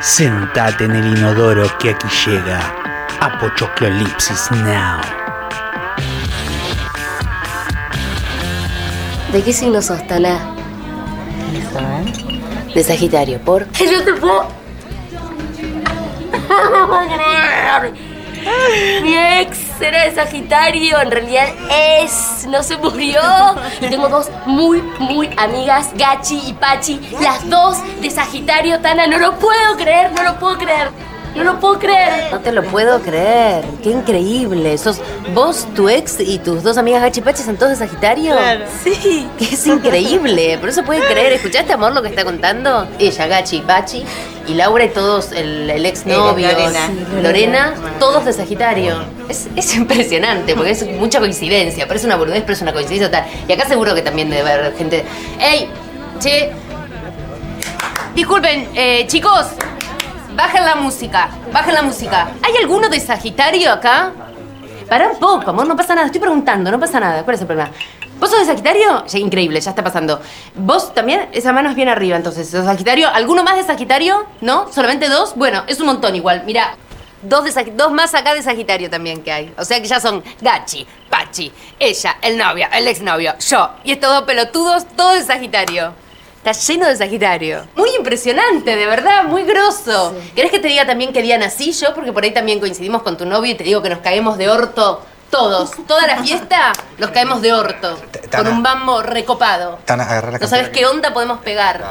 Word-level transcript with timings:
Sentate 0.00 0.84
en 0.84 0.92
el 0.92 1.18
inodoro 1.18 1.66
que 1.78 1.90
aquí 1.90 2.08
llega 2.24 2.74
Apochoclolipsis 3.20 4.50
Now. 4.50 5.00
¿De 9.30 9.42
qué 9.42 9.52
signo 9.52 9.82
sos, 9.82 10.06
Tana? 10.06 10.54
De 12.74 12.82
Sagitario, 12.82 13.38
¿por? 13.40 13.70
Yo 13.72 14.02
te 14.04 14.14
puedo. 14.14 14.48
No 16.72 16.86
puedo 16.88 17.06
creer. 17.06 17.92
Mi 19.02 19.16
ex 19.16 19.59
era 19.80 20.04
de 20.04 20.14
Sagitario, 20.14 21.00
en 21.00 21.10
realidad 21.10 21.48
es, 22.00 22.46
no 22.48 22.62
se 22.62 22.76
murió. 22.76 23.20
Y 23.80 23.86
tengo 23.86 24.08
dos 24.08 24.28
muy, 24.46 24.82
muy 24.98 25.30
amigas, 25.36 25.90
Gachi 25.94 26.40
y 26.46 26.52
Pachi, 26.54 27.00
las 27.20 27.48
dos 27.48 27.78
de 28.00 28.10
Sagitario, 28.10 28.80
Tana. 28.80 29.06
No 29.06 29.18
lo 29.18 29.38
puedo 29.38 29.76
creer, 29.76 30.12
no 30.12 30.22
lo 30.22 30.38
puedo 30.38 30.58
creer. 30.58 30.88
No 31.34 31.44
lo 31.44 31.60
puedo 31.60 31.78
creer. 31.78 32.32
No 32.32 32.40
te 32.40 32.50
lo 32.50 32.64
puedo 32.64 33.00
creer. 33.00 33.64
Qué 33.84 33.90
increíble. 33.90 34.76
Sos 34.76 35.00
vos, 35.32 35.68
tu 35.76 35.88
ex 35.88 36.18
y 36.18 36.40
tus 36.40 36.64
dos 36.64 36.76
amigas 36.76 37.02
Gachi 37.02 37.20
y 37.20 37.22
Pachi 37.22 37.44
son 37.44 37.56
todos 37.56 37.70
de 37.70 37.76
Sagitario. 37.76 38.34
Sí. 38.82 39.28
Que 39.38 39.44
es 39.44 39.64
increíble. 39.66 40.58
Por 40.58 40.70
eso 40.70 40.82
puede 40.82 41.06
creer. 41.06 41.32
¿Escuchaste, 41.34 41.72
amor, 41.72 41.92
lo 41.92 42.02
que 42.02 42.08
está 42.08 42.24
contando? 42.24 42.88
Ella, 42.98 43.28
Gachi 43.28 43.58
y 43.58 43.60
Pachi. 43.60 44.04
Y 44.50 44.54
Laura 44.54 44.84
y 44.84 44.88
todos, 44.88 45.30
el, 45.30 45.70
el 45.70 45.86
exnovio. 45.86 46.48
Eh, 46.48 46.52
Lorena. 46.52 46.86
sí, 46.86 47.22
Lorena, 47.22 47.74
todos 48.00 48.24
de 48.24 48.32
Sagitario. 48.32 49.04
Es, 49.28 49.46
es 49.54 49.76
impresionante 49.76 50.56
porque 50.56 50.72
es 50.72 50.84
mucha 50.98 51.20
coincidencia. 51.20 51.86
Parece 51.86 52.06
una 52.06 52.16
boludez, 52.16 52.42
pero 52.42 52.54
es 52.54 52.62
una 52.62 52.72
coincidencia 52.72 53.08
total. 53.08 53.26
Y 53.46 53.52
acá 53.52 53.66
seguro 53.68 53.94
que 53.94 54.02
también 54.02 54.28
debe 54.28 54.50
haber 54.50 54.76
gente. 54.76 55.04
¡Ey! 55.38 55.68
Che. 56.18 56.50
Disculpen, 58.14 58.68
eh, 58.74 59.06
chicos. 59.06 59.46
Bajen 60.34 60.64
la 60.64 60.74
música. 60.74 61.28
Bajen 61.52 61.74
la 61.74 61.82
música. 61.82 62.28
¿Hay 62.42 62.56
alguno 62.56 62.88
de 62.88 62.98
Sagitario 62.98 63.72
acá? 63.72 64.12
Para 64.88 65.10
un 65.10 65.20
poco, 65.20 65.50
amor, 65.50 65.68
no 65.68 65.76
pasa 65.76 65.94
nada. 65.94 66.06
Estoy 66.06 66.20
preguntando, 66.20 66.72
no 66.72 66.80
pasa 66.80 66.98
nada. 66.98 67.22
¿Cuál 67.22 67.36
es 67.36 67.40
el 67.40 67.46
problema? 67.46 67.70
¿Vos 68.20 68.30
sos 68.30 68.40
de 68.40 68.46
Sagitario? 68.46 69.04
Ya, 69.06 69.18
increíble, 69.18 69.60
ya 69.60 69.70
está 69.70 69.82
pasando. 69.82 70.20
¿Vos 70.54 70.94
también? 70.94 71.28
Esa 71.32 71.52
mano 71.52 71.70
es 71.70 71.74
bien 71.76 71.88
arriba, 71.88 72.16
entonces. 72.16 72.48
¿Sos 72.50 72.64
Sagitario? 72.66 73.08
¿Alguno 73.08 73.42
más 73.42 73.56
de 73.56 73.64
Sagitario? 73.64 74.26
¿No? 74.42 74.70
¿Solamente 74.72 75.08
dos? 75.08 75.34
Bueno, 75.36 75.64
es 75.66 75.80
un 75.80 75.86
montón 75.86 76.14
igual. 76.14 76.42
Mira, 76.44 76.76
dos, 77.22 77.44
de 77.44 77.50
Sag- 77.52 77.72
dos 77.76 77.90
más 77.92 78.14
acá 78.14 78.34
de 78.34 78.42
Sagitario 78.42 78.90
también 78.90 79.22
que 79.22 79.32
hay. 79.32 79.54
O 79.56 79.64
sea 79.64 79.80
que 79.80 79.88
ya 79.88 79.98
son 80.00 80.22
Gachi, 80.40 80.86
Pachi, 81.08 81.50
ella, 81.78 82.18
el 82.22 82.36
novio, 82.36 82.66
el 82.72 82.86
exnovio, 82.88 83.34
yo. 83.38 83.70
Y 83.84 83.92
estos 83.92 84.10
dos 84.12 84.22
pelotudos, 84.24 84.86
todos 84.96 85.14
de 85.14 85.22
Sagitario. 85.24 85.92
Está 86.44 86.52
lleno 86.52 86.86
de 86.86 86.96
Sagitario. 86.96 87.66
Muy 87.76 87.90
impresionante, 87.98 88.74
de 88.74 88.86
verdad, 88.86 89.24
muy 89.24 89.42
grosso. 89.44 90.14
¿Querés 90.34 90.50
que 90.50 90.58
te 90.58 90.68
diga 90.68 90.86
también 90.86 91.12
qué 91.12 91.20
día 91.20 91.36
nací 91.36 91.72
yo? 91.72 91.94
Porque 91.94 92.12
por 92.14 92.24
ahí 92.24 92.30
también 92.32 92.60
coincidimos 92.60 93.02
con 93.02 93.16
tu 93.18 93.26
novio 93.26 93.52
y 93.52 93.54
te 93.54 93.64
digo 93.64 93.82
que 93.82 93.90
nos 93.90 93.98
caemos 93.98 94.38
de 94.38 94.48
orto 94.48 95.02
todos. 95.30 95.70
Toda 95.86 96.06
la 96.06 96.22
fiesta 96.22 96.72
nos 96.98 97.10
caemos 97.10 97.40
de 97.42 97.52
orto. 97.52 98.00
Con 98.30 98.46
un 98.48 98.62
bambo 98.62 99.02
recopado. 99.02 99.78
Tana, 99.84 100.04
agarrá 100.04 100.32
la 100.32 100.38
No 100.38 100.46
sabes 100.46 100.68
qué 100.68 100.86
onda 100.86 101.12
podemos 101.12 101.40
pegar. 101.40 101.82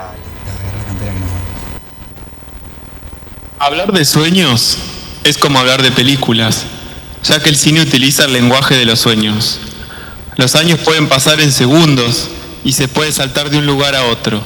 Hablar 3.57 3.91
de 3.91 4.05
sueños 4.05 4.77
es 5.23 5.37
como 5.37 5.59
hablar 5.59 5.81
de 5.81 5.91
películas, 5.91 6.63
ya 7.23 7.41
que 7.41 7.49
el 7.49 7.57
cine 7.57 7.81
utiliza 7.81 8.25
el 8.25 8.33
lenguaje 8.33 8.75
de 8.75 8.85
los 8.85 8.99
sueños. 8.99 9.59
Los 10.37 10.55
años 10.55 10.79
pueden 10.79 11.09
pasar 11.09 11.41
en 11.41 11.51
segundos 11.51 12.29
y 12.63 12.71
se 12.71 12.87
puede 12.87 13.11
saltar 13.11 13.49
de 13.49 13.57
un 13.57 13.65
lugar 13.65 13.95
a 13.95 14.05
otro. 14.05 14.41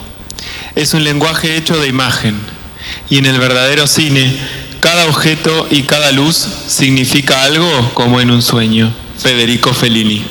Es 0.75 0.95
un 0.95 1.03
lenguaje 1.03 1.55
hecho 1.55 1.79
de 1.79 1.87
imagen 1.87 2.39
y 3.09 3.19
en 3.19 3.27
el 3.27 3.39
verdadero 3.39 3.85
cine 3.85 4.35
cada 4.83 5.07
objeto 5.07 5.65
y 5.71 5.83
cada 5.83 6.11
luz 6.11 6.35
significa 6.67 7.43
algo 7.43 7.91
como 7.93 8.19
en 8.19 8.29
un 8.29 8.41
sueño. 8.41 8.93
Federico 9.17 9.73
Fellini. 9.73 10.25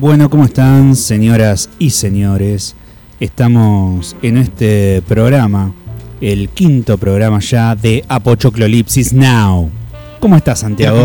Bueno, 0.00 0.30
¿cómo 0.30 0.46
están, 0.46 0.96
señoras 0.96 1.68
y 1.78 1.90
señores? 1.90 2.74
Estamos 3.20 4.16
en 4.22 4.38
este 4.38 5.02
programa, 5.06 5.74
el 6.22 6.48
quinto 6.48 6.96
programa 6.96 7.38
ya 7.40 7.74
de 7.74 8.02
Apochoclolipsis 8.08 9.12
Now. 9.12 9.70
¿Cómo 10.18 10.38
estás, 10.38 10.60
Santiago? 10.60 11.04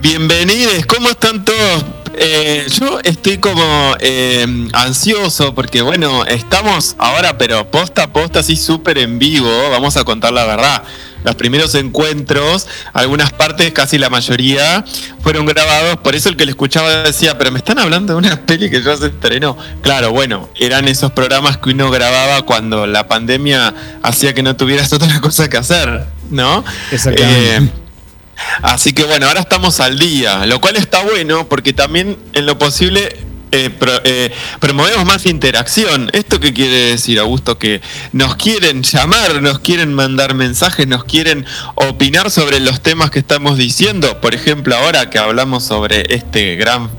Bienvenidos, 0.00 0.86
¿cómo 0.86 1.10
están 1.10 1.44
todos? 1.44 1.99
Eh, 2.14 2.66
yo 2.78 3.00
estoy 3.04 3.38
como 3.38 3.96
eh, 4.00 4.68
ansioso 4.72 5.54
porque 5.54 5.80
bueno, 5.80 6.24
estamos 6.26 6.96
ahora 6.98 7.38
pero 7.38 7.70
posta 7.70 8.04
a 8.04 8.12
posta 8.12 8.40
así 8.40 8.56
súper 8.56 8.98
en 8.98 9.18
vivo, 9.18 9.48
vamos 9.70 9.96
a 9.96 10.04
contar 10.04 10.32
la 10.32 10.44
verdad. 10.44 10.82
Los 11.22 11.34
primeros 11.34 11.74
encuentros, 11.74 12.66
algunas 12.94 13.30
partes, 13.32 13.70
casi 13.72 13.98
la 13.98 14.08
mayoría, 14.08 14.84
fueron 15.22 15.44
grabados, 15.44 15.98
por 15.98 16.14
eso 16.14 16.30
el 16.30 16.36
que 16.36 16.46
le 16.46 16.52
escuchaba 16.52 17.02
decía, 17.02 17.36
pero 17.36 17.50
me 17.50 17.58
están 17.58 17.78
hablando 17.78 18.14
de 18.14 18.18
una 18.18 18.40
peli 18.40 18.70
que 18.70 18.82
ya 18.82 18.96
se 18.96 19.08
estrenó. 19.08 19.56
Claro, 19.82 20.12
bueno, 20.12 20.48
eran 20.58 20.88
esos 20.88 21.12
programas 21.12 21.58
que 21.58 21.70
uno 21.70 21.90
grababa 21.90 22.42
cuando 22.42 22.86
la 22.86 23.06
pandemia 23.06 23.74
hacía 24.02 24.32
que 24.32 24.42
no 24.42 24.56
tuvieras 24.56 24.90
otra 24.94 25.20
cosa 25.20 25.50
que 25.50 25.58
hacer, 25.58 26.06
¿no? 26.30 26.64
Exactamente. 26.90 27.56
Eh, 27.56 27.70
Así 28.62 28.92
que 28.92 29.04
bueno, 29.04 29.26
ahora 29.26 29.40
estamos 29.40 29.80
al 29.80 29.98
día, 29.98 30.46
lo 30.46 30.60
cual 30.60 30.76
está 30.76 31.02
bueno 31.02 31.48
porque 31.48 31.72
también 31.72 32.16
en 32.32 32.46
lo 32.46 32.58
posible 32.58 33.16
eh, 33.52 33.70
eh, 34.04 34.32
promovemos 34.60 35.04
más 35.04 35.26
interacción. 35.26 36.08
¿Esto 36.12 36.38
qué 36.38 36.52
quiere 36.52 36.90
decir, 36.90 37.18
Augusto? 37.18 37.58
Que 37.58 37.80
nos 38.12 38.36
quieren 38.36 38.82
llamar, 38.82 39.42
nos 39.42 39.58
quieren 39.58 39.92
mandar 39.92 40.34
mensajes, 40.34 40.86
nos 40.86 41.04
quieren 41.04 41.44
opinar 41.74 42.30
sobre 42.30 42.60
los 42.60 42.80
temas 42.80 43.10
que 43.10 43.18
estamos 43.18 43.58
diciendo. 43.58 44.20
Por 44.20 44.34
ejemplo, 44.34 44.76
ahora 44.76 45.10
que 45.10 45.18
hablamos 45.18 45.64
sobre 45.64 46.14
este 46.14 46.54
gran 46.56 46.90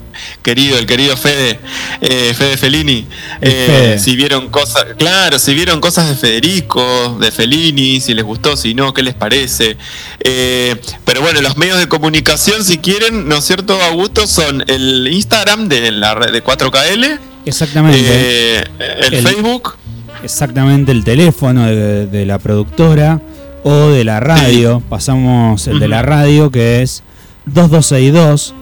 querido, 0.41 0.77
el 0.77 0.85
querido 0.85 1.15
Fede, 1.17 1.59
eh, 2.01 2.33
Fede 2.35 2.57
Fellini. 2.57 3.05
El 3.41 3.49
Eh, 3.51 3.65
Fede. 3.67 3.99
si 3.99 4.15
vieron 4.15 4.49
cosas, 4.49 4.85
claro, 4.97 5.39
si 5.39 5.53
vieron 5.53 5.79
cosas 5.81 6.09
de 6.09 6.15
Federico, 6.15 7.17
de 7.19 7.31
Fellini, 7.31 7.99
si 8.01 8.13
les 8.13 8.23
gustó, 8.25 8.55
si 8.57 8.73
no, 8.73 8.93
qué 8.93 9.03
les 9.03 9.13
parece. 9.13 9.77
Eh, 10.19 10.75
pero 11.05 11.21
bueno, 11.21 11.41
los 11.41 11.57
medios 11.57 11.77
de 11.79 11.87
comunicación, 11.87 12.63
si 12.63 12.77
quieren, 12.77 13.27
¿no 13.27 13.37
es 13.37 13.45
cierto, 13.45 13.81
Augusto? 13.81 14.27
Son 14.27 14.63
el 14.67 15.07
Instagram 15.11 15.67
de 15.69 15.91
la 15.91 16.15
red 16.15 16.31
de 16.31 16.43
4KL, 16.43 17.19
Exactamente. 17.45 17.99
eh, 18.03 18.63
el, 19.07 19.13
El- 19.15 19.23
Facebook. 19.27 19.75
Exactamente 20.23 20.91
el 20.91 21.03
teléfono 21.03 21.65
de, 21.65 22.05
de 22.05 22.25
la 22.27 22.37
productora 22.37 23.19
o 23.63 23.87
de 23.87 24.03
la 24.03 24.19
radio. 24.19 24.81
Pasamos 24.89 25.65
el 25.67 25.79
de 25.79 25.87
la 25.87 26.03
radio 26.03 26.51
que 26.51 26.83
es 26.83 27.01
2262 27.45 28.41
60 28.41 28.57
y- 28.57 28.60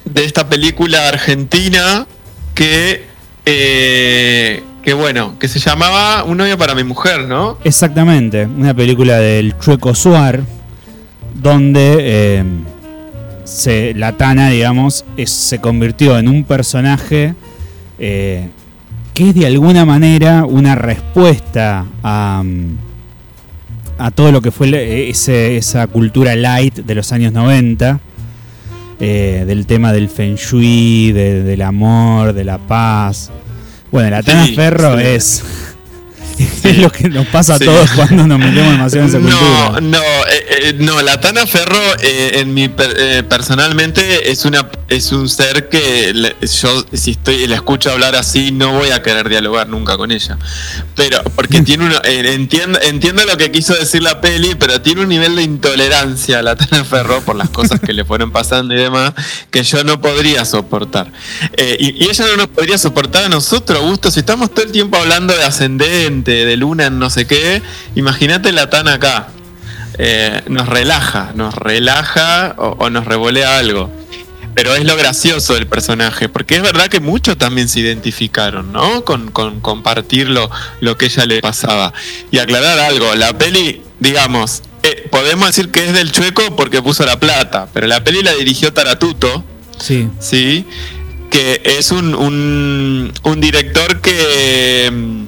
de 0.05 0.25
esta 0.25 0.49
película 0.49 1.07
argentina 1.07 2.07
que, 2.55 3.05
eh, 3.45 4.63
que, 4.83 4.93
bueno, 4.93 5.37
que 5.39 5.47
se 5.47 5.59
llamaba 5.59 6.23
Un 6.23 6.37
novio 6.37 6.57
para 6.57 6.73
mi 6.75 6.83
mujer, 6.83 7.27
¿no? 7.27 7.57
Exactamente, 7.63 8.45
una 8.45 8.73
película 8.73 9.17
del 9.19 9.57
Chueco 9.59 9.93
Suar, 9.95 10.41
donde 11.35 11.95
eh, 11.99 12.43
se, 13.43 13.93
la 13.93 14.13
Tana, 14.17 14.49
digamos, 14.49 15.05
se 15.25 15.59
convirtió 15.59 16.17
en 16.17 16.27
un 16.27 16.43
personaje 16.43 17.35
eh, 17.99 18.47
que 19.13 19.29
es 19.29 19.35
de 19.35 19.45
alguna 19.45 19.85
manera 19.85 20.45
una 20.45 20.73
respuesta 20.75 21.85
a, 22.01 22.41
mm, 22.43 22.77
a 23.99 24.09
todo 24.11 24.31
lo 24.31 24.41
que 24.41 24.51
fue 24.51 25.09
ese- 25.09 25.57
esa 25.57 25.85
cultura 25.87 26.35
light 26.35 26.75
de 26.79 26.95
los 26.95 27.11
años 27.11 27.31
90. 27.33 27.99
eh, 29.03 29.45
del 29.47 29.65
tema 29.65 29.91
del 29.93 30.09
feng 30.09 30.35
shui, 30.35 31.11
de- 31.11 31.41
del 31.41 31.63
amor, 31.63 32.33
de 32.33 32.43
la 32.43 32.59
paz. 32.59 33.31
Bueno, 33.91 34.09
la 34.11 34.23
Tana 34.23 34.45
Sí, 34.47 34.55
Ferro 34.55 34.97
sí. 34.97 35.03
es, 35.05 35.43
es 36.63 36.77
lo 36.77 36.91
que 36.91 37.09
nos 37.09 37.27
pasa 37.27 37.55
a 37.55 37.57
Sí. 37.57 37.65
todos 37.65 37.89
cuando 37.91 38.27
nos 38.27 38.39
metemos 38.39 38.71
demasiado 38.71 39.05
en 39.07 39.09
esa 39.09 39.19
No, 39.19 39.37
cultura. 39.37 39.81
no, 39.81 39.97
eh, 39.99 40.45
eh, 40.69 40.73
no, 40.79 41.01
la 41.01 41.19
Tana 41.19 41.45
Ferro 41.47 41.79
eh, 42.01 42.39
en 42.39 42.53
mi 42.53 42.67
per- 42.69 42.95
eh, 42.97 43.23
personalmente 43.23 44.31
es 44.31 44.45
una 44.45 44.67
es 44.87 45.11
un 45.13 45.29
ser 45.29 45.69
que 45.69 46.13
le- 46.13 46.35
yo 46.61 46.85
si 46.93 47.11
estoy 47.11 47.47
la 47.47 47.55
escucho 47.55 47.91
hablar 47.91 48.15
así 48.15 48.51
no 48.51 48.73
voy 48.73 48.89
a 48.89 49.01
querer 49.01 49.29
dialogar 49.29 49.67
nunca 49.69 49.97
con 49.97 50.11
ella. 50.11 50.37
Pero 50.95 51.21
porque 51.35 51.61
tiene 51.61 51.85
eh, 52.03 52.33
entiendo 52.33 52.79
entiendo 52.81 53.23
lo 53.25 53.37
que 53.37 53.51
quiso 53.51 53.73
decir 53.73 54.01
la 54.03 54.19
peli, 54.21 54.55
pero 54.59 54.81
tiene 54.81 55.01
un 55.01 55.09
nivel 55.09 55.35
de 55.35 55.43
intolerancia 55.43 56.39
a 56.39 56.41
la 56.41 56.55
Tana 56.55 56.83
Ferro 56.83 57.21
por 57.21 57.35
las 57.35 57.49
cosas 57.49 57.79
que 57.79 57.93
le 57.93 58.03
fueron 58.05 58.31
pasando 58.31 58.73
y 58.73 58.77
demás 58.77 59.13
que 59.49 59.63
yo 59.63 59.83
no 59.83 60.01
podría 60.01 60.43
soportar. 60.45 61.11
Eh, 61.57 61.77
y, 61.79 62.03
y 62.05 62.09
ella 62.09 62.25
no 62.31 62.37
nos 62.37 62.47
podría 62.47 62.77
soportar 62.77 63.23
a 63.25 63.29
nosotros, 63.29 63.79
Augusto, 63.79 64.11
si 64.11 64.19
estamos 64.21 64.51
todo 64.53 64.65
el 64.65 64.71
tiempo 64.71 64.97
hablando 64.97 65.33
de 65.35 65.43
ascendente, 65.43 66.30
de 66.33 66.57
luna 66.57 66.87
en 66.87 66.99
no 66.99 67.09
sé 67.09 67.27
qué, 67.27 67.61
imagínate 67.95 68.51
la 68.51 68.69
Tana 68.69 68.93
acá. 68.93 69.27
Eh, 69.97 70.41
nos 70.47 70.67
relaja, 70.67 71.31
nos 71.35 71.53
relaja 71.53 72.55
o, 72.57 72.75
o 72.79 72.89
nos 72.89 73.05
revolea 73.05 73.57
algo. 73.57 73.91
Pero 74.53 74.75
es 74.75 74.83
lo 74.83 74.97
gracioso 74.97 75.53
del 75.53 75.67
personaje, 75.67 76.27
porque 76.27 76.55
es 76.55 76.61
verdad 76.61 76.87
que 76.87 76.99
muchos 76.99 77.37
también 77.37 77.69
se 77.69 77.79
identificaron, 77.79 78.73
¿no? 78.73 79.05
Con, 79.05 79.31
con 79.31 79.61
compartir 79.61 80.29
lo, 80.29 80.49
lo 80.81 80.97
que 80.97 81.05
ella 81.05 81.25
le 81.25 81.41
pasaba. 81.41 81.93
Y 82.31 82.39
aclarar 82.39 82.79
algo, 82.79 83.15
la 83.15 83.37
peli, 83.37 83.81
digamos, 83.99 84.63
eh, 84.83 85.07
podemos 85.09 85.47
decir 85.47 85.71
que 85.71 85.85
es 85.85 85.93
del 85.93 86.11
chueco 86.11 86.55
porque 86.55 86.81
puso 86.81 87.05
la 87.05 87.19
plata, 87.19 87.67
pero 87.73 87.87
la 87.87 88.03
peli 88.03 88.23
la 88.23 88.33
dirigió 88.33 88.73
Taratuto, 88.73 89.45
Sí, 89.81 90.07
¿sí? 90.19 90.65
Que 91.31 91.61
es 91.65 91.91
un, 91.91 92.13
un, 92.13 93.11
un 93.23 93.41
director 93.41 93.99
que, 93.99 95.25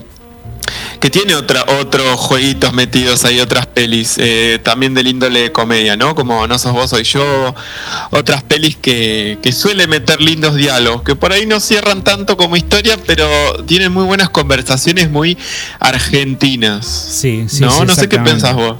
que 1.03 1.09
tiene 1.09 1.35
otra, 1.35 1.65
otros 1.81 2.17
jueguitos 2.17 2.71
metidos 2.71 3.25
ahí, 3.25 3.41
otras 3.41 3.65
pelis, 3.65 4.15
eh, 4.19 4.57
también 4.63 4.93
del 4.93 5.07
índole 5.07 5.41
de 5.41 5.51
comedia, 5.51 5.97
¿no? 5.97 6.15
Como 6.15 6.47
No 6.47 6.57
sos 6.57 6.71
vos, 6.71 6.91
soy 6.91 7.03
yo, 7.03 7.53
otras 8.11 8.41
pelis 8.43 8.77
que, 8.77 9.37
que 9.43 9.51
suele 9.51 9.85
meter 9.87 10.21
lindos 10.21 10.55
diálogos, 10.55 11.03
que 11.03 11.17
por 11.17 11.33
ahí 11.33 11.45
no 11.45 11.59
cierran 11.59 12.05
tanto 12.05 12.37
como 12.37 12.55
historia, 12.55 12.97
pero 13.05 13.27
tienen 13.65 13.91
muy 13.91 14.05
buenas 14.05 14.29
conversaciones 14.29 15.11
muy 15.11 15.37
argentinas. 15.81 16.85
sí, 16.85 17.47
sí. 17.49 17.59
no, 17.59 17.79
sí, 17.79 17.85
no 17.85 17.95
sé 17.95 18.07
qué 18.07 18.19
pensás 18.19 18.55
vos. 18.55 18.77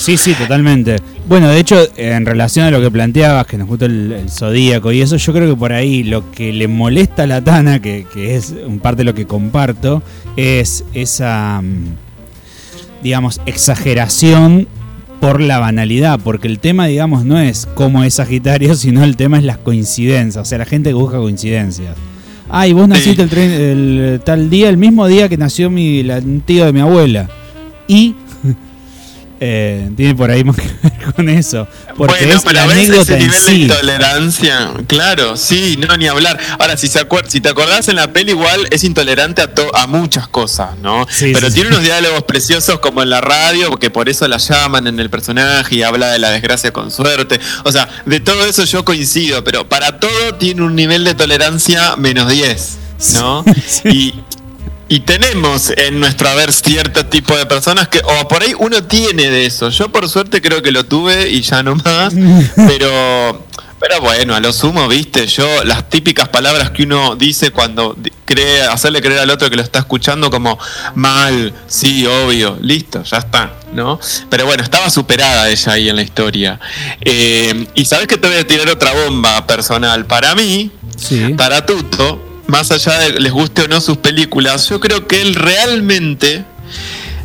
Sí, 0.00 0.16
sí, 0.16 0.32
totalmente. 0.34 0.96
Bueno, 1.28 1.48
de 1.48 1.60
hecho, 1.60 1.76
en 1.96 2.24
relación 2.24 2.64
a 2.66 2.70
lo 2.70 2.80
que 2.80 2.90
planteabas, 2.90 3.46
que 3.46 3.58
nos 3.58 3.68
gusta 3.68 3.84
el, 3.86 4.12
el 4.12 4.30
zodíaco 4.30 4.90
y 4.92 5.02
eso, 5.02 5.16
yo 5.16 5.32
creo 5.32 5.48
que 5.50 5.56
por 5.58 5.72
ahí 5.72 6.02
lo 6.02 6.30
que 6.30 6.52
le 6.52 6.68
molesta 6.68 7.24
a 7.24 7.26
la 7.26 7.42
Tana, 7.44 7.80
que, 7.82 8.06
que 8.12 8.34
es 8.34 8.54
un 8.66 8.78
parte 8.80 9.00
de 9.00 9.04
lo 9.04 9.14
que 9.14 9.26
comparto, 9.26 10.02
es 10.36 10.84
esa, 10.94 11.60
mm, 11.62 13.02
digamos, 13.02 13.40
exageración 13.46 14.66
por 15.20 15.40
la 15.40 15.58
banalidad, 15.58 16.18
porque 16.22 16.48
el 16.48 16.58
tema, 16.60 16.86
digamos, 16.86 17.24
no 17.26 17.38
es 17.38 17.68
cómo 17.74 18.02
es 18.04 18.14
Sagitario, 18.14 18.74
sino 18.76 19.04
el 19.04 19.16
tema 19.16 19.38
es 19.38 19.44
las 19.44 19.58
coincidencias, 19.58 20.42
o 20.42 20.44
sea, 20.48 20.58
la 20.58 20.64
gente 20.64 20.90
que 20.90 20.94
busca 20.94 21.18
coincidencias. 21.18 21.94
Ay, 22.48 22.72
vos 22.72 22.88
naciste 22.88 23.22
el, 23.22 23.98
el 23.98 24.20
tal 24.24 24.50
día, 24.50 24.68
el 24.70 24.76
mismo 24.76 25.06
día 25.06 25.28
que 25.28 25.36
nació 25.36 25.70
mi, 25.70 26.02
la- 26.02 26.18
un 26.18 26.40
tío 26.40 26.64
de 26.66 26.72
mi 26.72 26.80
abuela. 26.80 27.28
Y 27.86 28.14
eh, 29.40 29.90
tiene 29.96 30.14
por 30.14 30.30
ahí 30.30 30.44
más 30.44 30.56
que 30.56 30.68
ver 30.82 31.12
con 31.16 31.28
eso. 31.28 31.66
Porque 31.96 32.24
bueno, 32.26 32.38
es 32.38 32.44
la 32.44 32.50
pero 32.52 32.66
ves 32.68 32.76
anécdota 32.76 33.02
ese 33.02 33.12
en 33.14 33.18
nivel 33.20 33.44
de 33.44 33.50
sí. 33.52 33.62
intolerancia, 33.62 34.70
claro, 34.86 35.36
sí, 35.36 35.78
no 35.78 35.96
ni 35.96 36.06
hablar. 36.06 36.38
Ahora, 36.58 36.76
si, 36.76 36.88
se 36.88 37.00
si 37.28 37.40
te 37.40 37.48
acordás 37.48 37.88
en 37.88 37.96
la 37.96 38.12
peli, 38.12 38.32
igual 38.32 38.66
es 38.70 38.84
intolerante 38.84 39.42
a, 39.42 39.54
to- 39.54 39.74
a 39.74 39.86
muchas 39.86 40.28
cosas, 40.28 40.76
¿no? 40.78 41.06
Sí, 41.10 41.32
pero 41.32 41.48
sí, 41.48 41.54
tiene 41.54 41.70
unos 41.70 41.82
diálogos 41.82 42.22
preciosos 42.24 42.78
como 42.80 43.02
en 43.02 43.10
la 43.10 43.20
radio, 43.20 43.70
porque 43.70 43.90
por 43.90 44.08
eso 44.08 44.28
la 44.28 44.36
llaman 44.38 44.86
en 44.86 45.00
el 45.00 45.10
personaje 45.10 45.74
y 45.76 45.82
habla 45.82 46.08
de 46.12 46.18
la 46.18 46.30
desgracia 46.30 46.72
con 46.72 46.90
suerte. 46.90 47.40
O 47.64 47.72
sea, 47.72 47.88
de 48.06 48.20
todo 48.20 48.44
eso 48.46 48.64
yo 48.64 48.84
coincido, 48.84 49.42
pero 49.42 49.68
para 49.68 49.98
todo 50.00 50.34
tiene 50.38 50.62
un 50.62 50.74
nivel 50.74 51.04
de 51.04 51.14
tolerancia 51.14 51.96
menos 51.96 52.28
10, 52.30 52.78
¿no? 53.14 53.44
Sí. 53.66 53.88
Y. 53.88 54.20
Y 54.92 55.00
tenemos 55.00 55.70
en 55.70 56.00
nuestro 56.00 56.28
haber 56.28 56.52
cierto 56.52 57.06
tipo 57.06 57.36
de 57.36 57.46
personas 57.46 57.86
que, 57.86 58.00
o 58.00 58.26
por 58.26 58.42
ahí 58.42 58.54
uno 58.58 58.82
tiene 58.82 59.30
de 59.30 59.46
eso. 59.46 59.70
Yo 59.70 59.90
por 59.92 60.08
suerte 60.08 60.42
creo 60.42 60.62
que 60.62 60.72
lo 60.72 60.84
tuve 60.84 61.30
y 61.30 61.42
ya 61.42 61.62
no 61.62 61.76
más. 61.76 62.12
pero, 62.56 63.46
pero 63.78 64.00
bueno, 64.00 64.34
a 64.34 64.40
lo 64.40 64.52
sumo, 64.52 64.88
viste, 64.88 65.28
yo 65.28 65.46
las 65.62 65.88
típicas 65.88 66.28
palabras 66.28 66.70
que 66.72 66.82
uno 66.82 67.14
dice 67.14 67.52
cuando 67.52 67.96
cree, 68.24 68.62
hacerle 68.62 69.00
creer 69.00 69.20
al 69.20 69.30
otro 69.30 69.48
que 69.48 69.54
lo 69.54 69.62
está 69.62 69.78
escuchando 69.78 70.28
como 70.28 70.58
mal, 70.96 71.54
sí, 71.68 72.04
obvio, 72.06 72.58
listo, 72.60 73.04
ya 73.04 73.18
está, 73.18 73.52
¿no? 73.72 74.00
Pero 74.28 74.44
bueno, 74.44 74.64
estaba 74.64 74.90
superada 74.90 75.48
ella 75.50 75.72
ahí 75.72 75.88
en 75.88 75.94
la 75.94 76.02
historia. 76.02 76.58
Eh, 77.00 77.68
y 77.74 77.84
sabes 77.84 78.08
que 78.08 78.16
te 78.16 78.26
voy 78.26 78.38
a 78.38 78.44
tirar 78.44 78.68
otra 78.68 78.92
bomba 79.04 79.46
personal. 79.46 80.04
Para 80.06 80.34
mí, 80.34 80.72
Sí. 80.96 81.32
Taratuto, 81.36 82.29
más 82.50 82.70
allá 82.70 82.98
de 82.98 83.20
les 83.20 83.32
guste 83.32 83.62
o 83.62 83.68
no 83.68 83.80
sus 83.80 83.96
películas, 83.98 84.68
yo 84.68 84.80
creo 84.80 85.06
que 85.06 85.22
él 85.22 85.34
realmente 85.34 86.44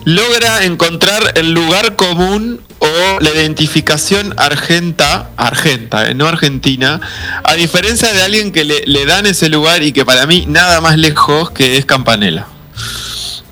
logra 0.06 0.64
encontrar 0.64 1.34
el 1.36 1.52
lugar 1.52 1.96
común 1.96 2.62
o 2.80 3.20
la 3.22 3.30
identificación 3.32 4.34
argenta, 4.38 5.32
argenta, 5.38 6.08
eh, 6.10 6.14
no 6.14 6.28
argentina, 6.28 7.02
a 7.44 7.54
diferencia 7.56 8.14
de 8.14 8.22
alguien 8.22 8.52
que 8.52 8.64
le, 8.66 8.84
le 8.86 9.06
dan 9.06 9.26
ese 9.26 9.50
lugar 9.50 9.82
y 9.82 9.92
que 9.94 10.06
para 10.06 10.26
mí 10.28 10.46
nada 10.48 10.82
más 10.82 10.98
lejos 10.98 11.50
que 11.52 11.78
es 11.78 11.86
Campanella. 11.86 12.46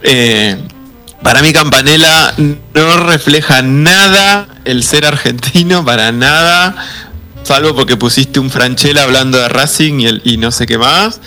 Eh, 0.03 0.57
para 1.24 1.41
mí 1.41 1.53
Campanella 1.53 2.33
no 2.38 2.98
refleja 2.98 3.62
nada 3.62 4.48
el 4.65 4.83
ser 4.83 5.05
argentino, 5.05 5.83
para 5.86 6.12
nada, 6.12 6.75
salvo 7.43 7.74
porque 7.74 7.95
pusiste 7.95 8.39
un 8.41 8.51
Franchella 8.51 9.03
hablando 9.03 9.38
de 9.39 9.48
Racing 9.48 10.01
y, 10.01 10.05
el- 10.07 10.21
y 10.25 10.38
no 10.38 10.51
sé 10.51 10.67
qué 10.67 10.77
más. 10.77 11.21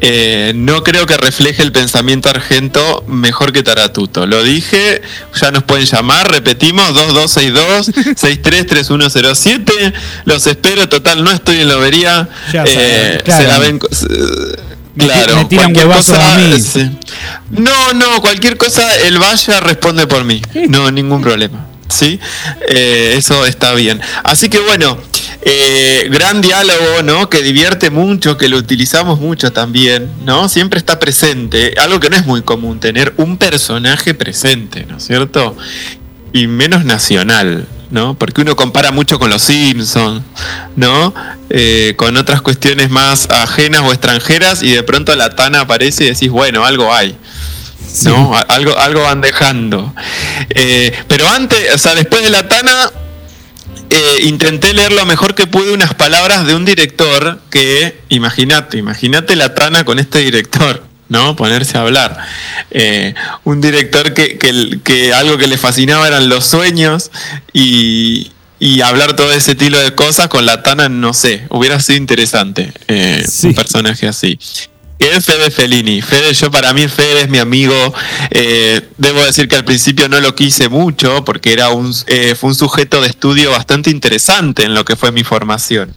Eh, 0.00 0.52
no 0.54 0.84
creo 0.84 1.06
que 1.06 1.16
refleje 1.16 1.60
el 1.62 1.72
pensamiento 1.72 2.28
argento 2.28 3.04
mejor 3.08 3.52
que 3.52 3.62
Taratuto. 3.64 4.26
Lo 4.26 4.42
dije, 4.44 5.02
ya 5.40 5.50
nos 5.50 5.64
pueden 5.64 5.86
llamar, 5.86 6.30
repetimos, 6.30 6.94
2262-633107. 6.94 9.92
Los 10.24 10.46
espero, 10.46 10.88
total, 10.88 11.24
no 11.24 11.30
estoy 11.32 11.60
en 11.60 11.68
lobería. 11.68 12.28
Ya 12.52 12.64
Eh, 12.66 13.20
claro. 13.24 13.42
se 13.42 13.48
la 13.48 13.58
ven. 13.58 13.80
Claro, 14.98 15.36
me 15.36 15.44
tiran 15.44 15.72
cosa, 15.74 16.34
a 16.34 16.38
mí. 16.38 16.60
No, 17.50 17.92
no, 17.92 18.20
cualquier 18.20 18.56
cosa, 18.56 18.96
el 19.02 19.18
Vaya 19.18 19.60
responde 19.60 20.06
por 20.06 20.24
mí. 20.24 20.40
No, 20.68 20.90
ningún 20.90 21.22
problema. 21.22 21.66
¿Sí? 21.88 22.20
Eh, 22.68 23.14
eso 23.16 23.46
está 23.46 23.74
bien. 23.74 24.00
Así 24.22 24.48
que 24.48 24.60
bueno, 24.60 24.98
eh, 25.42 26.08
gran 26.10 26.40
diálogo, 26.40 27.02
¿no? 27.04 27.30
Que 27.30 27.42
divierte 27.42 27.90
mucho, 27.90 28.36
que 28.36 28.48
lo 28.48 28.56
utilizamos 28.56 29.20
mucho 29.20 29.52
también, 29.52 30.10
¿no? 30.24 30.48
Siempre 30.48 30.78
está 30.78 30.98
presente. 30.98 31.74
Algo 31.78 32.00
que 32.00 32.10
no 32.10 32.16
es 32.16 32.26
muy 32.26 32.42
común, 32.42 32.80
tener 32.80 33.14
un 33.16 33.38
personaje 33.38 34.14
presente, 34.14 34.84
¿no 34.86 34.98
es 34.98 35.04
cierto? 35.04 35.56
Y 36.32 36.48
menos 36.48 36.84
nacional, 36.84 37.66
¿no? 37.90 38.14
Porque 38.18 38.42
uno 38.42 38.56
compara 38.56 38.90
mucho 38.90 39.18
con 39.18 39.30
los 39.30 39.42
Simpsons, 39.42 40.22
¿no? 40.76 41.14
Eh, 41.50 41.94
con 41.96 42.16
otras 42.16 42.42
cuestiones 42.42 42.90
más 42.90 43.30
ajenas 43.30 43.82
o 43.82 43.92
extranjeras 43.92 44.62
y 44.62 44.72
de 44.72 44.82
pronto 44.82 45.14
la 45.14 45.34
Tana 45.36 45.60
aparece 45.60 46.04
y 46.04 46.08
decís, 46.08 46.30
bueno, 46.30 46.64
algo 46.64 46.92
hay. 46.92 47.16
¿No? 48.04 48.36
Algo, 48.48 48.76
algo 48.78 49.02
van 49.02 49.20
dejando. 49.20 49.94
Eh, 50.50 50.92
pero 51.08 51.28
antes, 51.28 51.74
o 51.74 51.78
sea, 51.78 51.94
después 51.94 52.22
de 52.22 52.30
la 52.30 52.48
Tana, 52.48 52.90
eh, 53.90 54.18
intenté 54.24 54.72
leer 54.74 54.92
lo 54.92 55.06
mejor 55.06 55.34
que 55.34 55.46
pude 55.46 55.72
unas 55.72 55.94
palabras 55.94 56.46
de 56.46 56.54
un 56.54 56.64
director 56.64 57.40
que, 57.50 58.00
imagínate, 58.08 58.78
imagínate 58.78 59.34
la 59.36 59.54
Tana 59.54 59.84
con 59.84 59.98
este 59.98 60.18
director. 60.20 60.84
¿no? 61.10 61.36
Ponerse 61.36 61.78
a 61.78 61.80
hablar. 61.80 62.18
Eh, 62.70 63.14
un 63.44 63.62
director 63.62 64.12
que, 64.12 64.36
que- 64.36 64.78
que 64.84 65.14
algo 65.14 65.38
que 65.38 65.46
le 65.46 65.56
fascinaba 65.56 66.06
eran 66.06 66.28
los 66.28 66.44
sueños 66.44 67.10
y, 67.54 68.30
y 68.58 68.82
hablar 68.82 69.16
todo 69.16 69.32
ese 69.32 69.52
estilo 69.52 69.78
de 69.80 69.94
cosas 69.94 70.28
con 70.28 70.44
la 70.44 70.62
Tana, 70.62 70.90
no 70.90 71.14
sé, 71.14 71.46
hubiera 71.48 71.80
sido 71.80 71.96
interesante 71.96 72.74
eh, 72.88 73.24
Sí. 73.26 73.46
un 73.46 73.54
personaje 73.54 74.06
así. 74.06 74.38
Es 74.98 75.24
Fede 75.24 75.50
Fellini. 75.50 76.02
Fede, 76.02 76.34
yo 76.34 76.50
para 76.50 76.72
mí 76.72 76.88
Fede 76.88 77.22
es 77.22 77.28
mi 77.28 77.38
amigo. 77.38 77.94
Eh, 78.30 78.88
debo 78.96 79.24
decir 79.24 79.46
que 79.46 79.56
al 79.56 79.64
principio 79.64 80.08
no 80.08 80.20
lo 80.20 80.34
quise 80.34 80.68
mucho 80.68 81.24
porque 81.24 81.52
era 81.52 81.68
un, 81.70 81.94
eh, 82.06 82.34
fue 82.34 82.50
un 82.50 82.54
sujeto 82.56 83.00
de 83.00 83.08
estudio 83.08 83.50
bastante 83.52 83.90
interesante 83.90 84.64
en 84.64 84.74
lo 84.74 84.84
que 84.84 84.96
fue 84.96 85.12
mi 85.12 85.22
formación. 85.22 85.94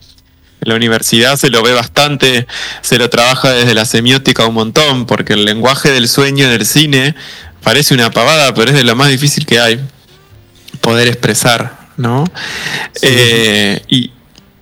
En 0.62 0.70
la 0.70 0.76
universidad 0.76 1.38
se 1.38 1.50
lo 1.50 1.64
ve 1.64 1.74
bastante, 1.74 2.46
se 2.82 3.00
lo 3.00 3.10
trabaja 3.10 3.50
desde 3.52 3.74
la 3.74 3.86
semiótica 3.86 4.46
un 4.46 4.54
montón, 4.54 5.08
porque 5.08 5.34
el 5.34 5.46
lenguaje 5.46 5.90
del 5.90 6.08
sueño 6.08 6.46
en 6.46 6.52
el 6.52 6.68
cine 6.68 7.16
parece 7.64 7.96
una 7.96 8.12
pavada, 8.12 8.54
pero 8.54 8.70
es 8.70 8.78
de 8.78 8.84
lo 8.84 8.96
más 8.96 9.10
difícil 9.10 9.48
que 9.48 9.60
hay 9.60 9.80
poder 10.82 11.08
expresar, 11.08 11.90
¿no? 11.98 12.26
Eh, 13.02 13.82
y, 13.88 14.12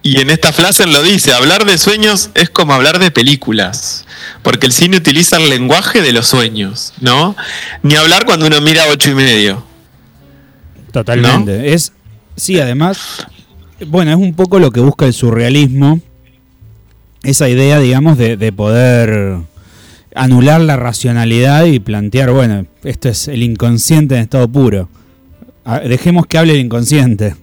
y 0.02 0.20
en 0.20 0.30
esta 0.30 0.54
frase 0.54 0.88
lo 0.88 1.04
dice, 1.04 1.34
hablar 1.34 1.66
de 1.66 1.78
sueños 1.78 2.30
es 2.34 2.50
como 2.50 2.74
hablar 2.74 3.00
de 3.00 3.12
películas, 3.12 4.06
porque 4.44 4.68
el 4.68 4.72
cine 4.72 4.98
utiliza 4.98 5.38
el 5.38 5.50
lenguaje 5.50 6.02
de 6.02 6.14
los 6.14 6.28
sueños, 6.28 6.94
¿no? 7.02 7.36
Ni 7.84 7.96
hablar 7.96 8.26
cuando 8.26 8.48
uno 8.48 8.62
mira 8.62 8.84
ocho 8.92 9.12
y 9.12 9.16
medio. 9.16 9.64
Totalmente. 10.92 11.74
Es, 11.74 11.92
sí, 12.36 12.60
además, 12.60 13.28
bueno, 13.88 14.12
es 14.12 14.18
un 14.18 14.34
poco 14.34 14.60
lo 14.60 14.72
que 14.72 14.80
busca 14.80 15.06
el 15.06 15.14
surrealismo. 15.14 16.00
Esa 17.22 17.50
idea, 17.50 17.80
digamos, 17.80 18.18
de, 18.18 18.38
de 18.38 18.52
poder 18.54 19.40
anular 20.16 20.62
la 20.62 20.78
racionalidad 20.78 21.66
y 21.66 21.80
plantear, 21.80 22.32
bueno, 22.32 22.66
esto 22.84 23.10
es 23.10 23.28
el 23.28 23.44
inconsciente 23.44 24.16
en 24.16 24.22
estado 24.22 24.48
puro. 24.48 24.90
Dejemos 25.86 26.26
que 26.26 26.38
hable 26.38 26.54
el 26.54 26.60
inconsciente. 26.60 27.36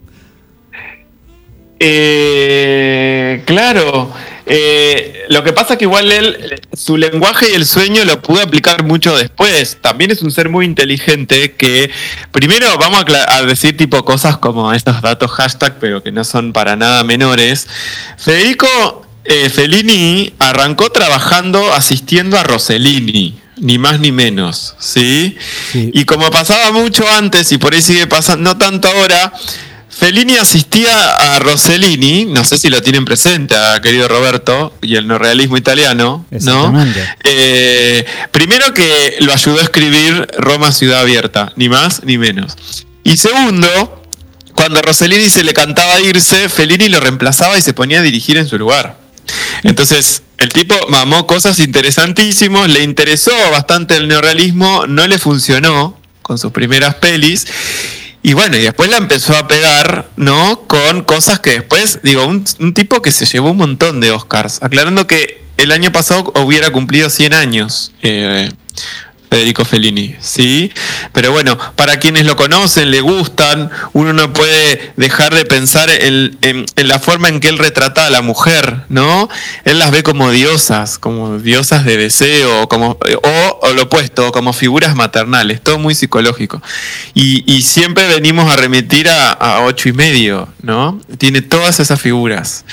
Eh, 1.79 3.43
claro. 3.45 4.13
Eh, 4.49 5.25
lo 5.29 5.43
que 5.43 5.53
pasa 5.53 5.77
que 5.77 5.85
igual 5.85 6.13
él, 6.13 6.61
su 6.73 6.97
lenguaje 6.97 7.51
y 7.51 7.55
el 7.55 7.67
sueño 7.67 8.05
lo 8.05 8.23
pudo 8.23 8.43
aplicar 8.43 8.85
mucho 8.85 9.17
después. 9.17 9.79
También 9.81 10.13
es 10.13 10.23
un 10.23 10.31
ser 10.31 10.49
muy 10.49 10.65
inteligente 10.65 11.55
que, 11.55 11.91
primero, 12.31 12.79
vamos 12.79 13.05
a 13.29 13.43
decir 13.43 13.77
tipo 13.77 14.05
cosas 14.05 14.39
como 14.39 14.73
estos 14.73 15.03
datos 15.03 15.33
hashtag, 15.33 15.79
pero 15.81 16.03
que 16.03 16.13
no 16.13 16.23
son 16.23 16.53
para 16.53 16.77
nada 16.77 17.03
menores. 17.03 17.67
Federico 18.17 19.05
eh, 19.25 19.51
Fellini 19.51 20.33
arrancó 20.39 20.91
trabajando 20.91 21.73
asistiendo 21.73 22.39
a 22.39 22.45
Rossellini. 22.45 23.41
Ni 23.59 23.79
más 23.79 24.01
ni 24.01 24.13
menos, 24.13 24.75
¿sí? 24.79 25.37
Sí. 25.73 25.91
Y 25.95 26.05
como 26.05 26.31
pasaba 26.31 26.73
mucho 26.73 27.05
antes, 27.17 27.51
y 27.53 27.59
por 27.59 27.73
ahí 27.73 27.81
sigue 27.81 28.07
pasando, 28.07 28.51
no 28.51 28.59
tanto 28.59 28.87
ahora, 28.87 29.33
Fellini 29.99 30.37
asistía 30.37 31.35
a 31.35 31.39
Rossellini, 31.39 32.27
no 32.27 32.45
sé 32.45 32.59
si 32.59 32.69
lo 32.69 32.83
tienen 32.83 33.07
presente, 33.07 33.57
a 33.57 33.81
querido 33.81 34.09
Roberto, 34.09 34.75
y 34.83 34.97
el 34.97 35.09
neorrealismo 35.09 35.57
italiano, 35.57 36.27
¿no? 36.43 36.87
Eh, 37.25 38.05
primero 38.31 38.75
que 38.75 39.17
lo 39.21 39.33
ayudó 39.33 39.59
a 39.59 39.63
escribir 39.63 40.29
Roma 40.39 40.73
Ciudad 40.73 41.01
Abierta, 41.01 41.53
ni 41.57 41.71
más 41.71 42.03
ni 42.05 42.19
menos. 42.19 42.57
Y 43.05 43.17
segundo, 43.17 44.03
cuando 44.55 44.81
a 44.81 44.83
Rossellini 44.83 45.31
se 45.31 45.43
le 45.43 45.55
cantaba 45.55 45.99
irse, 46.01 46.51
Fellini 46.51 46.91
lo 46.91 47.01
reemplazaba 47.01 47.57
y 47.57 47.63
se 47.63 47.73
ponía 47.73 48.01
a 48.01 48.03
dirigir 48.03 48.37
en 48.37 48.47
su 48.47 48.59
lugar. 48.59 48.99
Entonces, 49.63 50.23
el 50.37 50.51
tipo 50.51 50.75
mamó 50.91 51.27
cosas 51.27 51.59
interesantísimas, 51.59 52.69
le 52.69 52.83
interesó 52.83 53.33
bastante 53.51 53.97
el 53.97 54.09
neorrealismo, 54.09 54.87
no 54.87 55.07
le 55.07 55.19
funcionó 55.19 55.99
con 56.21 56.37
sus 56.37 56.53
primeras 56.53 56.97
pelis. 56.97 57.47
Y 58.27 58.35
bueno, 58.35 58.57
y 58.57 58.63
después 58.63 58.91
la 58.91 58.97
empezó 58.97 59.37
a 59.37 59.47
pegar, 59.47 60.09
¿no? 60.17 60.63
Con 60.67 61.05
cosas 61.05 61.39
que 61.39 61.51
después, 61.51 62.01
digo, 62.03 62.27
un, 62.27 62.43
tipo 62.75 63.01
que 63.01 63.13
se 63.13 63.25
llevó 63.25 63.53
un 63.53 63.59
montón 63.59 64.01
de 64.01 64.11
Oscars. 64.11 64.61
Aclarando 64.65 65.07
que 65.07 65.45
el 65.59 65.71
año 65.71 65.93
pasado 65.93 66.33
hubiera 66.35 66.71
cumplido 66.71 67.09
100 67.09 67.33
años. 67.35 67.93
eh, 68.03 68.51
Federico 69.31 69.65
Fellini, 69.65 70.15
¿sí? 70.21 70.73
Pero 71.13 71.33
bueno, 71.33 71.59
para 71.75 71.99
quienes 71.99 72.25
lo 72.25 72.37
conocen, 72.37 72.91
le 72.91 73.01
gustan, 73.01 73.71
uno 73.93 74.13
no 74.13 74.33
puede 74.33 74.93
dejar 74.97 75.35
de 75.35 75.45
pensar 75.45 75.91
en, 75.91 76.67
la 76.77 76.99
forma 76.99 77.29
en 77.29 77.41
que 77.41 77.49
él 77.49 77.59
retrata 77.59 78.07
a 78.07 78.11
la 78.11 78.23
mujer, 78.23 78.85
¿no? 78.89 79.29
Él 79.65 79.79
las 79.79 79.91
ve 79.91 80.03
como 80.03 80.31
diosas, 80.31 80.99
como 80.99 81.39
diosas 81.39 81.85
de 81.85 81.97
deseo, 81.97 82.63
o, 82.63 83.73
lo 83.75 83.83
opuesto, 83.83 84.33
como 84.33 84.53
figuras 84.53 84.95
maternales, 84.95 85.61
todo 85.61 85.79
muy 85.79 85.95
psicológico. 85.95 86.63
Y, 87.15 87.63
siempre 87.67 88.07
venimos 88.07 88.51
a 88.51 88.57
remitir 88.57 89.09
a, 89.09 89.33
a 89.33 89.61
ocho 89.63 89.89
y 89.89 89.93
medio, 89.93 90.49
¿no? 90.63 91.01
Tiene 91.19 91.43
todas 91.43 91.81
esas 91.81 92.01
figuras. 92.01 92.65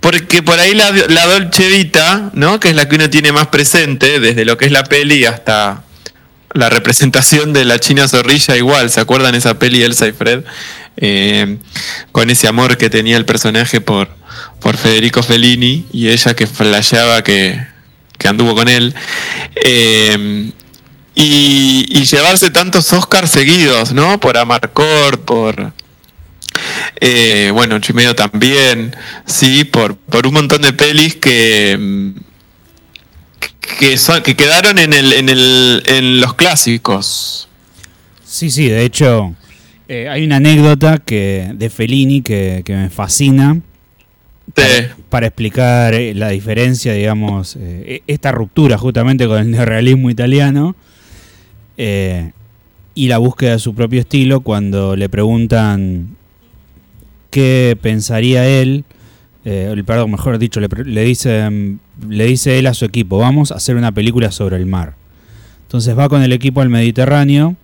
Porque 0.00 0.42
por 0.42 0.58
ahí 0.58 0.74
la, 0.74 0.90
la 0.90 1.26
Dolce 1.26 1.68
Vita, 1.68 2.30
¿no? 2.32 2.58
Que 2.60 2.70
es 2.70 2.74
la 2.74 2.88
que 2.88 2.96
uno 2.96 3.10
tiene 3.10 3.30
más 3.30 3.48
presente, 3.48 4.20
desde 4.20 4.44
lo 4.44 4.56
que 4.56 4.64
es 4.66 4.72
la 4.72 4.84
peli 4.84 5.26
hasta 5.26 5.82
la 6.54 6.70
representación 6.70 7.52
de 7.52 7.64
la 7.64 7.78
China 7.78 8.08
Zorrilla 8.08 8.56
igual, 8.56 8.90
¿se 8.90 9.00
acuerdan 9.00 9.34
esa 9.34 9.58
peli 9.58 9.82
Elsa 9.82 10.06
y 10.08 10.12
Fred? 10.12 10.44
Eh, 10.96 11.58
con 12.10 12.28
ese 12.30 12.48
amor 12.48 12.76
que 12.76 12.90
tenía 12.90 13.16
el 13.16 13.24
personaje 13.24 13.80
por, 13.80 14.08
por 14.60 14.76
Federico 14.76 15.22
Fellini 15.22 15.86
y 15.92 16.08
ella 16.08 16.34
que 16.34 16.46
flasheaba 16.46 17.22
que, 17.22 17.64
que 18.18 18.28
anduvo 18.28 18.54
con 18.54 18.68
él. 18.68 18.94
Eh, 19.64 20.50
y, 21.14 21.86
y 21.88 22.04
llevarse 22.04 22.50
tantos 22.50 22.92
Oscars 22.92 23.30
seguidos, 23.30 23.92
¿no? 23.92 24.18
Por 24.18 24.36
Amarcord, 24.38 25.20
por... 25.20 25.72
eh, 27.00 27.50
bueno, 27.52 27.78
medio 27.94 28.14
también, 28.14 28.94
sí, 29.26 29.64
por, 29.64 29.96
por 29.96 30.26
un 30.26 30.34
montón 30.34 30.62
de 30.62 30.72
pelis 30.72 31.14
que, 31.16 32.12
que, 33.78 33.96
son, 33.96 34.22
que 34.22 34.34
quedaron 34.36 34.78
en, 34.78 34.92
el, 34.92 35.12
en, 35.12 35.28
el, 35.28 35.82
en 35.86 36.20
los 36.20 36.34
clásicos. 36.34 37.48
Sí, 38.24 38.50
sí, 38.50 38.68
de 38.68 38.84
hecho, 38.84 39.34
eh, 39.88 40.08
hay 40.08 40.24
una 40.24 40.36
anécdota 40.36 40.98
que 40.98 41.50
de 41.54 41.70
Fellini 41.70 42.22
que, 42.22 42.62
que 42.64 42.74
me 42.74 42.90
fascina. 42.90 43.60
Para 45.10 45.26
explicar 45.26 45.94
eh, 45.94 46.14
la 46.14 46.30
diferencia, 46.30 46.92
digamos, 46.94 47.56
eh, 47.56 48.02
e- 48.06 48.12
esta 48.12 48.32
ruptura 48.32 48.78
justamente 48.78 49.26
con 49.26 49.38
el 49.38 49.50
neorrealismo 49.50 50.10
italiano 50.10 50.74
eh, 51.76 52.32
y 52.94 53.08
la 53.08 53.18
búsqueda 53.18 53.52
de 53.52 53.58
su 53.58 53.74
propio 53.74 54.00
estilo 54.00 54.40
cuando 54.40 54.96
le 54.96 55.08
preguntan 55.08 56.16
qué 57.30 57.76
pensaría 57.80 58.48
él, 58.48 58.84
eh, 59.44 59.82
perdón, 59.86 60.10
mejor 60.12 60.38
dicho, 60.38 60.60
le, 60.60 60.68
le 60.84 61.04
dice, 61.04 61.48
mm, 61.48 61.78
le 62.06 62.26
dice 62.26 62.58
él 62.58 62.66
a 62.66 62.74
su 62.74 62.84
equipo, 62.84 63.18
vamos 63.18 63.52
a 63.52 63.56
hacer 63.56 63.76
una 63.76 63.92
película 63.92 64.30
sobre 64.30 64.56
el 64.56 64.66
mar. 64.66 64.94
Entonces 65.62 65.96
va 65.98 66.08
con 66.08 66.22
el 66.22 66.32
equipo 66.32 66.60
al 66.60 66.68
Mediterráneo 66.68 67.56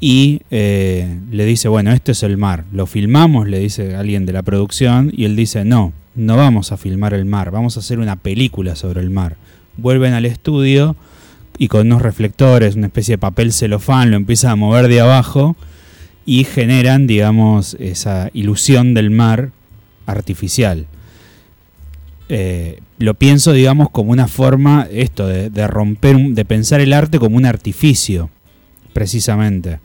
y 0.00 0.40
eh, 0.50 1.18
le 1.30 1.44
dice, 1.44 1.68
bueno, 1.68 1.92
este 1.92 2.12
es 2.12 2.22
el 2.22 2.38
mar, 2.38 2.64
lo 2.72 2.86
filmamos, 2.86 3.48
le 3.48 3.58
dice 3.58 3.96
alguien 3.96 4.24
de 4.24 4.32
la 4.32 4.42
producción, 4.42 5.12
y 5.14 5.26
él 5.26 5.36
dice, 5.36 5.64
no, 5.64 5.92
no 6.14 6.36
vamos 6.36 6.72
a 6.72 6.78
filmar 6.78 7.12
el 7.12 7.26
mar, 7.26 7.50
vamos 7.50 7.76
a 7.76 7.80
hacer 7.80 7.98
una 7.98 8.16
película 8.16 8.76
sobre 8.76 9.00
el 9.00 9.10
mar. 9.10 9.36
Vuelven 9.76 10.14
al 10.14 10.24
estudio 10.24 10.96
y 11.58 11.68
con 11.68 11.86
unos 11.86 12.02
reflectores, 12.02 12.76
una 12.76 12.86
especie 12.86 13.14
de 13.14 13.18
papel 13.18 13.52
celofán, 13.52 14.10
lo 14.10 14.16
empiezan 14.16 14.52
a 14.52 14.56
mover 14.56 14.88
de 14.88 15.00
abajo 15.00 15.56
y 16.24 16.44
generan, 16.44 17.06
digamos, 17.06 17.76
esa 17.78 18.30
ilusión 18.32 18.94
del 18.94 19.10
mar 19.10 19.50
artificial. 20.06 20.86
Eh, 22.32 22.78
lo 22.98 23.14
pienso, 23.14 23.52
digamos, 23.52 23.90
como 23.90 24.12
una 24.12 24.28
forma, 24.28 24.86
esto, 24.92 25.26
de, 25.26 25.50
de 25.50 25.66
romper, 25.66 26.16
de 26.16 26.44
pensar 26.44 26.80
el 26.80 26.92
arte 26.92 27.18
como 27.18 27.36
un 27.36 27.44
artificio, 27.44 28.30
precisamente. 28.92 29.80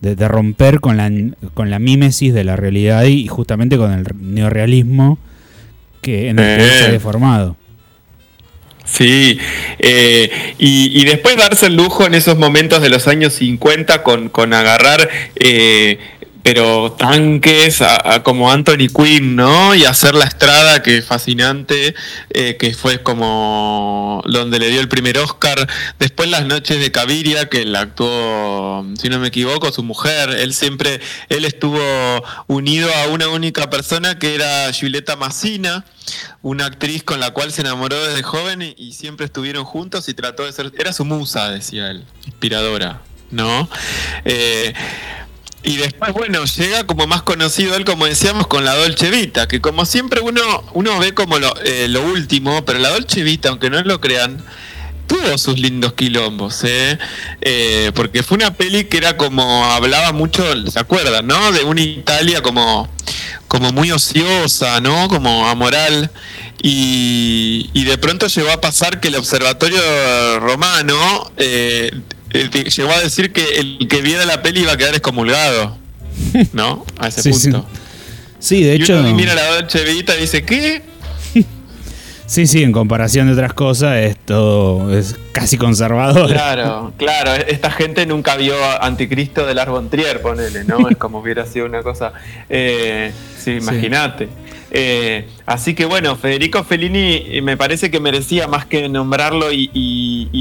De, 0.00 0.16
de 0.16 0.26
romper 0.26 0.80
con 0.80 0.96
la, 0.96 1.10
con 1.54 1.70
la 1.70 1.78
mímesis 1.78 2.32
de 2.34 2.42
la 2.44 2.56
realidad 2.56 3.04
y, 3.04 3.28
justamente 3.28 3.76
con 3.76 3.92
el 3.92 4.04
neorrealismo 4.18 5.18
que 6.00 6.28
en 6.30 6.38
el 6.40 6.58
que 6.58 6.64
se 6.64 6.84
ha 6.84 6.88
Eh. 6.88 6.92
deformado. 6.92 7.56
Sí, 8.84 9.38
eh, 9.78 10.28
y, 10.58 11.00
y 11.00 11.04
después 11.04 11.36
darse 11.36 11.66
el 11.66 11.76
lujo 11.76 12.04
en 12.04 12.14
esos 12.14 12.36
momentos 12.36 12.82
de 12.82 12.88
los 12.88 13.06
años 13.06 13.32
50 13.34 14.02
con, 14.02 14.28
con 14.28 14.52
agarrar 14.54 15.08
eh, 15.36 15.98
pero 16.42 16.92
tanques 16.92 17.80
a- 17.82 18.22
como 18.22 18.50
Anthony 18.50 18.88
Quinn, 18.94 19.36
¿no? 19.36 19.74
Y 19.74 19.84
hacer 19.84 20.14
la 20.14 20.24
estrada, 20.24 20.82
que 20.82 21.00
fascinante, 21.02 21.94
eh, 22.30 22.56
que 22.58 22.74
fue 22.74 23.02
como 23.02 24.22
donde 24.26 24.58
le 24.58 24.68
dio 24.68 24.80
el 24.80 24.88
primer 24.88 25.18
Oscar. 25.18 25.68
Después 25.98 26.28
las 26.30 26.44
noches 26.46 26.80
de 26.80 26.90
Caviria, 26.90 27.48
que 27.48 27.64
la 27.64 27.80
actuó, 27.80 28.84
si 29.00 29.08
no 29.08 29.18
me 29.18 29.28
equivoco, 29.28 29.70
su 29.72 29.82
mujer. 29.82 30.30
Él 30.30 30.54
siempre, 30.54 31.00
él 31.28 31.44
estuvo 31.44 31.78
unido 32.48 32.90
a 32.94 33.06
una 33.08 33.28
única 33.28 33.70
persona 33.70 34.18
que 34.18 34.34
era 34.34 34.70
Julieta 34.78 35.16
Massina, 35.16 35.84
una 36.42 36.66
actriz 36.66 37.02
con 37.04 37.20
la 37.20 37.30
cual 37.30 37.52
se 37.52 37.60
enamoró 37.60 38.04
desde 38.04 38.22
joven 38.22 38.74
y 38.76 38.92
siempre 38.92 39.26
estuvieron 39.26 39.64
juntos 39.64 40.08
y 40.08 40.14
trató 40.14 40.44
de 40.44 40.52
ser, 40.52 40.72
era 40.78 40.92
su 40.92 41.04
musa, 41.04 41.50
decía 41.50 41.90
él, 41.90 42.04
inspiradora, 42.26 43.00
¿no? 43.30 43.68
Eh, 44.24 44.72
y 45.62 45.76
después, 45.76 46.12
bueno, 46.12 46.44
llega 46.44 46.84
como 46.86 47.06
más 47.06 47.22
conocido 47.22 47.76
él, 47.76 47.84
como 47.84 48.06
decíamos, 48.06 48.46
con 48.48 48.64
la 48.64 48.74
Dolce 48.74 49.10
Vita, 49.10 49.46
que 49.46 49.60
como 49.60 49.84
siempre 49.86 50.20
uno, 50.20 50.42
uno 50.72 50.98
ve 50.98 51.14
como 51.14 51.38
lo, 51.38 51.54
eh, 51.64 51.86
lo 51.88 52.02
último, 52.02 52.64
pero 52.64 52.80
la 52.80 52.90
Dolce 52.90 53.22
Vita, 53.22 53.48
aunque 53.48 53.70
no 53.70 53.80
lo 53.82 54.00
crean, 54.00 54.44
tuvo 55.06 55.38
sus 55.38 55.58
lindos 55.58 55.92
quilombos, 55.92 56.64
¿eh? 56.64 56.98
Eh, 57.40 57.92
porque 57.94 58.22
fue 58.22 58.38
una 58.38 58.54
peli 58.54 58.84
que 58.84 58.96
era 58.96 59.16
como, 59.16 59.64
hablaba 59.66 60.12
mucho, 60.12 60.44
¿se 60.68 60.80
acuerdan, 60.80 61.26
no? 61.26 61.52
De 61.52 61.62
una 61.64 61.80
Italia 61.80 62.42
como, 62.42 62.88
como 63.46 63.72
muy 63.72 63.92
ociosa, 63.92 64.80
¿no? 64.80 65.08
Como 65.08 65.48
amoral. 65.48 66.10
Y, 66.60 67.70
y 67.72 67.84
de 67.84 67.98
pronto 67.98 68.26
llegó 68.28 68.50
a 68.50 68.60
pasar 68.60 69.00
que 69.00 69.08
el 69.08 69.16
Observatorio 69.16 69.80
Romano 70.40 71.32
eh, 71.36 71.90
llegó 72.32 72.90
a 72.92 73.00
decir 73.00 73.32
que 73.32 73.44
el 73.58 73.86
que 73.88 74.00
viera 74.02 74.24
la 74.26 74.42
peli 74.42 74.60
iba 74.62 74.72
a 74.72 74.76
quedar 74.76 74.94
excomulgado, 74.94 75.76
¿no? 76.52 76.84
A 76.98 77.08
ese 77.08 77.22
Sí, 77.22 77.30
punto. 77.50 77.66
Sí, 78.38 78.62
de 78.64 78.76
y 78.76 78.82
hecho. 78.82 78.98
uno 78.98 79.14
mira 79.14 79.34
la 79.34 79.46
Dolce 79.54 79.84
Vita 79.84 80.16
y 80.16 80.22
dice, 80.22 80.44
¿qué? 80.44 80.82
Sí, 82.24 82.46
sí, 82.46 82.62
en 82.62 82.72
comparación 82.72 83.26
de 83.26 83.34
otras 83.34 83.52
cosas, 83.52 83.96
esto 83.98 84.90
es 84.96 85.16
casi 85.32 85.58
conservador. 85.58 86.28
Claro, 86.32 86.94
claro, 86.96 87.32
esta 87.34 87.70
gente 87.70 88.06
nunca 88.06 88.36
vio 88.36 88.54
Anticristo 88.82 89.44
de 89.46 89.52
Lars 89.54 89.70
von 89.70 89.90
Trier, 89.90 90.22
ponele, 90.22 90.64
¿no? 90.64 90.88
Es 90.88 90.96
como 90.96 91.18
hubiera 91.18 91.44
sido 91.44 91.66
una 91.66 91.82
cosa. 91.82 92.14
Eh, 92.48 93.12
sí, 93.38 93.50
imagínate. 93.60 94.30
Eh, 94.74 95.28
así 95.44 95.74
que 95.74 95.84
bueno, 95.84 96.16
Federico 96.16 96.64
Fellini 96.64 97.24
eh, 97.26 97.42
me 97.42 97.58
parece 97.58 97.90
que 97.90 98.00
merecía 98.00 98.48
más 98.48 98.64
que 98.64 98.88
nombrarlo 98.88 99.52
y, 99.52 99.68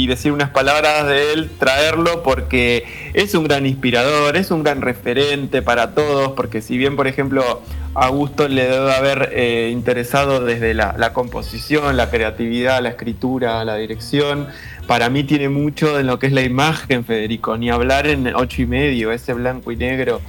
decir 0.08 0.32
unas 0.32 0.50
palabras 0.50 1.06
de 1.08 1.34
él, 1.34 1.50
traerlo, 1.60 2.24
porque 2.24 2.86
es 3.14 3.34
un 3.34 3.44
gran 3.46 3.66
inspirador, 3.66 4.38
es 4.38 4.52
un 4.52 4.64
gran 4.64 4.82
referente 4.82 5.62
para 5.62 5.94
todos, 5.94 6.32
porque 6.32 6.62
si 6.62 6.78
bien, 6.78 6.96
por 6.96 7.08
ejemplo, 7.08 7.62
a 7.94 8.06
Augusto 8.06 8.48
le 8.48 8.64
debe 8.64 8.94
haber 8.94 9.32
eh, 9.34 9.70
interesado 9.72 10.44
desde 10.44 10.74
la 10.74 11.14
composición, 11.14 11.98
la 11.98 12.10
creatividad, 12.10 12.82
la 12.82 12.90
escritura, 12.90 13.64
la 13.66 13.76
dirección, 13.76 14.48
para 14.88 15.10
mí 15.10 15.24
tiene 15.24 15.50
mucho 15.50 16.00
en 16.00 16.08
lo 16.08 16.20
que 16.20 16.28
es 16.28 16.34
la 16.34 16.42
imagen, 16.42 17.04
Federico, 17.06 17.58
ni 17.58 17.70
hablar 17.70 18.08
en 18.08 18.34
ocho 18.36 18.62
y 18.62 18.66
medio, 18.66 19.12
ese 19.12 19.34
blanco 19.34 19.72
y 19.72 19.78
negro, 19.78 20.22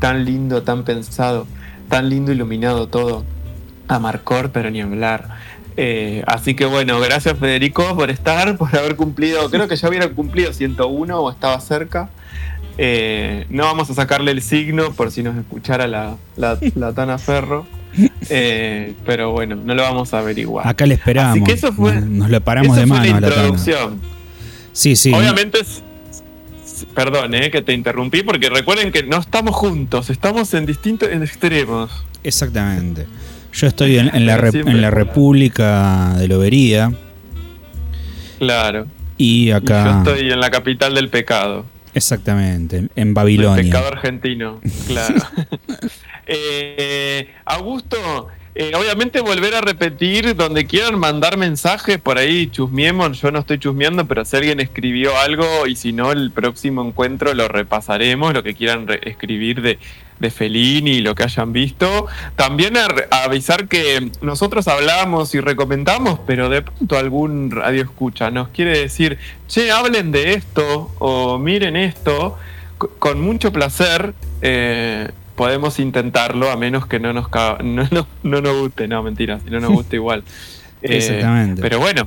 tan 0.00 0.24
lindo, 0.24 0.62
tan 0.62 0.84
pensado, 0.84 1.46
tan 1.88 2.08
lindo 2.08 2.32
iluminado 2.32 2.88
todo. 2.88 3.24
Amarcor, 3.88 4.50
pero 4.50 4.70
ni 4.70 4.80
hablar. 4.80 5.28
Eh, 5.76 6.22
así 6.26 6.54
que 6.54 6.64
bueno, 6.66 7.00
gracias 7.00 7.36
Federico 7.38 7.96
por 7.96 8.10
estar, 8.10 8.56
por 8.56 8.74
haber 8.76 8.94
cumplido, 8.96 9.50
creo 9.50 9.66
que 9.66 9.74
ya 9.76 9.88
hubiera 9.88 10.08
cumplido 10.08 10.52
101 10.52 11.18
o 11.18 11.30
estaba 11.30 11.58
cerca. 11.60 12.10
Eh, 12.78 13.46
no 13.50 13.64
vamos 13.64 13.88
a 13.90 13.94
sacarle 13.94 14.30
el 14.32 14.42
signo 14.42 14.92
por 14.92 15.10
si 15.10 15.22
nos 15.22 15.36
escuchara 15.36 15.86
la, 15.86 16.16
la, 16.36 16.58
la 16.74 16.92
Tana 16.92 17.18
Ferro. 17.18 17.66
Eh, 18.28 18.94
pero 19.06 19.30
bueno, 19.30 19.54
no 19.56 19.74
lo 19.74 19.82
vamos 19.82 20.12
a 20.14 20.18
averiguar. 20.18 20.66
Acá 20.66 20.84
le 20.86 20.94
esperamos. 20.94 21.32
Así 21.36 21.44
que 21.44 21.52
eso 21.52 21.72
fue- 21.72 22.00
Nos, 22.00 22.28
le 22.30 22.40
paramos 22.40 22.76
de 22.76 22.86
mano 22.86 23.04
la 23.04 23.16
a 23.16 23.20
introducción. 23.28 24.00
Sí, 24.72 24.96
sí. 24.96 25.12
Obviamente, 25.12 25.60
es- 25.60 25.82
perdón 26.94 27.34
eh, 27.34 27.50
que 27.52 27.62
te 27.62 27.72
interrumpí, 27.72 28.22
porque 28.24 28.48
recuerden 28.50 28.90
que 28.90 29.04
no 29.04 29.18
estamos 29.18 29.54
juntos, 29.54 30.10
estamos 30.10 30.52
en 30.54 30.66
distintos 30.66 31.08
en 31.10 31.22
extremos. 31.22 32.04
Exactamente. 32.24 33.06
Yo 33.54 33.66
estoy 33.68 33.98
en, 33.98 34.14
en 34.14 34.26
la, 34.26 34.38
Siempre. 34.50 34.72
en 34.72 34.80
la 34.82 34.90
República 34.90 36.14
de 36.18 36.28
Lobería 36.28 36.92
Claro. 38.38 38.86
y 39.16 39.48
Y 39.48 39.50
acá. 39.52 40.02
yo 40.04 40.10
estoy 40.12 40.30
en 40.32 40.40
la 40.40 40.50
capital 40.50 40.94
del 40.94 41.08
pecado. 41.08 41.64
Exactamente, 41.94 42.78
en 42.78 42.90
El 42.96 43.14
Babilonia. 43.14 43.62
pecado 43.62 43.86
argentino, 43.88 44.60
claro. 44.86 45.14
Eh, 46.26 47.28
Augusto, 47.44 48.28
eh, 48.56 48.72
obviamente 48.76 49.20
volver 49.20 49.56
a 49.56 49.60
repetir 49.60 50.36
donde 50.36 50.64
quieran 50.64 50.96
mandar 50.98 51.36
mensajes 51.36 51.98
por 51.98 52.18
ahí, 52.18 52.48
chusmiemos, 52.48 53.20
yo 53.20 53.32
no 53.32 53.40
estoy 53.40 53.58
chusmeando, 53.58 54.06
pero 54.06 54.24
si 54.24 54.36
alguien 54.36 54.60
escribió 54.60 55.18
algo 55.18 55.66
y 55.66 55.74
si 55.74 55.92
no, 55.92 56.12
el 56.12 56.30
próximo 56.30 56.86
encuentro 56.86 57.34
lo 57.34 57.48
repasaremos, 57.48 58.32
lo 58.32 58.44
que 58.44 58.54
quieran 58.54 58.86
escribir 59.02 59.60
de, 59.60 59.80
de 60.20 60.30
Fellini, 60.30 61.00
lo 61.00 61.16
que 61.16 61.24
hayan 61.24 61.52
visto. 61.52 62.06
También 62.36 62.74
avisar 63.10 63.66
que 63.66 64.10
nosotros 64.20 64.68
hablamos 64.68 65.34
y 65.34 65.40
recomendamos, 65.40 66.20
pero 66.24 66.48
de 66.48 66.62
pronto 66.62 66.96
algún 66.96 67.50
radio 67.50 67.82
escucha 67.82 68.30
nos 68.30 68.50
quiere 68.50 68.78
decir, 68.78 69.18
che, 69.48 69.72
hablen 69.72 70.12
de 70.12 70.34
esto 70.34 70.92
o 71.00 71.38
miren 71.38 71.74
esto, 71.74 72.38
con 72.78 73.20
mucho 73.20 73.52
placer. 73.52 74.14
eh, 74.42 75.10
podemos 75.36 75.78
intentarlo 75.78 76.50
a 76.50 76.56
menos 76.56 76.86
que 76.86 77.00
no 77.00 77.12
nos 77.12 77.28
no, 77.64 77.88
no, 77.90 78.06
no 78.22 78.40
nos 78.40 78.60
guste, 78.60 78.88
no 78.88 79.02
mentira, 79.02 79.40
si 79.40 79.50
no 79.50 79.60
nos 79.60 79.70
gusta 79.70 79.96
igual. 79.96 80.24
Eh, 80.82 80.96
Exactamente. 80.96 81.62
Pero 81.62 81.78
bueno, 81.80 82.06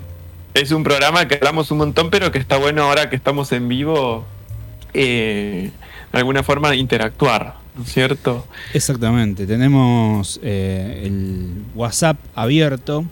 es 0.54 0.72
un 0.72 0.84
programa 0.84 1.28
que 1.28 1.36
hablamos 1.36 1.72
un 1.72 1.80
montón, 1.80 2.10
pero 2.10 2.32
que 2.32 2.40
está 2.40 2.58
bueno 2.58 2.84
ahora 2.84 3.10
que 3.10 3.16
estamos 3.16 3.52
en 3.52 3.68
vivo, 3.68 4.26
eh, 4.94 5.72
de 6.12 6.18
alguna 6.18 6.44
forma 6.44 6.76
interactuar, 6.76 7.56
¿no 7.76 7.84
es 7.84 7.92
cierto? 7.92 8.48
Exactamente. 8.74 9.46
Tenemos 9.46 10.40
eh, 10.44 11.04
el 11.06 11.64
WhatsApp 11.76 12.18
abierto. 12.36 13.06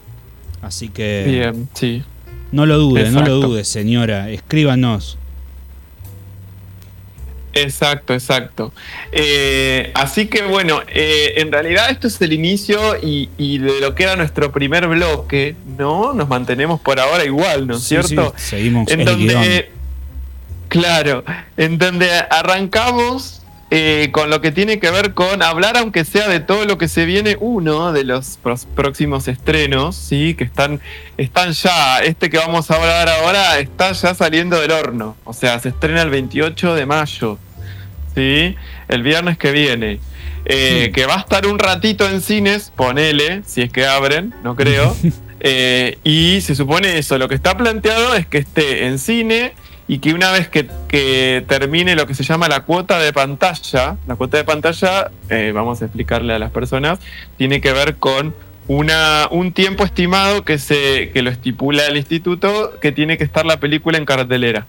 Así 0.62 0.90
que 0.90 1.26
Bien, 1.28 1.70
sí. 1.76 2.04
no 2.52 2.66
lo 2.66 2.80
dude, 2.80 3.12
no 3.12 3.22
lo 3.22 3.36
dude, 3.36 3.64
señora. 3.64 4.30
Escríbanos. 4.32 5.20
Exacto, 7.56 8.14
exacto. 8.14 8.74
Eh, 9.14 9.92
así 9.96 10.28
que 10.28 10.44
bueno, 10.44 10.82
eh, 10.88 11.36
en 11.38 11.52
realidad 11.52 11.90
esto 11.90 12.08
es 12.08 12.22
el 12.22 12.34
inicio 12.34 12.98
y, 13.02 13.30
y 13.38 13.60
de 13.60 13.80
lo 13.80 13.96
que 13.96 14.04
era 14.04 14.16
nuestro 14.18 14.52
primer 14.52 14.88
bloque, 14.88 15.56
¿no? 15.78 16.14
Nos 16.14 16.28
mantenemos 16.28 16.82
por 16.82 17.00
ahora 17.00 17.24
igual, 17.24 17.66
¿no 17.66 17.76
es 17.78 17.82
Sí, 17.84 17.88
cierto? 17.90 18.34
sí, 18.38 18.50
seguimos 18.58 18.92
en 18.92 19.02
el 19.02 19.16
guion. 19.18 19.34
donde, 19.36 19.72
claro, 20.68 21.24
en 21.58 21.78
donde 21.78 22.12
arrancamos 22.30 23.42
eh, 23.72 24.10
con 24.12 24.30
lo 24.30 24.42
que 24.42 24.52
tiene 24.52 24.80
que 24.80 24.92
ver 24.92 25.14
con 25.14 25.42
hablar, 25.42 25.76
aunque 25.78 26.06
sea 26.06 26.28
de 26.28 26.40
todo 26.40 26.66
lo 26.66 26.78
que 26.78 26.88
se 26.88 27.06
viene, 27.06 27.36
uno 27.40 27.94
de 27.94 28.04
los 28.04 28.38
próximos 28.76 29.28
estrenos, 29.28 29.96
sí, 29.96 30.36
que 30.36 30.44
están, 30.44 30.80
están 31.18 31.52
ya, 31.54 32.00
este 32.00 32.30
que 32.30 32.38
vamos 32.38 32.70
a 32.70 32.76
hablar 32.76 33.10
ahora 33.10 33.58
está 33.60 33.92
ya 33.94 34.14
saliendo 34.14 34.60
del 34.60 34.72
horno, 34.72 35.16
o 35.24 35.34
sea, 35.34 35.58
se 35.60 35.70
estrena 35.70 36.04
el 36.04 36.10
28 36.12 36.76
de 36.76 36.86
mayo, 36.86 37.40
sí, 38.16 38.56
el 38.88 39.04
viernes 39.04 39.38
que 39.38 39.52
viene. 39.52 40.00
Eh, 40.46 40.84
Sí. 40.86 40.92
Que 40.92 41.06
va 41.06 41.16
a 41.16 41.20
estar 41.20 41.48
un 41.48 41.58
ratito 41.58 42.08
en 42.08 42.22
cines, 42.22 42.72
ponele, 42.76 43.42
si 43.46 43.62
es 43.62 43.72
que 43.72 43.86
abren, 43.86 44.34
no 44.44 44.56
creo. 44.56 44.96
Eh, 45.48 46.00
y 46.04 46.42
se 46.42 46.56
supone 46.56 46.98
eso, 46.98 47.20
lo 47.20 47.30
que 47.30 47.36
está 47.36 47.56
planteado 47.56 48.16
es 48.16 48.26
que 48.26 48.40
esté 48.40 48.88
en 48.88 48.98
cine 48.98 49.54
y 49.88 50.00
que 50.00 50.14
una 50.14 50.32
vez 50.32 50.48
que, 50.48 50.68
que 50.88 51.46
termine 51.48 51.96
lo 51.96 52.08
que 52.08 52.16
se 52.16 52.24
llama 52.24 52.48
la 52.48 52.62
cuota 52.62 52.98
de 52.98 53.14
pantalla, 53.14 53.98
la 54.08 54.16
cuota 54.16 54.38
de 54.38 54.44
pantalla, 54.44 55.12
eh, 55.30 55.52
vamos 55.54 55.82
a 55.82 55.86
explicarle 55.86 56.34
a 56.34 56.40
las 56.40 56.50
personas, 56.50 56.98
tiene 57.38 57.62
que 57.62 57.74
ver 57.74 57.98
con 57.98 58.34
una, 58.68 59.28
un 59.30 59.52
tiempo 59.52 59.84
estimado 59.84 60.44
que, 60.44 60.58
se, 60.58 61.12
que 61.12 61.22
lo 61.22 61.30
estipula 61.30 61.86
el 61.86 61.98
instituto, 61.98 62.74
que 62.82 62.92
tiene 62.92 63.18
que 63.18 63.24
estar 63.24 63.46
la 63.46 63.60
película 63.60 64.00
en 64.00 64.06
cartelera. 64.06 64.66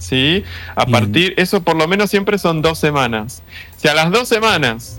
¿Sí? 0.00 0.42
A 0.74 0.84
Bien. 0.86 0.98
partir, 1.00 1.34
eso 1.36 1.62
por 1.62 1.76
lo 1.76 1.86
menos 1.86 2.10
siempre 2.10 2.36
son 2.38 2.60
dos 2.62 2.78
semanas. 2.78 3.42
Si 3.76 3.86
a 3.86 3.94
las 3.94 4.10
dos 4.10 4.26
semanas 4.28 4.98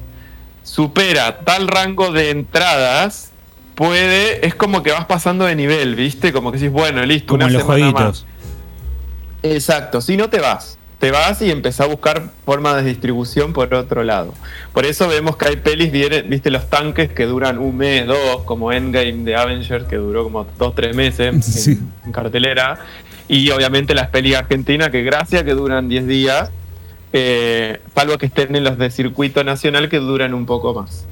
supera 0.64 1.40
tal 1.40 1.68
rango 1.68 2.12
de 2.12 2.30
entradas, 2.30 3.32
puede, 3.76 4.46
es 4.46 4.56
como 4.56 4.84
que 4.84 4.92
vas 4.92 5.06
pasando 5.06 5.46
de 5.46 5.56
nivel, 5.56 5.96
¿viste? 5.96 6.32
Como 6.32 6.52
que 6.52 6.60
decís, 6.60 6.72
bueno, 6.72 7.04
listo, 7.06 7.34
Como 7.34 7.38
una 7.38 7.48
en 7.48 7.54
los 7.54 7.62
semana 7.64 7.92
jueguitos. 7.92 8.26
más. 8.26 8.32
Exacto, 9.44 10.02
si 10.02 10.18
no 10.18 10.30
te 10.30 10.40
vas. 10.40 10.78
Te 11.00 11.10
vas 11.10 11.42
y 11.42 11.50
empezás 11.50 11.88
a 11.88 11.90
buscar 11.90 12.30
formas 12.46 12.76
de 12.76 12.84
distribución 12.84 13.54
por 13.54 13.74
otro 13.74 14.04
lado. 14.04 14.36
Por 14.72 14.86
eso 14.86 15.08
vemos 15.08 15.36
que 15.36 15.48
hay 15.48 15.56
pelis, 15.56 15.92
viste, 15.92 16.52
los 16.52 16.70
tanques 16.70 17.10
que 17.12 17.26
duran 17.26 17.58
un 17.58 17.76
mes, 17.76 18.06
dos, 18.06 18.44
como 18.46 18.72
Endgame 18.72 19.24
de 19.24 19.36
Avengers, 19.36 19.86
que 19.86 19.96
duró 19.96 20.24
como 20.26 20.46
dos, 20.60 20.76
tres 20.76 20.96
meses 20.96 21.68
en- 21.68 21.92
en, 22.06 22.12
cartelera. 22.12 22.78
Y 23.32 23.50
obviamente 23.52 23.96
las 23.96 24.10
pelis 24.10 24.36
argentinas, 24.36 24.90
que 24.90 25.04
gracias 25.04 25.44
que 25.44 25.54
duran 25.54 25.88
10 25.88 26.06
días. 26.06 26.52
eh, 27.14 27.80
salvo 27.96 28.18
que 28.18 28.26
estén 28.26 28.56
en 28.58 28.66
los 28.66 28.78
de 28.78 28.92
circuito 28.92 29.44
nacional 29.46 29.88
que 29.88 30.00
duran 30.00 30.34
un 30.34 30.46
poco 30.46 30.74
más. 30.74 31.08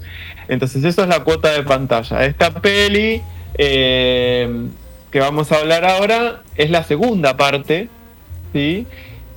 Entonces 0.49 0.83
eso 0.83 1.03
es 1.03 1.07
la 1.07 1.23
cuota 1.23 1.49
de 1.53 1.63
pantalla. 1.63 2.25
Esta 2.25 2.53
peli 2.61 3.21
eh, 3.57 4.67
que 5.11 5.19
vamos 5.21 5.51
a 5.53 5.59
hablar 5.59 5.85
ahora 5.85 6.43
es 6.55 6.69
la 6.69 6.83
segunda 6.83 7.37
parte, 7.37 7.87
¿sí? 8.51 8.85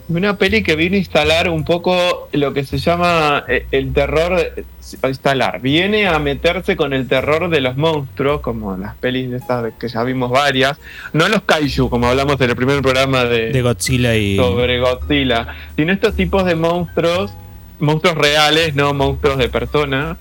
Una 0.08 0.36
peli 0.36 0.62
que 0.62 0.76
vino 0.76 0.96
a 0.96 0.98
instalar 0.98 1.48
un 1.48 1.64
poco 1.64 2.28
lo 2.32 2.52
que 2.52 2.64
se 2.64 2.78
llama 2.78 3.44
eh, 3.48 3.66
el 3.70 3.92
terror, 3.92 4.52
a 5.00 5.08
instalar, 5.08 5.60
viene 5.60 6.06
a 6.06 6.18
meterse 6.18 6.76
con 6.76 6.92
el 6.92 7.06
terror 7.08 7.48
de 7.48 7.60
los 7.60 7.76
monstruos, 7.76 8.40
como 8.40 8.76
las 8.76 8.96
pelis 8.96 9.30
de 9.30 9.36
estas 9.36 9.72
que 9.78 9.88
ya 9.88 10.02
vimos 10.02 10.30
varias, 10.30 10.78
no 11.12 11.28
los 11.28 11.42
kaiju, 11.42 11.88
como 11.88 12.08
hablamos 12.08 12.40
en 12.40 12.50
el 12.50 12.56
primer 12.56 12.82
programa 12.82 13.24
de, 13.24 13.52
De 13.52 13.62
Godzilla 13.62 14.16
y. 14.16 14.36
sobre 14.36 14.80
Godzilla, 14.80 15.54
sino 15.76 15.92
estos 15.92 16.14
tipos 16.16 16.44
de 16.44 16.56
monstruos, 16.56 17.32
monstruos 17.78 18.16
reales, 18.16 18.74
no 18.74 18.92
monstruos 18.92 19.38
de 19.38 19.48
personas, 19.48 20.18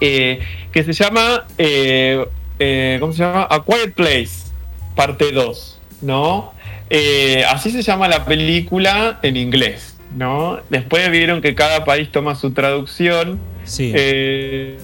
eh, 0.00 0.40
que 0.72 0.82
se 0.82 0.92
llama, 0.92 1.46
eh, 1.58 2.24
eh, 2.58 2.96
¿cómo 3.00 3.12
se 3.12 3.20
llama? 3.20 3.46
A 3.50 3.64
Quiet 3.64 3.94
Place, 3.94 4.50
parte 4.96 5.32
2, 5.32 5.80
¿no? 6.02 6.53
Eh, 6.90 7.44
así 7.48 7.70
se 7.70 7.82
llama 7.82 8.08
la 8.08 8.24
película 8.24 9.18
en 9.22 9.36
inglés, 9.36 9.96
¿no? 10.16 10.58
Después 10.70 11.10
vieron 11.10 11.40
que 11.40 11.54
cada 11.54 11.84
país 11.84 12.10
toma 12.10 12.34
su 12.34 12.52
traducción. 12.52 13.38
Sí. 13.64 13.92
eh, 13.94 14.78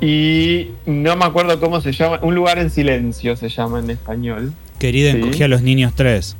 y 0.00 0.70
no 0.86 1.16
me 1.16 1.24
acuerdo 1.24 1.58
cómo 1.58 1.80
se 1.80 1.92
llama, 1.92 2.20
Un 2.22 2.34
lugar 2.34 2.58
en 2.58 2.70
silencio 2.70 3.36
se 3.36 3.48
llama 3.48 3.80
en 3.80 3.90
español. 3.90 4.52
Querida, 4.78 5.12
sí. 5.12 5.18
encogí 5.18 5.42
a 5.42 5.48
los 5.48 5.62
niños 5.62 5.92
3. 5.96 6.36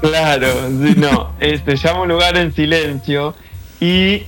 Claro, 0.00 0.48
no, 0.70 1.32
eh, 1.40 1.60
se 1.64 1.76
llama 1.76 2.02
un 2.02 2.08
lugar 2.08 2.36
en 2.36 2.54
silencio 2.54 3.34
y 3.80 4.22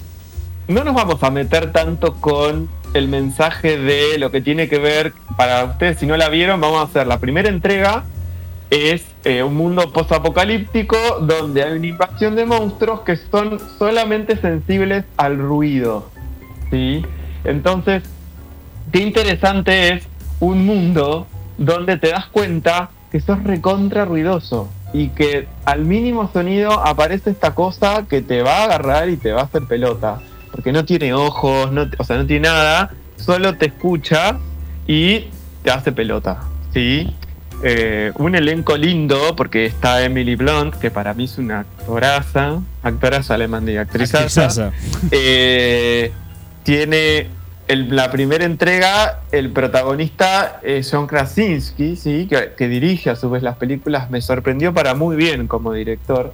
no 0.66 0.82
nos 0.82 0.94
vamos 0.94 1.22
a 1.22 1.30
meter 1.30 1.72
tanto 1.72 2.14
con 2.14 2.68
el 2.92 3.08
mensaje 3.08 3.78
de 3.78 4.18
lo 4.18 4.30
que 4.30 4.40
tiene 4.40 4.68
que 4.68 4.78
ver, 4.78 5.12
para 5.36 5.64
ustedes 5.64 5.98
si 5.98 6.06
no 6.06 6.16
la 6.16 6.28
vieron, 6.28 6.60
vamos 6.60 6.80
a 6.80 6.84
hacer 6.84 7.06
la 7.06 7.18
primera 7.20 7.48
entrega, 7.48 8.04
es 8.70 9.04
eh, 9.24 9.42
un 9.42 9.54
mundo 9.54 9.92
postapocalíptico 9.92 10.96
donde 11.20 11.62
hay 11.62 11.72
una 11.72 11.86
invasión 11.86 12.34
de 12.34 12.44
monstruos 12.44 13.00
que 13.00 13.16
son 13.16 13.58
solamente 13.78 14.36
sensibles 14.36 15.04
al 15.16 15.38
ruido, 15.38 16.10
¿sí? 16.70 17.04
Entonces, 17.44 18.02
qué 18.92 19.00
interesante 19.00 19.92
es 19.92 20.08
un 20.40 20.66
mundo 20.66 21.26
donde 21.58 21.96
te 21.98 22.08
das 22.08 22.26
cuenta 22.26 22.90
que 23.12 23.20
sos 23.20 23.42
recontra 23.44 24.04
ruidoso 24.04 24.68
y 24.92 25.08
que 25.08 25.46
al 25.64 25.84
mínimo 25.84 26.30
sonido 26.32 26.72
aparece 26.72 27.30
esta 27.30 27.54
cosa 27.54 28.06
que 28.08 28.22
te 28.22 28.42
va 28.42 28.58
a 28.58 28.64
agarrar 28.64 29.08
y 29.08 29.16
te 29.16 29.32
va 29.32 29.42
a 29.42 29.44
hacer 29.44 29.64
pelota. 29.66 30.20
Porque 30.50 30.72
no 30.72 30.84
tiene 30.84 31.12
ojos, 31.14 31.72
no, 31.72 31.86
o 31.98 32.04
sea, 32.04 32.16
no 32.16 32.26
tiene 32.26 32.48
nada, 32.48 32.92
solo 33.16 33.56
te 33.56 33.66
escucha 33.66 34.38
y 34.86 35.26
te 35.62 35.70
hace 35.70 35.92
pelota. 35.92 36.40
¿sí? 36.72 37.14
Eh, 37.62 38.12
un 38.16 38.34
elenco 38.34 38.76
lindo, 38.76 39.34
porque 39.36 39.64
está 39.66 40.02
Emily 40.04 40.34
Blunt, 40.36 40.74
que 40.74 40.90
para 40.90 41.14
mí 41.14 41.24
es 41.24 41.38
una 41.38 41.60
actoraza, 41.60 42.60
actoraza 42.82 43.34
alemán 43.34 43.66
y 43.68 43.76
actrizaza. 43.76 44.70
Eh, 45.10 46.12
tiene 46.62 47.28
el- 47.68 47.94
la 47.96 48.10
primera 48.10 48.44
entrega, 48.44 49.20
el 49.32 49.50
protagonista 49.50 50.60
es 50.62 50.90
John 50.90 51.06
Krasinski, 51.06 51.96
¿sí? 51.96 52.26
que, 52.28 52.52
que 52.56 52.68
dirige 52.68 53.08
a 53.10 53.16
su 53.16 53.30
vez 53.30 53.42
las 53.42 53.56
películas. 53.56 54.10
Me 54.10 54.20
sorprendió 54.20 54.74
para 54.74 54.94
muy 54.94 55.16
bien 55.16 55.46
como 55.46 55.72
director. 55.72 56.32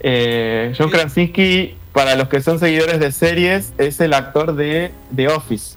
Eh, 0.00 0.72
John 0.76 0.90
Krasinski, 0.90 1.76
para 1.92 2.16
los 2.16 2.28
que 2.28 2.40
son 2.40 2.58
seguidores 2.58 2.98
de 2.98 3.12
series, 3.12 3.72
es 3.78 4.00
el 4.00 4.12
actor 4.12 4.56
de 4.56 4.90
The 5.14 5.28
Office. 5.28 5.76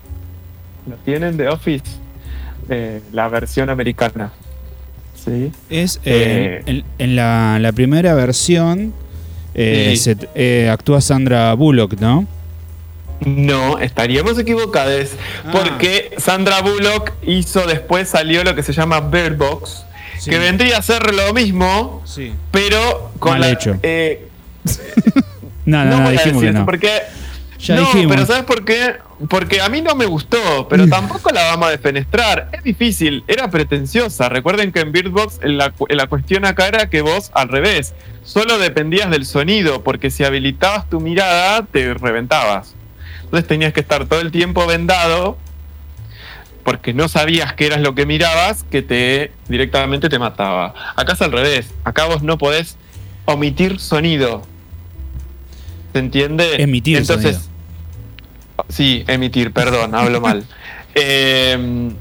¿Lo 0.90 0.96
tienen 0.98 1.38
The 1.38 1.50
Office? 1.50 1.84
Eh, 2.70 3.02
la 3.14 3.30
versión 3.30 3.70
americana. 3.70 4.32
¿Sí? 5.28 5.52
Es 5.70 5.98
eh, 6.06 6.62
Eh. 6.62 6.64
en, 6.66 6.84
en 7.00 7.16
la, 7.16 7.60
la 7.60 7.72
primera 7.74 8.14
versión 8.16 8.94
eh, 9.54 9.94
Sí. 9.96 9.98
se- 9.98 10.30
eh, 10.36 10.70
actúa 10.70 11.02
Sandra 11.02 11.54
Bullock, 11.54 12.00
¿no? 12.00 12.26
No, 13.22 13.80
estaríamos 13.80 14.38
equivocados. 14.40 15.10
Ah. 15.46 15.50
Porque 15.52 16.12
Sandra 16.18 16.62
Bullock 16.62 17.12
hizo 17.26 17.66
después, 17.66 18.08
salió 18.10 18.44
lo 18.44 18.54
que 18.56 18.62
se 18.64 18.74
llama 18.74 19.00
Bird 19.02 19.36
Box, 19.38 19.84
Sí. 20.20 20.30
que 20.30 20.38
vendría 20.38 20.78
a 20.78 20.82
ser 20.82 21.14
lo 21.14 21.34
mismo, 21.34 22.02
Sí. 22.06 22.32
pero 22.52 23.12
con 23.20 23.32
Mal 23.34 23.42
la- 23.42 23.50
hecho. 23.52 23.76
No, 25.66 25.84
no, 25.84 25.98
no 25.98 26.02
no, 26.04 26.12
dijimos 26.12 26.42
que 26.44 26.52
no. 26.52 26.66
porque. 26.66 26.92
Ya 27.60 27.76
no, 27.76 27.82
dijimos. 27.82 28.16
pero 28.16 28.26
¿sabes 28.26 28.44
por 28.44 28.64
qué? 28.64 28.94
Porque 29.30 29.62
a 29.62 29.70
mí 29.70 29.82
no 29.82 29.96
me 29.96 30.06
gustó, 30.06 30.68
pero 30.70 30.88
tampoco 30.88 31.32
la 31.32 31.44
vamos 31.46 31.68
a 31.68 31.72
defenestrar. 31.72 32.50
Es 32.52 32.64
difícil, 32.64 33.24
era 33.28 33.50
pretenciosa. 33.50 34.30
Recuerden 34.30 34.72
que 34.72 34.82
en 34.82 34.92
Bird 34.92 35.10
Box 35.10 35.40
la, 35.44 35.72
cu- 35.72 35.88
la 35.90 36.06
cuestión 36.06 36.46
acá 36.46 36.68
era 36.68 36.88
que 36.90 37.02
vos, 37.02 37.32
al 37.34 37.50
revés, 37.50 37.96
solo 38.24 38.60
dependías 38.60 39.10
del 39.10 39.26
sonido, 39.26 39.84
porque 39.84 40.12
si 40.12 40.24
habilitabas 40.24 40.88
tu 40.88 41.00
mirada, 41.00 41.66
te 41.66 41.96
reventabas. 41.96 42.76
Entonces 43.24 43.48
tenías 43.48 43.74
que 43.74 43.80
estar 43.80 44.06
todo 44.06 44.22
el 44.22 44.32
tiempo 44.32 44.68
vendado, 44.68 45.38
porque 46.64 46.94
no 46.94 47.08
sabías 47.10 47.54
qué 47.54 47.66
eras 47.68 47.82
lo 47.82 47.96
que 47.96 48.06
mirabas, 48.06 48.66
que 48.70 48.84
te 48.84 49.32
directamente 49.48 50.10
te 50.10 50.20
mataba. 50.20 50.74
Acá 50.96 51.14
es 51.14 51.22
al 51.24 51.32
revés. 51.32 51.74
Acá 51.86 52.06
vos 52.06 52.22
no 52.22 52.38
podés 52.38 52.78
omitir 53.26 53.80
sonido. 53.80 54.44
¿Se 55.94 56.00
entiende? 56.00 56.62
Emitir 56.62 56.98
Entonces, 56.98 57.38
sonido. 57.38 57.57
Sí, 58.70 59.04
emitir, 59.08 59.52
perdón, 59.54 59.96
hablo 59.96 60.22
mal. 60.22 60.44
Eh, 61.00 61.92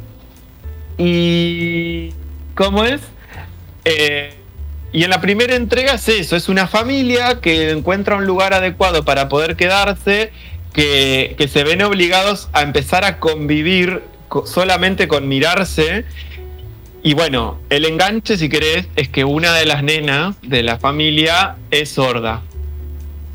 y. 0.98 2.12
¿Cómo 2.54 2.84
es? 2.84 3.02
Eh, 3.84 4.32
y 4.92 5.04
en 5.04 5.10
la 5.10 5.20
primera 5.20 5.54
entrega 5.54 5.92
es 5.94 6.08
eso: 6.08 6.34
es 6.36 6.48
una 6.48 6.66
familia 6.66 7.40
que 7.42 7.70
encuentra 7.70 8.16
un 8.16 8.24
lugar 8.26 8.54
adecuado 8.54 9.04
para 9.04 9.28
poder 9.28 9.56
quedarse, 9.56 10.32
que, 10.72 11.34
que 11.36 11.48
se 11.48 11.64
ven 11.64 11.82
obligados 11.82 12.48
a 12.54 12.62
empezar 12.62 13.04
a 13.04 13.18
convivir 13.18 14.02
co- 14.28 14.46
solamente 14.46 15.08
con 15.08 15.28
mirarse. 15.28 16.06
Y 17.02 17.12
bueno, 17.14 17.58
el 17.68 17.84
enganche, 17.84 18.38
si 18.38 18.48
querés, 18.48 18.88
es 18.96 19.08
que 19.10 19.24
una 19.24 19.52
de 19.52 19.66
las 19.66 19.82
nenas 19.82 20.36
de 20.40 20.62
la 20.62 20.78
familia 20.78 21.56
es 21.70 21.90
sorda. 21.90 22.42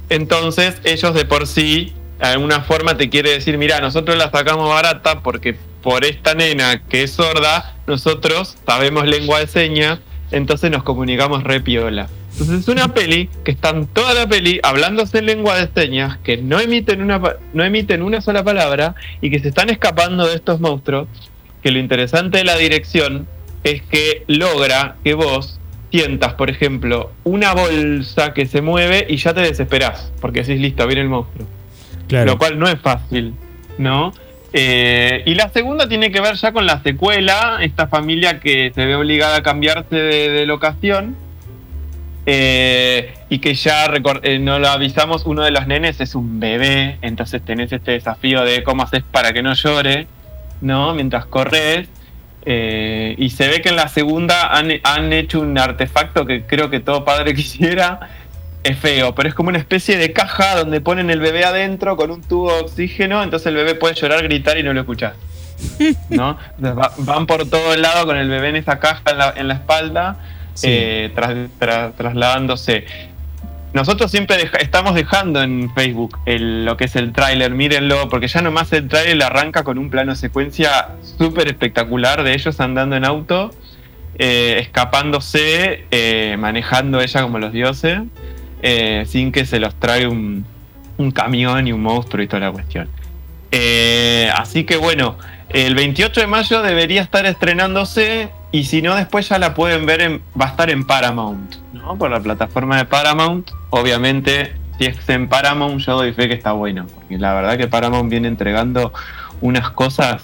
Entonces, 0.10 0.76
ellos 0.84 1.14
de 1.14 1.24
por 1.26 1.46
sí, 1.48 1.94
de 2.28 2.34
alguna 2.34 2.62
forma 2.62 2.98
te 2.98 3.10
quiere 3.10 3.32
decir, 3.32 3.58
mira, 3.58 3.80
nosotros 3.80 4.18
la 4.18 4.30
sacamos 4.30 4.70
barata 4.70 5.22
porque 5.22 5.56
por 5.82 6.06
esta 6.06 6.36
nena 6.36 6.84
que 6.88 7.04
es 7.04 7.12
sorda, 7.12 7.76
nosotros 7.88 8.58
sabemos 8.66 9.08
lengua 9.08 9.40
de 9.40 9.48
señas, 9.48 10.00
entonces 10.32 10.70
nos 10.70 10.84
comunicamos 10.84 11.44
re 11.44 11.62
piola. 11.62 12.08
Entonces 12.34 12.60
es 12.60 12.68
una 12.68 12.94
peli 12.94 13.30
que 13.44 13.52
están 13.52 13.88
toda 13.88 14.14
la 14.14 14.28
peli 14.28 14.60
hablándose 14.64 15.18
en 15.18 15.26
lengua 15.26 15.58
de 15.58 15.70
señas, 15.74 16.18
que 16.20 16.38
no 16.38 16.60
emiten 16.60 17.02
una, 17.02 17.20
no 17.54 17.64
emiten 17.64 18.04
una 18.04 18.22
sola 18.22 18.44
palabra 18.44 18.96
y 19.20 19.32
que 19.32 19.40
se 19.40 19.50
están 19.50 19.70
escapando 19.70 20.28
de 20.28 20.36
estos 20.36 20.60
monstruos, 20.60 21.08
que 21.64 21.72
lo 21.72 21.80
interesante 21.80 22.38
de 22.38 22.44
la 22.44 22.56
dirección 22.56 23.28
es 23.64 23.82
que 23.82 24.24
logra 24.28 24.96
que 25.04 25.16
vos 25.16 25.60
sientas, 25.92 26.36
por 26.36 26.50
ejemplo, 26.50 27.12
una 27.24 27.54
bolsa 27.54 28.34
que 28.34 28.46
se 28.46 28.62
mueve 28.62 29.06
y 29.10 29.18
ya 29.18 29.34
te 29.34 29.42
desesperás, 29.42 30.12
porque 30.22 30.44
decís, 30.44 30.62
listo, 30.62 30.88
viene 30.88 31.02
el 31.02 31.10
monstruo. 31.10 31.46
Lo 32.26 32.38
cual 32.38 32.60
no 32.60 32.68
es 32.68 32.80
fácil, 32.80 33.34
¿no? 33.78 34.12
Eh, 34.54 35.24
y 35.26 35.36
la 35.36 35.50
segunda 35.50 35.88
tiene 35.88 36.12
que 36.12 36.20
ver 36.22 36.36
ya 36.36 36.52
con 36.52 36.66
la 36.66 36.82
secuela, 36.84 37.60
esta 37.62 37.88
familia 37.88 38.40
que 38.40 38.72
se 38.76 38.86
ve 38.86 38.96
obligada 38.96 39.38
a 39.38 39.44
cambiarse 39.44 39.96
de, 39.96 40.30
de 40.30 40.46
locación. 40.46 41.16
eh, 42.26 43.14
y 43.30 43.40
que 43.40 43.56
ya 43.56 43.86
eh, 44.24 44.40
no 44.40 44.60
lo 44.60 44.68
avisamos, 44.70 45.26
uno 45.26 45.44
de 45.44 45.52
los 45.52 45.68
nenes 45.68 46.00
es 46.02 46.16
un 46.16 46.40
bebé, 46.40 47.00
entonces 47.02 47.42
tenés 47.44 47.72
este 47.72 47.92
desafío 47.92 48.44
de 48.44 48.64
cómo 48.64 48.84
haces 48.84 49.04
para 49.10 49.34
que 49.34 49.42
no 49.42 49.54
llore, 49.54 50.08
¿no? 50.62 50.94
Mientras 50.94 51.26
corres. 51.26 51.90
Eh, 52.44 53.16
y 53.18 53.30
se 53.30 53.48
ve 53.48 53.62
que 53.62 53.70
en 53.70 53.76
la 53.76 53.88
segunda 53.88 54.48
han, 54.56 54.72
han 54.84 55.14
hecho 55.14 55.40
un 55.42 55.58
artefacto 55.58 56.26
que 56.26 56.46
creo 56.46 56.70
que 56.70 56.80
todo 56.80 57.06
padre 57.06 57.34
quisiera. 57.36 58.00
Es 58.64 58.78
feo, 58.78 59.16
pero 59.16 59.28
es 59.28 59.34
como 59.34 59.50
una 59.50 59.58
especie 59.58 59.98
de 59.98 60.14
caja 60.14 60.56
donde 60.56 60.82
ponen 60.82 61.10
el 61.10 61.20
bebé 61.20 61.44
adentro 61.46 61.98
con 61.98 62.12
un 62.12 62.22
tubo 62.22 62.54
de 62.54 62.62
oxígeno, 62.62 63.24
entonces 63.24 63.48
el 63.48 63.56
bebé 63.56 63.74
puede 63.76 63.96
llorar, 63.96 64.22
gritar 64.24 64.58
y 64.60 64.64
no 64.64 64.72
lo 64.74 64.82
escuchás. 64.82 65.14
¿No? 66.10 66.38
Va- 66.64 66.92
van 66.98 67.26
por 67.26 67.50
todo 67.50 67.74
el 67.74 67.82
lado 67.82 68.06
con 68.06 68.18
el 68.18 68.30
bebé 68.30 68.50
en 68.50 68.56
esa 68.58 68.80
caja 68.80 69.02
en 69.12 69.18
la, 69.18 69.34
en 69.36 69.48
la 69.48 69.54
espalda, 69.56 70.18
Sí. 70.54 70.68
eh, 70.70 71.12
tras- 71.16 71.50
tra- 71.60 71.94
trasladándose. 71.96 72.86
Nosotros 73.74 74.12
siempre 74.12 74.36
deja- 74.38 74.58
estamos 74.58 74.96
dejando 74.96 75.42
en 75.42 75.74
Facebook 75.74 76.20
el- 76.26 76.66
lo 76.66 76.76
que 76.78 76.84
es 76.86 76.96
el 76.98 77.14
tráiler, 77.14 77.52
mírenlo, 77.52 78.10
porque 78.10 78.28
ya 78.28 78.42
nomás 78.42 78.72
el 78.74 78.88
tráiler 78.90 79.24
arranca 79.24 79.64
con 79.64 79.78
un 79.78 79.90
plano 79.90 80.14
secuencia 80.16 80.90
súper 81.18 81.48
espectacular 81.48 82.22
de 82.24 82.34
ellos 82.34 82.60
andando 82.60 82.96
en 82.98 83.06
auto, 83.06 83.52
eh, 84.20 84.58
escapándose, 84.60 85.86
eh, 85.90 86.36
manejando 86.38 87.00
ella 87.02 87.22
como 87.24 87.40
los 87.40 87.54
dioses. 87.54 88.02
Eh, 88.62 89.06
sin 89.08 89.32
que 89.32 89.46
se 89.46 89.60
los 89.60 89.76
trague 89.76 90.08
un, 90.08 90.46
un 90.98 91.12
camión 91.12 91.68
y 91.68 91.72
un 91.72 91.82
monstruo 91.82 92.24
y 92.24 92.28
toda 92.28 92.40
la 92.42 92.52
cuestión. 92.52 92.88
Eh, 93.52 94.30
así 94.36 94.64
que 94.64 94.78
bueno, 94.78 95.18
el 95.50 95.76
28 95.76 96.22
de 96.22 96.28
mayo 96.28 96.62
debería 96.62 97.02
estar 97.02 97.26
estrenándose 97.26 98.30
y 98.52 98.64
si 98.66 98.82
no 98.82 98.96
después 98.96 99.28
ya 99.30 99.40
la 99.40 99.54
pueden 99.54 99.86
ver, 99.86 100.02
en, 100.02 100.22
va 100.40 100.46
a 100.46 100.50
estar 100.50 100.70
en 100.70 100.86
Paramount, 100.86 101.56
¿no? 101.74 101.98
Por 101.98 102.12
la 102.12 102.20
plataforma 102.20 102.78
de 102.78 102.86
Paramount. 102.86 103.50
Obviamente, 103.70 104.54
si 104.78 104.86
es 104.86 105.10
en 105.10 105.28
Paramount, 105.28 105.80
yo 105.82 105.96
doy 105.98 106.14
fe 106.14 106.28
que 106.28 106.34
está 106.34 106.52
bueno, 106.54 106.86
porque 106.94 107.18
la 107.18 107.34
verdad 107.34 107.58
que 107.58 107.68
Paramount 107.68 108.10
viene 108.10 108.28
entregando 108.28 108.94
unas 109.42 109.72
cosas 109.72 110.24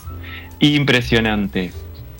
impresionantes. 0.59 1.73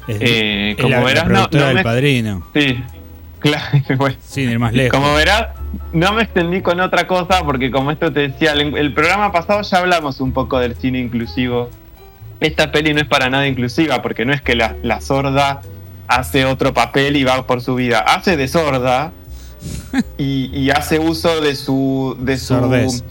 Es, 0.08 0.17
Eh, 0.21 0.75
como 0.77 0.89
la, 0.89 0.99
la 0.99 1.06
verás, 1.06 1.23
no- 1.25 1.30
productora 1.34 1.62
no 1.63 1.67
del 1.67 1.75
me- 1.77 1.84
padrino. 1.84 2.47
Sí, 2.53 2.84
claro, 3.39 3.65
bueno. 3.97 4.15
Sin 4.21 4.49
ir 4.49 4.60
más 4.60 4.73
lejos. 4.73 4.97
Como 4.99 5.13
verás, 5.13 5.47
no 5.94 6.13
me 6.13 6.24
extendí 6.24 6.62
con 6.62 6.80
otra 6.80 7.08
cosa 7.08 7.44
porque 7.44 7.72
como 7.72 7.92
esto 7.92 8.12
te 8.12 8.28
decía, 8.30 8.54
el, 8.54 8.76
el 8.78 8.94
programa 8.94 9.32
pasado 9.32 9.62
ya 9.62 9.78
hablamos 9.78 10.20
un 10.20 10.32
poco 10.34 10.60
del 10.60 10.76
cine 10.76 11.00
inclusivo. 11.00 11.70
Esta 12.40 12.72
peli 12.72 12.94
no 12.94 13.00
es 13.02 13.08
para 13.08 13.30
nada 13.30 13.48
inclusiva 13.48 14.02
porque 14.02 14.26
no 14.26 14.34
es 14.34 14.42
que 14.42 14.56
la, 14.56 14.76
la 14.84 15.02
sorda 15.02 15.62
hace 16.08 16.46
otro 16.46 16.74
papel 16.74 17.16
y 17.18 17.24
va 17.24 17.46
por 17.48 17.62
su 17.62 17.76
vida. 17.76 18.00
Hace 18.00 18.38
de 18.38 18.48
sorda 18.48 19.12
y, 20.18 20.50
y 20.58 20.70
hace 20.70 21.00
uso 21.00 21.42
de 21.42 21.56
su... 21.56 22.16
De 22.20 22.38
su 22.38 22.46
Sordez. 22.56 23.04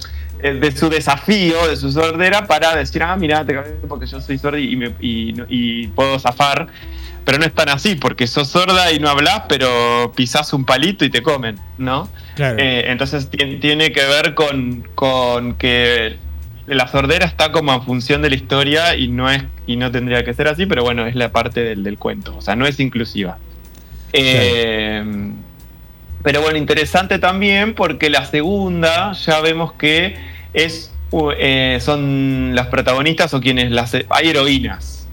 eh, 0.43 0.53
de 0.55 0.71
su 0.77 0.89
desafío, 0.89 1.67
de 1.67 1.77
su 1.77 1.91
sordera, 1.91 2.47
para 2.47 2.77
decir, 2.77 3.03
ah, 3.03 3.17
mira, 3.17 3.45
te 3.45 3.55
cagué 3.55 3.71
porque 3.89 4.07
yo 4.07 4.21
soy 4.21 4.39
sorda 4.39 4.59
y, 4.59 4.77
me- 4.77 4.95
y 5.01 5.33
no- 5.33 5.47
y 5.49 5.89
puedo 5.89 6.19
zafar. 6.19 6.69
Pero 7.27 7.39
no 7.39 7.45
es 7.45 7.53
tan 7.53 7.69
así, 7.69 7.97
porque 7.97 8.27
sos 8.27 8.49
sorda 8.49 8.91
y 8.93 8.99
no 9.01 9.11
hablas, 9.11 9.43
pero 9.49 10.13
pisás 10.17 10.53
un 10.55 10.65
palito 10.65 11.05
y 11.05 11.11
te 11.11 11.23
comen, 11.23 11.59
¿no? 11.77 12.09
Claro. 12.37 12.57
Eh, 12.59 12.85
entonces 12.87 13.31
tien- 13.31 13.61
tiene 13.61 13.93
que 13.93 14.05
ver 14.07 14.35
con, 14.35 14.89
con 14.95 15.55
que 15.57 16.17
la 16.67 16.87
sordera 16.89 17.27
está 17.27 17.53
como 17.53 17.73
en 17.75 17.83
función 17.83 18.23
de 18.23 18.31
la 18.31 18.37
historia 18.37 18.95
y 18.97 19.09
no 19.09 19.29
es 19.31 19.43
y 19.67 19.77
no 19.77 19.91
tendría 19.91 20.25
que 20.25 20.33
ser 20.35 20.47
así, 20.49 20.67
pero 20.67 20.83
bueno, 20.85 21.05
es 21.07 21.15
la 21.17 21.33
parte 21.33 21.63
del, 21.63 21.83
del 21.83 21.99
cuento, 21.99 22.37
o 22.37 22.41
sea, 22.41 22.55
no 22.57 22.65
es 22.67 22.79
inclusiva. 22.81 23.39
Eh, 24.13 25.33
pero 26.23 26.43
bueno, 26.43 26.59
interesante 26.59 27.19
también 27.19 27.75
porque 27.75 28.09
la 28.11 28.25
segunda 28.25 29.13
ya 29.13 29.41
vemos 29.41 29.73
que 29.75 30.17
es 30.55 30.93
eh, 31.39 31.79
son 31.81 32.53
las 32.55 32.67
protagonistas 32.69 33.33
o 33.35 33.41
quienes 33.41 33.71
las 33.71 33.95
hay 33.95 34.29
heroínas. 34.29 35.07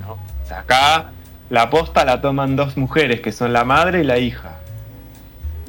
¿no? 0.00 0.12
O 0.12 0.46
sea, 0.46 0.60
acá 0.60 1.12
la 1.50 1.70
posta 1.70 2.04
la 2.04 2.20
toman 2.20 2.56
dos 2.56 2.76
mujeres 2.76 3.20
que 3.20 3.32
son 3.32 3.52
la 3.52 3.64
madre 3.64 4.00
y 4.00 4.04
la 4.04 4.18
hija. 4.18 4.56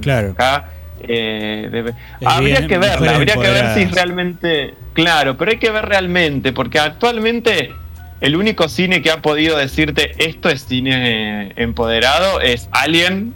claro. 0.01 0.31
Acá 0.31 0.69
eh, 1.01 1.69
debe- 1.71 1.93
Es 2.19 2.27
habría 2.27 2.67
que 2.67 2.77
verla, 2.77 3.15
habría 3.15 3.35
que 3.35 3.49
ver 3.49 3.73
si 3.73 3.85
realmente. 3.85 4.73
Claro, 4.93 5.37
pero 5.37 5.51
hay 5.51 5.57
que 5.57 5.71
ver 5.71 5.85
realmente, 5.85 6.51
porque 6.51 6.77
actualmente 6.79 7.71
el 8.19 8.35
único 8.35 8.67
cine 8.67 9.01
que 9.01 9.09
ha 9.11 9.21
podido 9.21 9.57
decirte 9.57 10.11
esto 10.17 10.49
es 10.49 10.65
cine 10.65 11.47
eh, 11.47 11.53
empoderado 11.55 12.41
es 12.41 12.67
Alien, 12.73 13.33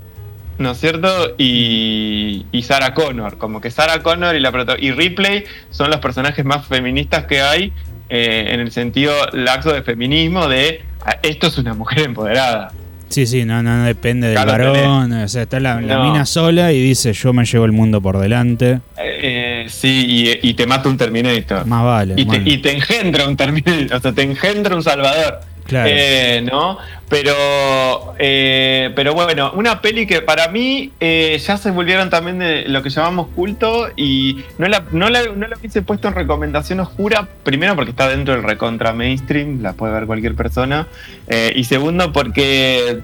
¿no 0.57 0.71
es 0.71 0.79
cierto? 0.79 1.35
Y, 1.37 2.45
y 2.51 2.63
Sarah 2.63 2.93
Connor. 2.93 3.37
Como 3.37 3.61
que 3.61 3.71
Sarah 3.71 4.03
Connor 4.03 4.35
y, 4.35 4.41
la 4.41 4.51
proto- 4.51 4.75
y 4.77 4.91
Ripley 4.91 5.45
son 5.69 5.89
los 5.89 5.99
personajes 6.01 6.43
más 6.43 6.67
feministas 6.67 7.23
que 7.27 7.41
hay 7.41 7.71
eh, 8.09 8.47
en 8.49 8.59
el 8.59 8.71
sentido 8.73 9.13
laxo 9.31 9.71
de 9.71 9.83
feminismo 9.83 10.49
de 10.49 10.83
esto 11.21 11.47
es 11.47 11.57
una 11.57 11.73
mujer 11.73 11.99
empoderada. 12.03 12.71
Sí, 13.09 13.27
sí, 13.27 13.45
no, 13.45 13.61
no, 13.61 13.77
no 13.77 13.83
depende 13.83 14.27
del 14.29 14.41
Claro, 14.41 14.71
varón. 14.73 15.11
O 15.13 15.27
sea, 15.27 15.43
está 15.43 15.59
la, 15.59 15.79
la 15.81 15.97
No. 15.97 16.03
mina 16.11 16.25
sola 16.25 16.71
y 16.71 16.81
dice, 16.81 17.13
yo 17.13 17.31
me 17.31 17.45
llevo 17.45 17.65
el 17.65 17.71
mundo 17.71 18.01
por 18.01 18.17
delante. 18.17 18.79
Eh, 18.97 19.65
sí, 19.69 20.05
y, 20.41 20.49
y 20.49 20.53
te 20.55 20.65
mata 20.65 20.89
un 20.89 20.97
Terminator. 20.97 21.65
Más 21.67 21.83
vale. 21.83 22.15
Y 22.17 22.25
te, 22.25 22.41
y 22.43 22.57
te 22.57 22.71
engendra 22.73 23.27
un 23.27 23.37
Terminator, 23.37 23.97
o 23.97 23.99
sea, 23.99 24.11
te 24.13 24.23
engendra 24.23 24.75
un 24.75 24.81
Salvador. 24.81 25.41
Claro. 25.65 25.89
Eh, 25.91 26.41
¿No? 26.49 26.77
Pero, 27.13 28.15
eh, 28.17 28.91
pero 28.95 29.13
bueno, 29.13 29.51
una 29.53 29.79
peli 29.79 30.07
que 30.07 30.23
para 30.23 30.47
mí 30.47 30.91
eh, 30.99 31.39
ya 31.45 31.57
se 31.57 31.69
volvieron 31.69 32.09
también 32.09 32.39
de 32.39 32.67
lo 32.67 32.81
que 32.81 32.89
llamamos 32.89 33.27
culto 33.35 33.89
y 33.95 34.43
no 34.57 34.67
la, 34.67 34.83
no 34.91 35.11
la, 35.11 35.21
no 35.27 35.47
la 35.47 35.55
hubiese 35.55 35.83
puesto 35.83 36.07
en 36.07 36.15
recomendación 36.15 36.79
oscura, 36.79 37.27
primero 37.43 37.75
porque 37.75 37.91
está 37.91 38.09
dentro 38.09 38.33
del 38.33 38.41
recontra 38.41 38.93
mainstream, 38.93 39.61
la 39.61 39.73
puede 39.73 39.93
ver 39.93 40.07
cualquier 40.07 40.33
persona, 40.33 40.87
eh, 41.27 41.53
y 41.55 41.65
segundo 41.65 42.11
porque 42.11 43.01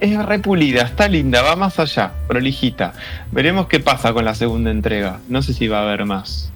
es 0.00 0.26
repulida, 0.26 0.82
está 0.82 1.08
linda, 1.08 1.40
va 1.40 1.56
más 1.56 1.78
allá, 1.78 2.12
prolijita. 2.28 2.92
Veremos 3.32 3.66
qué 3.66 3.80
pasa 3.80 4.12
con 4.12 4.26
la 4.26 4.34
segunda 4.34 4.70
entrega, 4.70 5.20
no 5.30 5.40
sé 5.40 5.54
si 5.54 5.68
va 5.68 5.78
a 5.78 5.82
haber 5.84 6.04
más. 6.04 6.52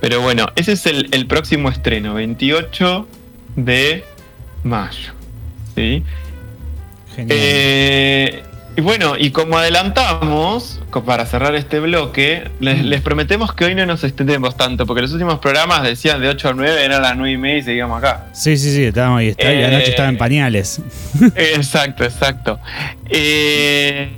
Pero 0.00 0.22
bueno, 0.22 0.48
ese 0.56 0.72
es 0.72 0.86
el, 0.86 1.06
el 1.12 1.28
próximo 1.28 1.68
estreno, 1.68 2.14
28 2.14 3.06
de 3.54 4.04
mayo. 4.64 5.12
¿sí? 5.74 6.02
genial. 7.16 7.38
Eh, 7.40 8.42
y 8.76 8.82
bueno, 8.82 9.14
y 9.18 9.30
como 9.30 9.58
adelantamos, 9.58 10.80
para 11.04 11.26
cerrar 11.26 11.54
este 11.56 11.80
bloque, 11.80 12.48
les, 12.60 12.84
les 12.84 13.00
prometemos 13.00 13.52
que 13.52 13.64
hoy 13.64 13.74
no 13.74 13.84
nos 13.84 14.04
extendemos 14.04 14.56
tanto, 14.56 14.86
porque 14.86 15.02
los 15.02 15.12
últimos 15.12 15.38
programas 15.40 15.82
decían 15.82 16.20
de 16.20 16.28
8 16.28 16.48
a 16.50 16.52
9, 16.54 16.84
eran 16.84 17.02
las 17.02 17.16
9 17.16 17.32
y 17.32 17.36
media 17.36 17.58
y 17.58 17.62
seguíamos 17.62 17.98
acá. 17.98 18.26
sí, 18.32 18.56
sí, 18.56 18.72
sí, 18.74 18.84
estábamos 18.84 19.20
ahí. 19.20 19.28
Está, 19.28 19.52
y 19.52 19.56
eh, 19.58 19.66
anoche 19.66 19.90
estaba 19.90 20.08
en 20.08 20.16
pañales. 20.18 20.80
exacto, 21.34 22.04
exacto. 22.04 22.60
Eh, 23.08 24.10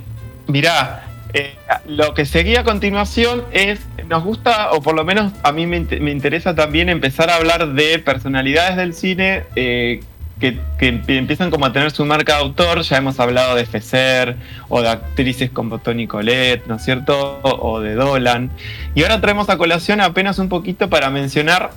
mirá, 0.47 1.03
eh, 1.33 1.55
lo 1.87 2.13
que 2.13 2.25
seguía 2.25 2.61
a 2.61 2.63
continuación 2.63 3.43
es, 3.51 3.79
nos 4.07 4.23
gusta, 4.23 4.71
o 4.71 4.81
por 4.81 4.95
lo 4.95 5.03
menos 5.03 5.33
a 5.41 5.51
mí 5.51 5.65
me, 5.65 5.81
int- 5.81 5.99
me 5.99 6.11
interesa 6.11 6.53
también 6.55 6.89
empezar 6.89 7.29
a 7.31 7.35
hablar 7.37 7.73
de 7.73 7.97
personalidades 7.99 8.77
del 8.77 8.93
cine 8.93 9.43
eh, 9.55 9.99
que, 10.39 10.59
que 10.79 10.93
empie- 10.93 11.17
empiezan 11.17 11.51
como 11.51 11.65
a 11.65 11.73
tener 11.73 11.91
su 11.91 12.05
marca 12.05 12.35
de 12.35 12.39
autor. 12.41 12.81
Ya 12.81 12.97
hemos 12.97 13.19
hablado 13.19 13.55
de 13.55 13.65
Fecer 13.65 14.35
o 14.69 14.81
de 14.81 14.89
actrices 14.89 15.49
como 15.51 15.79
Toni 15.79 16.07
Collette, 16.07 16.65
¿no 16.67 16.75
es 16.75 16.83
cierto? 16.83 17.39
O, 17.43 17.71
o 17.71 17.79
de 17.81 17.95
Dolan. 17.95 18.51
Y 18.95 19.03
ahora 19.03 19.21
traemos 19.21 19.49
a 19.49 19.57
colación 19.57 20.01
apenas 20.01 20.39
un 20.39 20.49
poquito 20.49 20.89
para 20.89 21.09
mencionar 21.09 21.71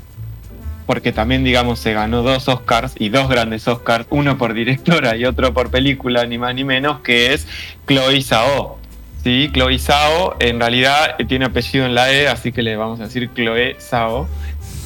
porque 0.86 1.10
también, 1.10 1.42
digamos, 1.42 1.80
se 1.80 1.92
ganó 1.92 2.22
dos 2.22 2.48
Oscars 2.48 2.94
y 2.96 3.08
dos 3.08 3.28
grandes 3.28 3.66
Oscars, 3.66 4.06
uno 4.08 4.38
por 4.38 4.54
directora 4.54 5.16
y 5.16 5.24
otro 5.24 5.52
por 5.52 5.68
película, 5.68 6.24
ni 6.26 6.38
más 6.38 6.54
ni 6.54 6.62
menos, 6.62 7.00
que 7.00 7.34
es 7.34 7.48
Chloe 7.88 8.22
Zhao. 8.22 8.78
Sí, 9.24 9.50
Chloe 9.52 9.80
Zhao 9.80 10.36
en 10.38 10.60
realidad 10.60 11.16
eh, 11.18 11.24
tiene 11.24 11.46
apellido 11.46 11.86
en 11.86 11.96
la 11.96 12.12
E, 12.12 12.28
así 12.28 12.52
que 12.52 12.62
le 12.62 12.76
vamos 12.76 13.00
a 13.00 13.04
decir 13.06 13.28
Chloe 13.34 13.74
Zhao. 13.80 14.28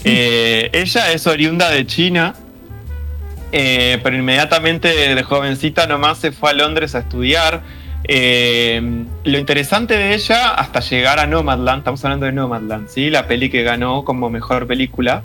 Eh, 0.05 0.71
ella 0.73 1.13
es 1.13 1.27
oriunda 1.27 1.69
de 1.69 1.87
China, 1.87 2.35
eh, 3.53 3.99
pero 4.03 4.17
inmediatamente 4.17 4.89
de 5.15 5.23
jovencita 5.23 5.87
nomás 5.87 6.19
se 6.19 6.33
fue 6.33 6.51
a 6.51 6.55
Londres 6.55 6.95
a 6.95 7.01
estudiar. 7.01 7.63
Eh, 8.05 8.81
lo 9.25 9.39
interesante 9.39 9.97
de 9.97 10.15
ella, 10.15 10.51
hasta 10.51 10.81
llegar 10.81 11.19
a 11.19 11.27
Nomadland, 11.27 11.81
estamos 11.81 12.05
hablando 12.05 12.27
de 12.27 12.33
Nomadland, 12.33 12.89
¿sí? 12.89 13.11
la 13.11 13.27
peli 13.27 13.51
que 13.51 13.63
ganó 13.63 14.05
como 14.05 14.31
mejor 14.31 14.67
película, 14.67 15.23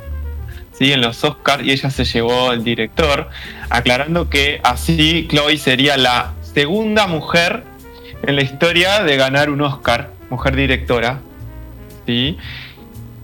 ¿sí? 0.73 0.91
en 0.91 1.01
los 1.01 1.23
Oscars, 1.23 1.63
y 1.63 1.71
ella 1.71 1.89
se 1.89 2.03
llevó 2.03 2.51
el 2.51 2.63
director, 2.63 3.29
aclarando 3.69 4.29
que 4.29 4.59
así 4.63 5.27
Chloe 5.29 5.57
sería 5.57 5.97
la 5.97 6.33
segunda 6.41 7.07
mujer 7.07 7.63
en 8.23 8.35
la 8.35 8.41
historia 8.41 9.03
de 9.03 9.17
ganar 9.17 9.49
un 9.49 9.61
Oscar, 9.61 10.11
mujer 10.29 10.55
directora. 10.55 11.19
¿sí? 12.05 12.38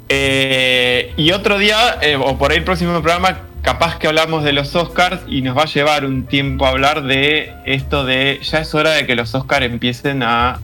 Eh, 0.10 1.14
y 1.18 1.32
otro 1.32 1.58
día, 1.58 2.00
o 2.20 2.38
por 2.38 2.52
ahí 2.52 2.58
el 2.58 2.64
próximo 2.64 3.02
programa, 3.02 3.38
capaz 3.62 3.98
que 3.98 4.08
hablamos 4.08 4.44
de 4.44 4.54
los 4.54 4.76
Oscars 4.76 5.22
y 5.28 5.42
nos 5.42 5.58
va 5.58 5.64
a 5.64 5.68
llevar 5.68 6.06
un 6.06 6.26
tiempo 6.26 6.66
a 6.66 6.70
hablar 6.70 7.04
de 7.04 7.54
esto 7.66 8.06
de 8.06 8.40
ya 8.44 8.60
es 8.60 8.74
hora 8.74 8.92
de 8.92 9.06
que 9.06 9.16
los 9.16 9.34
Oscars 9.36 9.66
empiecen 9.66 10.24
a 10.24 10.60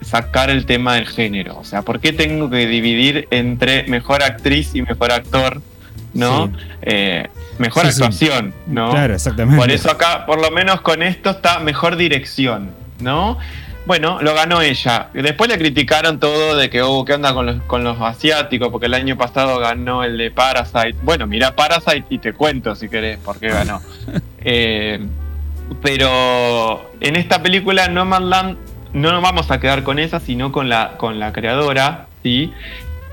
sacar 0.00 0.50
el 0.50 0.66
tema 0.66 0.94
del 0.94 1.06
género. 1.06 1.58
O 1.58 1.64
sea, 1.64 1.82
¿por 1.82 2.00
qué 2.00 2.12
tengo 2.12 2.50
que 2.50 2.66
dividir 2.66 3.26
entre 3.30 3.84
mejor 3.84 4.22
actriz 4.22 4.74
y 4.74 4.82
mejor 4.82 5.12
actor? 5.12 5.60
¿No? 6.12 6.46
Sí. 6.46 6.52
Eh, 6.82 7.28
mejor 7.58 7.86
Sí, 7.86 7.92
sí. 7.92 8.02
actuación, 8.02 8.54
¿no? 8.66 8.90
Claro, 8.90 9.14
exactamente. 9.14 9.60
Por 9.60 9.70
eso 9.70 9.90
acá, 9.90 10.26
por 10.26 10.40
lo 10.40 10.50
menos 10.50 10.80
con 10.80 11.02
esto, 11.02 11.30
está 11.30 11.58
mejor 11.58 11.96
dirección, 11.96 12.70
¿no? 13.00 13.38
Bueno, 13.86 14.18
lo 14.22 14.34
ganó 14.34 14.62
ella. 14.62 15.08
Después 15.12 15.50
le 15.50 15.58
criticaron 15.58 16.18
todo 16.18 16.56
de 16.56 16.70
que, 16.70 16.80
oh, 16.80 17.04
¿qué 17.04 17.12
onda 17.14 17.34
con 17.34 17.44
los, 17.44 17.62
con 17.64 17.84
los 17.84 18.00
asiáticos? 18.00 18.70
Porque 18.70 18.86
el 18.86 18.94
año 18.94 19.18
pasado 19.18 19.58
ganó 19.58 20.04
el 20.04 20.16
de 20.16 20.30
Parasite. 20.30 20.96
Bueno, 21.02 21.26
mira 21.26 21.54
Parasite 21.54 22.04
y 22.08 22.18
te 22.18 22.32
cuento 22.32 22.74
si 22.74 22.88
querés 22.88 23.18
por 23.18 23.38
qué 23.38 23.48
ganó. 23.48 23.80
Eh, 24.46 25.00
pero 25.82 26.90
en 27.00 27.16
esta 27.16 27.42
película 27.42 27.88
Nomadland 27.88 28.58
no 28.92 29.10
nos 29.10 29.22
vamos 29.22 29.50
a 29.50 29.58
quedar 29.58 29.82
con 29.82 29.98
esa, 29.98 30.20
sino 30.20 30.52
con 30.52 30.68
la, 30.68 30.98
con 30.98 31.18
la 31.18 31.32
creadora, 31.32 32.06
¿sí? 32.22 32.52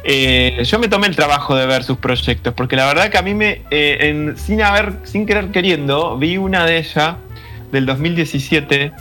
Eh, 0.04 0.62
yo 0.66 0.78
me 0.78 0.90
tomé 0.90 1.08
el 1.08 1.16
trabajo 1.16 1.56
de 1.56 1.66
ver 1.66 1.84
sus 1.86 1.98
proyectos, 2.00 2.54
porque 2.54 2.76
la 2.76 2.86
verdad 2.86 3.10
que 3.10 3.18
a 3.18 3.22
mí 3.22 3.34
me, 3.34 3.62
eh, 3.72 3.98
en- 4.10 4.36
sin 4.38 4.62
haber, 4.62 4.94
sin 5.04 5.26
querer 5.26 5.52
queriendo, 5.52 6.18
vi 6.18 6.36
una 6.36 6.66
de 6.66 6.80
ellas 6.80 7.16
del 7.72 7.86
2017 7.86 8.92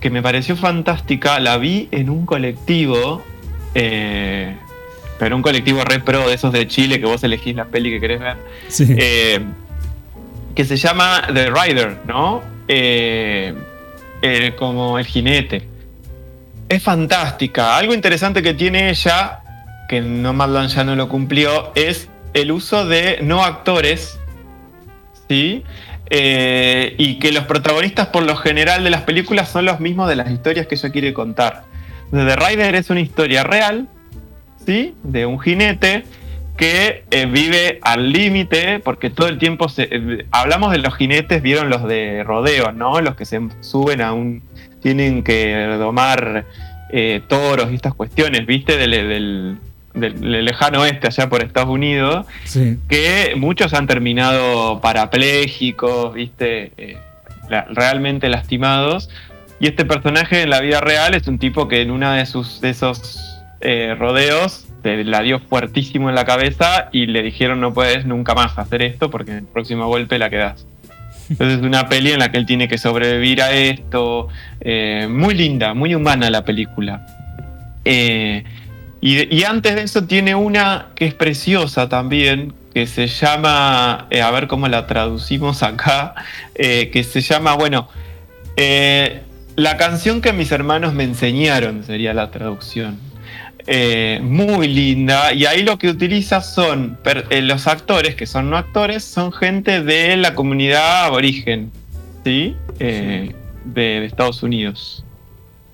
que 0.00 0.10
me 0.10 0.22
pareció 0.22 0.56
fantástica, 0.56 1.38
la 1.40 1.58
vi 1.58 1.88
en 1.90 2.10
un 2.10 2.26
colectivo 2.26 3.22
Eh, 3.74 4.56
pero 5.20 5.36
un 5.36 5.42
colectivo 5.42 5.84
re 5.84 6.00
pro 6.00 6.26
de 6.26 6.34
esos 6.34 6.50
de 6.50 6.66
Chile 6.66 6.98
que 6.98 7.04
vos 7.04 7.22
elegís 7.22 7.54
la 7.54 7.66
peli 7.66 7.90
que 7.90 8.00
querés 8.00 8.20
ver. 8.20 8.36
Sí. 8.68 8.86
Eh, 8.88 9.38
que 10.54 10.64
se 10.64 10.78
llama 10.78 11.28
The 11.32 11.50
Rider, 11.50 11.98
¿no? 12.06 12.42
Eh, 12.66 13.54
eh, 14.22 14.54
como 14.58 14.98
el 14.98 15.04
jinete. 15.04 15.68
Es 16.70 16.82
fantástica. 16.82 17.76
Algo 17.76 17.92
interesante 17.92 18.42
que 18.42 18.54
tiene 18.54 18.88
ella, 18.88 19.40
que 19.90 20.00
Nomadland 20.00 20.70
ya 20.70 20.84
no 20.84 20.96
lo 20.96 21.10
cumplió, 21.10 21.70
es 21.74 22.08
el 22.32 22.50
uso 22.50 22.86
de 22.86 23.18
no 23.20 23.44
actores, 23.44 24.18
¿sí? 25.28 25.64
Eh, 26.12 26.96
y 26.98 27.20
que 27.20 27.30
los 27.30 27.44
protagonistas 27.44 28.08
por 28.08 28.24
lo 28.24 28.34
general 28.34 28.82
de 28.82 28.90
las 28.90 29.02
películas 29.02 29.48
son 29.48 29.64
los 29.64 29.78
mismos 29.78 30.08
de 30.08 30.16
las 30.16 30.28
historias 30.28 30.66
que 30.66 30.74
ella 30.74 30.90
quiere 30.90 31.14
contar. 31.14 31.62
The 32.10 32.34
Rider 32.34 32.74
es 32.74 32.90
una 32.90 32.98
historia 33.00 33.44
real, 33.44 33.86
¿sí? 34.66 34.94
De 35.04 35.24
un 35.26 35.38
jinete 35.38 36.02
que 36.56 37.04
eh, 37.12 37.26
vive 37.26 37.78
al 37.82 38.12
límite, 38.12 38.80
porque 38.80 39.08
todo 39.08 39.28
el 39.28 39.38
tiempo 39.38 39.68
se, 39.68 39.88
eh, 39.90 40.26
hablamos 40.32 40.72
de 40.72 40.78
los 40.78 40.96
jinetes, 40.96 41.42
vieron 41.42 41.70
los 41.70 41.86
de 41.86 42.24
rodeo, 42.24 42.72
¿no? 42.72 43.00
Los 43.00 43.14
que 43.14 43.24
se 43.24 43.40
suben 43.60 44.00
a 44.00 44.12
un, 44.12 44.42
tienen 44.82 45.22
que 45.22 45.54
domar 45.78 46.44
toros 47.28 47.70
y 47.70 47.76
estas 47.76 47.94
cuestiones, 47.94 48.44
¿viste? 48.46 48.76
Del- 48.76 49.58
del- 49.94 50.44
lejano 50.44 50.80
oeste, 50.82 51.06
allá 51.08 51.28
por 51.28 51.42
Estados 51.42 51.68
Unidos, 51.70 52.26
Sí. 52.44 52.78
que 52.88 53.34
muchos 53.36 53.74
han 53.74 53.86
terminado 53.86 54.80
parapléjicos, 54.80 56.14
¿viste? 56.14 56.72
Eh, 56.78 56.96
la- 57.48 57.66
realmente 57.70 58.28
lastimados. 58.28 59.10
Y 59.58 59.66
este 59.66 59.84
personaje 59.84 60.42
en 60.42 60.50
la 60.50 60.60
vida 60.60 60.80
real 60.80 61.14
es 61.14 61.26
un 61.28 61.38
tipo 61.38 61.68
que 61.68 61.82
en 61.82 61.90
una 61.90 62.14
de 62.14 62.26
sus 62.26 62.60
de 62.60 62.70
esos 62.70 63.26
eh, 63.62 63.94
rodeos 63.98 64.66
te 64.82 65.04
la 65.04 65.20
dio 65.20 65.38
fuertísimo 65.38 66.08
en 66.08 66.14
la 66.14 66.24
cabeza 66.24 66.88
y 66.92 67.04
le 67.04 67.22
dijeron 67.22 67.60
no 67.60 67.74
puedes 67.74 68.06
nunca 68.06 68.32
más 68.34 68.56
hacer 68.58 68.80
esto 68.80 69.10
porque 69.10 69.32
en 69.32 69.36
el 69.38 69.44
próximo 69.44 69.86
golpe 69.88 70.18
la 70.18 70.30
quedas. 70.30 70.64
Entonces 71.28 71.58
es 71.58 71.62
una 71.64 71.86
peli 71.88 72.12
en 72.12 72.20
la 72.20 72.32
que 72.32 72.38
él 72.38 72.46
tiene 72.46 72.68
que 72.68 72.78
sobrevivir 72.78 73.42
a 73.42 73.52
esto. 73.52 74.28
eh, 74.62 75.06
muy 75.10 75.34
linda, 75.34 75.74
muy 75.74 75.94
humana 75.94 76.30
la 76.30 76.42
película. 76.44 77.06
Eh, 77.84 78.44
y, 79.00 79.34
y 79.34 79.44
antes 79.44 79.74
de 79.74 79.82
eso 79.82 80.04
tiene 80.04 80.34
una 80.34 80.88
que 80.94 81.06
es 81.06 81.14
preciosa 81.14 81.88
también, 81.88 82.54
que 82.72 82.86
se 82.86 83.06
llama, 83.08 84.06
eh, 84.10 84.22
a 84.22 84.30
ver 84.30 84.46
cómo 84.46 84.68
la 84.68 84.86
traducimos 84.86 85.62
acá, 85.62 86.14
eh, 86.54 86.90
que 86.92 87.02
se 87.04 87.20
llama, 87.20 87.54
bueno, 87.54 87.88
eh, 88.56 89.22
la 89.56 89.76
canción 89.76 90.20
que 90.20 90.32
mis 90.32 90.52
hermanos 90.52 90.94
me 90.94 91.04
enseñaron 91.04 91.84
sería 91.84 92.14
la 92.14 92.30
traducción. 92.30 92.98
Muy 94.22 94.66
linda, 94.66 95.32
y 95.32 95.46
ahí 95.46 95.62
lo 95.62 95.78
que 95.78 95.88
utiliza 95.88 96.40
son 96.40 96.98
los 97.30 97.66
actores, 97.68 98.16
que 98.16 98.26
son 98.26 98.50
no 98.50 98.56
actores, 98.56 99.04
son 99.04 99.32
gente 99.32 99.84
de 99.84 100.16
la 100.16 100.34
comunidad 100.34 101.04
aborigen, 101.04 101.70
¿sí? 102.24 102.56
De 102.78 104.04
Estados 104.04 104.42
Unidos. 104.42 105.04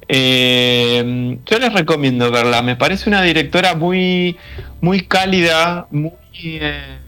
Eh, 0.08 1.38
yo 1.44 1.58
les 1.58 1.72
recomiendo 1.72 2.30
verla, 2.30 2.62
me 2.62 2.76
parece 2.76 3.08
una 3.08 3.22
directora 3.22 3.74
muy, 3.74 4.36
muy 4.80 5.02
cálida, 5.02 5.88
muy, 5.90 6.12
eh, 6.44 6.98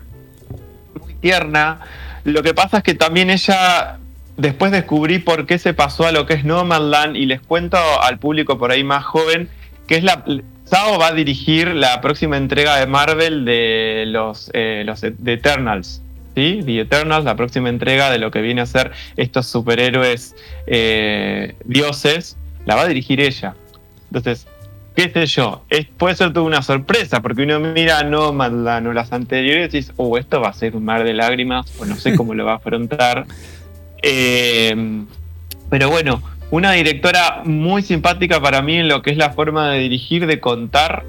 muy 1.01 1.15
tierna. 1.15 1.81
Lo 2.25 2.43
que 2.43 2.55
pasa 2.55 2.79
es 2.79 2.83
que 2.83 2.95
también 2.95 3.31
ella, 3.31 3.99
después 4.37 4.73
descubrí 4.73 5.21
por 5.21 5.47
qué 5.47 5.59
se 5.59 5.75
pasó 5.75 6.07
a 6.07 6.13
lo 6.13 6.27
que 6.27 6.35
es 6.35 6.45
Nomadland 6.45 7.17
y 7.17 7.27
les 7.27 7.41
cuento 7.41 7.79
al 8.03 8.19
público 8.19 8.59
por 8.59 8.73
ahí 8.73 8.85
más 8.85 9.05
joven, 9.05 9.49
que 9.87 9.97
es 9.97 10.05
la... 10.05 10.25
Sao 10.65 10.99
va 10.99 11.07
a 11.07 11.13
dirigir 11.13 11.69
la 11.69 12.03
próxima 12.03 12.37
entrega 12.37 12.77
de 12.77 12.87
Marvel 12.87 13.47
de 13.47 14.05
los, 14.07 14.51
eh, 14.53 14.83
los 14.85 15.01
de 15.01 15.33
Eternals. 15.33 16.03
¿sí? 16.35 16.61
The 16.63 16.81
Eternals, 16.81 17.25
la 17.25 17.37
próxima 17.37 17.71
entrega 17.71 18.11
de 18.11 18.19
lo 18.19 18.31
que 18.31 18.43
viene 18.43 18.61
a 18.61 18.67
ser 18.67 18.93
estos 19.17 19.47
superhéroes 19.47 20.37
dioses, 21.65 22.37
la 22.69 22.75
va 22.75 22.83
a 22.83 22.87
dirigir 22.87 23.19
ella. 23.21 23.55
Entonces, 24.13 24.47
qué 24.95 25.09
sé 25.11 25.25
yo, 25.25 25.65
es, 25.71 25.87
puede 25.87 26.15
ser 26.15 26.35
toda 26.35 26.45
una 26.45 26.61
sorpresa, 26.61 27.23
porque 27.23 27.43
uno 27.43 27.61
mira 27.61 27.99
a 27.99 28.05
Nomadland 28.05 28.89
o 28.89 28.93
las 28.93 29.11
anteriores 29.11 29.73
y 29.73 29.79
dice, 29.79 29.93
oh, 29.97 30.19
esto 30.19 30.43
va 30.43 30.51
a 30.51 30.53
ser 30.53 30.77
un 30.77 30.85
mar 30.85 31.03
de 31.03 31.15
lágrimas, 31.15 31.73
o 31.79 31.87
no 31.87 31.97
sé 31.97 32.15
cómo 32.15 32.35
lo 32.35 32.45
va 32.45 32.53
a 32.53 32.57
afrontar. 32.57 33.27
Eh, 34.01 35.03
pero 35.69 35.91
bueno, 35.91 36.23
una 36.53 36.71
directora 36.71 37.43
muy 37.45 37.83
simpática 37.83 38.41
para 38.41 38.63
mí 38.63 38.77
en 38.77 38.87
lo 38.87 39.03
que 39.03 39.11
es 39.11 39.17
la 39.17 39.31
forma 39.31 39.73
de 39.73 39.81
dirigir, 39.81 40.29
de 40.29 40.39
contar. 40.39 41.03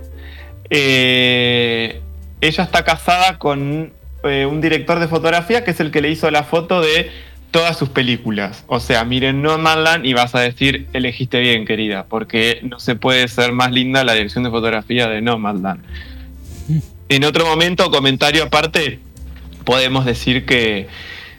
Eh, 0.72 2.02
ella 2.42 2.64
está 2.64 2.84
casada 2.84 3.38
con 3.38 3.92
eh, 4.24 4.48
un 4.48 4.60
director 4.60 4.98
de 4.98 5.08
fotografía 5.08 5.64
que 5.64 5.70
es 5.70 5.80
el 5.80 5.92
que 5.92 6.02
le 6.02 6.10
hizo 6.10 6.32
la 6.32 6.42
foto 6.42 6.82
de 6.82 7.12
todas 7.52 7.78
sus 7.78 7.90
películas. 7.90 8.64
O 8.68 8.80
sea, 8.80 9.04
miren 9.04 9.42
Nomadland 9.42 10.06
y 10.06 10.14
vas 10.14 10.36
a 10.36 10.40
decir, 10.40 10.88
elegiste 10.94 11.40
bien, 11.40 11.66
querida, 11.66 12.06
porque 12.08 12.60
no 12.64 12.80
se 12.80 12.96
puede 12.96 13.28
ser 13.28 13.52
más 13.52 13.72
linda 13.72 14.04
la 14.04 14.14
dirección 14.14 14.44
de 14.44 14.50
fotografía 14.50 15.08
de 15.08 15.22
Nomadland. 15.22 15.84
En 17.10 17.24
otro 17.24 17.46
momento, 17.46 17.90
comentario 17.90 18.44
aparte, 18.44 19.00
podemos 19.64 20.06
decir 20.06 20.46
que, 20.46 20.88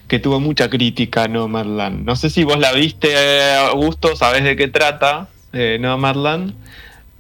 que 0.09 0.19
tuvo 0.19 0.41
mucha 0.41 0.69
crítica 0.69 1.29
Nomadland. 1.29 2.05
No 2.05 2.17
sé 2.17 2.31
si 2.31 2.43
vos 2.43 2.59
la 2.59 2.73
viste, 2.73 3.09
eh, 3.13 3.55
Augusto, 3.71 4.17
sabés 4.17 4.43
de 4.43 4.57
qué 4.57 4.67
trata 4.67 5.29
eh, 5.53 5.79
Nomadland. 5.81 6.55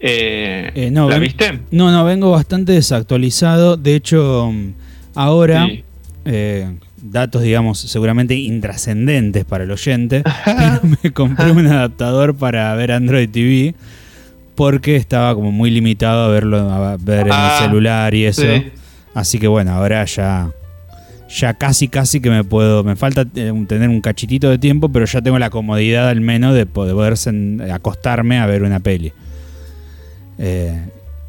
Eh, 0.00 0.72
Eh, 0.74 0.90
no, 0.90 1.08
¿La 1.08 1.18
viste? 1.18 1.60
No, 1.70 1.92
no, 1.92 2.04
vengo 2.04 2.30
bastante 2.32 2.72
desactualizado. 2.72 3.76
De 3.76 3.94
hecho, 3.94 4.50
mm, 4.52 4.72
ahora, 5.14 5.66
Sí. 5.66 5.84
Datos, 7.02 7.42
digamos, 7.42 7.78
seguramente 7.80 8.34
intrascendentes 8.34 9.44
para 9.44 9.64
el 9.64 9.70
oyente, 9.70 10.22
pero 10.44 10.80
me 11.02 11.10
compré 11.12 11.50
un 11.50 11.66
adaptador 11.66 12.34
para 12.34 12.74
ver 12.74 12.92
Android 12.92 13.28
TV 13.28 13.74
porque 14.54 14.96
estaba 14.96 15.34
como 15.34 15.52
muy 15.52 15.70
limitado 15.70 16.24
a 16.24 16.28
verlo, 16.28 16.58
a 16.70 16.96
ver 16.98 17.26
en 17.26 17.32
Ah, 17.32 17.58
el 17.60 17.66
celular 17.66 18.14
y 18.14 18.26
eso. 18.26 18.42
Sí. 18.42 18.70
Así 19.14 19.38
que 19.38 19.48
bueno, 19.48 19.72
ahora 19.72 20.04
ya, 20.04 20.50
ya 21.28 21.54
casi, 21.54 21.88
casi 21.88 22.20
que 22.20 22.30
me 22.30 22.44
puedo, 22.44 22.84
me 22.84 22.94
falta 22.96 23.22
eh, 23.34 23.52
tener 23.66 23.88
un 23.88 24.00
cachitito 24.00 24.50
de 24.50 24.58
tiempo, 24.58 24.88
pero 24.90 25.06
ya 25.06 25.22
tengo 25.22 25.38
la 25.38 25.50
comodidad 25.50 26.08
al 26.08 26.20
menos 26.20 26.54
de 26.54 26.66
poder, 26.66 27.14
acostarme 27.72 28.38
a 28.38 28.46
ver 28.46 28.62
una 28.62 28.80
peli. 28.80 29.12
Eh, 30.38 30.78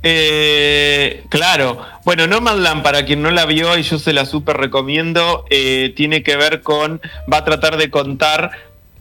Eh, 0.03 1.23
claro. 1.29 1.79
Bueno, 2.05 2.25
Nomadland, 2.27 2.81
para 2.83 3.05
quien 3.05 3.21
no 3.21 3.29
la 3.31 3.45
vio 3.45 3.77
y 3.77 3.83
yo 3.83 3.99
se 3.99 4.13
la 4.13 4.25
súper 4.25 4.57
recomiendo, 4.57 5.45
eh, 5.49 5.93
tiene 5.95 6.23
que 6.23 6.35
ver 6.37 6.61
con. 6.61 7.01
Va 7.31 7.37
a 7.37 7.43
tratar 7.45 7.77
de 7.77 7.89
contar. 7.91 8.51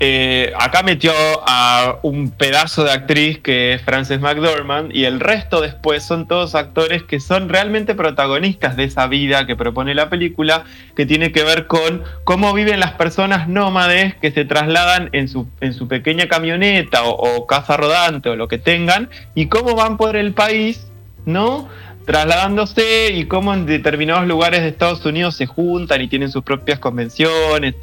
eh, 0.03 0.55
acá 0.59 0.83
metió 0.83 1.13
a 1.47 1.99
un 2.03 2.31
pedazo 2.31 2.85
de 2.85 2.93
actriz 2.93 3.39
que 3.39 3.75
es 3.75 3.83
Frances 3.83 4.19
McDormand 4.19 4.97
y 4.97 5.05
el 5.05 5.21
resto 5.21 5.61
después 5.61 6.03
son 6.03 6.27
todos 6.27 6.55
actores 6.55 7.03
que 7.03 7.21
son 7.21 7.51
realmente 7.51 7.95
protagonistas 7.95 8.77
de 8.77 8.85
esa 8.85 9.07
vida 9.09 9.47
que 9.47 9.57
propone 9.57 9.95
la 9.95 10.09
película, 10.09 10.65
que 10.97 11.05
tiene 11.05 11.33
que 11.33 11.45
ver 11.45 11.67
con 11.67 12.03
cómo 12.25 12.55
viven 12.55 12.81
las 12.81 12.93
personas 12.93 13.47
nómades 13.47 14.15
que 14.15 14.31
se 14.31 14.47
trasladan 14.47 15.11
en 15.13 15.29
su, 15.29 15.47
en 15.61 15.75
su 15.75 15.87
pequeña 15.87 16.29
camioneta 16.29 17.05
o, 17.05 17.11
o 17.37 17.47
casa 17.47 17.77
rodante 17.77 18.31
o 18.31 18.37
lo 18.37 18.49
que 18.49 18.57
tengan 18.57 19.11
y 19.35 19.49
cómo 19.49 19.75
van 19.75 19.99
por 19.99 20.17
el 20.17 20.33
país 20.33 20.90
¿no? 21.27 21.69
Trasladándose 22.07 23.13
y 23.13 23.27
cómo 23.27 23.55
en 23.55 23.67
determinados 23.67 24.27
lugares 24.27 24.63
de 24.63 24.69
Estados 24.69 25.05
Unidos 25.05 25.37
se 25.37 25.47
juntan 25.47 26.01
y 26.01 26.09
tienen 26.09 26.31
sus 26.31 26.43
propias 26.43 26.79
convenciones 26.79 27.75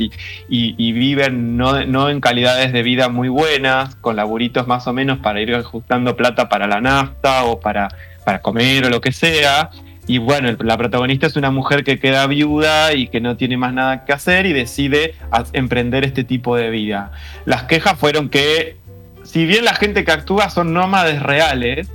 y, 0.49 0.91
viven 0.91 1.55
no, 1.55 2.09
en 2.09 2.19
calidades 2.19 2.73
de 2.73 2.83
vida 2.83 3.09
muy 3.09 3.29
buenas, 3.29 3.95
con 3.95 4.15
laburitos 4.15 4.67
más 4.67 4.87
o 4.87 4.93
menos 4.93 5.19
para 5.19 5.39
ir 5.39 5.55
ajustando 5.55 6.17
plata 6.17 6.49
para 6.49 6.67
la 6.67 6.81
nafta 6.81 7.45
o 7.45 7.59
para, 7.59 7.89
para 8.25 8.41
comer 8.41 8.85
o 8.85 8.89
lo 8.89 8.99
que 8.99 9.11
sea. 9.11 9.69
Y 10.07 10.19
bueno, 10.19 10.55
la 10.61 10.77
protagonista 10.77 11.27
es 11.27 11.35
una 11.35 11.51
mujer 11.51 11.83
que 11.83 11.99
queda 11.99 12.25
viuda 12.27 12.93
y 12.93 13.09
que 13.09 13.19
no 13.19 13.35
tiene 13.35 13.57
más 13.57 13.73
nada 13.73 14.05
que 14.05 14.13
hacer 14.13 14.45
y 14.45 14.53
decide 14.53 15.15
emprender 15.51 16.05
este 16.05 16.23
tipo 16.23 16.55
de 16.55 16.69
vida. 16.69 17.11
Las 17.45 17.63
quejas 17.63 17.99
fueron 17.99 18.29
que, 18.29 18.77
si 19.23 19.45
bien 19.45 19.65
la 19.65 19.75
gente 19.75 20.05
que 20.05 20.11
actúa 20.11 20.49
son 20.49 20.73
nómades 20.73 21.21
reales, 21.21 21.89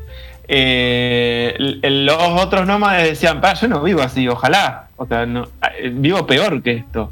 eh, 0.55 1.79
los 1.83 2.43
otros 2.43 2.67
nómades 2.67 3.09
decían, 3.09 3.41
"Pa, 3.41 3.55
yo 3.55 3.69
no 3.69 3.83
vivo 3.83 4.03
así, 4.03 4.29
ojalá. 4.29 4.89
O 4.97 5.07
sea, 5.07 5.23
eh, 5.23 5.91
vivo 5.93 6.27
peor 6.27 6.63
que 6.63 6.73
esto. 6.73 7.11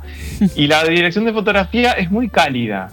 Y 0.57 0.67
la 0.67 0.85
dirección 0.85 1.25
de 1.25 1.33
fotografía 1.33 1.93
es 1.93 2.11
muy 2.11 2.29
cálida. 2.29 2.93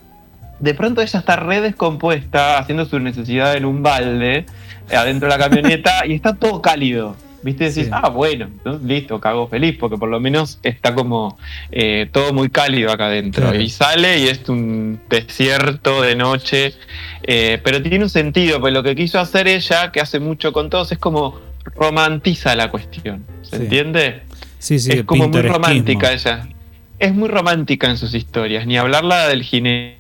De 0.60 0.74
pronto 0.74 1.02
ella 1.02 1.20
está 1.20 1.36
re 1.36 1.62
descompuesta, 1.62 2.58
haciendo 2.58 2.86
su 2.86 2.98
necesidad 3.00 3.56
en 3.56 3.66
un 3.66 3.84
balde, 3.84 4.46
eh, 4.90 4.96
adentro 4.96 5.30
de 5.30 5.38
la 5.38 5.44
camioneta, 5.44 6.06
y 6.06 6.14
está 6.14 6.34
todo 6.34 6.62
cálido. 6.62 7.16
¿Viste? 7.48 7.64
Decís, 7.70 7.86
Sí. 7.86 7.90
ah, 7.94 8.10
bueno, 8.10 8.50
listo, 8.84 9.22
cago 9.22 9.48
feliz, 9.48 9.78
porque 9.80 9.96
por 9.98 10.10
lo 10.10 10.20
menos 10.20 10.60
está 10.64 10.94
como 10.94 11.38
eh, 11.72 12.10
todo 12.12 12.34
muy 12.34 12.50
cálido 12.50 12.92
acá 12.92 13.06
adentro. 13.06 13.44
Claro. 13.44 13.62
Y 13.62 13.70
sale 13.70 14.20
y 14.20 14.28
es 14.28 14.50
un 14.50 15.00
desierto 15.10 16.02
de 16.02 16.16
noche, 16.18 16.74
eh, 17.24 17.62
pero 17.64 17.82
tiene 17.82 18.04
un 18.04 18.10
sentido, 18.10 18.60
pues 18.60 18.74
lo 18.74 18.84
que 18.84 18.96
quiso 18.98 19.18
hacer 19.18 19.48
ella, 19.48 19.94
que 19.94 20.02
hace 20.02 20.20
mucho 20.20 20.52
con 20.52 20.70
todos, 20.70 20.92
es 20.92 20.98
como 20.98 21.40
romantiza 21.76 22.54
la 22.56 22.70
cuestión. 22.70 23.26
¿Se 23.44 23.56
Sí. 23.56 23.64
entiende? 23.64 24.24
Sí, 24.60 24.78
sí, 24.80 24.92
es 24.92 25.04
como 25.06 25.30
muy 25.30 25.42
romántica 25.44 26.12
ella. 26.12 26.50
Es 27.00 27.14
muy 27.14 27.30
romántica 27.30 27.90
en 27.90 27.96
sus 27.98 28.14
historias, 28.14 28.68
ni 28.68 28.78
hablarla 28.78 29.30
del 29.30 29.42
jinete. 29.44 29.96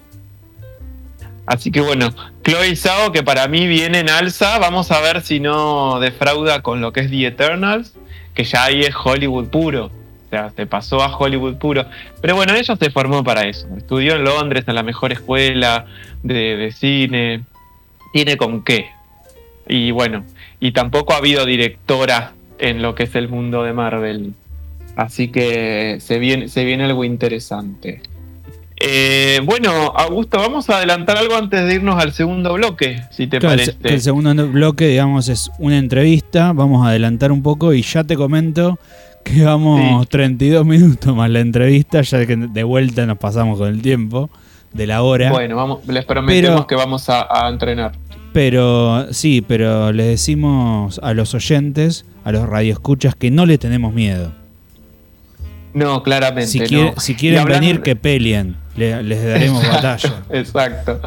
Así 1.45 1.71
que 1.71 1.79
bueno, 1.79 2.09
Chloe 2.47 2.77
Zhao, 2.77 3.11
que 3.11 3.23
para 3.23 3.49
mí 3.49 3.67
viene 3.67 3.99
en 3.99 4.09
alza, 4.09 4.57
vamos 4.57 4.89
a 4.91 5.01
ver 5.01 5.21
si 5.21 5.41
no 5.41 5.99
defrauda 5.99 6.61
con 6.61 6.79
lo 6.79 6.93
que 6.93 7.01
es 7.01 7.11
The 7.11 7.25
Eternals, 7.25 7.93
que 8.33 8.45
ya 8.45 8.63
ahí 8.63 8.83
es 8.83 8.95
Hollywood 8.95 9.47
puro. 9.47 9.87
O 9.87 10.29
sea, 10.29 10.51
se 10.51 10.65
pasó 10.65 11.03
a 11.03 11.13
Hollywood 11.13 11.57
puro. 11.57 11.83
Pero 12.21 12.35
bueno, 12.37 12.53
ella 12.53 12.77
se 12.77 12.89
formó 12.89 13.21
para 13.21 13.41
eso. 13.41 13.67
Estudió 13.75 14.15
en 14.15 14.23
Londres, 14.23 14.63
en 14.65 14.75
la 14.75 14.83
mejor 14.83 15.11
escuela 15.11 15.87
de, 16.23 16.55
de 16.55 16.71
cine. 16.71 17.43
Tiene 18.13 18.37
con 18.37 18.63
qué. 18.63 18.91
Y 19.67 19.91
bueno, 19.91 20.23
y 20.61 20.71
tampoco 20.71 21.15
ha 21.15 21.17
habido 21.17 21.43
directora 21.43 22.31
en 22.59 22.81
lo 22.81 22.95
que 22.95 23.03
es 23.03 23.15
el 23.15 23.27
mundo 23.27 23.63
de 23.63 23.73
Marvel. 23.73 24.35
Así 24.95 25.27
que 25.27 25.97
se 25.99 26.17
viene, 26.17 26.47
se 26.47 26.63
viene 26.63 26.85
algo 26.85 27.03
interesante. 27.03 28.03
Eh, 28.79 29.41
bueno, 29.43 29.71
Augusto, 29.95 30.37
vamos 30.37 30.69
a 30.69 30.77
adelantar 30.77 31.17
algo 31.17 31.35
antes 31.35 31.65
de 31.65 31.75
irnos 31.75 32.01
al 32.01 32.13
segundo 32.13 32.53
bloque, 32.53 33.01
si 33.11 33.25
te 33.25 33.39
Claro, 33.39 33.55
parece. 33.55 33.75
el 33.83 34.01
segundo 34.01 34.47
bloque, 34.47 34.87
digamos, 34.87 35.29
es 35.29 35.49
una 35.57 35.77
entrevista. 35.79 36.53
Vamos 36.53 36.85
a 36.85 36.89
adelantar 36.89 37.31
un 37.31 37.41
poco 37.41 37.73
y 37.73 37.81
ya 37.81 38.03
te 38.03 38.15
comento 38.15 38.77
que 39.23 39.43
vamos 39.43 40.03
Sí. 40.03 40.07
32 40.11 40.65
minutos 40.65 41.15
más 41.15 41.29
la 41.31 41.39
entrevista, 41.39 42.01
ya 42.01 42.25
que 42.27 42.35
de 42.35 42.63
vuelta 42.63 43.05
nos 43.07 43.17
pasamos 43.17 43.57
con 43.57 43.67
el 43.69 43.81
tiempo 43.81 44.29
de 44.73 44.85
la 44.85 45.01
hora. 45.01 45.31
Bueno, 45.31 45.55
vamos, 45.55 45.79
les 45.87 46.05
prometemos 46.05 46.51
Pero- 46.51 46.67
que 46.67 46.75
vamos 46.75 47.09
a, 47.09 47.27
a 47.45 47.49
entrenar. 47.49 47.93
Pero 48.31 49.11
sí, 49.11 49.41
pero 49.41 49.91
les 49.91 50.05
decimos 50.05 50.99
a 51.01 51.15
los 51.15 51.33
oyentes, 51.33 52.05
a 52.23 52.31
los 52.31 52.47
radioescuchas, 52.47 53.15
que 53.15 53.31
no 53.31 53.47
le 53.47 53.57
tenemos 53.57 53.91
miedo. 53.93 54.33
No, 55.73 56.03
claramente. 56.03 56.47
Si, 56.47 56.59
no. 56.75 56.93
si 56.97 57.15
quieren 57.15 57.45
venir, 57.45 57.81
que 57.81 57.95
peleen. 57.95 58.55
Le- 58.77 59.03
les 59.03 59.23
daremos 59.25 59.67
batalla. 59.67 60.21
Exacto. 60.31 61.01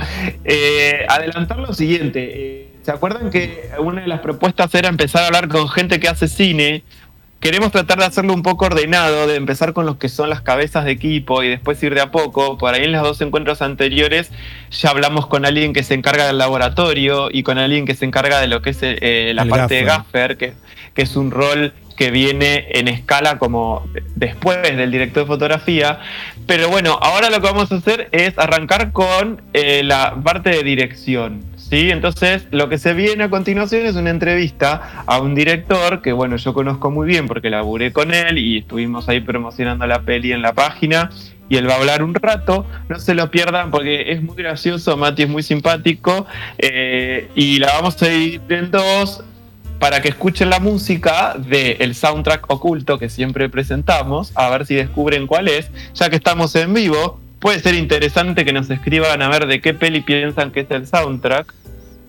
Eh, 0.45 1.07
adelantar 1.09 1.59
lo 1.59 1.73
siguiente. 1.73 2.31
eh, 2.35 2.67
¿Se 2.83 2.91
acuerdan 2.91 3.31
que 3.31 3.71
una 3.79 4.01
de 4.03 4.09
las 4.09 4.21
propuestas 4.21 4.75
era 4.75 4.89
empezar 4.89 5.23
a 5.23 5.27
hablar 5.27 5.49
con 5.49 5.69
gente 5.69 6.01
que 6.01 6.09
hace 6.09 6.29
cine? 6.29 6.83
Queremos 7.39 7.73
tratar 7.73 7.99
de 7.99 8.05
hacerlo 8.05 8.35
un 8.35 8.43
poco 8.43 8.67
ordenado, 8.67 9.27
de 9.27 9.37
empezar 9.37 9.73
con 9.73 9.87
los 9.87 9.97
que 9.97 10.11
son 10.11 10.29
las 10.29 10.43
cabezas 10.43 10.85
de 10.85 10.91
equipo 10.91 11.43
y 11.43 11.49
después 11.49 11.83
ir 11.83 11.95
de 11.95 12.01
a 12.03 12.11
poco. 12.11 12.59
Por 12.59 12.75
ahí 12.75 12.85
en 12.85 12.93
los 12.93 13.03
dos 13.03 13.21
encuentros 13.23 13.63
anteriores 13.63 14.31
ya 14.71 14.91
hablamos 14.91 15.27
con 15.27 15.47
alguien 15.47 15.73
que 15.73 15.83
se 15.83 15.95
encarga 15.95 16.27
del 16.27 16.37
laboratorio 16.39 17.29
y 17.33 17.43
con 17.43 17.57
alguien 17.59 17.87
que 17.87 17.95
se 17.95 18.05
encarga 18.05 18.41
de 18.41 18.49
lo 18.49 18.61
que 18.61 18.71
es 18.71 18.79
eh, 18.83 19.33
la 19.35 19.43
El 19.43 19.49
parte 19.49 19.75
de 19.77 19.85
gaffer, 19.85 20.37
que, 20.37 20.53
que 20.95 21.03
es 21.03 21.17
un 21.17 21.31
rol 21.31 21.73
que 22.01 22.11
viene 22.11 22.65
en 22.71 22.89
escala 22.89 23.39
como 23.39 23.87
después 24.15 24.63
del 24.63 24.91
director 24.91 25.25
de 25.25 25.27
fotografía. 25.27 25.99
Pero 26.47 26.71
bueno, 26.71 26.99
ahora 27.03 27.29
lo 27.29 27.43
que 27.43 27.47
vamos 27.47 27.71
a 27.71 27.75
hacer 27.75 28.09
es 28.13 28.39
arrancar 28.39 28.93
con 28.93 29.43
eh, 29.53 29.83
la 29.85 30.17
parte 30.25 30.49
de 30.49 30.63
dirección. 30.63 31.45
¿sí? 31.57 31.91
Entonces, 31.91 32.47
lo 32.53 32.71
que 32.71 32.79
se 32.79 32.95
viene 32.95 33.25
a 33.25 33.29
continuación 33.29 33.85
es 33.85 33.97
una 33.97 34.09
entrevista 34.09 35.05
a 35.05 35.21
un 35.21 35.35
director 35.35 36.01
que, 36.01 36.15
bueno, 36.15 36.39
yo 36.39 36.55
conozco 36.55 36.91
muy 36.91 37.07
bien 37.07 37.29
porque 37.29 37.51
laburé 37.51 37.93
con 37.93 38.15
él 38.15 38.39
y 38.39 38.61
estuvimos 38.61 39.07
ahí 39.11 39.21
promocionando 39.21 39.87
la 39.87 40.01
peli 40.01 40.33
en 40.33 40.41
la 40.41 40.55
página. 40.55 41.11
Y 41.51 41.57
él 41.57 41.69
va 41.69 41.75
a 41.75 41.77
hablar 41.81 42.03
un 42.03 42.15
rato, 42.15 42.65
no 42.89 42.99
se 42.99 43.13
lo 43.13 43.31
pierdan 43.31 43.71
porque 43.71 44.13
es 44.13 44.23
muy 44.23 44.37
gracioso, 44.37 44.97
Mati 44.97 45.25
es 45.25 45.29
muy 45.29 45.43
simpático 45.43 46.27
eh, 46.57 47.29
y 47.35 47.59
la 47.59 47.73
vamos 47.75 48.01
a 48.03 48.07
dividir 48.07 48.41
en 48.49 48.71
dos 48.71 49.23
para 49.81 50.01
que 50.01 50.09
escuchen 50.09 50.51
la 50.51 50.61
música 50.61 51.35
del 51.37 51.95
soundtrack 51.95 52.49
oculto 52.49 52.99
que 52.99 53.09
siempre 53.09 53.49
presentamos, 53.49 54.31
a 54.37 54.49
ver 54.51 54.67
si 54.67 54.75
descubren 54.75 55.27
cuál 55.27 55.49
es, 55.49 55.71
ya 55.95 56.09
que 56.11 56.17
estamos 56.17 56.55
en 56.55 56.73
vivo. 56.73 57.19
Puede 57.41 57.59
ser 57.59 57.75
interesante 57.75 58.45
que 58.45 58.53
nos 58.53 58.69
escriban 58.71 59.23
a 59.23 59.29
ver 59.29 59.47
de 59.47 59.63
qué 59.63 59.73
peli 59.73 60.03
piensan 60.03 60.53
que 60.53 60.61
es 60.61 60.71
el 60.71 60.87
soundtrack. 60.87 61.55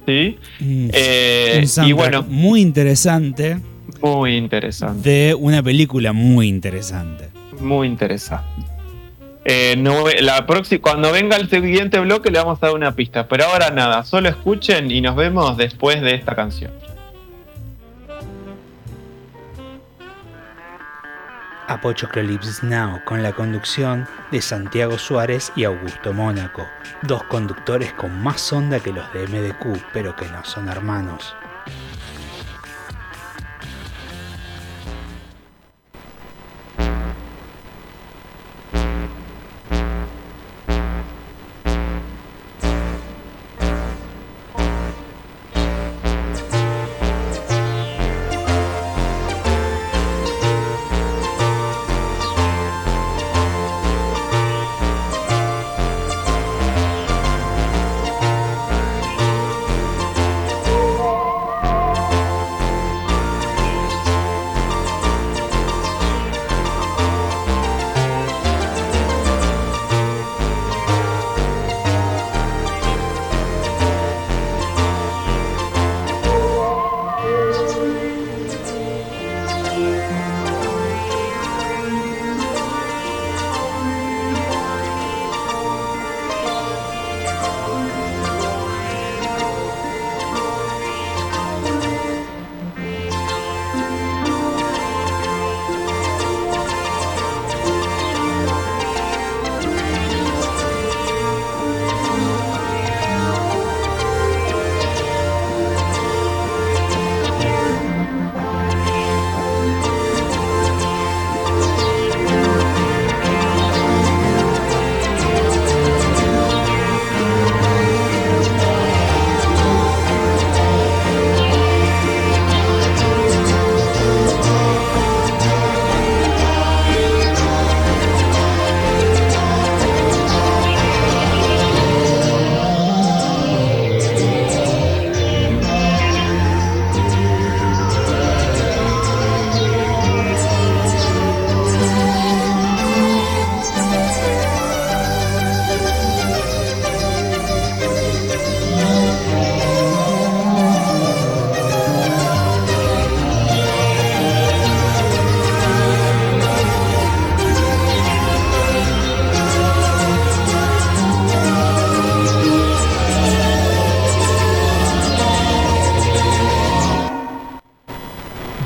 ¿Sí? 0.05 0.37
Eh, 0.59 1.53
un 1.57 1.63
y 1.63 1.67
soundtrack 1.67 1.97
bueno, 1.97 2.23
muy 2.23 2.61
interesante 2.61 3.57
muy 4.01 4.35
interesante. 4.35 5.09
de 5.09 5.35
una 5.35 5.61
película 5.63 6.11
muy 6.11 6.47
interesante. 6.47 7.29
Muy 7.59 7.87
interesante. 7.87 8.45
Eh, 9.45 9.75
no, 9.77 10.05
la 10.19 10.45
próxima, 10.45 10.81
cuando 10.81 11.11
venga 11.11 11.37
el 11.37 11.49
siguiente 11.49 11.99
bloque 11.99 12.29
le 12.29 12.39
vamos 12.39 12.59
a 12.61 12.67
dar 12.67 12.75
una 12.75 12.95
pista. 12.95 13.27
Pero 13.27 13.45
ahora 13.45 13.71
nada, 13.71 14.03
solo 14.03 14.29
escuchen 14.29 14.91
y 14.91 15.01
nos 15.01 15.15
vemos 15.15 15.57
después 15.57 16.01
de 16.01 16.15
esta 16.15 16.35
canción. 16.35 16.71
Apochoclolips 21.71 22.63
Now 22.63 23.01
con 23.05 23.23
la 23.23 23.31
conducción 23.31 24.05
de 24.29 24.41
Santiago 24.41 24.97
Suárez 24.97 25.53
y 25.55 25.63
Augusto 25.63 26.11
Mónaco, 26.11 26.67
dos 27.01 27.23
conductores 27.23 27.93
con 27.93 28.21
más 28.21 28.51
onda 28.51 28.81
que 28.81 28.91
los 28.91 29.11
de 29.13 29.25
MDQ, 29.25 29.81
pero 29.93 30.13
que 30.13 30.27
no 30.27 30.43
son 30.43 30.67
hermanos. 30.67 31.33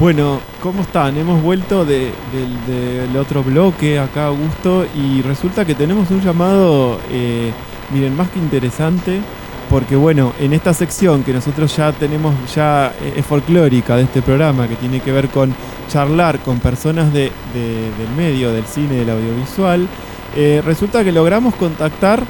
Bueno, 0.06 0.40
¿cómo 0.62 0.84
están? 0.84 1.18
Hemos 1.18 1.42
vuelto 1.42 1.84
de- 1.84 2.12
del, 2.32 3.18
otro 3.18 3.44
bloque 3.44 3.98
acá, 3.98 4.28
Augusto, 4.28 4.86
y 4.94 5.24
resulta 5.24 5.66
que 5.66 5.74
tenemos 5.74 6.12
un 6.12 6.22
llamado, 6.22 7.00
eh, 7.12 7.52
miren, 7.92 8.16
más 8.16 8.30
que 8.30 8.38
interesante, 8.38 9.20
porque 9.68 9.96
bueno, 9.96 10.34
en 10.40 10.54
esta 10.54 10.76
sección 10.76 11.24
que 11.24 11.34
nosotros 11.34 11.76
ya 11.76 11.92
tenemos, 11.92 12.36
ya 12.54 12.94
eh, 13.02 13.14
es 13.18 13.26
folclórica 13.26 13.96
de 13.96 14.04
este 14.04 14.22
programa, 14.22 14.68
que 14.68 14.76
tiene 14.76 15.00
que 15.00 15.12
ver 15.12 15.30
con 15.30 15.56
charlar 15.90 16.38
con 16.42 16.60
personas 16.60 17.12
de, 17.12 17.32
de- 17.56 17.90
del 17.98 18.10
medio, 18.16 18.52
del 18.54 18.66
cine, 18.66 18.98
del 18.98 19.10
audiovisual, 19.10 19.88
eh, 20.36 20.62
resulta 20.64 21.04
que 21.04 21.12
logramos 21.12 21.56
contactar 21.56 22.22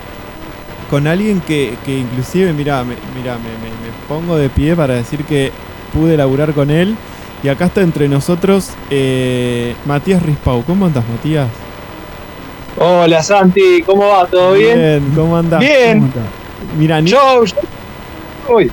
con 0.89 1.07
alguien 1.07 1.41
que, 1.41 1.75
que 1.85 1.99
inclusive, 1.99 2.53
mira, 2.53 2.85
me, 2.85 2.95
mirá, 3.19 3.33
me, 3.35 3.49
me- 3.49 3.75
me 3.85 4.07
pongo 4.07 4.37
de 4.37 4.47
pie 4.47 4.77
para 4.77 4.93
decir 4.93 5.25
que 5.25 5.51
pude 5.93 6.15
laburar 6.15 6.53
con 6.53 6.71
él. 6.71 6.95
Y 7.43 7.47
acá 7.47 7.65
está 7.65 7.81
entre 7.81 8.07
nosotros 8.07 8.71
eh, 8.89 9.75
Matías 9.85 10.21
Rispau. 10.23 10.63
¿Cómo 10.63 10.85
andas, 10.85 11.03
Matías? 11.07 11.47
Hola 12.77 13.23
Santi, 13.23 13.81
¿cómo 13.85 14.07
va? 14.09 14.25
¿Todo 14.25 14.53
bien? 14.53 15.11
¿cómo 15.15 15.37
andas? 15.37 15.59
Bien. 15.59 16.11
Mira, 16.77 16.99
ni 17.01 17.09
Yo, 17.11 17.45
yo- 17.45 17.55
Uy, 18.53 18.69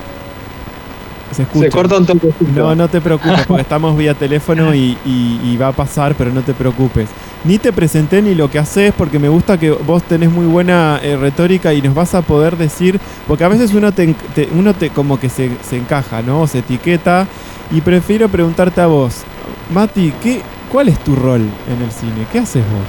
se 1.31 1.43
escucha. 1.43 1.65
se 1.65 1.71
corta 1.71 1.97
un 1.97 2.05
toque. 2.05 2.29
No, 2.53 2.75
no 2.75 2.87
te 2.89 2.99
preocupes, 2.99 3.45
porque 3.47 3.61
estamos 3.63 3.95
vía 3.97 4.13
teléfono 4.13 4.73
y, 4.73 4.97
y- 5.05 5.39
y 5.43 5.57
va 5.57 5.69
a 5.69 5.71
pasar, 5.71 6.15
pero 6.15 6.31
no 6.31 6.41
te 6.41 6.53
preocupes. 6.53 7.09
Ni 7.45 7.57
te 7.59 7.71
presenté 7.73 8.21
ni 8.21 8.35
lo 8.35 8.49
que 8.51 8.59
haces, 8.59 8.93
porque 8.97 9.19
me 9.19 9.29
gusta 9.29 9.57
que 9.57 9.71
vos 9.71 10.03
tenés 10.03 10.29
muy 10.31 10.45
buena 10.45 10.99
eh, 11.01 11.15
retórica 11.17 11.73
y 11.73 11.81
nos 11.81 11.93
vas 11.95 12.13
a 12.13 12.21
poder 12.21 12.57
decir, 12.57 12.99
porque 13.27 13.43
a 13.43 13.47
veces 13.47 13.73
uno 13.73 13.91
te, 13.93 14.03
en- 14.03 14.15
te- 14.35 14.49
uno 14.53 14.73
te 14.73 14.89
como 14.89 15.19
que 15.19 15.29
se, 15.29 15.49
se 15.67 15.77
encaja, 15.77 16.21
¿no? 16.21 16.41
O 16.41 16.47
se 16.47 16.59
etiqueta, 16.59 17.25
y 17.71 17.81
prefiero 17.81 18.29
preguntarte 18.29 18.81
a 18.81 18.87
vos, 18.87 19.23
Mati, 19.71 20.11
¿qué, 20.21 20.41
¿cuál 20.71 20.89
es 20.89 20.99
tu 21.03 21.15
rol 21.15 21.41
en 21.41 21.81
el 21.81 21.91
cine? 21.91 22.27
¿Qué 22.31 22.39
haces 22.39 22.63
vos? 22.63 22.87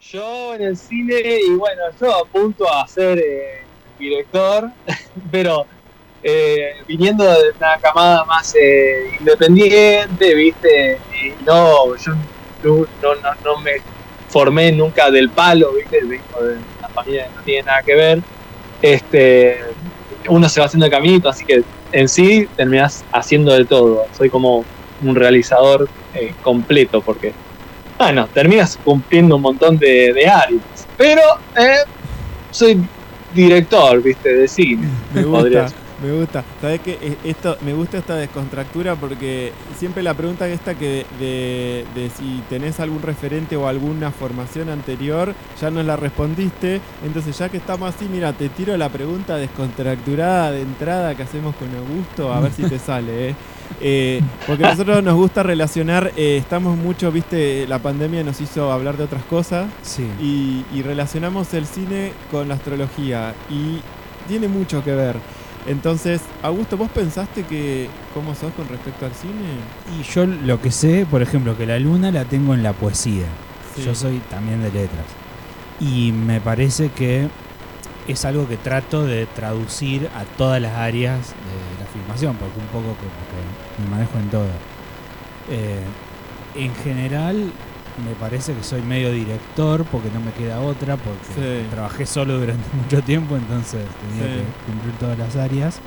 Yo 0.00 0.54
en 0.54 0.62
el 0.62 0.76
cine, 0.76 1.14
y 1.46 1.54
bueno, 1.54 1.82
yo 2.00 2.14
apunto 2.24 2.70
a 2.72 2.86
ser 2.86 3.18
eh, 3.18 3.62
director, 3.98 4.68
pero 5.30 5.66
eh, 6.22 6.74
viniendo 6.86 7.24
de 7.24 7.50
una 7.56 7.78
camada 7.80 8.24
más 8.24 8.54
eh, 8.60 9.10
independiente, 9.18 10.34
¿viste? 10.34 10.98
Y 11.22 11.44
no, 11.44 11.96
yo 11.96 12.12
no, 12.64 12.86
no, 13.02 13.14
no- 13.44 13.60
me 13.60 13.72
formé 14.28 14.72
nunca 14.72 15.10
del 15.10 15.30
palo, 15.30 15.72
¿viste? 15.72 16.00
Vengo 16.04 16.42
de 16.42 16.58
una 16.78 16.88
familia 16.88 17.28
que 17.28 17.34
no 17.36 17.42
tiene 17.42 17.62
nada 17.64 17.82
que 17.82 17.94
ver. 17.94 18.20
Este, 18.80 19.60
uno 20.28 20.48
se 20.48 20.60
va 20.60 20.66
haciendo 20.66 20.86
el 20.86 20.92
caminito, 20.92 21.28
así 21.28 21.44
que 21.44 21.62
en 21.92 22.08
sí 22.08 22.48
terminás 22.56 23.04
haciendo 23.12 23.52
de 23.52 23.64
todo. 23.64 24.04
Soy 24.16 24.30
como 24.30 24.64
un 25.02 25.14
realizador 25.14 25.88
eh, 26.14 26.34
completo, 26.42 27.00
porque 27.00 27.32
bueno, 27.98 28.28
terminas 28.32 28.78
cumpliendo 28.82 29.36
un 29.36 29.42
montón 29.42 29.78
de, 29.78 30.12
de 30.12 30.26
áreas. 30.26 30.62
Pero 30.96 31.22
eh, 31.56 31.84
soy 32.50 32.82
director, 33.34 34.02
viste, 34.02 34.34
de 34.34 34.48
cine. 34.48 34.88
Me 35.14 35.22
podría 35.22 35.62
gusta, 35.62 35.78
me 36.02 36.12
gusta. 36.12 36.44
¿Sabes 36.60 36.80
qué? 36.80 36.98
Eh, 37.00 37.16
Esto, 37.24 37.56
me 37.62 37.72
gusta 37.72 37.98
esta 37.98 38.16
descontractura 38.16 38.96
porque 38.96 39.52
siempre 39.78 40.02
la 40.02 40.14
pregunta 40.14 40.48
esta 40.48 40.74
que 40.74 41.06
de, 41.18 41.84
de 41.94 42.10
si 42.10 42.42
tenés 42.48 42.80
algún 42.80 43.02
referente 43.02 43.56
o 43.56 43.66
alguna 43.68 44.10
formación 44.10 44.68
anterior, 44.68 45.34
ya 45.60 45.70
nos 45.70 45.84
la 45.84 45.96
respondiste. 45.96 46.80
Entonces, 47.04 47.38
ya 47.38 47.48
que 47.48 47.56
estamos 47.58 47.94
así, 47.94 48.06
mira, 48.10 48.32
te 48.32 48.48
tiro 48.48 48.76
la 48.76 48.88
pregunta 48.88 49.36
descontracturada 49.36 50.50
de 50.52 50.62
entrada 50.62 51.14
que 51.14 51.22
hacemos 51.22 51.54
con 51.56 51.68
Augusto, 51.76 52.32
a 52.32 52.40
ver 52.40 52.52
si 52.52 52.62
te 52.64 52.78
sale, 52.80 53.30
¿eh? 53.30 53.34
Eh, 53.80 54.20
porque 54.46 54.66
a 54.66 54.70
nosotros 54.72 55.02
nos 55.02 55.14
gusta 55.14 55.42
relacionar, 55.42 56.12
eh, 56.16 56.36
estamos 56.36 56.76
mucho, 56.76 57.10
viste, 57.10 57.66
la 57.66 57.78
pandemia 57.78 58.22
nos 58.22 58.38
hizo 58.40 58.70
hablar 58.70 58.98
de 58.98 59.04
otras 59.04 59.22
cosas 59.24 59.66
Sí. 59.82 60.06
y, 60.20 60.64
y 60.76 60.82
relacionamos 60.82 61.54
el 61.54 61.64
cine 61.66 62.12
con 62.30 62.48
la 62.48 62.54
astrología 62.54 63.34
y 63.48 63.80
tiene 64.28 64.46
mucho 64.48 64.84
que 64.84 64.92
ver. 64.92 65.16
Entonces, 65.66 66.20
Augusto, 66.42 66.76
¿vos 66.76 66.90
pensaste 66.90 67.44
que 67.44 67.88
cómo 68.14 68.34
sos 68.34 68.52
con 68.54 68.68
respecto 68.68 69.06
al 69.06 69.14
cine? 69.14 69.32
Y 69.98 70.02
yo 70.02 70.26
lo 70.26 70.60
que 70.60 70.70
sé, 70.70 71.06
por 71.08 71.22
ejemplo, 71.22 71.56
que 71.56 71.66
la 71.66 71.78
luna 71.78 72.10
la 72.10 72.24
tengo 72.24 72.54
en 72.54 72.62
la 72.62 72.72
poesía. 72.72 73.26
Sí. 73.76 73.82
Yo 73.84 73.94
soy 73.94 74.18
también 74.28 74.60
de 74.62 74.72
letras. 74.72 75.06
Y 75.80 76.12
me 76.12 76.40
parece 76.40 76.90
que 76.90 77.28
es 78.08 78.24
algo 78.24 78.48
que 78.48 78.56
trato 78.56 79.04
de 79.04 79.26
traducir 79.26 80.08
a 80.14 80.24
todas 80.24 80.60
las 80.60 80.74
áreas 80.74 81.28
de 81.28 81.84
la 81.84 81.90
filmación, 81.92 82.36
porque 82.36 82.58
un 82.58 82.66
poco 82.66 82.96
como 82.96 82.96
que 82.96 83.82
me 83.82 83.88
manejo 83.88 84.18
en 84.18 84.30
todo. 84.30 84.46
Eh, 85.50 85.80
en 86.54 86.74
general, 86.76 87.52
me 88.04 88.14
parece 88.14 88.54
que 88.54 88.62
soy 88.62 88.82
medio 88.82 89.12
director, 89.12 89.84
porque 89.84 90.08
no 90.14 90.20
me 90.20 90.32
queda 90.32 90.60
otra, 90.60 90.96
porque 90.96 91.62
Sí. 91.62 91.66
trabajé 91.70 92.06
solo 92.06 92.38
durante 92.38 92.64
mucho 92.76 93.02
tiempo, 93.02 93.36
entonces 93.36 93.84
tenía 94.08 94.34
Sí. 94.34 94.40
que 94.40 94.72
cumplir 94.72 94.94
todas 94.98 95.18
las 95.18 95.36
áreas. 95.36 95.78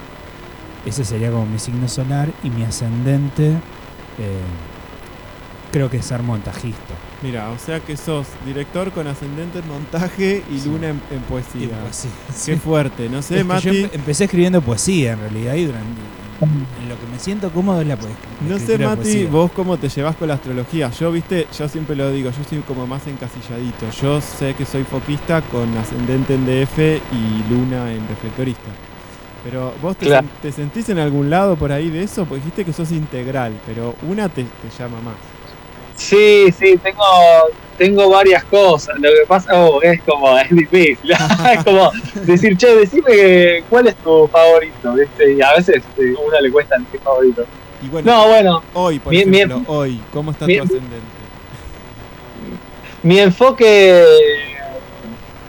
Ese 0.85 1.03
sería 1.03 1.31
como 1.31 1.45
mi 1.47 1.57
signo 1.59 1.87
solar 1.87 2.29
y 2.43 2.49
mi 2.49 2.63
ascendente. 2.63 3.53
eh, 4.17 4.39
creo 5.71 5.89
que 5.89 5.97
es 5.97 6.05
ser 6.05 6.23
montajista. 6.23 6.93
Mira, 7.21 7.49
o 7.49 7.57
sea 7.59 7.81
que 7.81 7.97
sos 7.97 8.27
director 8.45 8.91
con 8.93 9.07
ascendente 9.07 9.59
en 9.59 9.67
montaje 9.67 10.41
y 10.49 10.59
Sí. 10.59 10.69
luna 10.69 10.87
en, 10.91 11.01
en 11.11 11.19
poesía. 11.27 11.67
Qué 12.45 12.55
fuerte, 12.55 13.09
no 13.09 13.21
sé, 13.21 13.43
Mati. 13.43 13.65
yo 13.65 13.71
empe- 13.73 13.89
empecé 13.91 14.23
escribiendo 14.23 14.61
poesía 14.61 15.11
en 15.13 15.19
realidad 15.19 15.55
y 15.55 15.65
durante 15.65 15.89
en 16.41 16.89
lo 16.89 16.99
que 16.99 17.07
me 17.11 17.17
siento 17.19 17.49
cómodo 17.51 17.81
es 17.81 17.87
la 17.87 17.95
poesía. 17.97 18.17
No 18.47 18.59
sé, 18.59 18.77
Mati, 18.77 19.25
vos 19.25 19.51
cómo 19.51 19.77
te 19.77 19.87
llevas 19.89 20.15
con 20.15 20.27
la 20.27 20.33
astrología. 20.35 20.91
Yo, 20.91 21.11
viste, 21.11 21.47
yo 21.57 21.67
siempre 21.69 21.95
lo 21.95 22.11
digo, 22.11 22.29
yo 22.29 22.43
soy 22.47 22.59
como 22.59 22.85
más 22.85 23.07
encasilladito. 23.07 23.89
Yo 24.01 24.19
sé 24.21 24.53
que 24.53 24.65
soy 24.65 24.83
foquista 24.83 25.41
con 25.43 25.75
ascendente 25.77 26.35
en 26.35 26.45
DF 26.45 26.77
y 27.11 27.49
luna 27.49 27.91
en 27.93 28.07
reflectorista. 28.07 28.69
Pero 29.43 29.73
vos 29.81 29.95
te, 29.95 30.07
Claro. 30.07 30.25
sen- 30.27 30.41
te 30.41 30.51
sentís 30.51 30.89
en 30.89 30.97
algún 30.99 31.29
lado 31.29 31.55
por 31.55 31.71
ahí 31.71 31.89
de 31.91 32.01
eso, 32.03 32.25
porque 32.25 32.37
dijiste 32.43 32.65
que 32.65 32.73
sos 32.73 32.91
integral, 32.91 33.53
pero 33.65 33.95
una 34.07 34.27
te, 34.27 34.43
te 34.43 34.69
llama 34.77 34.99
más. 35.01 35.13
Sí, 35.95 36.51
sí, 36.57 36.77
tengo, 36.77 37.03
tengo 37.77 38.09
varias 38.09 38.43
cosas. 38.45 38.95
Lo 38.99 39.09
que 39.09 39.25
pasa 39.27 39.51
oh, 39.55 39.81
es 39.81 40.01
como, 40.03 40.37
es 40.37 40.49
difícil. 40.49 41.11
es 41.53 41.63
como 41.63 41.91
decir, 42.23 42.57
che, 42.57 42.75
decime 42.75 43.63
cuál 43.69 43.87
es 43.87 43.95
tu 43.95 44.27
favorito, 44.27 44.93
¿viste? 44.93 45.33
Y 45.33 45.41
a 45.41 45.53
veces 45.53 45.77
eh, 45.97 46.13
a 46.17 46.21
uno 46.21 46.39
le 46.41 46.51
cuesta 46.51 46.75
elegir 46.75 46.99
favorito. 47.01 47.45
Y 47.81 47.87
bueno, 47.87 48.11
No, 48.11 48.27
bueno, 48.27 48.63
hoy, 48.73 48.99
por 48.99 49.13
ejemplo, 49.13 49.31
bien. 49.31 49.63
hoy, 49.67 50.01
¿cómo 50.11 50.31
está 50.31 50.45
tu 50.45 50.51
ascendente? 50.51 51.15
mi 53.03 53.19
enfoque. 53.19 54.03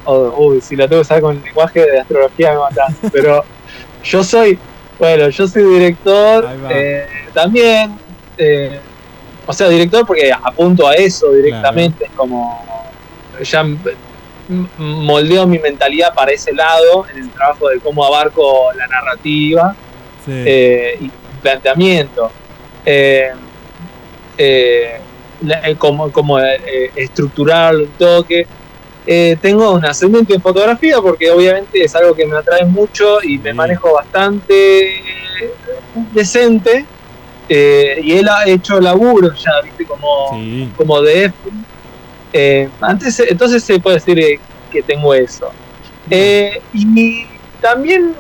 oh, 0.05 0.35
uy, 0.37 0.61
si 0.61 0.77
lo 0.77 0.89
tengo 0.89 1.01
que 1.01 1.07
usar 1.07 1.21
con 1.21 1.37
el 1.37 1.43
lenguaje 1.43 1.81
de 1.81 2.01
astrología 2.01 2.53
me 2.53 2.59
mata. 2.59 2.87
Pero 3.13 3.45
yo 4.05 4.23
soy. 4.23 4.59
Bueno, 4.99 5.29
yo 5.31 5.47
soy 5.49 5.63
director. 5.65 6.47
Eh, 6.71 7.07
también. 7.33 7.99
eh, 8.39 8.81
o 9.47 9.53
sea, 9.53 9.69
director 9.69 10.05
porque 10.07 10.31
apunto 10.33 10.87
a 10.89 10.95
eso 10.95 11.33
directamente. 11.33 12.05
Es 12.07 12.11
como. 12.13 12.65
Ya 13.43 13.65
moldeo 14.79 15.47
mi 15.47 15.59
mentalidad 15.59 16.15
para 16.15 16.31
ese 16.33 16.53
lado 16.55 17.05
en 17.13 17.25
el 17.25 17.31
trabajo 17.31 17.69
de 17.69 17.81
cómo 17.81 18.05
abarco 18.05 18.69
la 18.77 18.87
narrativa 18.87 19.75
Sí. 20.25 20.33
eh, 20.45 20.99
y 21.01 21.11
planteamiento. 21.43 22.31
Eh, 22.85 23.31
eh, 24.39 25.01
eh, 25.65 25.77
como 25.77 26.11
como 26.11 26.39
eh, 26.41 26.91
estructurarlo 26.97 27.85
un 27.85 27.91
toque. 27.91 28.47
Eh, 29.09 29.37
tengo 29.41 29.71
un 29.73 29.85
ascendente 29.85 30.35
en 30.35 30.41
fotografía 30.41 31.01
porque 31.01 31.31
obviamente 31.31 31.85
es 31.85 31.95
algo 31.95 32.15
que 32.15 32.27
me 32.27 32.37
atrae 32.37 32.65
mucho 32.65 33.23
y 33.23 33.39
me 33.39 33.53
manejo 33.53 33.93
bastante 33.95 35.01
decente. 36.13 36.85
Eh, 37.49 38.01
y 38.03 38.13
él 38.13 38.29
ha 38.29 38.45
hecho 38.49 38.81
laburo 38.81 39.33
ya, 39.35 39.51
viste, 39.63 39.85
como, 39.85 40.31
Sí. 40.33 40.69
como 40.77 41.01
de 41.01 41.33
eh, 42.33 42.69
antes 42.81 43.19
entonces 43.21 43.63
se 43.63 43.79
puede 43.79 43.97
decir 43.97 44.19
eh, 44.19 44.41
que 44.71 44.83
tengo 44.83 45.15
eso. 45.15 45.51
Eh, 46.11 46.61
y 46.75 47.27
también 47.61 48.15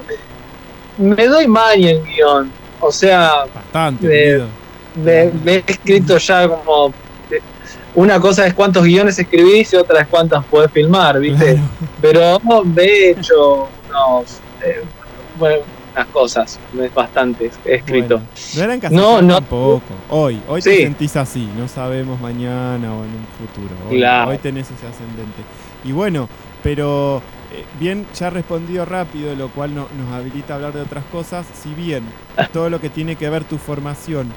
me 0.98 1.26
doy 1.26 1.46
maña 1.46 1.90
en 1.90 2.04
guion 2.04 2.50
o 2.80 2.90
sea 2.92 3.44
Bastante, 3.54 4.06
de- 4.08 4.44
me, 4.96 5.30
me 5.44 5.52
he 5.56 5.64
escrito 5.66 6.16
ya 6.18 6.48
como 6.48 6.92
una 7.94 8.18
cosa 8.20 8.46
es 8.46 8.54
cuántos 8.54 8.84
guiones 8.84 9.18
escribís 9.18 9.72
y 9.72 9.76
otra 9.76 10.02
es 10.02 10.06
cuántos 10.08 10.44
podés 10.46 10.70
filmar 10.70 11.18
viste. 11.20 11.58
Pero 12.00 12.38
no, 12.44 12.62
he 12.76 13.10
hecho 13.10 13.68
unos 13.88 14.38
eh, 14.64 14.82
bueno, 15.38 15.62
unas 15.96 16.08
cosas 16.08 16.58
bastantes 16.94 17.58
he 17.64 17.76
escrito 17.76 18.16
Bueno, 18.16 18.28
no 18.56 18.62
eran 18.62 18.80
casi 18.80 18.94
No, 18.94 19.22
no. 19.22 19.34
tampoco. 19.34 19.82
Hoy, 20.10 20.40
hoy 20.46 20.60
te 20.60 20.76
Sí. 20.76 20.82
sentís 20.82 21.16
así, 21.16 21.48
no 21.56 21.66
sabemos 21.68 22.20
mañana 22.20 22.92
o 22.94 23.04
en 23.04 23.10
un 23.10 23.26
futuro. 23.38 23.74
Hoy, 23.90 23.98
Claro. 23.98 24.30
hoy 24.30 24.38
tenés 24.38 24.70
ese 24.70 24.86
ascendente. 24.86 25.42
Y 25.84 25.92
bueno, 25.92 26.28
pero 26.62 27.22
eh, 27.52 27.64
bien, 27.80 28.06
ya 28.14 28.28
respondió 28.28 28.84
rápido, 28.84 29.34
lo 29.36 29.48
cual 29.48 29.74
no- 29.74 29.88
nos 29.96 30.12
habilita 30.12 30.52
a 30.52 30.56
hablar 30.56 30.72
de 30.74 30.82
otras 30.82 31.04
cosas. 31.06 31.46
Si 31.62 31.72
bien 31.74 32.02
todo 32.52 32.68
lo 32.68 32.80
que 32.80 32.90
tiene 32.90 33.16
que 33.16 33.30
ver 33.30 33.44
tu 33.44 33.56
formación 33.56 34.28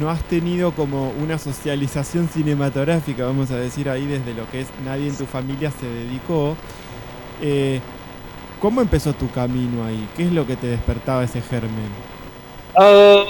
no 0.00 0.10
has 0.10 0.20
tenido 0.24 0.72
como 0.72 1.10
una 1.10 1.38
socialización 1.38 2.28
cinematográfica, 2.28 3.24
vamos 3.24 3.50
a 3.52 3.56
decir 3.56 3.88
ahí, 3.88 4.04
desde 4.06 4.34
lo 4.34 4.50
que 4.50 4.62
es 4.62 4.66
nadie 4.84 5.08
en 5.08 5.16
tu 5.16 5.24
familia 5.26 5.70
se 5.70 5.86
dedicó. 5.86 6.56
Eh, 7.40 7.80
¿Cómo 8.60 8.80
empezó 8.80 9.12
tu 9.12 9.30
camino 9.30 9.84
ahí? 9.84 10.08
¿Qué 10.16 10.24
es 10.24 10.32
lo 10.32 10.46
que 10.46 10.56
te 10.56 10.66
despertaba 10.68 11.24
ese 11.24 11.42
germen? 11.42 11.90
Ah, 12.74 13.24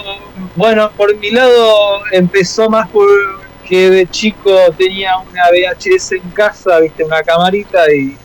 bueno, 0.55 0.89
por 0.91 1.15
mi 1.17 1.31
lado 1.31 2.01
empezó 2.11 2.69
más 2.69 2.87
porque 2.89 3.89
de 3.89 4.07
chico 4.09 4.51
tenía 4.77 5.17
una 5.17 5.43
VHS 5.49 6.13
en 6.13 6.29
casa, 6.31 6.79
viste, 6.79 7.03
una 7.03 7.21
camarita 7.23 7.91
y, 7.91 8.17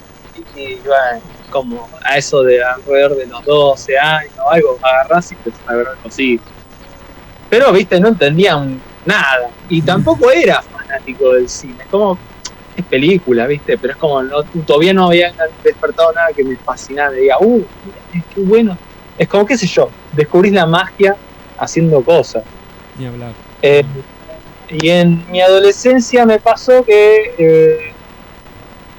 y, 0.57 0.61
y, 0.61 0.81
bueno, 0.85 1.21
como 1.51 1.89
a 2.05 2.17
eso 2.17 2.43
de 2.43 2.63
alrededor 2.63 3.17
de 3.17 3.27
los 3.27 3.45
12 3.45 3.99
años 3.99 4.33
o 4.45 4.51
algo, 4.51 4.79
agarrás 4.83 5.33
y 5.33 5.35
empezás 5.35 5.61
a 5.69 5.75
ver 5.75 5.87
cositas. 6.03 6.49
Pero, 7.51 7.73
viste, 7.73 8.01
no 8.01 8.09
entendían 8.09 8.81
nada 9.05 9.51
y 9.69 9.83
tampoco 9.83 10.31
era 10.31 10.63
fanático 10.63 11.35
del 11.35 11.49
cine, 11.49 11.85
como 11.91 12.17
es 12.77 12.85
película, 12.87 13.47
viste, 13.47 13.77
pero 13.79 13.93
es 13.93 13.99
como 13.99 14.23
no, 14.23 14.43
todavía 14.67 14.93
no 14.95 15.07
había 15.07 15.33
despertado 15.63 16.13
nada 16.13 16.29
que 16.35 16.45
me 16.45 16.57
fascinara, 16.57 17.11
me 17.11 17.19
diga, 17.19 17.37
uh, 17.41 17.63
qué 18.13 18.41
bueno. 18.41 18.77
Es 19.19 19.29
como, 19.29 19.45
qué 19.45 19.59
sé 19.59 19.67
yo, 19.67 19.91
descubrís 20.11 20.53
la 20.53 20.67
magia 20.67 21.15
haciendo 21.59 22.03
cosas. 22.03 22.45
Ni 22.97 23.07
hablar. 23.07 23.33
Eh, 23.61 23.85
y 24.71 24.89
en 24.89 25.31
mi 25.31 25.41
adolescencia 25.41 26.25
me 26.25 26.39
pasó 26.39 26.83
que 26.85 27.35
eh, 27.39 27.95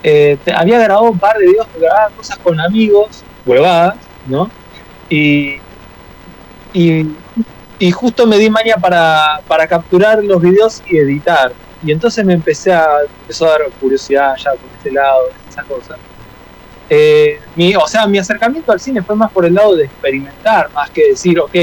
eh, 0.03 0.37
te- 0.43 0.53
había 0.53 0.79
grabado 0.79 1.09
un 1.09 1.19
par 1.19 1.37
de 1.37 1.47
videos, 1.47 1.67
grababa 1.75 2.09
cosas 2.15 2.37
con 2.37 2.59
amigos, 2.59 3.23
huevadas, 3.45 3.95
¿no? 4.27 4.49
Y, 5.09 5.55
y, 6.73 7.05
y 7.79 7.91
justo 7.91 8.27
me 8.27 8.37
di 8.37 8.49
maña 8.49 8.75
para, 8.75 9.41
para 9.47 9.67
capturar 9.67 10.23
los 10.23 10.41
videos 10.41 10.81
y 10.85 10.97
editar. 10.97 11.53
Y 11.85 11.91
entonces 11.91 12.23
me 12.25 12.33
empecé 12.33 12.71
a, 12.71 12.87
empezó 13.21 13.45
a 13.47 13.51
dar 13.51 13.61
curiosidad 13.79 14.33
ya 14.37 14.51
por 14.51 14.69
este 14.77 14.91
lado, 14.91 15.19
esas 15.49 15.65
cosas. 15.65 15.97
Eh, 16.89 17.39
mi, 17.55 17.75
o 17.75 17.87
sea, 17.87 18.05
mi 18.07 18.17
acercamiento 18.17 18.71
al 18.71 18.79
cine 18.79 19.01
fue 19.01 19.15
más 19.15 19.31
por 19.31 19.45
el 19.45 19.53
lado 19.53 19.75
de 19.75 19.85
experimentar, 19.85 20.69
más 20.73 20.89
que 20.91 21.09
decir, 21.09 21.39
ok, 21.39 21.55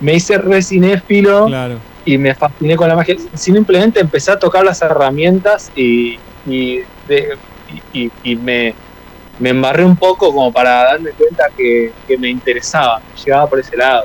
me 0.00 0.14
hice 0.14 0.38
re 0.38 0.62
cinéfilo 0.62 1.46
Claro. 1.46 1.78
y 2.04 2.16
me 2.18 2.34
fasciné 2.34 2.76
con 2.76 2.88
la 2.88 2.96
magia. 2.96 3.16
Simplemente 3.34 4.00
empecé 4.00 4.32
a 4.32 4.38
tocar 4.38 4.64
las 4.64 4.80
herramientas 4.82 5.70
y, 5.76 6.18
y, 6.46 6.78
de- 7.08 7.36
y- 7.92 8.00
y- 8.06 8.10
y 8.24 8.36
me, 8.36 8.74
me 9.38 9.50
embarré 9.50 9.84
un 9.84 9.96
poco 9.96 10.32
como 10.32 10.52
para 10.52 10.84
darme 10.84 11.10
cuenta 11.10 11.44
que, 11.56 11.92
que 12.08 12.16
me 12.16 12.28
interesaba, 12.30 13.00
llegaba 13.24 13.46
por 13.48 13.60
ese 13.60 13.76
lado. 13.76 14.04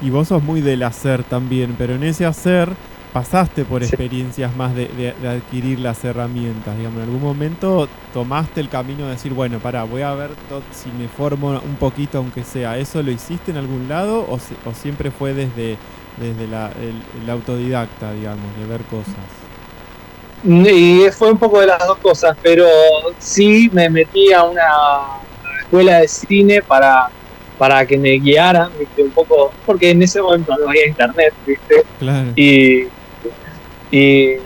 Y 0.00 0.10
vos 0.10 0.28
sos 0.28 0.42
muy 0.42 0.60
del 0.60 0.82
hacer 0.82 1.22
también, 1.24 1.74
pero 1.78 1.94
en 1.94 2.02
ese 2.04 2.26
hacer 2.26 2.68
pasaste 3.14 3.64
por 3.64 3.80
Sí. 3.82 3.88
experiencias 3.90 4.54
más 4.56 4.74
de, 4.74 4.88
de- 4.88 5.14
de 5.22 5.28
adquirir 5.28 5.78
las 5.78 6.04
herramientas. 6.04 6.76
Digamos, 6.76 6.98
en 6.98 7.04
algún 7.04 7.22
momento 7.22 7.88
tomaste 8.12 8.60
el 8.60 8.68
camino 8.68 9.04
de 9.04 9.12
decir, 9.12 9.32
bueno, 9.32 9.60
pará, 9.60 9.84
voy 9.84 10.02
a 10.02 10.12
ver 10.14 10.30
si 10.72 10.90
me 10.90 11.06
formo 11.08 11.50
un 11.64 11.76
poquito, 11.76 12.18
aunque 12.18 12.42
sea. 12.42 12.76
¿Eso 12.76 13.02
lo 13.04 13.12
hiciste 13.12 13.52
en 13.52 13.56
algún 13.56 13.88
lado 13.88 14.26
o, 14.28 14.38
si- 14.40 14.56
o 14.68 14.74
siempre 14.74 15.12
fue 15.12 15.32
desde, 15.32 15.76
desde 16.20 16.48
la, 16.48 16.72
el, 16.82 17.22
el 17.22 17.30
autodidacta, 17.30 18.12
digamos, 18.12 18.54
de 18.58 18.66
ver 18.66 18.80
cosas? 18.82 19.14
Y 20.46 21.02
fue 21.16 21.30
un 21.32 21.38
poco 21.38 21.60
de 21.60 21.68
las 21.68 21.78
dos 21.86 21.98
cosas, 21.98 22.36
pero 22.42 22.66
sí 23.18 23.70
me 23.72 23.88
metí 23.88 24.32
a 24.32 24.42
una 24.42 24.66
escuela 25.62 26.00
de 26.00 26.08
cine 26.08 26.60
para, 26.62 27.08
para 27.56 27.86
que 27.86 27.96
me 27.96 28.10
guiaran, 28.18 28.70
¿viste? 28.78 29.02
Un 29.04 29.10
poco, 29.12 29.52
porque 29.64 29.90
en 29.90 30.02
ese 30.02 30.20
momento 30.20 30.52
no 30.60 30.68
había 30.68 30.86
internet, 30.88 31.32
¿viste? 31.46 31.84
Claro. 31.98 32.28
y, 32.36 32.88
y 33.90 34.36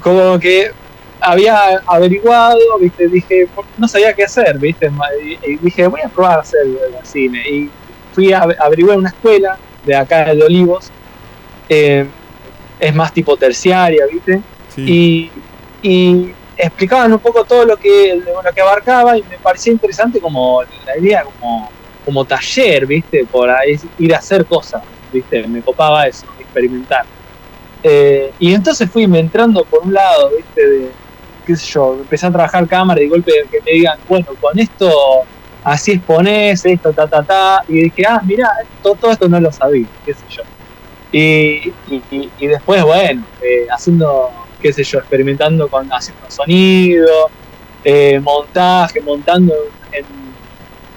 como 0.00 0.38
que 0.38 0.70
había 1.20 1.82
averiguado, 1.86 2.58
viste, 2.80 3.08
dije, 3.08 3.48
no 3.76 3.88
sabía 3.88 4.12
qué 4.14 4.24
hacer, 4.24 4.58
viste, 4.58 4.90
y, 5.42 5.56
dije, 5.56 5.86
voy 5.86 6.00
a 6.04 6.08
probar 6.08 6.38
a 6.38 6.42
hacer 6.42 6.60
el 6.64 7.06
cine. 7.06 7.42
Y 7.48 7.70
fui 8.12 8.32
a 8.32 8.42
averiguar 8.58 8.98
una 8.98 9.08
escuela 9.08 9.58
de 9.84 9.94
acá 9.94 10.32
de 10.34 10.42
Olivos, 10.42 10.90
eh, 11.68 12.06
es 12.78 12.94
más 12.94 13.12
tipo 13.12 13.36
terciaria, 13.36 14.04
viste, 14.12 14.40
Sí. 14.74 15.30
y, 15.82 15.88
y 15.88 16.34
explicaban 16.56 17.12
un 17.12 17.18
poco 17.18 17.44
todo 17.44 17.64
lo 17.64 17.76
que, 17.76 18.14
lo 18.16 18.52
que 18.52 18.60
abarcaba 18.60 19.16
y 19.16 19.22
me 19.22 19.38
parecía 19.38 19.72
interesante 19.72 20.20
como 20.20 20.62
la 20.84 20.98
idea 20.98 21.24
como, 21.24 21.70
como 22.04 22.24
taller, 22.24 22.86
¿viste? 22.86 23.26
Por 23.26 23.50
ahí 23.50 23.78
ir 23.98 24.14
a 24.14 24.18
hacer 24.18 24.44
cosas, 24.46 24.82
¿viste? 25.12 25.46
Me 25.48 25.62
copaba 25.62 26.06
eso, 26.06 26.26
experimentar. 26.38 27.04
Eh, 27.82 28.34
y 28.38 28.52
entonces 28.54 28.90
fui 28.90 29.04
entrando 29.04 29.64
por 29.66 29.82
un 29.84 29.92
lado, 29.94 30.30
¿viste? 30.36 30.60
De, 30.68 30.96
qué 31.44 31.56
sé 31.56 31.66
yo, 31.72 31.98
empecé 32.00 32.26
a 32.26 32.32
trabajar 32.32 32.66
cámara 32.66 33.00
y 33.00 33.04
de 33.04 33.10
golpe 33.10 33.32
que 33.50 33.58
me 33.64 33.72
digan, 33.72 34.00
bueno, 34.08 34.26
con 34.40 34.58
esto 34.58 34.90
así 35.62 35.92
exponés, 35.92 36.64
esto, 36.64 36.92
ta, 36.92 37.06
ta, 37.08 37.24
ta. 37.24 37.62
Y 37.68 37.82
dije, 37.82 38.02
ah, 38.08 38.20
mirá, 38.24 38.48
todo, 38.82 39.10
esto 39.12 39.28
no 39.28 39.40
lo 39.40 39.52
sabía, 39.52 39.88
qué 40.04 40.14
sé 40.14 40.26
yo. 40.28 40.42
Y, 41.12 41.76
y, 41.86 42.04
y- 42.10 42.32
y 42.36 42.46
después, 42.48 42.82
bueno, 42.84 43.26
eh, 43.40 43.66
haciendo, 43.70 44.48
qué 44.60 44.72
sé 44.72 44.82
yo, 44.84 44.98
experimentando 44.98 45.68
con 45.68 45.88
haciendo 45.92 46.28
sonido, 46.30 47.30
eh, 47.84 48.18
montaje, 48.20 49.00
montando 49.02 49.54
en, 49.92 50.06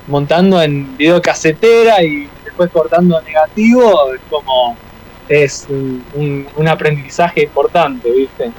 montando 0.07 0.61
en 0.61 0.97
videocasetera 0.97 2.03
y 2.03 2.31
después 2.43 2.71
cortando 2.71 3.21
negativo, 3.21 4.13
es 4.15 4.21
como 4.29 4.81
es 5.29 5.65
un, 5.69 6.05
un- 6.13 6.67
aprendizaje 6.67 7.43
importante, 7.43 8.11
¿viste? 8.11 8.53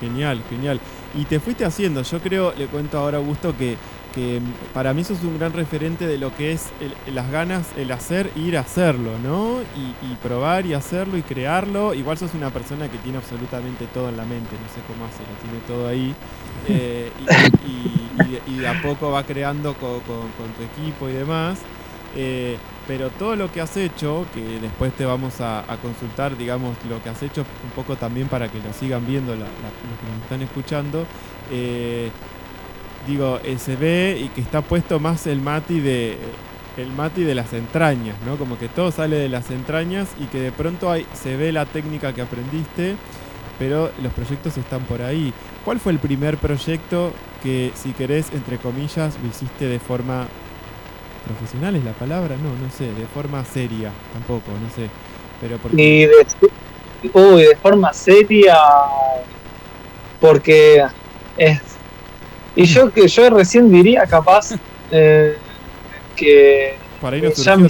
Genial, 0.00 0.44
genial. 0.48 0.80
Y 1.12 1.26
te 1.26 1.40
fuiste 1.40 1.64
haciendo, 1.64 2.02
yo 2.02 2.20
creo, 2.22 2.54
le 2.54 2.68
cuento 2.68 2.98
ahora 2.98 3.18
a 3.18 3.20
Augusto 3.20 3.56
que, 3.56 3.80
que 4.12 4.40
para 4.72 4.94
mí 4.94 5.04
sos 5.04 5.24
un 5.24 5.38
gran 5.38 5.52
referente 5.52 6.06
de 6.06 6.18
lo 6.18 6.34
que 6.34 6.52
es 6.52 6.74
el- 6.80 7.14
las 7.14 7.30
ganas, 7.30 7.72
el 7.76 7.90
hacer, 7.92 8.32
ir 8.36 8.56
a 8.58 8.60
hacerlo, 8.60 9.18
¿no? 9.18 9.62
Y, 9.74 10.14
probar 10.16 10.66
y 10.66 10.74
hacerlo 10.74 11.16
y 11.18 11.22
crearlo. 11.22 11.94
Igual 11.94 12.18
sos 12.18 12.34
una 12.34 12.50
persona 12.52 12.90
que 12.90 12.98
tiene 12.98 13.18
absolutamente 13.18 13.86
todo 13.88 14.08
en 14.10 14.16
la 14.16 14.24
mente, 14.24 14.56
no 14.60 14.68
sé 14.68 14.82
cómo 14.86 15.06
hace, 15.06 15.26
lo 15.26 15.36
tiene 15.42 15.60
todo 15.66 15.88
ahí. 15.88 16.14
Eh, 16.68 17.10
y, 17.18 17.24
y- 17.66 18.08
de- 18.58 18.68
a 18.68 18.80
poco 18.82 19.10
va 19.10 19.24
creando 19.24 19.74
co- 19.74 20.02
con, 20.06 20.32
con 20.32 20.52
tu 20.54 20.62
equipo 20.62 21.08
y 21.08 21.12
demás. 21.12 21.60
Eh, 22.16 22.56
pero 22.86 23.10
todo 23.10 23.36
lo 23.36 23.52
que 23.52 23.60
has 23.60 23.76
hecho, 23.76 24.26
que 24.32 24.40
después 24.60 24.92
te 24.94 25.04
vamos 25.04 25.40
a, 25.40 25.64
consultar, 25.82 26.36
digamos, 26.36 26.76
lo 26.88 27.02
que 27.02 27.10
has 27.10 27.22
hecho 27.22 27.44
un 27.64 27.70
poco 27.70 27.96
también 27.96 28.28
para 28.28 28.48
que 28.48 28.58
lo 28.58 28.72
sigan 28.72 29.06
viendo 29.06 29.32
los 29.32 29.44
que 29.44 30.08
nos 30.10 30.22
están 30.22 30.42
escuchando, 30.42 31.06
eh, 31.50 32.10
digo, 33.06 33.40
eh, 33.44 33.58
se 33.58 33.76
ve 33.76 34.18
y 34.24 34.28
que 34.28 34.40
está 34.40 34.62
puesto 34.62 35.00
más 35.00 35.26
el 35.26 35.40
Mati 35.40 35.80
de 35.80 36.16
el 36.78 36.92
Mati 36.92 37.24
de 37.24 37.34
las 37.34 37.52
entrañas, 37.52 38.16
¿no? 38.24 38.36
Como 38.36 38.56
que 38.56 38.68
todo 38.68 38.92
sale 38.92 39.16
de 39.16 39.28
las 39.28 39.50
entrañas 39.50 40.08
y 40.20 40.26
que 40.26 40.40
de 40.40 40.52
pronto 40.52 40.90
hay, 40.90 41.06
se 41.12 41.36
ve 41.36 41.50
la 41.50 41.66
técnica 41.66 42.14
que 42.14 42.22
aprendiste, 42.22 42.94
pero 43.58 43.90
los 44.00 44.12
proyectos 44.12 44.56
están 44.56 44.82
por 44.82 45.02
ahí. 45.02 45.34
¿Cuál 45.64 45.80
fue 45.80 45.90
el 45.90 45.98
primer 45.98 46.38
proyecto 46.38 47.12
que, 47.42 47.72
si 47.74 47.92
querés, 47.92 48.32
entre 48.32 48.58
comillas, 48.58 49.18
lo 49.20 49.28
hiciste 49.28 49.66
de 49.66 49.80
forma 49.80 50.28
profesional 51.26 51.76
es 51.76 51.84
la 51.84 51.92
palabra? 51.92 52.36
No, 52.36 52.50
no 52.50 52.70
sé, 52.70 52.92
de 52.92 53.06
forma 53.06 53.44
seria, 53.44 53.90
tampoco, 54.12 54.52
no 54.52 54.70
sé. 54.74 54.88
Pero 55.40 55.58
porque 55.58 55.80
Y 55.80 56.06
de, 56.06 56.26
uy, 57.12 57.42
de 57.42 57.56
forma 57.56 57.92
seria, 57.92 58.56
porque 60.20 60.84
es. 61.36 61.60
Y 62.56 62.64
yo 62.64 62.90
que 62.92 63.06
yo 63.06 63.30
recién 63.30 63.70
diría 63.70 64.04
capaz 64.06 64.54
eh, 64.90 65.36
que 66.16 66.76
por 67.00 67.14
ahí 67.14 67.22
no 67.22 67.30
ya 67.30 67.56
mi, 67.56 67.68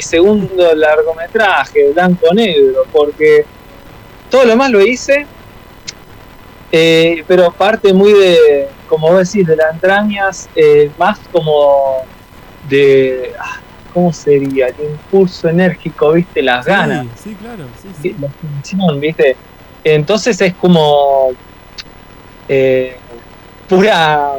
segundo 0.00 0.74
largometraje, 0.74 1.92
blanco 1.92 2.32
negro, 2.32 2.84
porque 2.92 3.44
todo 4.30 4.44
lo 4.44 4.56
más 4.56 4.70
lo 4.70 4.80
hice, 4.80 5.26
eh, 6.70 7.24
pero 7.26 7.50
parte 7.50 7.92
muy 7.92 8.12
de, 8.12 8.68
como 8.88 9.10
vos 9.10 9.32
decís, 9.32 9.46
de 9.46 9.56
las 9.56 9.74
entrañas, 9.74 10.48
eh, 10.54 10.90
más 10.96 11.18
como 11.32 12.04
de, 12.68 13.32
ah, 13.38 13.60
¿cómo 13.92 14.12
sería? 14.12 14.68
El 14.68 14.90
impulso 14.90 15.48
enérgico, 15.48 16.12
¿viste? 16.12 16.42
Las 16.42 16.66
ganas 16.66 17.06
Sí, 17.16 17.30
sí, 17.30 17.36
claro, 17.36 17.64
sí, 17.80 17.88
sí. 18.00 18.16
la 18.20 18.28
función, 18.28 19.00
¿viste? 19.00 19.36
Entonces 19.84 20.40
es 20.40 20.54
como 20.54 21.30
eh, 22.48 22.96
pura 23.68 24.32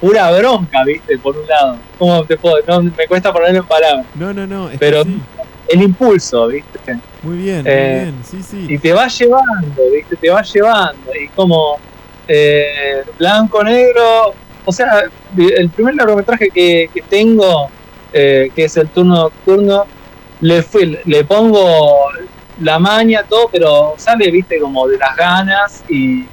pura 0.00 0.30
bronca, 0.30 0.84
¿viste? 0.84 1.18
Por 1.18 1.36
un 1.36 1.46
lado. 1.46 1.78
¿Cómo 1.98 2.24
te 2.24 2.36
puedo? 2.36 2.56
No, 2.66 2.82
me 2.82 3.06
cuesta 3.08 3.32
ponerlo 3.32 3.60
en 3.60 3.66
palabras. 3.66 4.06
No, 4.14 4.32
no, 4.32 4.46
no, 4.46 4.70
es 4.70 4.78
Pero-. 4.78 5.04
El 5.68 5.82
impulso, 5.82 6.46
¿viste? 6.46 6.78
Muy 7.22 7.38
bien, 7.38 7.64
eh, 7.66 7.90
muy 7.90 8.04
bien, 8.04 8.24
sí, 8.24 8.42
sí. 8.42 8.66
Y 8.72 8.78
te 8.78 8.92
va 8.92 9.08
llevando, 9.08 9.82
¿viste? 9.92 10.14
Te 10.14 10.30
va 10.30 10.40
llevando. 10.42 11.12
Y 11.20 11.26
como 11.28 11.78
eh, 12.28 13.02
blanco, 13.18 13.64
negro. 13.64 14.34
O 14.66 14.72
sea, 14.72 15.04
el 15.36 15.70
primer 15.70 15.94
largometraje 15.94 16.50
que, 16.50 16.90
que 16.92 17.02
tengo, 17.02 17.68
eh, 18.12 18.50
que 18.54 18.64
es 18.64 18.76
el 18.76 18.88
turno 18.88 19.14
nocturno, 19.14 19.86
le, 20.40 20.62
fui, 20.62 20.98
le 21.04 21.24
pongo 21.24 22.08
la 22.60 22.78
maña, 22.78 23.22
todo, 23.22 23.48
pero 23.50 23.94
sale, 23.96 24.30
viste, 24.30 24.58
como 24.58 24.88
de 24.88 24.98
las 24.98 25.16
ganas 25.16 25.84
y, 25.88 26.26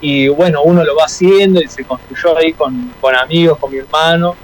y 0.00 0.28
bueno, 0.28 0.62
uno 0.62 0.84
lo 0.84 0.94
va 0.94 1.04
haciendo 1.06 1.60
y 1.60 1.66
se 1.66 1.84
construyó 1.84 2.38
ahí 2.38 2.52
con, 2.52 2.92
con 3.00 3.14
amigos, 3.16 3.58
con 3.58 3.72
mi 3.72 3.78
hermano. 3.78 4.36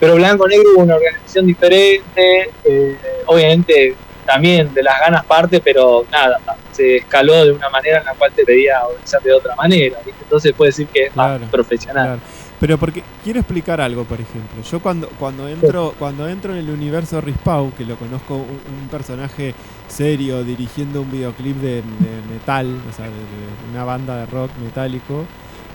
Pero 0.00 0.16
Blanco 0.16 0.48
Negro 0.48 0.70
hubo 0.74 0.82
una 0.82 0.96
organización 0.96 1.46
diferente, 1.46 2.50
eh, 2.64 2.98
obviamente 3.26 3.94
también 4.26 4.74
de 4.74 4.82
las 4.82 4.98
ganas 4.98 5.24
parte, 5.24 5.60
pero 5.60 6.04
nada, 6.10 6.40
se 6.72 6.96
escaló 6.96 7.44
de 7.44 7.52
una 7.52 7.68
manera 7.68 7.98
en 7.98 8.04
la 8.06 8.14
cual 8.14 8.32
te 8.32 8.44
pedía 8.44 8.84
organizar 8.84 9.22
de 9.22 9.32
otra 9.32 9.54
manera, 9.54 9.98
¿viste? 10.04 10.22
entonces 10.22 10.52
puede 10.54 10.70
decir 10.70 10.86
que 10.88 11.04
es 11.04 11.12
Claro, 11.12 11.40
más 11.40 11.50
profesional. 11.50 12.04
Claro. 12.04 12.20
Pero 12.62 12.78
porque 12.78 13.02
quiero 13.24 13.40
explicar 13.40 13.80
algo, 13.80 14.04
por 14.04 14.20
ejemplo. 14.20 14.62
Yo 14.62 14.78
cuando, 14.80 15.08
cuando 15.18 15.48
entro 15.48 15.94
cuando 15.98 16.28
entro 16.28 16.52
en 16.52 16.60
el 16.60 16.70
universo 16.70 17.20
Rispau, 17.20 17.72
que 17.74 17.84
lo 17.84 17.96
conozco 17.96 18.36
un, 18.36 18.60
un 18.82 18.88
personaje 18.88 19.52
serio 19.88 20.44
dirigiendo 20.44 21.02
un 21.02 21.10
videoclip 21.10 21.56
de, 21.56 21.74
de 21.82 21.82
metal, 22.32 22.68
o 22.88 22.92
sea, 22.96 23.06
de, 23.06 23.10
de 23.10 23.70
una 23.72 23.82
banda 23.82 24.16
de 24.16 24.26
rock 24.26 24.52
metálico, 24.62 25.24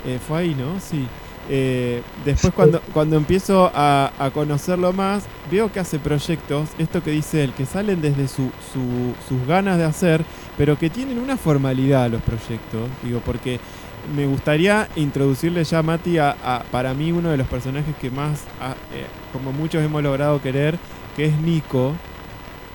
eh, 0.06 0.18
fue 0.26 0.40
ahí, 0.40 0.56
¿no? 0.56 0.80
Sí. 0.80 1.06
Eh, 1.50 2.02
después 2.24 2.54
cuando, 2.54 2.80
cuando 2.94 3.18
empiezo 3.18 3.70
a, 3.76 4.14
a 4.18 4.32
conocerlo 4.32 4.94
más, 4.94 5.26
veo 5.52 5.70
que 5.72 5.82
hace 5.82 6.00
proyectos, 6.00 6.70
esto 6.78 7.04
que 7.04 7.12
dice 7.12 7.44
él, 7.44 7.52
que 7.52 7.66
salen 7.66 8.02
desde 8.02 8.30
su, 8.30 8.44
su- 8.74 9.14
sus 9.28 9.46
ganas 9.46 9.78
de 9.78 9.84
hacer, 9.84 10.24
pero 10.58 10.78
que 10.78 10.90
tienen 10.90 11.20
una 11.20 11.36
formalidad 11.36 12.10
los 12.10 12.22
proyectos, 12.22 12.90
digo, 13.04 13.22
porque 13.26 13.60
me 14.16 14.26
gustaría 14.26 14.88
introducirle 14.96 15.64
ya 15.64 15.80
a 15.80 15.84
Mati 15.84 16.18
a, 16.18 16.36
a, 16.44 16.64
para 16.72 16.94
mí 16.94 17.12
uno 17.12 17.30
de 17.30 17.38
los 17.38 17.48
personajes 17.48 17.96
que 18.00 18.10
más, 18.12 18.44
a- 18.62 18.72
eh, 18.94 19.06
como 19.34 19.52
muchos 19.52 19.84
hemos 19.84 20.02
logrado 20.04 20.42
querer, 20.42 20.78
que 21.16 21.26
es 21.26 21.38
Nico, 21.40 21.94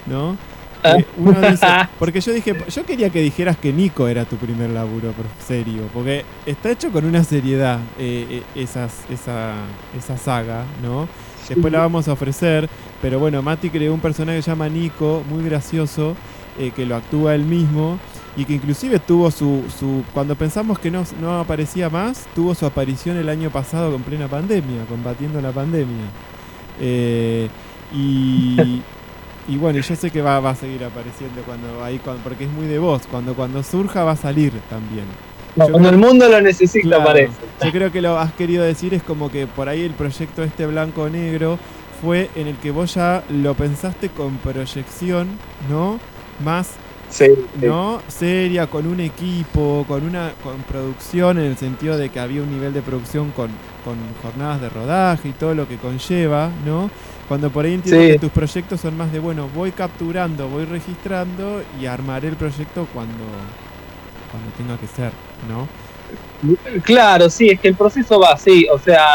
¿no? 0.06 0.36
Ah. 0.84 0.96
Eh, 0.98 1.06
uno 1.16 1.40
dice, 1.40 1.66
porque 1.98 2.20
yo 2.20 2.32
dije, 2.32 2.56
yo 2.68 2.84
quería 2.84 3.10
que 3.10 3.20
dijeras 3.20 3.56
que 3.56 3.72
Nico 3.72 4.08
era 4.08 4.24
tu 4.24 4.36
primer 4.36 4.70
laburo, 4.70 5.12
por 5.12 5.26
serio, 5.46 5.88
porque 5.94 6.24
está 6.44 6.70
hecho 6.70 6.90
con 6.90 7.04
una 7.04 7.22
seriedad 7.24 7.78
eh, 7.98 8.26
eh, 8.28 8.42
esas, 8.60 9.04
esa, 9.10 9.54
esa 9.96 10.16
saga, 10.18 10.64
¿no? 10.82 11.08
Después 11.48 11.72
la 11.72 11.80
vamos 11.80 12.08
a 12.08 12.12
ofrecer, 12.12 12.68
pero 13.00 13.18
bueno, 13.18 13.42
Mati 13.42 13.68
creó 13.70 13.92
un 13.94 14.00
personaje 14.00 14.38
que 14.38 14.42
se 14.42 14.50
llama 14.50 14.68
Nico, 14.68 15.22
muy 15.28 15.44
gracioso, 15.44 16.16
que 16.76 16.84
lo 16.86 16.96
actúa 16.96 17.34
él 17.34 17.44
mismo 17.44 17.98
y 18.36 18.44
que 18.44 18.54
inclusive 18.54 18.98
tuvo 18.98 19.30
su, 19.30 19.62
su 19.78 20.04
cuando 20.14 20.34
pensamos 20.36 20.78
que 20.78 20.90
no, 20.90 21.04
no 21.20 21.40
aparecía 21.40 21.90
más, 21.90 22.26
tuvo 22.34 22.54
su 22.54 22.64
aparición 22.66 23.16
el 23.18 23.28
año 23.28 23.50
pasado 23.50 23.92
con 23.92 24.02
plena 24.02 24.28
pandemia, 24.28 24.84
combatiendo 24.88 25.40
la 25.40 25.52
pandemia. 25.52 26.06
Eh, 26.80 27.48
y, 27.92 28.82
y 29.48 29.56
bueno, 29.56 29.80
yo 29.80 29.94
sé 29.96 30.10
que 30.10 30.22
va, 30.22 30.40
va 30.40 30.50
a 30.50 30.54
seguir 30.56 30.82
apareciendo 30.84 31.42
cuando 31.42 31.84
ahí, 31.84 31.98
cuando, 31.98 32.22
porque 32.22 32.44
es 32.44 32.50
muy 32.50 32.66
de 32.66 32.78
voz, 32.78 33.02
cuando 33.10 33.34
cuando 33.34 33.62
surja 33.62 34.04
va 34.04 34.12
a 34.12 34.16
salir 34.16 34.52
también. 34.70 35.04
No, 35.54 35.68
cuando 35.68 35.90
creo- 35.90 35.90
el 35.90 35.98
mundo 35.98 36.28
lo 36.28 36.40
necesita, 36.40 36.88
Claro. 36.88 37.04
parece. 37.04 37.32
Yo 37.62 37.70
creo 37.70 37.92
que 37.92 38.00
lo 38.00 38.18
has 38.18 38.32
querido 38.32 38.64
decir 38.64 38.94
es 38.94 39.02
como 39.02 39.30
que 39.30 39.46
por 39.46 39.68
ahí 39.68 39.82
el 39.82 39.92
proyecto 39.92 40.42
este 40.42 40.66
blanco-negro 40.66 41.58
fue 42.00 42.30
en 42.34 42.48
el 42.48 42.56
que 42.56 42.70
vos 42.70 42.94
ya 42.94 43.22
lo 43.28 43.54
pensaste 43.54 44.08
con 44.08 44.38
proyección, 44.38 45.28
¿no? 45.70 46.00
Más 46.42 46.70
Sí, 47.12 47.26
sí. 47.26 47.66
¿no? 47.66 48.00
Seria, 48.08 48.66
con 48.68 48.86
un 48.86 48.98
equipo, 49.00 49.84
con 49.86 50.02
una 50.04 50.32
con 50.42 50.56
producción 50.62 51.38
en 51.38 51.44
el 51.44 51.56
sentido 51.58 51.96
de 51.98 52.08
que 52.08 52.18
había 52.18 52.42
un 52.42 52.50
nivel 52.50 52.72
de 52.72 52.80
producción 52.80 53.30
con, 53.32 53.50
con 53.84 53.96
jornadas 54.22 54.60
de 54.62 54.70
rodaje 54.70 55.28
y 55.28 55.32
todo 55.32 55.54
lo 55.54 55.68
que 55.68 55.76
conlleva, 55.76 56.48
¿no? 56.64 56.90
Cuando 57.28 57.50
por 57.50 57.64
ahí 57.66 57.74
entiendo 57.74 58.02
Sí. 58.02 58.12
que 58.12 58.18
tus 58.18 58.30
proyectos 58.30 58.80
son 58.80 58.96
más 58.96 59.12
de, 59.12 59.18
bueno, 59.18 59.48
voy 59.54 59.72
capturando, 59.72 60.48
voy 60.48 60.64
registrando 60.64 61.62
y 61.80 61.86
armaré 61.86 62.28
el 62.28 62.36
proyecto 62.36 62.86
cuando, 62.94 63.24
cuando 64.30 64.50
tenga 64.56 64.78
que 64.78 64.86
ser, 64.86 65.12
¿no? 65.48 65.68
Claro, 66.82 67.28
sí, 67.30 67.48
es 67.50 67.60
que 67.60 67.68
el 67.68 67.74
proceso 67.76 68.18
va 68.20 68.32
así, 68.32 68.66
o 68.72 68.78
sea, 68.78 69.06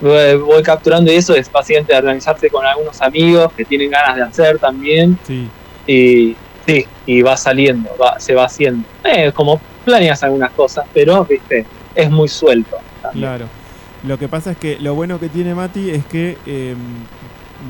voy 0.00 0.36
voy 0.36 0.62
capturando 0.62 1.10
y 1.12 1.16
eso 1.16 1.34
es 1.34 1.48
paciente 1.48 1.92
de 1.92 1.98
organizarse 1.98 2.50
con 2.50 2.64
algunos 2.64 3.00
amigos 3.00 3.52
que 3.52 3.64
tienen 3.64 3.90
ganas 3.90 4.16
de 4.16 4.22
hacer 4.22 4.58
también 4.58 5.18
Sí, 5.26 5.48
y 5.88 6.36
sí, 6.66 6.86
y 7.06 7.22
va 7.22 7.36
saliendo, 7.36 7.90
va, 8.00 8.20
se 8.20 8.34
va 8.34 8.44
haciendo. 8.44 8.86
Eh, 9.04 9.32
como 9.32 9.60
planeas 9.84 10.22
algunas 10.22 10.50
cosas, 10.52 10.84
pero 10.94 11.24
viste, 11.24 11.64
es 11.94 12.10
muy 12.10 12.28
suelto. 12.28 12.76
también. 13.02 13.24
claro. 13.26 13.46
Lo 14.06 14.16
que 14.16 14.28
pasa 14.28 14.52
es 14.52 14.56
que 14.58 14.78
lo 14.78 14.94
bueno 14.94 15.18
que 15.18 15.28
tiene 15.28 15.54
Mati 15.56 15.90
es 15.90 16.04
que 16.06 16.36
eh, 16.46 16.74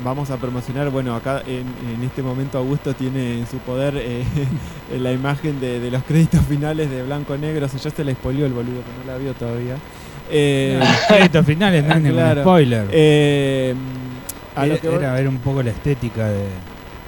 vamos 0.03 0.29
a 0.29 0.37
promocionar, 0.37 0.89
bueno, 0.91 1.15
acá 1.15 1.41
en, 1.47 1.65
en 1.95 2.03
este 2.03 2.21
momento 2.21 2.59
Augusto 2.59 2.93
tiene 2.93 3.39
en 3.39 3.47
su 3.47 3.57
poder 3.57 3.95
eh, 3.97 4.23
la 4.99 5.11
imagen 5.11 5.59
de, 5.59 5.79
de 5.79 5.89
los 5.89 6.03
créditos 6.03 6.41
finales 6.45 6.91
de 6.91 7.01
Blanco 7.01 7.35
Negro, 7.35 7.65
o 7.65 7.69
sea, 7.69 7.79
ya 7.79 7.89
se 7.89 8.03
le 8.03 8.13
spoileó 8.13 8.45
el 8.45 8.53
boludo 8.53 8.81
que 8.81 9.05
no 9.07 9.11
la 9.11 9.17
vio 9.17 9.33
todavía. 9.33 9.75
Eh, 10.29 10.79
Créditos 11.07 11.43
finales, 11.47 11.83
no 11.83 11.93
es 11.95 12.13
Claro. 12.13 12.41
un 12.41 12.43
spoiler. 12.45 12.87
eh, 12.91 13.73
a 14.55 14.65
lo 14.67 14.79
que 14.79 14.87
era 14.93 15.13
ver 15.13 15.27
un 15.27 15.37
poco 15.37 15.63
la 15.63 15.71
estética 15.71 16.27
de. 16.27 16.43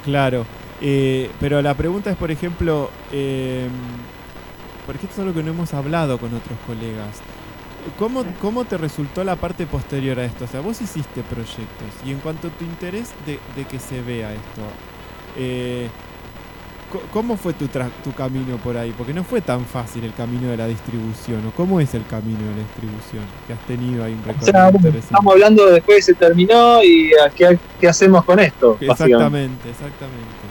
Claro, 0.04 0.44
eh, 0.82 1.30
pero 1.40 1.62
la 1.62 1.74
pregunta 1.74 2.10
es, 2.10 2.16
por 2.16 2.30
ejemplo, 2.30 2.90
eh, 3.12 3.68
porque 4.86 5.06
esto 5.06 5.14
es 5.14 5.18
algo 5.26 5.34
que 5.34 5.42
no 5.42 5.50
hemos 5.50 5.72
hablado 5.74 6.18
con 6.18 6.34
otros 6.34 6.58
colegas. 6.66 7.20
¿Cómo, 7.98 8.24
¿Cómo 8.40 8.64
te 8.64 8.76
resultó 8.78 9.24
la 9.24 9.36
parte 9.36 9.66
posterior 9.66 10.18
a 10.20 10.24
esto? 10.24 10.44
O 10.44 10.48
sea, 10.48 10.60
vos 10.60 10.80
hiciste 10.80 11.22
proyectos 11.22 11.88
y 12.04 12.12
en 12.12 12.18
cuanto 12.18 12.48
a 12.48 12.50
tu 12.50 12.64
interés 12.64 13.10
de, 13.26 13.38
de 13.56 13.64
que 13.64 13.80
se 13.80 14.00
vea 14.02 14.32
esto, 14.32 14.62
eh, 15.36 15.88
¿cómo 17.12 17.36
fue 17.36 17.54
tu, 17.54 17.66
tra- 17.66 17.90
tu 18.04 18.12
camino 18.12 18.56
por 18.58 18.76
ahí? 18.76 18.92
Porque 18.96 19.12
no 19.12 19.24
fue 19.24 19.40
tan 19.40 19.64
fácil 19.64 20.04
el 20.04 20.14
camino 20.14 20.48
de 20.48 20.56
la 20.58 20.68
distribución, 20.68 21.44
¿o 21.46 21.50
cómo 21.50 21.80
es 21.80 21.92
el 21.94 22.06
camino 22.06 22.38
de 22.38 22.50
la 22.50 22.62
distribución 22.62 23.24
que 23.48 23.52
has 23.54 23.66
tenido 23.66 24.04
ahí 24.04 24.12
un 24.12 24.30
O 24.30 24.44
sea, 24.44 24.68
estamos 24.68 25.32
hablando 25.32 25.66
de 25.66 25.72
después 25.72 25.96
que 25.96 26.02
se 26.02 26.14
terminó 26.14 26.82
y 26.84 27.10
a 27.14 27.30
qué, 27.30 27.58
qué 27.80 27.88
hacemos 27.88 28.24
con 28.24 28.38
esto. 28.38 28.78
Exactamente, 28.80 29.70
exactamente. 29.70 30.42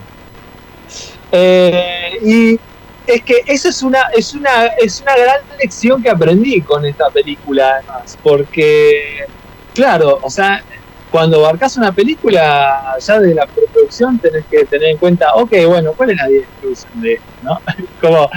Eh, 1.32 2.20
y 2.24 2.60
es 3.08 3.24
que 3.24 3.42
eso 3.48 3.70
es 3.70 3.82
una, 3.82 4.02
es 4.16 4.34
una, 4.34 4.66
es 4.78 5.02
una 5.02 5.16
gran 5.16 5.40
lección 5.60 6.02
que 6.02 6.10
aprendí 6.10 6.62
con 6.62 6.86
esta 6.86 7.10
película, 7.10 7.76
además, 7.76 8.18
porque, 8.22 9.26
claro, 9.74 10.20
o 10.22 10.30
sea, 10.30 10.64
cuando 11.10 11.46
abarcas 11.46 11.76
una 11.78 11.92
película 11.92 12.96
ya 13.00 13.20
de 13.20 13.36
la 13.36 13.46
preproducción 13.46 14.18
tenés 14.20 14.46
que 14.50 14.66
tener 14.66 14.92
en 14.92 14.98
cuenta, 14.98 15.34
ok, 15.36 15.52
bueno, 15.68 15.94
¿cuál 15.94 16.12
es 16.12 16.18
la 16.18 16.28
distribución 16.28 17.02
de 17.02 17.14
esto? 17.14 17.26
¿no? 17.44 17.60
como, 18.02 18.30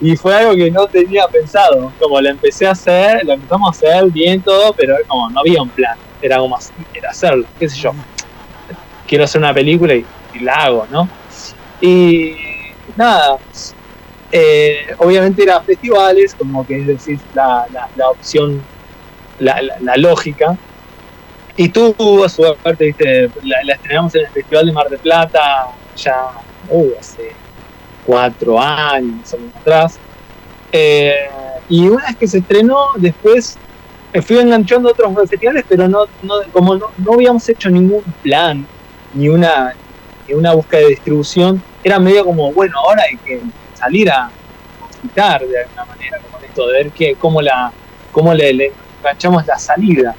y 0.00 0.16
fue 0.16 0.34
algo 0.34 0.54
que 0.54 0.70
no 0.70 0.86
tenía 0.86 1.26
pensado, 1.28 1.92
como 1.98 2.20
la 2.20 2.30
empecé 2.30 2.66
a 2.66 2.72
hacer, 2.72 3.24
lo 3.24 3.34
empezamos 3.34 3.68
a 3.68 3.70
hacer 3.70 4.10
bien 4.10 4.40
todo, 4.40 4.72
pero 4.72 4.96
como 5.06 5.30
no 5.30 5.40
había 5.40 5.62
un 5.62 5.68
plan, 5.68 5.96
era 6.20 6.38
como 6.38 6.58
era 6.94 7.10
hacerlo, 7.10 7.46
qué 7.58 7.68
sé 7.68 7.78
yo, 7.78 7.92
quiero 9.06 9.24
hacer 9.24 9.40
una 9.40 9.52
película 9.52 9.94
y 9.94 10.04
la 10.40 10.54
hago, 10.54 10.86
¿no? 10.90 11.08
Y 11.82 12.36
nada, 12.96 13.38
eh, 14.30 14.94
obviamente 14.98 15.42
era 15.42 15.60
festivales, 15.60 16.34
como 16.34 16.64
que 16.64 16.78
es 16.78 16.86
decir, 16.86 17.18
la, 17.34 17.66
la, 17.96 18.08
opción, 18.08 18.62
la, 19.40 19.60
la, 19.80 19.96
lógica. 19.96 20.56
Y 21.56 21.68
tuvo 21.68 22.28
suerte, 22.28 22.86
viste, 22.86 23.30
la, 23.42 23.74
estrenamos 23.74 24.14
en 24.14 24.22
el 24.22 24.28
Festival 24.28 24.66
de 24.66 24.72
Mar 24.72 24.88
del 24.88 25.00
Plata 25.00 25.68
ya 25.96 26.30
uh, 26.70 26.90
hace 26.98 27.32
cuatro 28.06 28.58
años 28.60 29.34
o 29.34 29.38
menos 29.38 29.56
atrás. 29.56 29.98
Eh, 30.70 31.28
y 31.68 31.88
una 31.88 32.06
vez 32.06 32.16
que 32.16 32.28
se 32.28 32.38
estrenó, 32.38 32.78
después 32.96 33.58
me 34.14 34.22
fui 34.22 34.38
enganchando 34.38 34.88
a 34.88 34.92
otros 34.92 35.28
festivales, 35.28 35.64
pero 35.68 35.88
no, 35.88 36.06
no 36.22 36.34
como 36.52 36.76
no, 36.76 36.86
no 36.96 37.14
habíamos 37.14 37.48
hecho 37.48 37.68
ningún 37.68 38.04
plan, 38.22 38.66
ni 39.14 39.28
una, 39.28 39.74
ni 40.32 40.38
una 40.38 40.54
búsqueda 40.54 40.80
de 40.80 40.88
distribución, 40.88 41.62
era 41.84 41.98
medio 41.98 42.24
como, 42.24 42.52
bueno, 42.52 42.74
ahora 42.78 43.02
hay 43.10 43.16
que 43.18 43.40
salir 43.74 44.10
a 44.10 44.30
quitar 45.00 45.46
de 45.46 45.62
alguna 45.62 45.84
manera 45.84 46.18
como 46.18 46.44
esto, 46.44 46.66
de 46.66 46.72
ver 46.72 46.90
que, 46.90 47.14
cómo, 47.16 47.42
la, 47.42 47.72
cómo 48.10 48.32
le, 48.32 48.72
enganchamos 48.98 49.46
la 49.46 49.58
salida. 49.58 50.14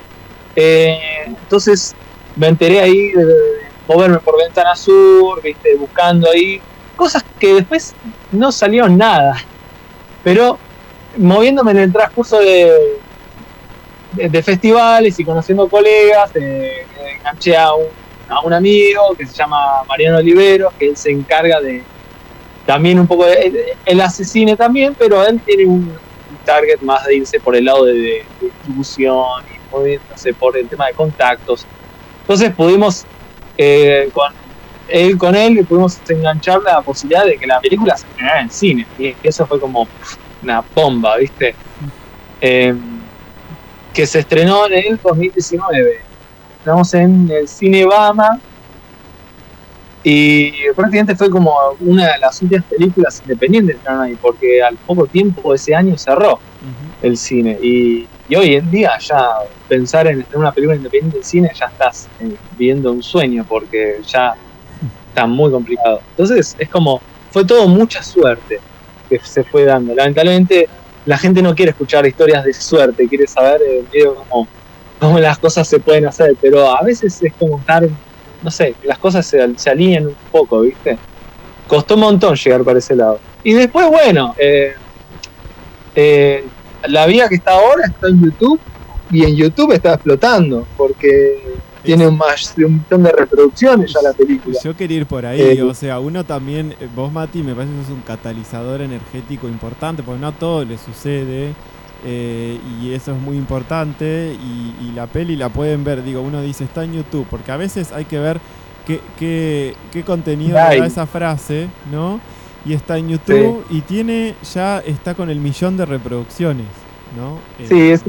Eh, 0.56 1.00
entonces 1.26 1.96
me 2.36 2.48
enteré 2.48 2.82
ahí 2.82 3.12
de, 3.12 3.26
moverme 3.88 4.20
por 4.20 4.38
Ventana 4.38 4.76
Sur, 4.76 5.42
viste, 5.42 5.76
buscando 5.76 6.30
ahí 6.30 6.62
cosas 6.96 7.24
que 7.40 7.56
después 7.56 7.96
no 8.32 8.52
salieron 8.52 8.98
nada, 8.98 9.36
pero 10.24 10.60
moviéndome 11.18 11.72
en 11.72 11.78
el 11.78 11.94
transcurso 11.94 12.40
de, 12.40 13.00
de, 14.14 14.30
de 14.30 14.44
festivales 14.44 15.20
y 15.20 15.26
conociendo 15.26 15.68
colegas, 15.68 16.32
eh, 16.36 16.86
enganché 17.18 17.58
a 17.58 17.74
un, 17.74 17.88
a 18.34 18.42
un 18.46 18.54
amigo 18.54 19.14
que 19.18 19.26
se 19.26 19.34
llama 19.36 19.84
Mariano 19.88 20.18
Oliveros, 20.18 20.74
que 20.74 20.90
él 20.90 20.98
se 20.98 21.12
encarga 21.12 21.62
de 21.62 21.84
también 22.66 23.00
un 23.00 23.08
poco 23.08 23.26
de, 23.26 23.76
él, 23.86 24.02
cine 24.12 24.56
también, 24.56 24.96
pero 24.98 25.26
él 25.26 25.40
tiene 25.46 25.66
un 25.66 25.98
target 26.46 26.80
más 26.82 27.06
de 27.06 27.18
irse 27.18 27.40
por 27.40 27.56
el 27.56 27.66
lado 27.66 27.86
de, 27.86 27.94
de 27.94 28.26
distribución 28.42 29.44
y 29.54 29.76
moviéndose 29.76 30.34
por 30.34 30.58
el 30.58 30.68
tema 30.68 30.88
de 30.88 30.94
contactos. 30.94 31.66
Entonces 32.22 32.54
pudimos 32.54 33.06
eh, 33.58 34.10
con 34.14 34.34
él 34.88 35.18
con 35.18 35.36
él 35.36 35.66
pudimos 35.66 36.00
enganchar 36.10 36.62
la 36.62 36.82
posibilidad 36.82 37.26
de 37.26 37.38
que 37.38 37.48
la 37.48 37.60
película 37.60 37.96
se 37.96 38.06
estrenara 38.08 38.42
en 38.42 38.52
cine. 38.52 38.88
Y 39.00 39.16
eso 39.24 39.46
fue 39.46 39.60
como 39.60 39.88
una 40.42 40.64
bomba, 40.76 41.18
¿viste? 41.18 41.56
Eh, 42.42 42.76
que 43.94 44.06
se 44.06 44.20
estrenó 44.20 44.66
en 44.68 44.74
el 44.74 45.00
2019. 45.02 46.02
Estamos 46.64 46.94
en 46.94 47.30
el 47.30 47.46
Cine 47.46 47.84
Bama. 47.84 48.40
Y 50.02 50.54
prácticamente 50.74 51.14
fue 51.14 51.30
como 51.30 51.54
una 51.82 52.14
de 52.14 52.20
las 52.20 52.42
últimas 52.42 52.64
películas 52.64 53.22
independientes 53.22 53.76
que 53.84 53.90
ahí, 53.90 54.16
porque 54.16 54.64
al 54.64 54.78
poco 54.78 55.06
tiempo 55.06 55.54
ese 55.54 55.76
año 55.76 55.98
cerró 55.98 56.40
el 57.02 57.18
cine. 57.18 57.60
Y, 57.62 58.08
y 58.30 58.36
hoy 58.38 58.56
en 58.56 58.72
día 58.72 58.98
ya 58.98 59.40
pensar 59.68 60.08
en 60.08 60.22
estrenar 60.22 60.40
una 60.40 60.52
película 60.54 60.78
independiente 60.78 61.18
en 61.18 61.24
cine 61.26 61.52
ya 61.54 61.66
estás 61.66 62.08
eh, 62.22 62.34
viviendo 62.58 62.94
un 62.94 63.04
sueño 63.04 63.46
porque 63.48 64.00
ya 64.08 64.34
está 65.10 65.28
muy 65.28 65.52
complicado. 65.52 66.00
Entonces 66.12 66.56
es 66.58 66.70
como, 66.70 67.02
fue 67.30 67.44
todo 67.44 67.68
mucha 67.68 68.02
suerte 68.02 68.62
que 69.10 69.20
se 69.20 69.44
fue 69.44 69.66
dando. 69.66 69.94
Lamentablemente 69.94 70.70
la 71.06 71.18
gente 71.18 71.42
no 71.42 71.54
quiere 71.56 71.72
escuchar 71.72 72.08
historias 72.08 72.46
de 72.46 72.54
suerte, 72.54 73.06
quiere 73.10 73.28
saber 73.28 73.62
eh, 73.68 73.84
medio 73.92 74.16
cómo, 75.04 75.20
las 75.20 75.38
cosas 75.38 75.68
se 75.68 75.80
pueden 75.80 76.06
hacer, 76.06 76.36
pero 76.42 76.76
a 76.76 76.82
veces 76.84 77.22
es 77.22 77.34
como 77.34 77.60
estar, 77.60 77.88
no 78.42 78.52
sé, 78.52 78.76
las 78.84 78.98
cosas 78.98 79.26
se, 79.26 79.58
se 79.58 79.70
alinean 79.70 80.08
un 80.08 80.16
poco, 80.32 80.62
¿viste? 80.62 80.98
Costó 81.68 81.96
un 81.96 82.02
montón 82.02 82.36
llegar 82.36 82.64
para 82.64 82.80
ese 82.80 82.96
lado. 82.96 83.20
Y 83.44 83.54
después, 83.54 83.88
bueno, 83.88 84.34
eh, 84.38 84.74
eh, 85.96 86.46
la 86.88 87.06
vía 87.06 87.28
que 87.30 87.36
está 87.36 87.52
ahora 87.52 87.86
está 87.86 88.08
en 88.08 88.24
YouTube 88.24 88.60
y 89.12 89.24
en 89.24 89.36
YouTube 89.36 89.72
está 89.74 89.94
explotando 89.94 90.66
porque 90.76 91.42
tiene 91.84 92.08
un 92.08 92.18
más 92.18 92.56
de 92.56 92.66
un 92.66 92.78
montón 92.78 93.04
de 93.04 93.12
reproducciones 93.12 93.94
ya 93.94 94.02
la 94.02 94.14
película. 94.14 94.58
Yo 94.64 94.76
quería 94.76 94.98
ir 94.98 95.06
por 95.06 95.26
ahí, 95.26 95.42
Eh, 95.42 95.62
o 95.62 95.74
sea, 95.74 96.00
uno 96.00 96.24
también, 96.24 96.74
eh, 96.80 96.88
vos 96.96 97.12
Mati, 97.12 97.44
me 97.44 97.54
parece 97.54 97.74
que 97.74 97.82
sos 97.84 97.92
un 97.92 98.02
catalizador 98.02 98.82
energético 98.82 99.48
importante, 99.48 100.02
porque 100.02 100.22
no 100.22 100.28
a 100.28 100.32
todo 100.32 100.64
le 100.64 100.78
sucede, 100.78 101.54
eh, 102.06 102.60
y 102.82 102.94
eso 102.94 103.12
es 103.14 103.22
muy 103.22 103.38
importante, 103.38 104.36
y, 104.36 104.86
y 104.86 104.92
la 104.94 105.08
peli 105.08 105.36
la 105.36 105.50
pueden 105.50 105.84
ver, 105.84 106.04
digo, 106.04 106.22
uno 106.22 106.42
dice, 106.42 106.64
está 106.66 106.84
en 106.84 106.94
YouTube, 106.94 107.26
porque 107.30 107.52
a 107.52 107.58
veces 107.58 107.92
hay 107.92 108.06
que 108.06 108.20
ver 108.20 108.40
qué, 108.86 109.00
qué, 109.18 109.76
qué 109.92 110.04
contenido 110.04 110.58
Ay. 110.60 110.80
da 110.80 110.86
esa 110.86 111.06
frase, 111.06 111.68
¿no? 111.92 112.20
Y 112.66 112.74
está 112.74 112.98
en 112.98 113.10
YouTube 113.10 113.66
y 113.70 113.82
tiene, 113.82 114.36
ya 114.54 114.80
está 114.80 115.16
con 115.16 115.30
el 115.30 115.40
millón 115.40 115.76
de 115.78 115.86
reproducciones, 115.86 116.68
¿no? 117.18 117.40
Eh, 117.60 117.68
Sí, 117.68 117.90
es- 117.92 118.04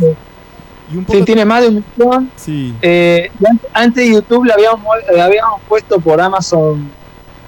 y 0.92 0.97
un 0.99 1.05
poco... 1.05 1.18
sí, 1.18 1.24
tiene 1.24 1.45
más 1.47 1.62
de 1.62 1.68
un 1.68 1.84
millón. 1.97 2.30
Sí, 2.36 2.74
Eh, 2.82 3.30
antes 3.72 4.07
de 4.07 4.14
YouTube 4.14 4.45
la 4.45 4.55
habíamos, 4.55 4.84
la 5.16 5.24
habíamos 5.24 5.61
puesto 5.68 5.99
por 5.99 6.20
Amazon 6.20 6.90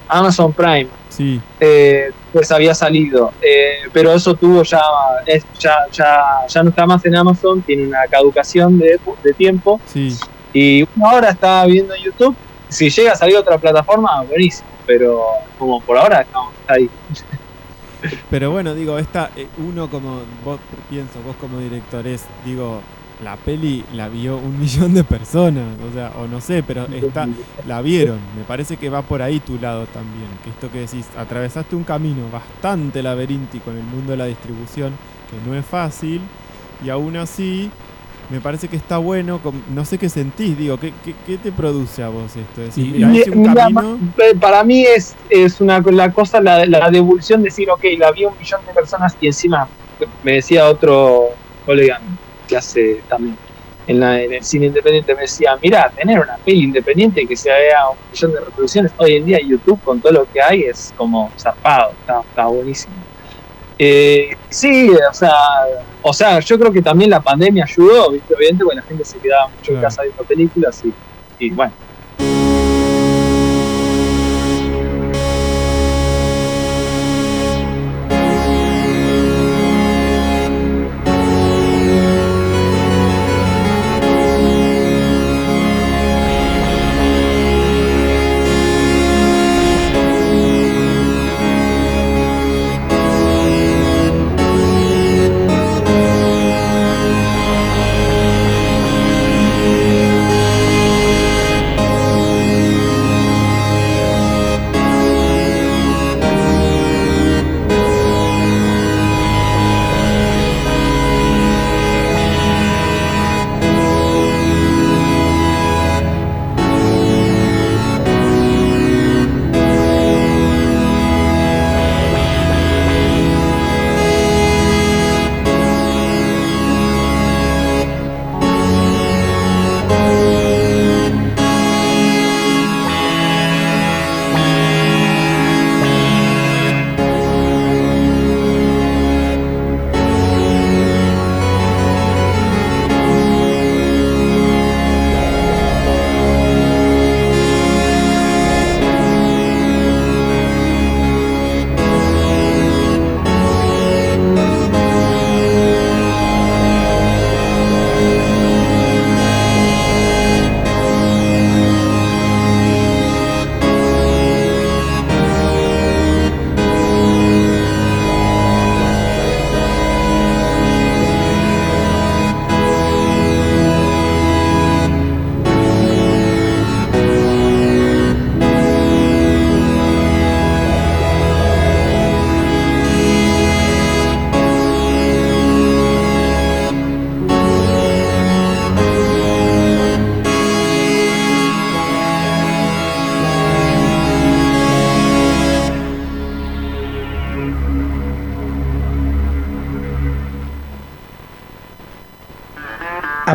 Amazon 0.08 0.52
Prime. 0.52 0.88
sí, 1.08 1.40
eh, 1.60 2.10
pues 2.32 2.50
había 2.52 2.74
salido. 2.74 3.32
Eh, 3.40 3.88
pero 3.92 4.12
eso 4.12 4.34
tuvo 4.34 4.62
ya, 4.62 4.80
es- 5.26 5.46
ya, 5.58 5.74
ya, 5.90 6.22
ya 6.48 6.62
no 6.62 6.70
está 6.70 6.86
más 6.86 7.04
en 7.06 7.16
Amazon, 7.16 7.62
tiene 7.62 7.86
una 7.86 8.00
caducación 8.10 8.78
de, 8.78 8.98
de 9.22 9.34
tiempo. 9.34 9.80
sí. 9.86 10.16
Y 10.52 10.86
ahora 11.04 11.30
está 11.30 11.66
viendo 11.66 11.94
en 11.94 12.02
YouTube. 12.02 12.34
Si 12.70 12.88
llega 12.88 13.12
a 13.12 13.16
salir 13.16 13.36
otra 13.36 13.58
plataforma, 13.58 14.22
buenísimo. 14.22 14.68
Pero 14.86 15.20
como 15.58 15.82
por 15.82 15.98
ahora 15.98 16.26
no, 16.32 16.50
está 16.60 16.74
ahí. 16.74 16.88
Pero 18.30 18.50
bueno, 18.52 18.74
digo, 18.74 18.98
esta, 18.98 19.30
eh, 19.36 19.46
uno 19.58 19.88
como, 19.90 20.20
vos 20.44 20.58
pienso, 20.88 21.20
vos 21.26 21.36
como 21.36 21.58
director 21.58 22.06
es, 22.06 22.24
digo, 22.44 22.80
la 23.18 23.36
peli 23.36 23.84
la 23.92 24.08
vio 24.08 24.38
un 24.38 24.58
millón 24.60 24.94
de 24.94 25.04
personas, 25.04 25.80
o 25.80 25.92
sea, 25.92 26.12
o 26.16 26.26
no 26.28 26.40
sé, 26.40 26.62
pero 26.62 26.86
está, 26.92 27.30
la 27.64 27.82
vieron. 27.82 28.32
Me 28.36 28.44
parece 28.44 28.76
que 28.78 28.90
va 28.90 29.02
por 29.06 29.22
ahí 29.22 29.40
tu 29.40 29.58
lado 29.58 29.88
también, 29.88 30.38
que 30.38 30.50
esto 30.50 30.70
que 30.70 30.80
decís, 30.80 31.10
atravesaste 31.16 31.76
un 31.76 31.84
camino 31.84 32.30
bastante 32.30 33.02
laberíntico 33.02 33.70
en 33.70 33.78
el 33.78 33.84
mundo 33.84 34.12
de 34.12 34.18
la 34.18 34.26
distribución, 34.26 34.98
que 35.30 35.40
no 35.40 35.54
es 35.54 35.66
fácil, 35.66 36.30
y 36.78 36.90
aún 36.90 37.16
así 37.16 37.72
me 38.28 38.40
parece 38.40 38.68
que 38.68 38.76
está 38.76 38.98
bueno, 38.98 39.40
no 39.66 39.84
sé 39.84 39.98
qué 39.98 40.08
sentís, 40.08 40.56
digo, 40.56 40.78
¿qué, 40.78 40.94
qué, 41.00 41.14
qué 41.24 41.38
te 41.38 41.52
produce 41.52 42.02
a 42.02 42.08
vos 42.08 42.36
esto? 42.36 42.60
Es 42.62 42.68
decir, 42.68 42.86
Y- 42.86 42.92
mira, 42.92 43.14
hice 43.14 43.30
un 43.30 43.40
Mira, 43.40 43.52
camino, 43.54 44.02
pa- 44.14 44.38
para 44.40 44.64
mí 44.64 44.82
es, 44.84 45.18
es 45.28 45.60
una 45.60 45.80
la 45.80 46.12
cosa, 46.12 46.40
la, 46.40 46.66
la 46.66 46.90
devolución, 46.90 47.42
decir, 47.42 47.70
ok, 47.70 47.84
la 47.98 48.12
vi 48.12 48.24
un 48.24 48.36
millón 48.36 48.64
de 48.66 48.72
personas 48.74 49.16
y 49.20 49.26
encima 49.28 49.70
me 50.22 50.32
decía 50.32 50.68
otro 50.68 51.38
colega 51.64 52.02
que 52.46 52.56
hace 52.56 53.02
también 53.08 53.36
en, 53.86 54.00
la- 54.00 54.20
en 54.22 54.32
el 54.32 54.42
cine 54.44 54.66
independiente, 54.66 55.14
me 55.14 55.22
decía, 55.22 55.56
mira, 55.62 55.92
tener 55.94 56.18
una 56.20 56.36
peli 56.44 56.64
independiente 56.64 57.26
que 57.26 57.36
se 57.36 57.50
vea 57.50 57.88
un 57.90 57.98
millón 58.10 58.32
de 58.32 58.40
reproducciones, 58.40 58.92
hoy 58.98 59.14
en 59.16 59.24
día 59.26 59.38
YouTube 59.40 59.80
con 59.82 60.00
todo 60.00 60.12
lo 60.12 60.24
que 60.30 60.40
hay 60.42 60.62
es 60.62 60.92
como 60.96 61.30
zarpado, 61.38 61.92
está, 62.00 62.20
está 62.28 62.46
buenísimo. 62.46 62.94
Eh, 63.78 64.30
sí, 64.48 64.90
o 64.90 65.12
sea, 65.14 65.32
o 66.02 66.12
sea, 66.12 66.40
yo 66.40 66.58
creo 66.58 66.72
que 66.72 66.80
también 66.82 67.10
la 67.10 67.20
pandemia 67.20 67.64
ayudó, 67.64 68.10
¿viste? 68.10 68.34
obviamente, 68.34 68.64
porque 68.64 68.76
la 68.76 68.82
gente 68.82 69.04
se 69.04 69.18
quedaba 69.18 69.48
mucho 69.48 69.72
en 69.72 69.80
casa 69.82 70.02
viendo 70.02 70.24
películas 70.24 70.82
y, 70.84 70.94
y 71.38 71.50
bueno. 71.50 71.72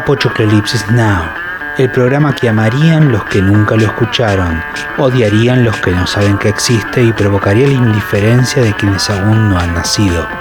Apocalypse 0.02 0.84
Now. 0.94 1.32
el 1.78 1.92
programa 1.92 2.34
que 2.34 2.50
amarían 2.50 3.12
los 3.12 3.24
que 3.26 3.40
nunca 3.40 3.76
lo 3.76 3.84
escucharon, 3.84 4.60
odiarían 4.98 5.64
los 5.64 5.78
que 5.78 5.92
no 5.92 6.08
saben 6.08 6.40
que 6.40 6.50
existe 6.50 7.04
y 7.04 7.14
provocaría 7.14 7.68
la 7.68 7.74
indiferencia 7.74 8.64
de 8.64 8.74
quienes 8.74 9.08
aún 9.12 9.50
no 9.50 9.60
han 9.60 9.76
nacido. 9.76 10.41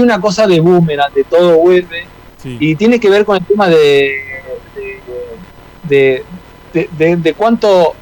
Hay 0.00 0.04
una 0.04 0.20
cosa 0.20 0.46
de 0.46 0.60
boomerang, 0.60 1.12
de 1.12 1.24
todo 1.24 1.58
vuelve, 1.58 2.06
Sí. 2.42 2.56
y 2.58 2.74
tiene 2.74 2.98
que 2.98 3.10
ver 3.10 3.24
con 3.26 3.36
el 3.36 3.44
tema 3.44 3.68
de 3.68 4.12
de, 5.88 6.24
de, 6.72 6.88
de- 6.96 7.16
de 7.16 7.34
cuánto 7.34 7.94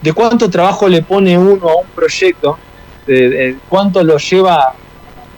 de 0.00 0.12
cuánto 0.14 0.48
trabajo 0.48 0.88
le 0.88 1.02
pone 1.02 1.36
uno 1.36 1.68
a 1.68 1.76
un 1.76 1.86
proyecto, 1.94 2.58
de, 3.06 3.56
cuánto 3.68 4.02
lo 4.02 4.16
lleva, 4.16 4.72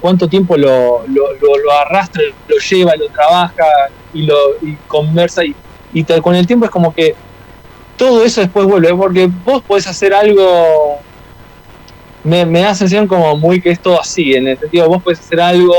cuánto 0.00 0.28
tiempo 0.28 0.56
lo, 0.56 1.02
lo, 1.09 1.32
lo- 1.40 1.56
lo 1.64 1.72
arrastra, 1.72 2.22
lo 2.46 2.56
lleva, 2.59 2.94
lo 2.94 3.09
trabaja 3.09 3.64
y 4.14 4.22
lo 4.22 4.36
y 4.62 4.76
conversa 4.86 5.44
y, 5.44 5.54
y 5.92 6.04
con 6.04 6.36
el 6.36 6.46
tiempo 6.46 6.64
es 6.66 6.70
como 6.70 6.94
que 6.94 7.16
todo 7.96 8.22
eso 8.24 8.40
después 8.40 8.66
vuelve, 8.66 8.94
porque 8.94 9.28
vos 9.44 9.62
podés 9.62 9.86
hacer 9.88 10.14
algo 10.14 10.42
me, 12.23 12.44
da 12.44 12.69
la 12.69 12.74
sensación 12.74 13.07
como 13.07 13.36
muy 13.36 13.61
que 13.61 13.70
es 13.70 13.81
todo 13.81 14.01
así, 14.01 14.35
en 14.35 14.47
el 14.49 14.59
sentido 14.59 14.89
vos 14.89 15.03
podés 15.03 15.20
hacer 15.20 15.40
algo 15.40 15.74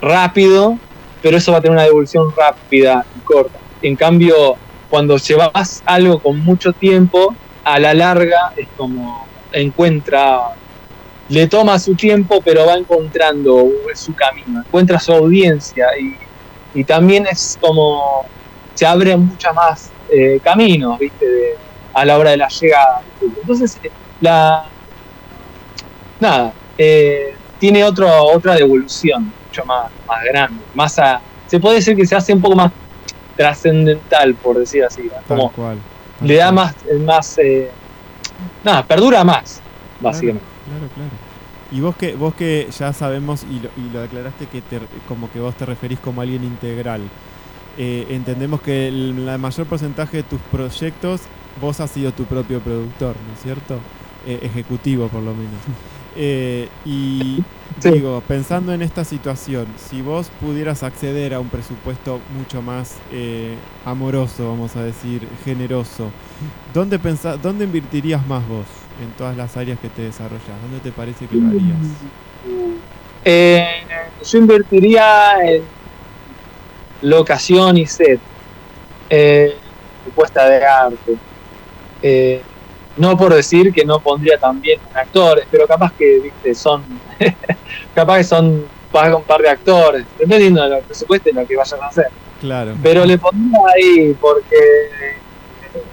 rápido, 0.00 0.78
pero 1.22 1.36
eso 1.36 1.52
va 1.52 1.58
a 1.58 1.60
tener 1.60 1.74
una 1.76 1.84
devolución 1.84 2.32
rápida 2.36 3.04
y 3.14 3.20
corta. 3.20 3.58
En 3.82 3.96
cambio, 3.96 4.56
cuando 4.88 5.16
llevas 5.16 5.82
algo 5.84 6.20
con 6.20 6.38
mucho 6.40 6.72
tiempo, 6.72 7.34
a 7.64 7.78
la 7.78 7.94
larga 7.94 8.52
es 8.56 8.68
como 8.76 9.26
encuentra, 9.52 10.40
le 11.28 11.46
toma 11.48 11.78
su 11.78 11.94
tiempo, 11.94 12.40
pero 12.44 12.66
va 12.66 12.74
encontrando 12.74 13.66
su 13.94 14.14
camino, 14.14 14.60
encuentra 14.60 14.98
su 14.98 15.12
audiencia 15.12 15.86
y, 16.00 16.80
y 16.80 16.84
también 16.84 17.26
es 17.26 17.58
como 17.60 18.26
se 18.74 18.86
abren 18.86 19.20
muchas 19.26 19.54
más 19.54 19.90
eh, 20.08 20.40
caminos, 20.42 20.98
¿viste? 20.98 21.26
De- 21.26 21.58
a 21.94 22.04
la 22.04 22.16
hora 22.16 22.30
de 22.30 22.36
la 22.36 22.48
llegada. 22.48 23.02
Entonces, 23.20 23.80
la. 24.20 24.70
Nada, 26.20 26.52
eh, 26.76 27.34
tiene 27.58 27.84
otro, 27.84 28.08
otra 28.24 28.54
devolución, 28.54 29.32
mucho 29.46 29.64
más, 29.64 29.90
más 30.06 30.24
grande. 30.24 30.60
Más 30.74 30.98
a, 30.98 31.20
se 31.46 31.60
puede 31.60 31.76
decir 31.76 31.96
que 31.96 32.06
se 32.06 32.16
hace 32.16 32.32
un 32.32 32.40
poco 32.40 32.56
más 32.56 32.72
trascendental, 33.36 34.34
por 34.34 34.58
decir 34.58 34.84
así. 34.84 35.08
Como 35.26 35.52
cual. 35.52 35.78
le 36.22 36.36
da 36.36 36.52
cual. 36.52 36.54
más. 36.54 36.74
más 37.00 37.38
eh, 37.38 37.70
nada, 38.64 38.84
perdura 38.84 39.24
más, 39.24 39.60
básicamente. 40.00 40.46
Claro, 40.66 40.88
claro. 40.94 41.10
Y 41.70 41.80
vos 41.80 41.96
que, 41.96 42.14
vos 42.14 42.34
que 42.34 42.68
ya 42.76 42.92
sabemos 42.92 43.44
y 43.44 43.60
lo, 43.60 43.68
y 43.76 43.92
lo 43.92 44.00
declaraste 44.00 44.46
que 44.46 44.62
te, 44.62 44.80
como 45.06 45.30
que 45.30 45.38
vos 45.38 45.54
te 45.54 45.66
referís 45.66 45.98
como 46.00 46.22
alguien 46.22 46.42
integral, 46.42 47.02
eh, 47.76 48.06
entendemos 48.10 48.60
que 48.60 48.88
el 48.88 49.24
la 49.24 49.38
mayor 49.38 49.66
porcentaje 49.66 50.18
de 50.18 50.22
tus 50.24 50.40
proyectos 50.50 51.20
vos 51.60 51.78
has 51.80 51.90
sido 51.90 52.12
tu 52.12 52.24
propio 52.24 52.60
productor, 52.60 53.14
¿no 53.26 53.34
es 53.34 53.40
cierto? 53.40 53.78
Eh, 54.26 54.40
ejecutivo 54.42 55.08
por 55.08 55.22
lo 55.22 55.32
menos. 55.32 55.60
Eh, 56.20 56.68
y 56.84 57.42
Sí. 57.80 57.90
digo, 57.92 58.20
pensando 58.26 58.72
en 58.72 58.82
esta 58.82 59.04
situación, 59.04 59.66
si 59.76 60.02
vos 60.02 60.28
pudieras 60.40 60.82
acceder 60.82 61.32
a 61.32 61.38
un 61.38 61.48
presupuesto 61.48 62.18
mucho 62.36 62.60
más 62.60 62.96
eh, 63.12 63.54
amoroso, 63.84 64.48
vamos 64.48 64.74
a 64.74 64.82
decir, 64.82 65.20
generoso, 65.44 66.10
¿dónde, 66.74 66.98
pensa- 66.98 67.36
¿dónde 67.36 67.66
invertirías 67.66 68.26
más 68.26 68.46
vos 68.48 68.66
en 69.00 69.08
todas 69.16 69.36
las 69.36 69.56
áreas 69.56 69.78
que 69.78 69.88
te 69.88 70.02
desarrollas? 70.02 70.42
¿Dónde 70.62 70.80
te 70.82 70.90
parece 70.90 71.26
que 71.26 71.36
lo 71.36 71.46
harías? 71.46 71.86
Eh, 73.24 73.64
yo 74.24 74.38
invertiría 74.38 75.34
en 75.44 75.62
locación 77.02 77.76
y 77.76 77.86
set. 77.86 78.18
Eh, 79.10 79.56
puesta 80.16 80.48
de 80.48 80.64
arte. 80.64 82.57
No 82.98 83.16
por 83.16 83.32
decir 83.32 83.72
que 83.72 83.84
no 83.84 84.00
pondría 84.00 84.36
también 84.38 84.80
actores, 84.94 85.46
pero 85.50 85.66
capaz 85.66 85.92
que, 85.94 86.20
viste, 86.20 86.54
son. 86.54 86.84
capaz 87.94 88.18
que 88.18 88.24
son 88.24 88.64
paga 88.92 89.16
un 89.16 89.22
par 89.22 89.40
de 89.42 89.50
actores, 89.50 90.04
dependiendo 90.18 90.62
de 90.62 90.70
lo 90.70 90.80
presupuesto 90.80 91.28
y 91.30 91.32
lo 91.32 91.46
que 91.46 91.56
vayan 91.56 91.80
a 91.82 91.86
hacer. 91.86 92.06
Claro. 92.40 92.74
Pero 92.82 93.04
le 93.04 93.18
pondría 93.18 93.58
ahí 93.76 94.16
porque 94.20 94.56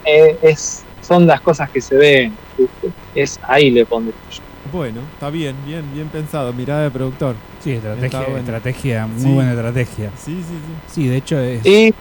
eh, 0.05 0.37
es, 0.41 0.83
son 1.01 1.27
las 1.27 1.41
cosas 1.41 1.69
que 1.69 1.81
se 1.81 1.95
ven. 1.95 2.35
¿viste? 2.57 2.89
Es 3.13 3.39
ahí 3.43 3.69
le 3.71 3.85
pondría 3.85 4.15
yo. 4.31 4.41
Bueno, 4.71 5.01
está 5.13 5.29
bien, 5.29 5.55
bien, 5.65 5.83
bien 5.93 6.07
pensado. 6.09 6.51
Mirada 6.53 6.83
de 6.83 6.91
productor. 6.91 7.35
Sí, 7.63 7.73
estrategia, 7.73 8.05
Está 8.05 8.19
bueno. 8.23 8.37
estrategia, 8.39 9.07
muy 9.07 9.21
Sí. 9.21 9.33
buena 9.33 9.51
estrategia. 9.53 10.11
Sí, 10.17 10.35
sí, 10.37 10.43
sí. 10.43 10.93
Sí, 11.01 11.07
de 11.07 11.17
hecho 11.17 11.39
es. 11.39 11.65
Y 11.65 11.93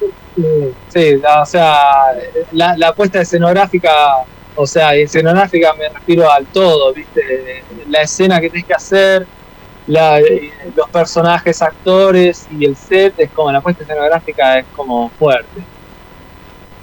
eh, 0.43 0.73
sí, 0.89 1.17
la- 1.23 1.43
o 1.43 1.47
sea, 1.47 1.77
la, 2.53 2.77
la 2.77 2.93
puesta 2.95 3.21
escenográfica, 3.21 3.91
o 4.55 4.67
sea, 4.67 4.95
escenográfica 4.95 5.75
me 5.75 5.89
refiero 5.89 6.31
al 6.31 6.47
todo, 6.49 6.93
¿viste? 6.95 7.21
La 7.89 8.03
escena 8.03 8.41
que 8.41 8.51
tenés 8.51 8.67
que 8.67 8.75
hacer, 8.75 9.27
la, 9.87 10.21
eh, 10.21 10.73
los 10.75 10.89
personajes, 10.91 11.61
actores 11.63 12.47
y 12.51 12.65
el 12.65 12.77
set, 12.77 13.15
es 13.19 13.31
como 13.33 13.53
la 13.53 13.61
puesta 13.63 13.83
escenográfica 13.85 14.59
es 14.61 14.67
como 14.71 15.11
fuerte. 15.11 15.69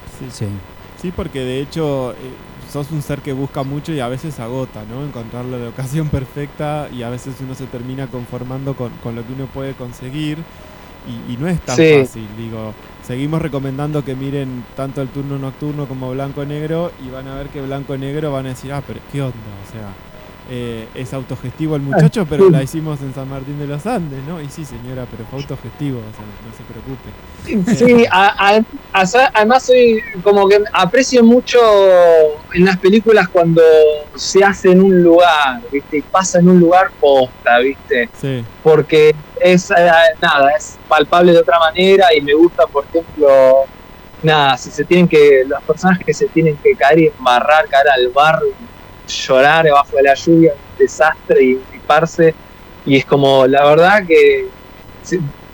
Sí, 0.06 0.32
Sí. 0.32 0.48
Sí, 0.96 1.12
porque 1.12 1.40
de 1.40 1.62
hecho 1.62 2.12
eh, 2.14 2.44
sos 2.72 2.92
un 2.92 3.02
ser 3.02 3.24
que 3.24 3.34
busca 3.34 3.64
mucho 3.64 3.92
y 3.92 4.00
a 4.00 4.08
veces 4.08 4.40
agota, 4.40 4.86
¿no? 4.86 5.04
Encontrar 5.04 5.46
la 5.46 5.58
locación 5.58 6.12
perfecta 6.12 6.90
y 6.92 7.02
a 7.02 7.10
veces 7.10 7.42
uno 7.42 7.56
se 7.56 7.66
termina 7.68 8.08
conformando 8.08 8.76
con, 8.76 9.00
con 9.00 9.16
lo 9.16 9.26
que 9.26 9.34
uno 9.34 9.48
puede 9.48 9.74
conseguir 9.76 10.46
y, 11.04 11.34
y 11.34 11.38
no 11.38 11.48
es 11.48 11.60
tan 11.66 11.82
Sí. 11.82 11.92
fácil, 11.92 12.36
digo. 12.38 12.76
Seguimos 13.04 13.42
recomendando 13.42 14.06
que 14.06 14.16
miren 14.16 14.64
tanto 14.76 15.02
el 15.02 15.10
turno 15.10 15.38
nocturno 15.40 15.88
como 15.88 16.12
blanco-negro 16.12 16.92
y 17.06 17.10
van 17.10 17.28
a 17.28 17.36
ver 17.36 17.50
que 17.50 17.62
blanco-negro 17.62 18.32
van 18.32 18.46
a 18.46 18.50
decir, 18.50 18.72
ah, 18.72 18.84
pero 18.86 19.00
¿qué 19.12 19.22
onda? 19.22 19.36
O 19.68 19.72
sea, 19.72 20.11
eh, 20.54 20.86
es 20.96 21.14
autogestivo 21.14 21.78
el 21.78 21.82
muchacho, 21.82 22.26
pero 22.30 22.50
la 22.50 22.62
hicimos 22.64 23.00
en 23.02 23.14
San 23.16 23.30
Martín 23.30 23.58
de 23.58 23.68
los 23.68 23.86
Andes, 23.86 24.20
¿no? 24.28 24.42
Y 24.42 24.50
sí, 24.50 24.66
señora, 24.66 25.06
pero 25.10 25.24
fue 25.30 25.40
autogestivo, 25.40 26.00
o 26.00 26.12
sea, 26.14 26.26
no 26.46 26.52
se 26.58 26.64
preocupe. 27.64 27.78
Sí, 27.78 28.06
a- 28.12 28.58
a- 28.58 29.02
a- 29.02 29.32
además 29.34 29.64
soy 29.64 30.02
como 30.24 30.50
que 30.50 30.60
aprecio 30.74 31.24
mucho 31.24 31.58
en 32.54 32.66
las 32.66 32.78
películas 32.78 33.30
cuando 33.30 33.62
se 34.16 34.44
hace 34.44 34.72
en 34.72 34.82
un 34.82 35.02
lugar, 35.02 35.62
¿viste? 35.72 36.00
Y 36.00 36.02
pasa 36.02 36.40
en 36.40 36.50
un 36.50 36.60
lugar 36.60 36.92
posta, 37.00 37.60
¿viste? 37.60 38.10
Sí, 38.20 38.44
Porque 38.62 39.16
es, 39.40 39.72
eh, 39.72 39.90
nada, 40.22 40.52
es 40.58 40.78
palpable 40.88 41.32
de 41.32 41.40
otra 41.40 41.60
manera 41.60 42.08
y 42.14 42.20
me 42.22 42.34
gusta, 42.34 42.68
por 42.68 42.84
ejemplo, 42.86 43.66
nada, 44.22 44.58
si 44.58 44.70
se 44.70 44.84
tienen 44.84 45.08
que, 45.08 45.44
los 45.48 45.62
personajes 45.64 46.06
que 46.06 46.14
se 46.14 46.28
tienen 46.28 46.58
que 46.58 46.76
caer 46.76 47.00
y 47.00 47.08
embarrar, 47.08 47.68
caer 47.70 47.88
al 47.90 48.10
bar, 48.10 48.40
llorar 49.08 49.66
bajo 49.70 49.96
de 49.98 50.04
la 50.04 50.14
lluvia, 50.14 50.54
un 50.54 50.78
desastre 50.78 51.44
y 51.44 51.56
piparse, 51.56 52.34
y 52.86 52.98
es 52.98 53.06
como, 53.06 53.46
la 53.48 53.66
verdad 53.66 54.06
que 54.08 54.48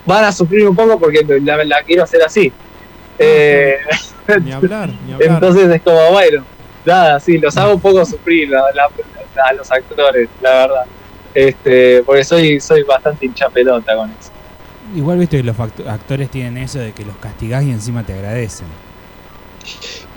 van 0.05 0.23
a 0.25 0.31
sufrir 0.31 0.67
un 0.67 0.75
poco 0.75 0.99
porque 0.99 1.25
la, 1.41 1.63
la 1.63 1.81
quiero 1.83 2.03
hacer 2.03 2.21
así. 2.23 2.51
Eh, 3.19 3.77
ni 4.43 4.51
hablar, 4.51 4.89
ni 5.05 5.13
hablar. 5.13 5.29
entonces 5.31 5.69
es 5.69 5.81
como, 5.81 6.11
bueno, 6.11 6.43
nada, 6.85 7.19
sí, 7.19 7.37
los 7.37 7.55
hago 7.57 7.73
un 7.75 7.81
poco 7.81 8.05
sufrir 8.05 8.49
la- 8.49 8.63
la- 8.73 8.89
a 9.49 9.53
los 9.53 9.71
actores, 9.71 10.29
la 10.41 10.49
verdad. 10.51 10.83
Este, 11.33 12.01
porque 12.03 12.23
soy, 12.23 12.59
soy 12.59 12.81
bastante 12.83 13.25
hincha 13.27 13.49
pelota 13.49 13.95
con 13.95 14.09
eso. 14.09 14.31
Igual 14.95 15.19
viste 15.19 15.37
que 15.37 15.43
los 15.43 15.59
actores 15.59 16.29
tienen 16.31 16.57
eso 16.57 16.79
de 16.79 16.93
que 16.93 17.03
los 17.05 17.15
castigás 17.17 17.63
y 17.63 17.71
encima 17.71 18.03
te 18.03 18.13
agradecen. 18.13 18.67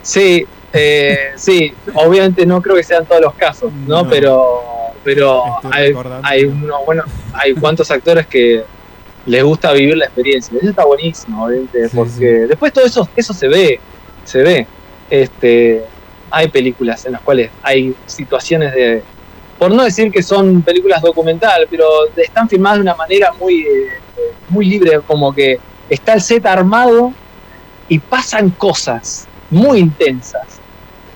Sí, 0.02 0.46
eh, 0.72 1.32
sí, 1.36 1.72
obviamente 1.94 2.46
no 2.46 2.62
creo 2.62 2.76
que 2.76 2.82
sean 2.82 3.04
todos 3.06 3.20
los 3.20 3.34
casos, 3.34 3.72
¿no? 3.72 4.02
No. 4.02 4.08
Pero, 4.10 4.60
pero 5.02 5.42
hay, 5.70 5.92
hay 6.22 6.44
uno, 6.44 6.84
bueno, 6.84 7.04
hay 7.32 7.54
cuantos 7.54 7.90
actores 7.90 8.26
que 8.26 8.64
les 9.26 9.44
gusta 9.44 9.72
vivir 9.72 9.96
la 9.96 10.06
experiencia. 10.06 10.56
Eso 10.58 10.70
está 10.70 10.84
buenísimo, 10.84 11.44
obviamente, 11.44 11.88
Sí, 11.88 11.96
porque 11.96 12.10
sí. 12.10 12.24
después 12.24 12.72
todo 12.72 12.84
eso, 12.84 13.08
eso 13.16 13.34
se 13.34 13.48
ve, 13.48 13.80
se 14.24 14.42
ve. 14.42 14.66
Este, 15.08 15.84
hay 16.30 16.48
películas 16.48 17.04
en 17.06 17.12
las 17.12 17.20
cuales 17.22 17.50
hay 17.62 17.94
situaciones 18.06 18.72
de, 18.72 19.02
por 19.58 19.72
no 19.72 19.82
decir 19.82 20.10
que 20.12 20.22
son 20.22 20.62
películas 20.62 21.02
documental, 21.02 21.66
pero 21.68 21.86
están 22.16 22.48
filmadas 22.48 22.78
de 22.78 22.82
una 22.82 22.94
manera 22.94 23.32
muy, 23.32 23.60
eh, 23.62 23.88
muy 24.48 24.66
libre, 24.66 25.00
como 25.06 25.34
que 25.34 25.58
está 25.88 26.14
el 26.14 26.20
set 26.20 26.46
armado 26.46 27.12
y 27.88 27.98
pasan 27.98 28.50
cosas 28.50 29.26
muy 29.50 29.80
intensas. 29.80 30.59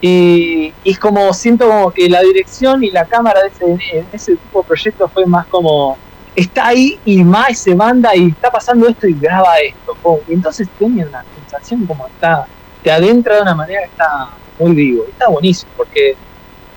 Y, 0.07 0.75
y 0.85 0.91
es 0.91 0.99
como, 0.99 1.33
siento 1.33 1.67
como 1.67 1.91
que 1.91 2.11
la 2.11 2.21
dirección 2.21 2.85
y 2.85 2.91
la 2.91 3.07
cámara 3.07 3.41
de 3.41 3.49
ese, 4.13 4.33
tipo 4.33 4.61
de 4.61 4.67
proyectos 4.67 5.11
fue 5.11 5.25
más 5.25 5.47
como, 5.47 5.97
está 6.37 6.67
ahí 6.67 7.01
y 7.07 7.25
más 7.25 7.59
se 7.59 7.75
manda 7.75 8.15
y 8.15 8.29
está 8.29 8.51
pasando 8.51 8.87
esto 8.87 9.07
y 9.09 9.15
graba 9.15 9.57
esto. 9.61 9.97
pum. 10.03 10.19
Y 10.29 10.35
entonces 10.35 10.69
tiene 10.79 11.07
una 11.07 11.25
sensación 11.41 11.87
como 11.87 12.07
está, 12.07 12.47
te 12.83 12.93
adentra 12.93 13.37
de 13.37 13.43
una 13.43 13.55
manera 13.55 13.81
que 13.81 13.87
está 13.87 14.29
muy 14.59 14.73
vivo. 14.73 15.05
Y 15.09 15.11
está 15.11 15.29
buenísimo, 15.29 15.73
porque 15.75 16.15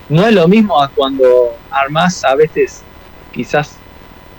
no 0.08 0.26
es 0.26 0.32
lo 0.32 0.48
mismo 0.48 0.82
a 0.82 0.88
cuando 0.88 1.54
armás 1.70 2.24
a 2.24 2.34
veces 2.34 2.82
quizás 3.30 3.76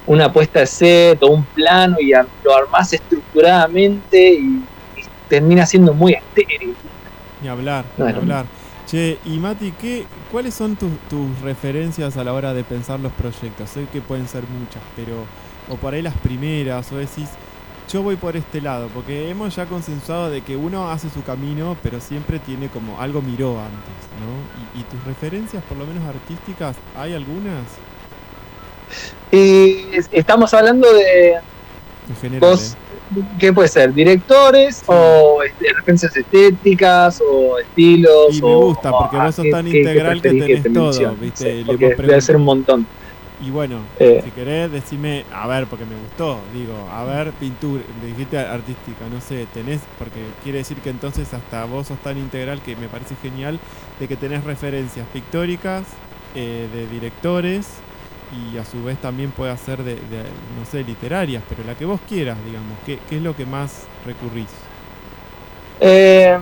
una 0.08 0.34
puesta 0.34 0.62
de 0.62 0.66
set 0.66 1.22
o 1.22 1.28
un 1.28 1.44
plano 1.44 1.96
y 2.00 2.10
lo 2.44 2.56
armás 2.56 2.92
estructuradamente 2.92 4.34
y, 4.34 4.64
y 4.98 5.04
termina 5.28 5.68
siendo 5.68 5.94
muy 5.94 6.14
estéril. 6.14 6.76
Ni 7.40 7.50
hablar, 7.50 7.86
No, 7.96 8.08
ni 8.08 8.14
hablar. 8.14 8.59
Che, 8.90 9.20
y 9.26 9.38
Mati, 9.38 9.72
¿qué, 9.74 10.06
¿cuáles 10.32 10.56
son 10.56 10.76
tus, 10.76 10.92
tus 11.10 11.40
referencias 11.42 12.18
a 12.18 12.24
la 12.24 12.34
hora 12.34 12.54
de 12.54 12.64
pensar 12.64 13.00
los 13.00 13.12
proyectos? 13.12 13.70
Sé 13.70 13.86
que 13.92 14.02
pueden 14.02 14.28
ser 14.28 14.44
muchas, 14.48 14.82
pero. 14.96 15.26
O 15.70 15.76
por 15.76 15.94
ahí 15.94 16.02
las 16.02 16.18
primeras, 16.18 16.92
o 16.92 16.98
decís, 16.98 17.30
yo 17.92 18.02
voy 18.02 18.16
por 18.16 18.36
este 18.36 18.60
lado, 18.62 18.88
porque 18.92 19.30
hemos 19.30 19.56
ya 19.56 19.68
consensuado 19.68 20.32
de 20.32 20.42
que 20.42 20.58
uno 20.58 20.90
hace 20.90 21.12
su 21.12 21.22
camino, 21.22 21.78
pero 21.84 22.00
siempre 22.02 22.40
tiene 22.40 22.70
como 22.70 23.00
algo 23.00 23.22
miró 23.22 23.60
antes, 23.60 24.00
¿no? 24.20 24.80
Y, 24.80 24.82
y 24.82 24.84
tus 24.86 25.04
referencias, 25.04 25.64
por 25.66 25.78
lo 25.78 25.86
menos 25.86 26.04
artísticas, 26.08 26.76
¿hay 26.98 27.14
algunas? 27.14 27.66
Y 29.32 29.96
es- 29.96 30.10
estamos 30.12 30.52
hablando 30.56 30.92
de 30.92 31.34
En 31.34 32.16
general. 32.20 32.50
Vos- 32.50 32.74
¿eh? 32.74 32.89
¿Qué 33.40 33.52
puede 33.54 33.68
ser? 33.68 33.94
¿Directores 33.94 34.84
o 34.86 35.42
este, 35.44 35.66
referencias 35.78 36.16
estéticas 36.16 37.20
o 37.28 37.58
estilos? 37.60 38.38
Y 38.38 38.42
me 38.42 38.54
o- 38.54 38.60
gusta, 38.68 38.92
porque 38.92 39.18
vos 39.18 39.34
sos 39.36 39.46
¿qué- 39.46 39.52
tan 39.52 39.66
qué- 39.66 39.72
qué 39.72 39.78
integral 39.80 40.22
que 40.22 40.30
tenés 40.30 40.64
te 40.64 40.70
todo? 40.70 41.16
¿viste? 41.16 41.44
Sí, 41.52 41.58
Le 41.60 41.66
porque 41.66 41.86
hemos 41.86 41.98
debe 41.98 42.22
ser 42.22 42.36
un 42.36 42.44
montón. 42.44 42.88
Y 43.42 43.52
bueno, 43.52 43.80
Eh. 43.98 44.22
si 44.24 44.32
querés, 44.32 44.70
decime, 44.70 45.24
a 45.34 45.48
ver, 45.48 45.66
porque 45.68 45.86
me 45.86 45.96
gustó, 45.96 46.40
digo, 46.54 46.74
a 46.92 47.06
ver, 47.06 47.32
pintura, 47.40 47.82
me 48.02 48.08
dijiste 48.10 48.38
artística, 48.38 49.06
no 49.12 49.22
sé, 49.22 49.48
tenés, 49.54 49.80
porque 49.98 50.20
quiere 50.44 50.58
decir 50.60 50.78
que 50.78 50.90
entonces 50.90 51.34
hasta 51.34 51.64
vos 51.64 51.88
sos 51.88 51.98
tan 52.00 52.18
integral 52.18 52.62
que 52.62 52.76
me 52.76 52.90
parece 52.90 53.16
genial, 53.16 53.58
de 53.98 54.08
que 54.10 54.18
tenés 54.18 54.44
referencias 54.44 55.08
pictóricas, 55.14 55.84
eh, 56.36 56.68
de 56.74 56.86
directores, 56.88 57.66
y 58.32 58.58
a 58.58 58.66
su 58.66 58.84
vez 58.84 58.98
también 59.00 59.32
puede 59.32 59.56
ser 59.58 59.84
de, 59.84 59.96
de, 59.96 60.24
no 60.58 60.66
sé, 60.70 60.84
literarias, 60.84 61.44
pero 61.50 61.64
la 61.66 61.76
que 61.76 61.86
vos 61.86 62.00
quieras, 62.08 62.38
digamos, 62.46 62.78
¿qué, 62.86 63.00
qué 63.10 63.18
es 63.18 63.22
lo 63.22 63.36
que 63.36 63.46
más 63.46 63.88
recurrís? 64.06 64.50
Eh, 65.80 66.38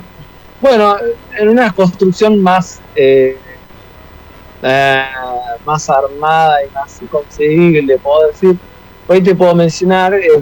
bueno, 0.59 0.97
en 1.38 1.49
una 1.49 1.72
construcción 1.72 2.41
más 2.41 2.81
eh, 2.95 3.38
eh, 4.61 5.03
más 5.65 5.89
armada 5.89 6.64
y 6.65 6.73
más 6.73 6.99
conseguible, 7.11 7.97
puedo 7.99 8.27
decir. 8.27 8.57
Hoy 9.07 9.22
te 9.22 9.35
puedo 9.35 9.55
mencionar 9.55 10.14
eh, 10.15 10.41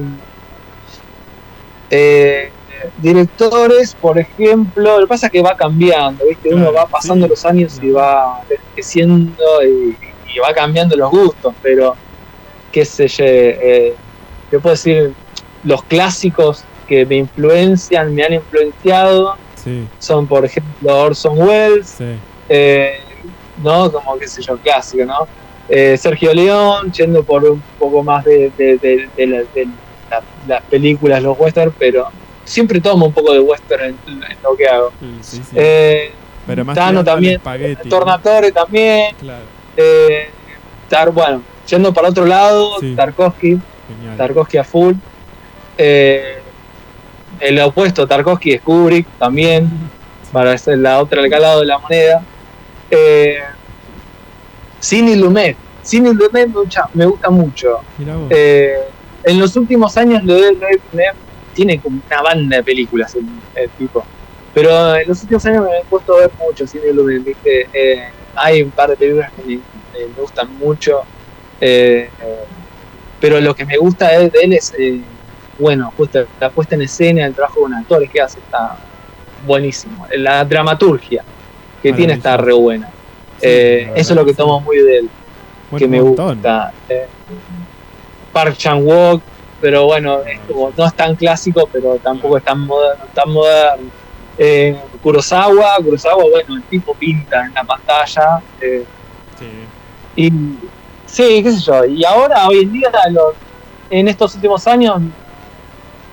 eh, 1.90 2.52
directores, 2.98 3.94
por 3.96 4.18
ejemplo. 4.18 5.00
Lo 5.00 5.06
que 5.06 5.10
pasa 5.10 5.28
es 5.28 5.32
que 5.34 5.42
va 5.42 5.56
cambiando, 5.56 6.26
¿viste? 6.28 6.54
Uno 6.54 6.72
va 6.74 6.86
pasando 6.88 7.28
los 7.28 7.46
años 7.46 7.80
y 7.82 7.92
va 7.92 8.42
envejeciendo 8.50 9.64
y, 9.64 9.98
y 10.36 10.40
va 10.40 10.54
cambiando 10.54 10.96
los 10.98 11.10
gustos, 11.10 11.54
pero 11.62 11.96
qué 12.72 12.84
sé 12.86 13.08
yo, 13.08 13.24
eh, 13.26 13.94
te 14.52 14.60
puedo 14.60 14.74
decir 14.76 15.14
los 15.64 15.82
clásicos 15.84 16.64
que 16.88 17.06
me 17.06 17.16
influencian, 17.18 18.14
me 18.14 18.24
han 18.24 18.34
influenciado, 18.34 19.36
Sí, 19.56 19.88
son 19.98 20.28
por 20.28 20.46
ejemplo 20.46 20.96
Orson 20.96 21.40
Welles, 21.42 21.88
sí, 21.98 22.06
eh, 22.50 23.00
¿no? 23.64 23.92
Como 23.92 24.16
qué 24.20 24.28
sé 24.28 24.42
yo, 24.44 24.58
clásico, 24.58 25.04
¿no? 25.06 25.28
Eh, 25.68 25.98
Sergio 25.98 26.32
León, 26.36 26.92
yendo 26.92 27.24
por 27.24 27.44
un 27.46 27.64
poco 27.80 28.04
más 28.04 28.24
de, 28.26 28.52
de- 28.56 28.78
de- 28.78 29.10
de 29.18 29.26
la- 29.28 29.38
de 29.56 29.66
la- 30.12 30.22
las 30.48 30.62
películas, 30.66 31.24
los 31.24 31.40
western, 31.40 31.74
pero 31.80 32.08
siempre 32.44 32.80
tomo 32.80 33.08
un 33.08 33.14
poco 33.14 33.34
de 33.34 33.40
western 33.40 33.86
en, 33.86 33.98
en 34.08 34.38
lo 34.44 34.56
que 34.56 34.68
hago. 34.68 34.92
sí, 35.22 35.42
sí. 35.44 35.56
Eh, 35.56 36.12
pero 36.46 36.64
más 36.64 36.76
Tano 36.76 37.04
también. 37.04 37.42
Tornatore 37.90 38.52
también, 38.52 39.16
Claro, 39.20 39.46
eh, 39.78 40.30
Tar- 40.90 41.12
bueno, 41.12 41.42
yendo 41.68 41.94
para 41.94 42.10
otro 42.10 42.26
lado, 42.26 42.80
Sí. 42.80 42.94
Tarkovsky, 42.96 43.60
genial. 43.88 44.18
Tarkovsky 44.18 44.58
a 44.58 44.64
full. 44.64 44.94
Eh, 45.78 46.38
el 47.40 47.60
opuesto, 47.62 48.08
Tarkovsky 48.08 48.54
es 48.54 48.62
Kubrick 48.62 49.08
también. 49.18 49.70
Para 50.32 50.52
hacer 50.54 50.78
la 50.80 51.00
otra 51.00 51.22
al 51.24 51.30
lado 51.30 51.60
de 51.62 51.66
la 51.66 51.78
moneda. 51.80 52.22
Eh, 52.92 53.38
Sidney 54.80 55.16
Lumet. 55.16 55.56
Sidney 55.82 56.14
Lumet 56.14 56.48
me 56.50 56.54
gusta- 56.62 56.90
me 56.94 57.06
gusta 57.06 57.30
mucho. 57.30 57.80
Eh, 58.30 58.74
en 59.24 59.40
los 59.40 59.56
últimos 59.56 59.96
años 59.98 60.24
lo 60.24 60.34
de 60.36 60.58
tiene 61.54 61.80
como 61.80 62.00
una 62.06 62.22
banda 62.22 62.58
de 62.58 62.64
películas 62.64 63.16
el, 63.16 63.26
el 63.56 63.70
tipo. 63.72 64.06
Pero 64.54 64.96
en 64.96 65.08
los 65.08 65.22
últimos 65.22 65.46
años 65.46 65.64
me 65.64 65.78
he 65.80 65.84
puesto 65.86 66.16
a 66.16 66.20
ver 66.22 66.32
mucho 66.46 66.68
Sidney 66.68 66.94
Lumet. 66.94 67.24
¿viste? 67.24 67.68
Eh, 67.74 68.10
hay 68.36 68.62
un 68.62 68.72
par 68.72 68.90
de 68.90 68.98
películas 68.98 69.32
que 69.36 69.44
me, 69.44 69.60
gustan 70.18 70.58
mucho. 70.58 71.02
Eh, 71.62 72.10
pero 73.20 73.40
lo 73.40 73.56
que 73.56 73.66
me 73.66 73.78
gusta 73.78 74.10
de, 74.10 74.30
de 74.30 74.40
él 74.44 74.54
es, 74.54 74.74
eh, 74.78 75.02
bueno, 75.58 75.92
justo 75.96 76.26
la 76.40 76.50
puesta 76.50 76.76
en 76.76 76.82
escena, 76.84 77.26
el 77.26 77.34
trabajo 77.34 77.62
con 77.62 77.74
actores 77.74 78.10
que 78.10 78.22
hace 78.22 78.40
está 78.40 78.78
buenísimo. 79.46 80.06
La 80.16 80.44
dramaturgia 80.44 81.24
que 81.82 81.94
tiene 81.94 82.14
está 82.14 82.38
re 82.38 82.54
buena. 82.54 82.88
Sí, 83.40 83.48
Eh, 83.48 83.92
eso 83.96 84.14
es 84.14 84.18
lo 84.18 84.26
que 84.26 84.34
tomo 84.34 84.60
muy 84.62 84.78
de 84.78 84.98
él 85.00 85.10
Buen 85.70 85.80
que 85.80 85.88
me 85.88 86.02
montón. 86.02 86.36
gusta. 86.36 86.72
Park 88.32 88.58
Chan 88.58 88.84
Wook, 88.86 89.22
pero 89.62 89.86
bueno, 89.86 90.20
es 90.22 90.40
como, 90.42 90.72
no 90.76 90.86
es 90.86 90.94
tan 90.94 91.16
clásico, 91.16 91.70
pero 91.72 91.96
tampoco 91.98 92.38
es 92.38 92.44
tan 92.44 92.60
moderno. 92.62 93.04
Tan 93.14 93.30
moderno. 93.32 93.90
Eh, 94.38 94.76
Kurosawa, 95.02 95.78
Kurosawa, 95.84 96.24
bueno, 96.24 96.56
el 96.56 96.64
tipo 96.64 96.94
pinta 96.94 97.46
en 97.46 97.54
la 97.54 97.64
pantalla. 97.64 98.42
eh, 98.62 98.86
Sí. 99.40 99.48
y 100.16 100.32
sí, 101.06 101.44
qué 101.44 101.52
sé 101.52 101.60
yo. 101.62 101.86
Y 101.86 102.04
ahora, 102.06 102.48
hoy 102.48 102.60
en 102.62 102.72
día, 102.74 102.90
los- 103.12 103.34
en 103.90 104.08
estos 104.08 104.36
últimos 104.36 104.66
años, 104.68 105.02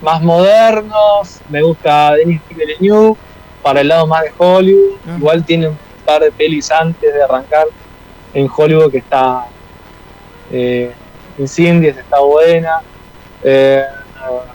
más 0.01 0.21
modernos, 0.23 1.41
me 1.49 1.63
gusta 1.63 2.15
Denis 2.15 2.41
Villeneuve, 2.49 3.17
para 3.63 3.81
el 3.81 3.89
lado 3.89 4.07
más 4.09 4.23
de 4.23 4.33
Hollywood. 4.37 4.97
Ah. 5.07 5.15
Igual 5.19 5.45
tiene 5.45 5.69
un 5.69 5.79
par 6.05 6.21
de 6.23 6.33
pelis 6.33 6.71
antes 6.73 7.15
de 7.15 7.23
arrancar 7.23 7.67
en 8.35 8.49
Hollywood 8.55 8.91
que 8.91 8.99
está. 8.99 9.47
Eh, 10.51 10.93
Incendies 11.39 11.97
está 11.97 12.19
buena. 12.21 12.81
Eh, 13.45 13.85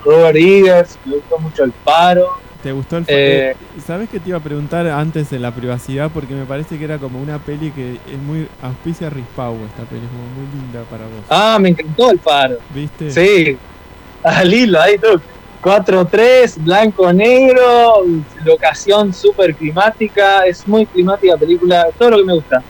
Robert 0.03 0.35
Eggers, 0.37 0.97
me 1.05 1.15
gustó 1.15 1.37
mucho 1.39 1.63
El 1.63 1.71
Paro. 1.71 2.37
¿Te 2.67 2.73
gustó 2.73 2.97
el 2.97 3.05
Eh, 3.07 3.51
eh, 3.51 3.55
¿Sabes 3.85 4.09
que 4.09 4.19
te 4.19 4.27
iba 4.27 4.39
a 4.39 4.41
preguntar 4.41 4.85
antes 4.87 5.29
de 5.29 5.39
la 5.39 5.55
privacidad? 5.55 6.11
Porque 6.13 6.33
me 6.33 6.43
parece 6.43 6.77
que 6.77 6.83
era 6.83 6.97
como 6.97 7.21
una 7.21 7.39
peli 7.39 7.71
que 7.71 7.93
es 7.93 8.19
muy 8.21 8.45
auspicia 8.61 9.09
Rispau 9.09 9.55
esta 9.67 9.83
peli, 9.83 10.01
es 10.03 10.09
como 10.09 10.27
muy 10.35 10.53
linda 10.53 10.83
para 10.91 11.05
vos. 11.05 11.23
Ah, 11.29 11.57
me 11.61 11.69
encantó 11.69 12.11
El 12.11 12.19
Paro. 12.19 12.57
¿Viste? 12.75 13.09
Sí, 13.09 13.57
al 14.23 14.53
hilo, 14.53 14.81
ahí 14.81 14.97
tú. 14.97 15.17
4-3, 15.63 16.61
blanco-negro, 16.61 18.03
locación 18.43 19.13
súper 19.13 19.55
climática, 19.55 20.45
es 20.45 20.67
muy 20.67 20.85
climática 20.85 21.35
la 21.35 21.39
película, 21.39 21.87
todo 21.97 22.09
lo 22.09 22.17
que 22.17 22.25
me 22.25 22.33
gusta. 22.33 22.61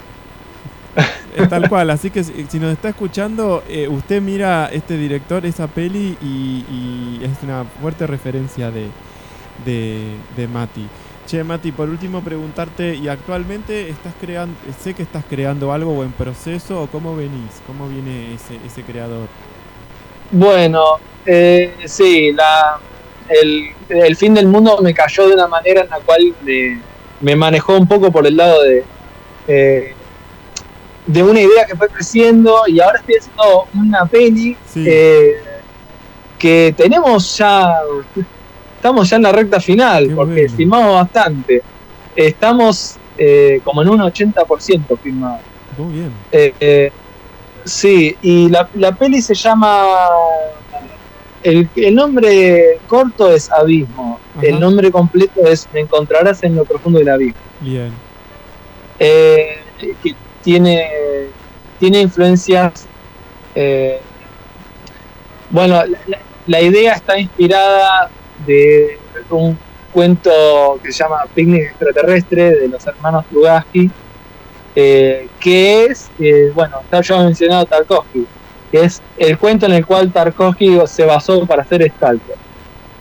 Es 1.36 1.50
tal 1.50 1.68
cual, 1.70 1.90
así 1.90 2.12
que 2.12 2.24
si, 2.24 2.46
si 2.48 2.60
nos 2.60 2.72
está 2.72 2.90
escuchando, 2.90 3.64
eh, 3.68 3.88
usted 3.88 4.22
mira 4.22 4.70
este 4.72 4.96
director, 4.96 5.44
esa 5.48 5.66
peli 5.66 6.16
y, 6.22 6.66
y 6.70 7.20
es 7.24 7.32
una 7.42 7.66
fuerte 7.82 8.06
referencia 8.06 8.70
de, 8.72 8.88
de, 9.66 10.24
de 10.36 10.48
Mati. 10.48 10.92
Che, 11.26 11.44
Mati, 11.44 11.72
por 11.74 11.90
último 11.90 12.24
preguntarte, 12.24 12.96
¿y 12.96 13.08
actualmente 13.10 13.90
estás 13.90 14.16
creando, 14.20 14.58
sé 14.80 14.94
que 14.94 15.04
estás 15.04 15.26
creando 15.26 15.74
algo 15.74 15.92
o 15.98 16.04
en 16.04 16.14
proceso 16.14 16.82
o 16.84 16.88
cómo 16.88 17.16
venís? 17.16 17.62
¿Cómo 17.66 17.88
viene 17.90 18.34
ese, 18.34 18.56
ese 18.66 18.84
creador? 18.84 19.30
Bueno, 20.32 20.84
eh, 21.26 21.76
sí, 21.86 22.32
la, 22.34 22.80
el, 23.28 23.76
el 23.90 24.16
fin 24.16 24.34
del 24.34 24.48
mundo 24.48 24.80
me 24.82 24.94
cayó 24.94 25.28
de 25.28 25.34
una 25.34 25.48
manera 25.48 25.82
en 25.82 25.90
la 25.90 26.00
cual 26.00 26.34
me, 26.42 26.82
me 27.22 27.36
manejó 27.36 27.78
un 27.78 27.88
poco 27.88 28.12
por 28.12 28.26
el 28.28 28.38
lado 28.38 28.62
de, 28.64 28.86
eh, 29.48 29.94
de 31.06 31.24
una 31.24 31.40
idea 31.42 31.66
que 31.66 31.76
fue 31.76 31.88
creciendo 31.90 32.62
y 32.68 32.80
ahora 32.80 33.00
estoy 33.00 33.16
haciendo 33.16 33.68
una 33.74 34.06
peli 34.06 34.58
Sí. 34.66 34.84
eh, 34.88 35.36
que 36.38 36.74
tenemos 36.78 37.38
ya, 37.38 37.74
estamos 38.78 39.10
ya 39.10 39.18
en 39.18 39.24
la 39.24 39.32
recta 39.32 39.60
final 39.60 40.08
Qué 40.08 40.16
porque 40.16 40.42
bueno. 40.44 40.56
filmamos 40.56 40.94
bastante. 40.96 41.62
Estamos 42.16 42.96
eh, 43.18 43.60
como 43.64 43.82
en 43.82 43.90
un 43.90 44.00
80% 44.00 44.98
filmado. 45.00 45.40
Muy 45.78 45.94
bien. 45.94 46.12
Eh, 46.32 46.54
eh, 46.60 46.92
sí, 47.66 48.16
y 48.22 48.50
la, 48.50 48.70
la 48.76 48.94
peli 48.96 49.22
se 49.22 49.36
llama. 49.36 49.84
El, 51.44 51.70
el 51.76 51.94
nombre 51.96 52.80
corto 52.88 53.32
es 53.32 53.50
Abismo. 53.52 54.20
Ajá. 54.36 54.46
El 54.48 54.60
nombre 54.60 54.92
completo 54.92 55.46
es 55.46 55.68
Me 55.74 55.82
encontrarás 55.82 56.44
en 56.44 56.56
lo 56.56 56.66
profundo 56.66 57.00
del 57.00 57.10
abismo. 57.10 57.40
Bien. 57.62 57.92
Eh, 59.00 59.60
que 60.04 60.16
tiene, 60.44 60.88
tiene 61.80 62.02
influencias. 62.02 62.86
eh, 63.56 64.00
bueno, 65.50 65.82
la 66.48 66.62
idea 66.62 66.94
está 66.94 67.18
inspirada 67.20 68.10
de 68.46 69.00
un 69.30 69.58
cuento 69.92 70.80
que 70.84 70.92
se 70.92 71.04
llama 71.04 71.18
Picnic 71.34 71.64
extraterrestre 71.72 72.56
de 72.56 72.68
los 72.68 72.86
hermanos 72.86 73.26
Lugaski, 73.32 73.90
eh, 74.76 75.28
que 75.40 75.86
es, 75.86 76.12
eh, 76.20 76.52
bueno, 76.54 76.78
está 76.84 77.02
ya 77.02 77.18
mencionado 77.24 77.66
Tarkovsky, 77.66 78.28
que 78.72 78.82
es 78.84 79.02
el 79.18 79.38
cuento 79.38 79.66
en 79.66 79.74
el 79.74 79.86
cual 79.86 80.12
Tarkovsky 80.12 80.80
se 80.86 81.06
basó 81.06 81.46
para 81.48 81.64
hacer 81.64 81.90
Stalker. 81.90 82.36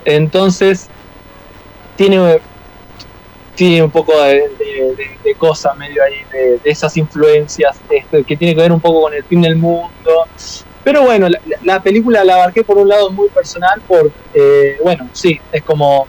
Entonces, 0.05 0.87
tiene, 1.95 2.39
tiene 3.55 3.83
un 3.83 3.91
poco 3.91 4.19
de, 4.23 4.35
de, 4.57 4.95
de- 5.23 5.35
cosa 5.35 5.73
medio 5.75 6.01
ahí, 6.03 6.15
de, 6.31 6.57
de 6.63 6.69
esas 6.71 6.95
influencias, 6.97 7.77
este, 7.89 8.23
que 8.23 8.37
tiene 8.37 8.55
que 8.55 8.61
ver 8.61 8.71
un 8.71 8.81
poco 8.81 9.01
con 9.03 9.13
el 9.13 9.23
fin 9.25 9.41
del 9.41 9.55
mundo. 9.57 9.91
Pero 10.87 11.01
bueno, 11.03 11.27
la, 11.27 11.37
la- 11.45 11.57
la 11.63 11.83
película 11.83 12.23
la 12.23 12.35
abarqué 12.35 12.63
por 12.63 12.77
un 12.77 12.87
lado 12.87 13.11
muy 13.11 13.27
personal, 13.27 13.81
por, 13.85 14.09
eh, 14.33 14.77
bueno, 14.81 15.09
sí, 15.11 15.37
es 15.51 15.61
como, 15.61 16.07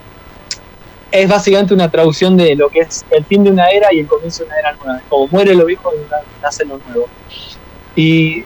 es 1.11 1.29
básicamente 1.29 1.75
una 1.75 1.91
traducción 1.91 2.37
de 2.37 2.55
lo 2.55 2.69
que 2.69 2.83
es 2.83 3.05
el 3.11 3.25
fin 3.25 3.43
de 3.43 3.51
una 3.51 3.67
era 3.71 3.93
y 3.93 3.99
el 3.99 4.07
comienzo 4.07 4.45
de 4.45 4.51
una 4.51 4.59
era 4.61 4.73
nueva. 4.75 5.01
Como 5.09 5.27
muere 5.33 5.53
lo 5.57 5.65
viejo 5.65 5.91
y 5.93 6.41
nace 6.41 6.65
lo 6.65 6.79
nuevo. 6.79 7.09
Y 7.97 8.45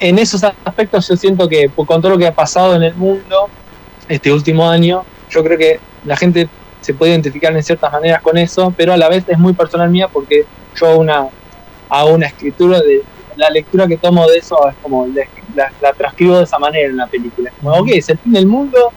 en 0.00 0.18
esos 0.18 0.44
aspectos 0.44 1.08
yo 1.08 1.16
siento 1.16 1.48
que 1.48 1.70
con 1.70 2.02
todo 2.02 2.10
lo 2.10 2.18
que 2.18 2.26
ha 2.26 2.34
pasado 2.34 2.74
en 2.76 2.82
el 2.82 2.94
mundo 2.94 3.48
este 4.06 4.30
último 4.30 4.68
año, 4.68 5.02
yo 5.30 5.42
creo 5.42 5.56
que 5.56 5.80
la 6.04 6.18
gente 6.18 6.46
se 6.82 6.92
puede 6.92 7.12
identificar 7.12 7.56
en 7.56 7.62
ciertas 7.62 7.90
maneras 7.90 8.20
con 8.20 8.36
eso, 8.36 8.70
pero 8.76 8.92
a 8.92 8.98
la 8.98 9.08
vez 9.08 9.24
es 9.28 9.38
muy 9.38 9.54
personal 9.54 9.88
mía 9.88 10.08
porque 10.08 10.44
yo 10.76 10.88
hago 10.88 10.98
una, 11.00 11.26
hago 11.88 12.12
una 12.12 12.26
escritura 12.26 12.80
de 12.80 13.02
la 13.36 13.50
lectura 13.50 13.86
que 13.86 13.96
tomo 13.96 14.28
de 14.28 14.38
eso 14.38 14.56
es 14.68 14.74
como 14.82 15.06
la, 15.06 15.92
transcribo 15.92 16.38
de 16.38 16.44
esa 16.44 16.58
manera 16.58 16.88
en 16.88 16.96
la 16.96 17.06
película. 17.06 17.50
Es 17.50 17.56
Como, 17.56 17.72
ok, 17.76 17.88
es 17.92 18.08
el 18.08 18.18
fin 18.18 18.32
del 18.32 18.46
mundo 18.46 18.92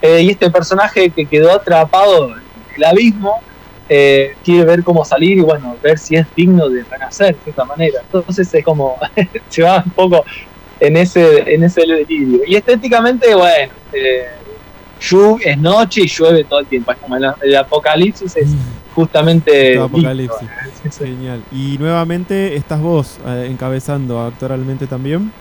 eh, 0.00 0.22
y 0.22 0.30
este 0.30 0.50
personaje 0.50 1.10
que 1.10 1.26
quedó 1.26 1.52
atrapado 1.52 2.28
en 2.28 2.42
el 2.76 2.84
abismo 2.84 3.40
eh, 3.88 4.36
quiere 4.44 4.64
ver 4.64 4.84
cómo 4.84 5.04
salir 5.04 5.38
y 5.38 5.40
bueno, 5.40 5.76
ver 5.82 5.98
si 5.98 6.14
es 6.14 6.26
digno 6.36 6.68
de 6.68 6.84
renacer 6.84 7.34
de 7.34 7.42
cierta 7.44 7.64
manera. 7.64 8.00
Entonces 8.02 8.52
es 8.52 8.64
como, 8.64 8.96
se 9.48 9.62
va 9.62 9.82
un 9.84 9.92
poco 9.92 10.24
en 10.80 10.96
ese, 10.96 11.52
en 11.52 11.64
ese 11.64 11.80
delirio. 11.80 12.40
Y 12.46 12.56
estéticamente, 12.56 13.34
bueno, 13.34 13.72
eh, 13.92 14.26
es 15.44 15.58
noche 15.58 16.02
y 16.02 16.08
llueve 16.08 16.44
todo 16.44 16.60
el 16.60 16.66
tiempo. 16.66 16.92
Es 16.92 16.98
como 16.98 17.16
el, 17.16 17.26
el 17.42 17.56
apocalipsis 17.56 18.36
es 18.36 18.50
justamente... 19.02 19.78
Apocalipsis. 19.78 20.48
Genial. 20.98 21.42
Y 21.52 21.78
nuevamente 21.78 22.56
estás 22.56 22.80
vos 22.80 23.18
eh, 23.26 23.46
encabezando 23.50 24.20
actualmente 24.20 24.86
también. 24.88 25.32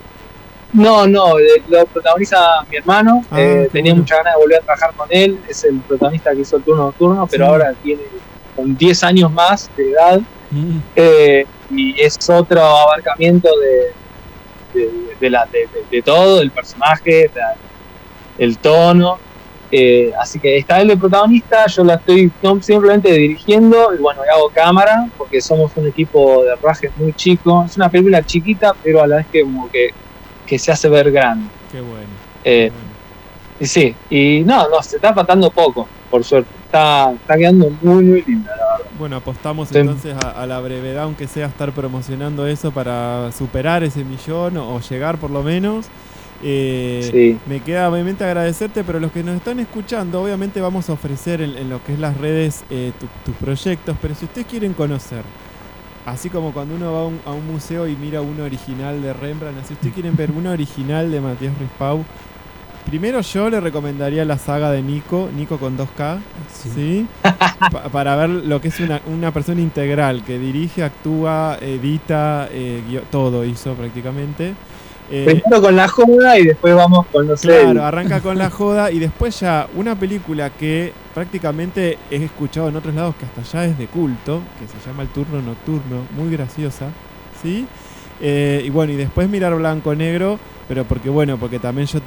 No, 0.73 1.07
no, 1.07 1.39
eh, 1.39 1.63
lo 1.69 1.85
protagoniza 1.87 2.37
mi 2.69 2.77
hermano. 2.77 3.23
Ah, 3.31 3.41
eh, 3.41 3.69
tenía 3.71 3.93
bueno. 3.93 4.03
muchas 4.03 4.17
ganas 4.19 4.33
de 4.35 4.39
volver 4.41 4.57
a 4.59 4.65
trabajar 4.65 4.93
con 4.95 5.07
él. 5.09 5.39
Es 5.49 5.63
el 5.63 5.79
protagonista 5.79 6.33
que 6.35 6.41
hizo 6.41 6.57
el 6.57 6.63
turno 6.63 6.83
nocturno, 6.85 7.25
pero 7.25 7.45
Sí. 7.45 7.51
ahora 7.51 7.73
tiene 7.81 8.01
con 8.55 8.77
10 8.77 9.03
años 9.03 9.31
más 9.31 9.69
de 9.75 9.91
edad. 9.91 10.19
Mm, 10.51 10.77
eh, 10.95 11.45
y 11.71 11.99
es 12.01 12.17
otro 12.29 12.61
abarcamiento 12.61 13.49
de, 13.59 14.79
de, 14.79 14.89
de 15.19 15.29
la, 15.29 15.47
de, 15.91 16.01
todo, 16.03 16.41
el 16.41 16.51
personaje, 16.51 17.29
la- 17.33 17.55
el 18.37 18.57
tono. 18.59 19.17
Eh, 19.71 20.11
así 20.19 20.39
que 20.39 20.57
está 20.57 20.79
él 20.81 20.87
de 20.87 20.97
protagonista, 20.97 21.67
yo 21.67 21.83
la 21.83 21.95
estoy 21.95 22.31
simplemente 22.61 23.11
dirigiendo 23.11 23.93
y 23.93 23.97
bueno, 24.01 24.21
hago 24.33 24.49
cámara 24.49 25.07
porque 25.17 25.41
somos 25.41 25.71
un 25.75 25.87
equipo 25.87 26.43
de 26.43 26.55
rajes 26.55 26.91
muy 26.97 27.13
chico. 27.13 27.63
Es 27.65 27.75
una 27.75 27.89
película 27.89 28.23
chiquita, 28.23 28.73
pero 28.83 29.01
a 29.03 29.07
la 29.07 29.17
vez 29.17 29.27
que 29.31 29.41
como 29.43 29.69
que, 29.69 29.89
que 30.45 30.57
se 30.57 30.71
hace 30.71 30.87
ver 30.89 31.11
grande. 31.11 31.49
qué 31.71 31.81
bueno. 31.81 32.07
Eh, 32.43 32.65
qué 32.65 32.71
bueno. 32.71 32.87
y 33.59 33.65
sí, 33.65 33.95
y 34.09 34.43
no, 34.45 34.69
no, 34.69 34.81
se 34.81 34.95
está 34.97 35.13
faltando 35.13 35.49
poco, 35.51 35.87
por 36.09 36.23
suerte. 36.23 36.49
Está, 36.65 37.11
está 37.13 37.37
quedando 37.37 37.69
muy, 37.81 38.03
muy 38.03 38.21
linda, 38.23 38.51
la 38.55 38.77
verdad. 38.77 38.91
Bueno, 38.99 39.15
apostamos 39.17 39.69
Sí. 39.69 39.77
entonces 39.79 40.15
a, 40.23 40.31
a 40.31 40.45
la 40.45 40.59
brevedad, 40.59 41.03
aunque 41.03 41.27
sea 41.27 41.47
estar 41.47 41.71
promocionando 41.71 42.45
eso 42.47 42.71
para 42.71 43.31
superar 43.31 43.83
ese 43.83 44.03
millón 44.03 44.57
o 44.57 44.79
llegar 44.81 45.17
por 45.17 45.29
lo 45.31 45.43
menos. 45.43 45.87
Eh, 46.43 47.09
Sí. 47.11 47.37
Me 47.47 47.61
queda 47.61 47.89
obviamente 47.89 48.23
agradecerte, 48.23 48.83
pero 48.83 48.99
los 48.99 49.11
que 49.11 49.23
nos 49.23 49.35
están 49.35 49.59
escuchando, 49.59 50.21
obviamente 50.21 50.61
vamos 50.61 50.89
a 50.89 50.93
ofrecer 50.93 51.41
en, 51.41 51.57
en 51.57 51.69
lo 51.69 51.83
que 51.83 51.93
es 51.93 51.99
las 51.99 52.17
redes 52.17 52.63
eh, 52.69 52.91
tu- 52.99 53.07
tus 53.25 53.35
proyectos, 53.35 53.95
pero 54.01 54.13
si 54.15 54.25
ustedes 54.25 54.45
quieren 54.47 54.73
conocer, 54.73 55.23
así 56.05 56.29
como 56.29 56.51
cuando 56.53 56.75
uno 56.75 56.93
va 56.93 56.99
a 57.01 57.05
un, 57.05 57.19
a 57.25 57.31
un 57.31 57.47
museo 57.47 57.87
y 57.87 57.95
mira 57.95 58.21
uno 58.21 58.43
original 58.43 59.01
de 59.01 59.13
Rembrandt, 59.13 59.65
si 59.67 59.73
ustedes 59.73 59.93
quieren 59.93 60.15
ver 60.15 60.31
uno 60.31 60.51
original 60.51 61.11
de 61.11 61.19
Matías 61.21 61.57
Rispau, 61.57 62.03
primero 62.85 63.19
yo 63.21 63.49
le 63.49 63.59
recomendaría 63.59 64.23
la 64.23 64.37
saga 64.37 64.71
de 64.71 64.81
Nico, 64.81 65.29
Nico 65.35 65.57
con 65.57 65.77
2K, 65.77 66.19
¿sí? 66.73 67.07
Pa- 67.71 67.83
para 67.91 68.15
ver 68.15 68.29
lo 68.29 68.61
que 68.61 68.67
es 68.69 68.79
una, 68.79 69.01
una 69.07 69.31
persona 69.31 69.59
integral, 69.61 70.23
que 70.23 70.37
dirige, 70.39 70.83
actúa, 70.83 71.57
edita, 71.59 72.47
eh, 72.51 72.81
todo 73.11 73.43
hizo 73.43 73.73
prácticamente. 73.73 74.53
Eh, 75.09 75.23
Primero 75.25 75.61
con 75.61 75.75
la 75.75 75.87
joda 75.87 76.37
y 76.37 76.45
después 76.45 76.75
vamos 76.75 77.05
con 77.07 77.27
los 77.27 77.39
Claro, 77.39 77.83
arranca 77.85 78.21
con 78.21 78.37
la 78.37 78.49
joda 78.49 78.91
y 78.91 78.99
después 78.99 79.39
ya 79.39 79.67
una 79.75 79.97
película 79.97 80.49
que 80.49 80.93
prácticamente 81.13 81.97
he 82.11 82.23
escuchado 82.23 82.67
en 82.69 82.75
otros 82.75 82.93
lados 82.93 83.15
que 83.15 83.25
hasta 83.25 83.41
ya 83.43 83.65
es 83.65 83.77
de 83.77 83.87
culto, 83.87 84.41
que 84.59 84.67
se 84.67 84.79
llama 84.85 85.03
El 85.03 85.09
Turno 85.09 85.41
Nocturno, 85.41 86.07
muy 86.11 86.29
graciosa, 86.31 86.93
¿sí? 87.41 87.69
Eh, 88.19 88.63
y 88.65 88.69
bueno, 88.69 88.93
y 88.93 88.95
después 88.97 89.29
mirar 89.29 89.55
Blanco 89.55 89.95
Negro, 89.95 90.39
pero 90.67 90.83
porque 90.85 91.09
bueno, 91.09 91.37
porque 91.37 91.59
también 91.59 91.87
yo 91.87 91.99
eh, 91.99 92.01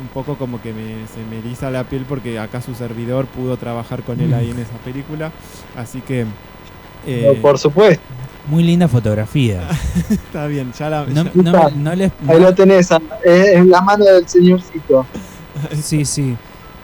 un 0.00 0.08
poco 0.08 0.36
como 0.38 0.62
que 0.62 0.72
me, 0.72 1.06
se 1.08 1.24
me 1.24 1.38
eriza 1.38 1.70
la 1.70 1.84
piel 1.84 2.06
porque 2.08 2.38
acá 2.38 2.62
su 2.62 2.74
servidor 2.74 3.26
pudo 3.26 3.56
trabajar 3.58 4.02
con 4.02 4.20
él 4.20 4.32
ahí 4.32 4.50
en 4.50 4.60
esa 4.60 4.78
película, 4.78 5.32
así 5.74 6.00
que... 6.00 6.24
eh, 7.06 7.34
No, 7.34 7.40
por 7.42 7.58
supuesto. 7.58 8.02
Muy 8.48 8.62
linda 8.62 8.86
fotografía. 8.88 9.68
está 10.10 10.46
bien, 10.46 10.72
ya 10.78 10.88
la... 10.90 11.04
No, 11.06 11.24
ya- 11.24 11.30
no 11.34 11.70
no 11.70 11.94
les- 11.94 12.12
Ahí 12.28 12.40
lo 12.40 12.54
tenés, 12.54 12.90
es 13.24 13.46
en 13.54 13.70
la 13.70 13.80
mano 13.80 14.04
del 14.04 14.28
señorcito. 14.28 15.06
Sí, 15.80 16.04
sí. 16.04 16.36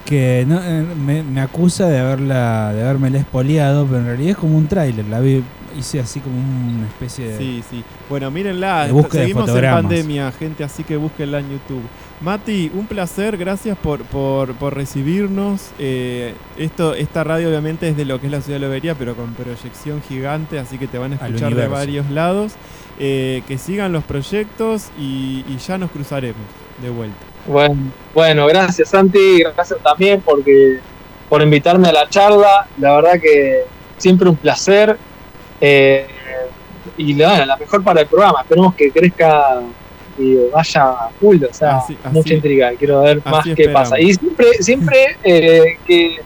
Que 0.06 0.44
no, 0.48 0.58
eh, 0.60 0.82
me, 0.96 1.22
me 1.22 1.40
acusa 1.42 1.86
de 1.88 2.00
haberla 2.00 2.72
de 2.72 2.82
haberme 2.82 3.16
espoliado, 3.18 3.84
pero 3.86 3.98
en 3.98 4.06
realidad 4.06 4.30
es 4.30 4.36
como 4.38 4.56
un 4.56 4.66
tráiler. 4.66 5.04
La 5.06 5.20
vi, 5.20 5.44
hice 5.78 6.00
así 6.00 6.20
como 6.20 6.36
una 6.38 6.86
especie 6.86 7.28
de. 7.28 7.38
Sí, 7.38 7.62
sí. 7.70 7.84
Bueno, 8.08 8.30
mírenla. 8.30 8.86
De 8.86 8.92
búsqueda 8.92 9.20
de 9.20 9.28
Seguimos 9.28 9.48
en 9.50 9.70
pandemia, 9.70 10.32
gente, 10.32 10.64
así 10.64 10.82
que 10.84 10.96
búsquenla 10.96 11.38
en 11.40 11.50
YouTube. 11.50 11.82
Mati, 12.22 12.70
un 12.72 12.86
placer, 12.86 13.36
gracias 13.36 13.76
por, 13.76 14.04
por, 14.04 14.54
por 14.54 14.74
recibirnos. 14.74 15.70
Eh, 15.78 16.34
esto, 16.56 16.94
esta 16.94 17.24
radio 17.24 17.48
obviamente 17.48 17.88
es 17.88 17.96
de 17.96 18.04
lo 18.04 18.20
que 18.20 18.26
es 18.26 18.32
la 18.32 18.40
ciudad 18.40 18.60
de 18.60 18.66
Lobería, 18.66 18.94
pero 18.94 19.16
con 19.16 19.34
proyección 19.34 20.00
gigante, 20.08 20.58
así 20.58 20.78
que 20.78 20.86
te 20.86 20.98
van 20.98 21.12
a 21.12 21.14
escuchar 21.16 21.54
de 21.54 21.66
varios 21.66 22.10
lados. 22.10 22.52
Eh, 22.98 23.42
que 23.48 23.58
sigan 23.58 23.92
los 23.92 24.04
proyectos 24.04 24.90
y, 24.98 25.44
y 25.48 25.56
ya 25.58 25.78
nos 25.78 25.90
cruzaremos 25.90 26.42
de 26.80 26.90
vuelta. 26.90 27.16
Bueno, 27.46 27.76
bueno, 28.14 28.46
gracias 28.46 28.90
Santi, 28.90 29.42
gracias 29.42 29.80
también 29.82 30.20
porque 30.20 30.78
por 31.28 31.42
invitarme 31.42 31.88
a 31.88 31.92
la 31.92 32.08
charla. 32.08 32.68
La 32.78 32.94
verdad 32.94 33.20
que 33.20 33.62
siempre 33.96 34.28
un 34.28 34.36
placer. 34.36 34.96
Eh, 35.60 36.06
y 36.96 37.14
bueno, 37.14 37.46
la 37.46 37.56
mejor 37.56 37.82
para 37.82 38.02
el 38.02 38.06
programa. 38.06 38.42
Esperemos 38.42 38.74
que 38.74 38.90
crezca 38.92 39.60
y 40.18 40.36
vaya 40.52 40.94
full. 41.20 41.42
O 41.44 41.52
sea, 41.54 41.78
Así- 41.78 41.96
así- 42.04 42.14
mucha 42.14 42.34
intriga. 42.34 42.72
Quiero 42.78 43.02
ver 43.02 43.22
más 43.24 43.44
qué 43.44 43.50
esperamos. 43.52 43.82
pasa. 43.90 44.00
Y 44.00 44.14
siempre, 44.14 44.46
siempre 44.60 44.96
eh, 45.24 45.78
que 45.86 46.16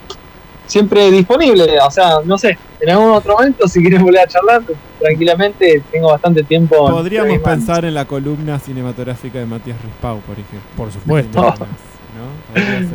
siempre 0.66 1.10
disponible. 1.10 1.78
O 1.80 1.90
sea, 1.90 2.20
no 2.24 2.36
sé, 2.36 2.58
en 2.80 2.90
algún 2.90 3.10
otro 3.10 3.34
momento, 3.34 3.68
si 3.68 3.80
quieres 3.80 4.02
volver 4.02 4.22
a 4.22 4.26
charlar, 4.26 4.62
tranquilamente 5.00 5.82
tengo 5.92 6.08
bastante 6.10 6.42
tiempo. 6.42 6.76
Podríamos 6.90 7.38
pensar 7.38 7.84
en 7.84 7.94
la 7.94 8.04
columna 8.04 8.58
cinematográfica 8.58 9.38
de 9.38 9.46
Matías 9.46 9.80
Rispau, 9.82 10.18
por 10.20 10.32
ejemplo. 10.34 10.60
Por 10.76 10.92
supuesto. 10.92 11.54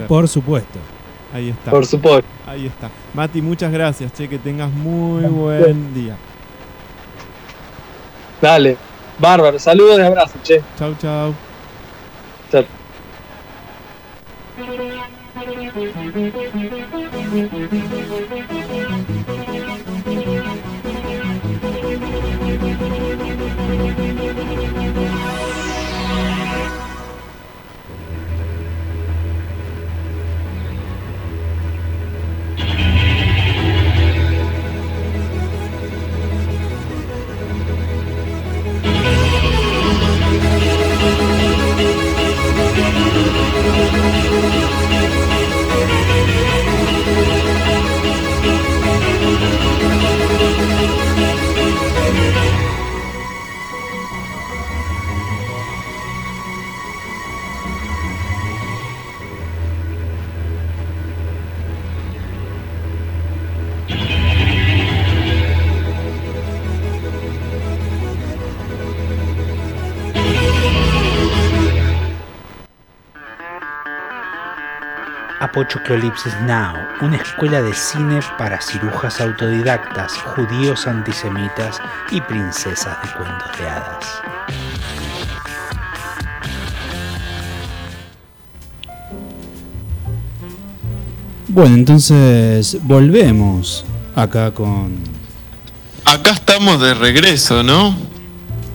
Por 0.07 0.27
supuesto. 0.27 0.80
Ahí 1.34 1.49
está. 1.49 1.72
Por 1.72 1.85
supuesto. 1.85 2.27
Ahí 2.45 2.65
está. 2.68 2.89
Mati, 3.13 3.41
muchas 3.41 3.72
gracias, 3.72 4.11
che, 4.13 4.27
que 4.27 4.38
tengas 4.38 4.69
muy 4.69 5.23
buen 5.23 5.93
día. 5.93 6.18
Dale, 8.41 8.76
bárbaro. 9.22 9.60
Saludos 9.60 9.99
y 9.99 10.02
abrazos, 10.02 10.41
che. 10.43 10.61
Chau, 10.77 10.95
chau. 10.99 11.34
Chao. 12.52 12.65
Apochoclolipsis 75.72 76.34
Now, 76.41 76.76
una 77.02 77.15
escuela 77.15 77.61
de 77.61 77.73
cine 77.73 78.19
para 78.38 78.60
cirujas 78.60 79.22
autodidactas, 79.22 80.11
judíos 80.35 80.85
antisemitas 80.85 81.80
y 82.11 82.19
princesas 82.19 82.98
de 83.02 83.10
cuentos 83.14 83.57
de 83.57 83.69
hadas. 83.69 84.06
Bueno, 91.48 91.76
entonces 91.76 92.77
volvemos 92.84 93.85
acá 94.14 94.52
con. 94.52 94.98
Acá 96.03 96.31
estamos 96.31 96.81
de 96.81 96.95
regreso, 96.95 97.64
¿no? 97.64 97.95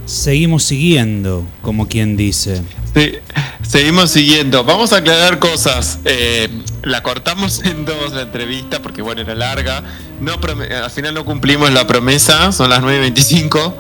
Seguimos 0.07 0.63
siguiendo, 0.63 1.45
como 1.61 1.89
quien 1.89 2.17
dice. 2.17 2.63
Sí, 2.95 3.17
seguimos 3.61 4.11
siguiendo. 4.13 4.65
Vamos 4.65 4.95
a 4.95 4.99
aclarar 4.99 5.39
cosas. 5.39 5.99
Eh, 6.07 6.49
la 6.87 7.03
cortamos 7.03 7.63
en 7.65 7.85
dos 7.85 8.13
la 8.13 8.23
entrevista 8.23 8.81
porque, 8.81 9.03
bueno, 9.03 9.21
era 9.21 9.35
larga. 9.35 9.83
No 10.21 10.35
al 10.35 10.91
final 10.91 11.15
no 11.15 11.25
cumplimos 11.25 11.71
la 11.73 11.87
promesa, 11.87 12.53
son 12.53 12.71
las 12.71 12.81
9.25. 12.81 13.75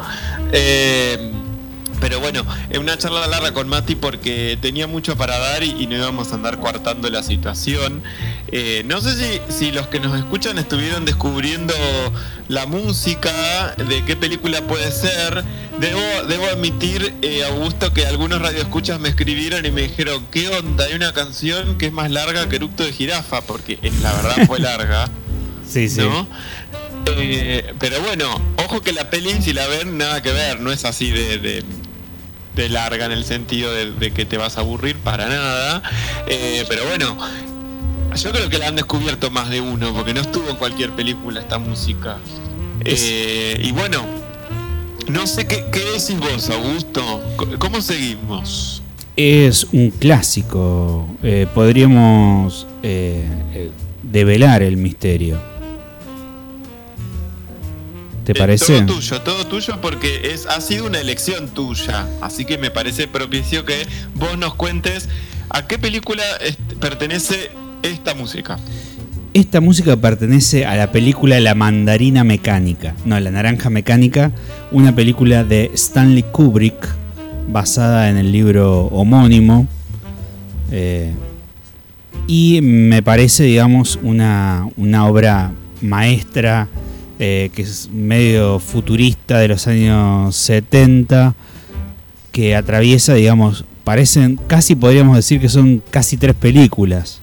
Eh, 0.52 1.32
pero 2.00 2.20
bueno, 2.20 2.44
es 2.70 2.78
una 2.78 2.96
charla 2.98 3.26
larga 3.26 3.52
con 3.52 3.68
Mati 3.68 3.94
porque 3.94 4.58
tenía 4.60 4.86
mucho 4.86 5.16
para 5.16 5.38
dar 5.38 5.62
y, 5.62 5.70
y 5.82 5.86
no 5.86 5.96
íbamos 5.96 6.32
a 6.32 6.34
andar 6.36 6.58
coartando 6.58 7.08
la 7.10 7.22
situación. 7.22 8.02
Eh, 8.52 8.82
no 8.86 9.00
sé 9.00 9.14
si, 9.48 9.52
si 9.52 9.70
los 9.72 9.88
que 9.88 9.98
nos 10.00 10.16
escuchan 10.18 10.58
estuvieron 10.58 11.04
descubriendo 11.04 11.74
la 12.48 12.66
música, 12.66 13.74
de 13.76 14.04
qué 14.04 14.16
película 14.16 14.62
puede 14.62 14.90
ser. 14.92 15.44
Debo, 15.80 16.00
debo 16.28 16.46
admitir, 16.46 17.14
eh, 17.22 17.44
Augusto, 17.44 17.92
que 17.92 18.06
algunos 18.06 18.40
radioescuchas 18.40 18.98
me 19.00 19.08
escribieron 19.10 19.66
y 19.66 19.70
me 19.70 19.82
dijeron, 19.82 20.24
¿qué 20.30 20.48
onda? 20.48 20.84
Hay 20.84 20.94
una 20.94 21.12
canción 21.12 21.76
que 21.76 21.86
es 21.86 21.92
más 21.92 22.10
larga 22.10 22.48
que 22.48 22.56
Eructo 22.56 22.82
de 22.84 22.92
Jirafa, 22.92 23.42
porque 23.42 23.78
eh, 23.82 23.92
la 24.00 24.12
verdad 24.14 24.46
fue 24.46 24.58
larga. 24.58 25.10
Sí, 25.68 25.88
sí. 25.88 26.00
¿no? 26.00 26.28
Eh, 27.08 27.72
pero 27.80 28.00
bueno, 28.02 28.40
ojo 28.64 28.80
que 28.82 28.92
la 28.92 29.10
peli, 29.10 29.42
si 29.42 29.52
la 29.52 29.66
ven, 29.66 29.98
nada 29.98 30.22
que 30.22 30.30
ver, 30.32 30.60
no 30.60 30.70
es 30.70 30.84
así 30.84 31.10
de, 31.10 31.38
de- 31.38 31.64
de 32.56 32.68
larga 32.68 33.04
en 33.06 33.12
el 33.12 33.24
sentido 33.24 33.70
de, 33.70 33.92
de 33.92 34.10
que 34.10 34.24
te 34.24 34.36
vas 34.38 34.56
a 34.56 34.60
aburrir 34.62 34.96
para 34.96 35.28
nada. 35.28 35.82
Eh, 36.26 36.64
pero 36.68 36.84
bueno, 36.86 37.16
yo 38.16 38.32
creo 38.32 38.48
que 38.48 38.58
la 38.58 38.68
han 38.68 38.76
descubierto 38.76 39.30
más 39.30 39.50
de 39.50 39.60
uno, 39.60 39.92
porque 39.94 40.12
no 40.14 40.22
estuvo 40.22 40.48
en 40.48 40.56
cualquier 40.56 40.90
película 40.90 41.40
esta 41.40 41.58
música. 41.58 42.16
Eh, 42.84 43.60
y 43.62 43.72
bueno, 43.72 44.04
no 45.08 45.26
sé 45.26 45.46
qué, 45.46 45.66
qué 45.70 45.80
decís 45.80 46.18
vos, 46.18 46.50
Augusto. 46.50 47.22
¿Cómo 47.58 47.80
seguimos? 47.80 48.82
Es 49.16 49.64
un 49.72 49.90
clásico. 49.90 51.08
eh, 51.22 51.46
podríamos 51.54 52.66
eh, 52.82 53.24
eh, 53.54 53.70
develar 54.02 54.62
el 54.62 54.76
misterio. 54.76 55.55
¿Te 58.26 58.34
parece? 58.34 58.82
Todo 58.82 58.96
tuyo, 58.96 59.22
todo 59.22 59.46
tuyo 59.46 59.80
porque 59.80 60.32
es, 60.32 60.46
ha 60.46 60.60
sido 60.60 60.86
una 60.86 61.00
elección 61.00 61.48
tuya. 61.48 62.08
Así 62.20 62.44
que 62.44 62.58
me 62.58 62.72
parece 62.72 63.06
propicio 63.06 63.64
que 63.64 63.86
vos 64.16 64.36
nos 64.36 64.56
cuentes 64.56 65.08
a 65.48 65.68
qué 65.68 65.78
película 65.78 66.24
pertenece 66.80 67.52
esta 67.84 68.14
música. 68.14 68.58
Esta 69.32 69.60
música 69.60 69.96
pertenece 69.96 70.66
a 70.66 70.74
la 70.74 70.90
película 70.90 71.38
La 71.38 71.54
Mandarina 71.54 72.24
Mecánica, 72.24 72.96
no, 73.04 73.20
La 73.20 73.30
Naranja 73.30 73.70
Mecánica, 73.70 74.32
una 74.72 74.92
película 74.92 75.44
de 75.44 75.70
Stanley 75.74 76.24
Kubrick 76.24 76.88
basada 77.48 78.10
en 78.10 78.16
el 78.16 78.32
libro 78.32 78.86
homónimo. 78.86 79.68
eh, 80.72 81.12
y 82.26 82.60
me 82.60 83.04
parece, 83.04 83.44
digamos, 83.44 84.00
una, 84.02 84.68
una 84.76 85.06
obra 85.06 85.52
maestra 85.80 86.66
eh, 87.18 87.50
que 87.54 87.62
es 87.62 87.90
medio 87.92 88.58
futurista 88.58 89.38
de 89.38 89.48
los 89.48 89.66
años 89.66 90.36
70, 90.36 91.34
que 92.32 92.54
atraviesa, 92.54 93.14
digamos, 93.14 93.64
parecen, 93.84 94.38
casi 94.46 94.74
podríamos 94.74 95.16
decir 95.16 95.40
que 95.40 95.48
son 95.48 95.82
casi 95.90 96.16
tres 96.16 96.34
películas. 96.34 97.22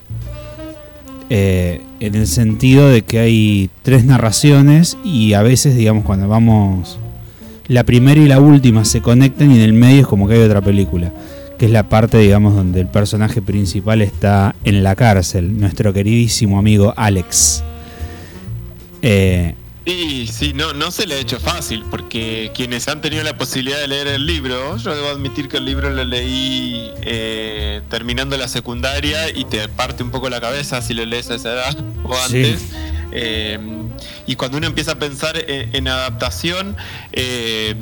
Eh, 1.30 1.82
en 1.99 2.15
el 2.15 2.28
sentido 2.28 2.90
de 2.90 3.02
que 3.02 3.20
hay 3.20 3.70
tres 3.82 4.06
narraciones 4.06 4.98
y 5.03 5.34
a 5.34 5.41
veces, 5.41 5.76
digamos, 5.76 6.03
cuando 6.03 6.28
vamos, 6.28 6.99
la 7.68 7.84
primera 7.84 8.20
y 8.20 8.28
la 8.28 8.40
última 8.40 8.86
se 8.86 9.02
conectan 9.02 9.52
y 9.52 9.56
en 9.56 9.61
el 9.61 9.74
medio 9.74 10.02
es 10.02 10.07
como 10.07 10.28
que 10.28 10.36
hay 10.36 10.41
otra 10.41 10.61
película, 10.61 11.14
que 11.57 11.65
es 11.65 11.72
la 11.72 11.88
parte, 11.90 12.18
digamos, 12.18 12.56
donde 12.56 12.82
el 12.82 12.88
personaje 12.88 13.41
principal 13.41 14.02
está 14.02 14.56
en 14.64 14.84
la 14.84 14.95
cárcel, 14.95 15.60
nuestro 15.60 15.94
queridísimo 15.94 16.60
amigo 16.60 16.94
Alex. 16.98 17.64
Eh, 19.02 19.56
Sí, 19.85 20.27
sí, 20.31 20.53
no, 20.53 20.72
no 20.73 20.91
se 20.91 21.05
le 21.05 21.15
ha 21.15 21.19
hecho 21.19 21.39
fácil, 21.41 21.84
porque 21.91 22.51
quienes 22.55 22.88
han 22.88 23.01
tenido 23.01 23.22
la 23.23 23.38
posibilidad 23.38 23.80
de 23.80 23.88
leer 23.89 24.07
el 24.07 24.26
libro, 24.26 24.77
yo 24.77 24.95
debo 24.95 25.10
admitir 25.10 25.49
que 25.49 25.57
el 25.57 25.65
libro 25.65 25.89
lo 25.89 26.05
leí 26.05 26.89
eh, 27.01 27.81
terminando 27.89 28.38
la 28.38 28.47
secundaria 28.47 29.30
y 29.30 29.43
te 29.43 29.68
parte 29.68 30.01
un 30.03 30.10
poco 30.11 30.30
la 30.30 30.39
cabeza 30.39 30.81
si 30.81 30.93
lo 30.93 31.05
lees 31.05 31.30
a 31.31 31.35
esa 31.35 31.51
edad 31.51 31.77
o 32.05 32.15
Sí. 32.15 32.22
antes. 32.38 32.61
Eh, 33.11 33.60
y 34.26 34.35
cuando 34.38 34.57
uno 34.57 34.68
empieza 34.68 34.93
a 34.93 34.95
pensar 34.95 35.38
en, 35.38 35.76
en 35.76 35.88
adaptación, 35.89 36.77
eh, 37.11 37.76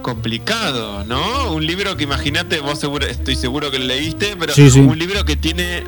complicado, 0.00 1.04
¿no? 1.04 1.52
Un 1.52 1.66
libro 1.66 1.96
que 1.98 2.04
imagínate, 2.04 2.60
vos 2.60 2.80
seguro, 2.80 3.06
estoy 3.06 3.36
seguro 3.36 3.70
que 3.70 3.78
lo 3.78 3.84
leíste, 3.84 4.36
pero 4.38 4.54
Sí, 4.54 4.70
sí. 4.70 4.80
un 4.80 4.98
libro 4.98 5.24
que 5.26 5.36
tiene 5.36 5.84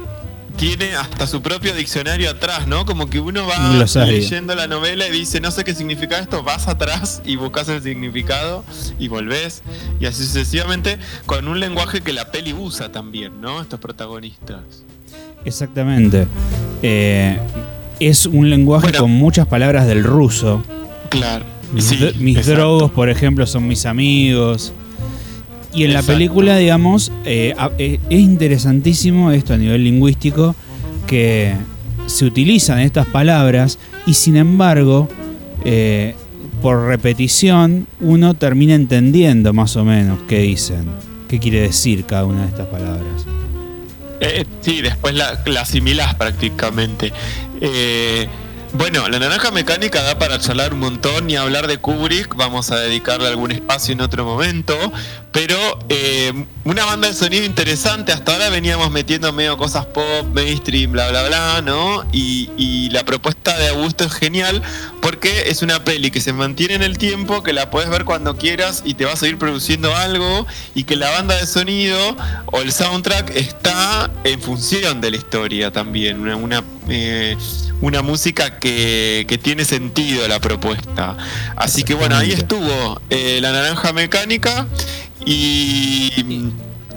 tiene 0.57 0.95
hasta 0.95 1.27
su 1.27 1.43
propio 1.43 1.75
diccionario 1.75 2.31
atrás, 2.31 2.67
¿no? 2.67 2.85
Como 2.87 3.09
que 3.11 3.19
uno 3.21 3.47
va 3.47 3.85
leyendo 4.07 4.55
la 4.55 4.67
novela 4.67 5.07
y 5.09 5.11
dice, 5.11 5.41
no 5.41 5.51
sé 5.51 5.65
qué 5.65 5.75
significa 5.75 6.19
esto, 6.19 6.43
vas 6.43 6.69
atrás 6.69 7.21
y 7.25 7.37
buscas 7.37 7.69
el 7.69 7.83
significado 7.83 8.65
y 8.99 9.09
volvés. 9.09 9.63
Y 10.01 10.07
así 10.07 10.25
sucesivamente, 10.25 10.99
con 11.27 11.49
un 11.49 11.59
lenguaje 11.61 12.01
que 12.03 12.13
la 12.13 12.31
peli 12.31 12.53
usa 12.53 12.93
también, 12.93 13.41
¿no? 13.41 13.61
Estos 13.61 13.81
protagonistas. 13.81 14.61
exactamente. 15.45 16.27
Eh, 16.83 17.39
es 18.01 18.27
un 18.27 18.51
lenguaje 18.51 18.87
Bueno. 18.89 19.01
con 19.01 19.11
muchas 19.11 19.47
palabras 19.47 19.87
del 19.87 20.03
ruso. 20.05 20.63
Claro. 21.11 21.45
Mis, 21.73 21.85
Sí, 21.87 22.35
drogos, 22.43 22.91
por 22.93 23.09
ejemplo, 23.09 23.47
son 23.47 23.67
mis 23.67 23.87
amigos. 23.87 24.73
Y 25.75 25.85
en 25.85 25.93
la 25.93 26.03
película, 26.03 26.57
digamos, 26.57 27.11
eh, 27.25 27.55
eh, 27.79 27.99
es 28.09 28.21
interesantísimo 28.21 29.33
esto 29.33 29.55
a 29.55 29.57
nivel 29.57 29.85
lingüístico, 29.85 30.55
que 31.07 31.55
se 32.07 32.25
utilizan 32.25 32.79
estas 32.81 33.07
palabras 33.07 33.79
y 34.07 34.15
sin 34.15 34.37
embargo, 34.37 35.09
eh, 35.65 36.15
por 36.63 36.87
repetición, 36.87 37.87
uno 38.01 38.35
termina 38.35 38.75
entendiendo 38.75 39.53
más 39.53 39.77
o 39.77 39.85
menos 39.85 40.19
qué 40.29 40.39
dicen, 40.41 40.87
qué 41.29 41.39
quiere 41.39 41.61
decir 41.61 42.05
cada 42.05 42.25
una 42.25 42.43
de 42.43 42.49
estas 42.49 42.67
palabras. 42.69 43.27
Eh, 44.21 44.45
sí, 44.61 44.81
después 44.81 45.15
la, 45.15 45.43
la 45.47 45.63
asimilás 45.63 46.15
prácticamente. 46.15 47.13
Eh, 47.61 48.27
bueno, 48.73 49.09
la 49.09 49.19
naranja 49.19 49.51
mecánica 49.51 50.03
da 50.03 50.19
para 50.19 50.39
charlar 50.39 50.75
un 50.75 50.81
montón 50.81 51.31
y 51.31 51.37
hablar 51.37 51.67
de 51.67 51.79
Kubrick. 51.79 52.35
Vamos 52.35 52.71
a 52.71 52.81
dedicarle 52.81 53.29
algún 53.29 53.53
espacio 53.53 53.93
en 53.93 54.01
otro 54.01 54.25
momento. 54.25 54.75
Pero 55.35 55.57
eh, 55.89 56.33
una 56.63 56.85
banda 56.85 57.09
de 57.09 57.15
sonido 57.15 57.45
interesante. 57.45 58.13
Hasta 58.13 58.33
ahora 58.35 58.51
veníamos 58.51 58.93
metiendo 58.93 59.33
medio 59.33 59.59
cosas 59.59 59.85
pop, 59.87 60.25
mainstream, 60.33 60.93
bla, 60.93 61.11
bla, 61.11 61.27
bla, 61.27 61.61
¿no? 61.61 62.05
Y, 62.13 62.51
y 62.57 62.89
la 62.91 63.05
propuesta 63.05 63.59
de 63.59 63.71
Augusto 63.71 64.05
es 64.05 64.13
genial 64.13 64.63
porque 65.03 65.51
es 65.51 65.63
una 65.63 65.83
peli 65.83 66.13
que 66.13 66.21
se 66.21 66.33
mantiene 66.33 66.75
en 66.75 66.83
el 66.85 66.99
tiempo, 66.99 67.43
que 67.43 67.53
la 67.53 67.69
puedes 67.69 67.91
ver 67.91 68.05
cuando 68.05 68.37
quieras 68.37 68.83
y 68.87 68.95
te 68.95 69.07
va 69.07 69.15
a 69.15 69.17
seguir 69.17 69.37
produciendo 69.37 69.93
algo. 69.97 70.47
Y 70.77 70.85
que 70.85 70.95
la 70.95 71.11
banda 71.11 71.35
de 71.35 71.49
sonido 71.49 72.17
o 72.47 72.61
el 72.61 72.73
soundtrack 72.73 73.31
está 73.31 74.13
en 74.23 74.41
función 74.41 75.01
de 75.01 75.11
la 75.11 75.17
historia 75.17 75.73
también. 75.73 76.21
Una, 76.21 76.37
una, 76.37 76.65
eh, 76.89 77.37
una 77.81 78.03
música 78.03 78.61
que, 78.61 79.25
que 79.27 79.37
tiene 79.37 79.65
sentido 79.65 80.29
la 80.29 80.39
propuesta. 80.39 81.17
Así 81.57 81.83
que 81.83 81.95
bueno, 81.95 82.17
ahí 82.17 82.31
estuvo 82.31 83.03
eh, 83.11 83.41
La 83.43 83.51
Naranja 83.51 83.93
Mecánica 83.93 84.69
y... 85.25 86.51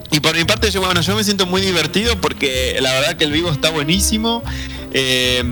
Y 0.10 0.22
por 0.22 0.36
mi 0.38 0.46
parte, 0.46 0.72
yo, 0.72 0.80
bueno, 0.80 1.02
yo 1.02 1.16
me 1.18 1.24
siento 1.26 1.46
muy 1.46 1.60
divertido 1.62 2.20
porque 2.22 2.78
la 2.80 2.94
verdad 2.94 3.18
que 3.18 3.26
el 3.26 3.32
vivo 3.34 3.52
está 3.52 3.70
buenísimo. 3.72 4.42
Eh, 4.94 5.44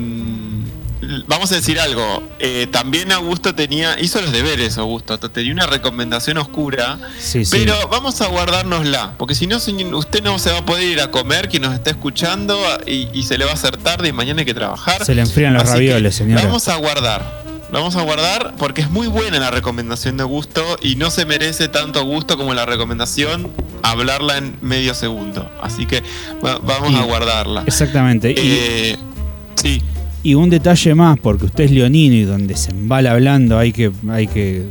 vamos 1.27 1.51
a 1.51 1.55
decir 1.55 1.77
algo. 1.77 2.23
eh, 2.39 2.67
también 2.71 3.11
Augusto 3.11 3.53
tenía, 3.53 3.99
hizo 3.99 4.21
los 4.21 4.31
deberes, 4.31 4.77
Augusto. 4.77 5.17
Tenía 5.19 5.51
una 5.51 5.67
recomendación 5.67 6.37
oscura. 6.37 6.97
Sí, 7.19 7.43
sí. 7.43 7.51
Pero 7.57 7.75
vamos 7.89 8.21
a 8.21 8.27
guardárnosla, 8.27 9.15
porque 9.17 9.35
si 9.35 9.45
no, 9.45 9.59
señor, 9.59 9.93
usted 9.93 10.23
no 10.23 10.39
se 10.39 10.51
va 10.51 10.59
a 10.59 10.65
poder 10.65 10.87
ir 10.87 11.01
a 11.01 11.11
comer, 11.11 11.49
quien 11.49 11.63
nos 11.63 11.73
está 11.73 11.89
escuchando, 11.89 12.57
y, 12.87 13.09
y 13.13 13.23
se 13.23 13.37
le 13.37 13.43
va 13.43 13.51
a 13.51 13.55
hacer 13.55 13.75
tarde 13.75 14.07
y 14.07 14.13
mañana 14.13 14.39
hay 14.39 14.45
que 14.45 14.53
trabajar. 14.53 15.03
Se 15.03 15.13
le 15.15 15.21
enfrían 15.21 15.53
los 15.53 15.63
Así 15.63 15.73
ravioles, 15.73 16.15
señora. 16.15 16.41
la 16.41 16.47
Vamos 16.47 16.67
a 16.69 16.75
guardar. 16.77 17.44
La 17.71 17.79
vamos 17.79 17.95
a 17.95 18.03
guardar 18.03 18.53
porque 18.57 18.81
es 18.81 18.89
muy 18.89 19.07
buena 19.07 19.39
la 19.39 19.51
recomendación 19.51 20.17
de 20.17 20.23
Augusto 20.23 20.61
y 20.81 20.95
no 20.95 21.09
se 21.09 21.25
merece 21.25 21.67
tanto 21.67 21.99
Augusto 21.99 22.37
como 22.37 22.53
la 22.53 22.65
recomendación 22.65 23.49
hablarla 23.81 24.37
en 24.37 24.55
medio 24.61 24.93
segundo. 24.93 25.49
Así 25.61 25.85
que 25.85 26.01
va- 26.45 26.59
vamos 26.59 26.91
Y- 26.91 26.95
a 26.95 27.01
guardarla. 27.03 27.63
Exactamente. 27.65 28.31
Y- 28.31 28.35
Eh, 28.37 28.95
sí, 29.55 29.81
Y 30.23 30.33
un 30.33 30.49
detalle 30.49 30.95
más, 30.95 31.19
porque 31.19 31.45
usted 31.45 31.65
es 31.65 31.71
leonino 31.71 32.15
y 32.15 32.23
donde 32.23 32.57
se 32.57 32.71
embala 32.71 33.11
hablando 33.11 33.59
hay 33.59 33.71
que, 33.71 33.91
hay 34.09 34.25
que 34.25 34.65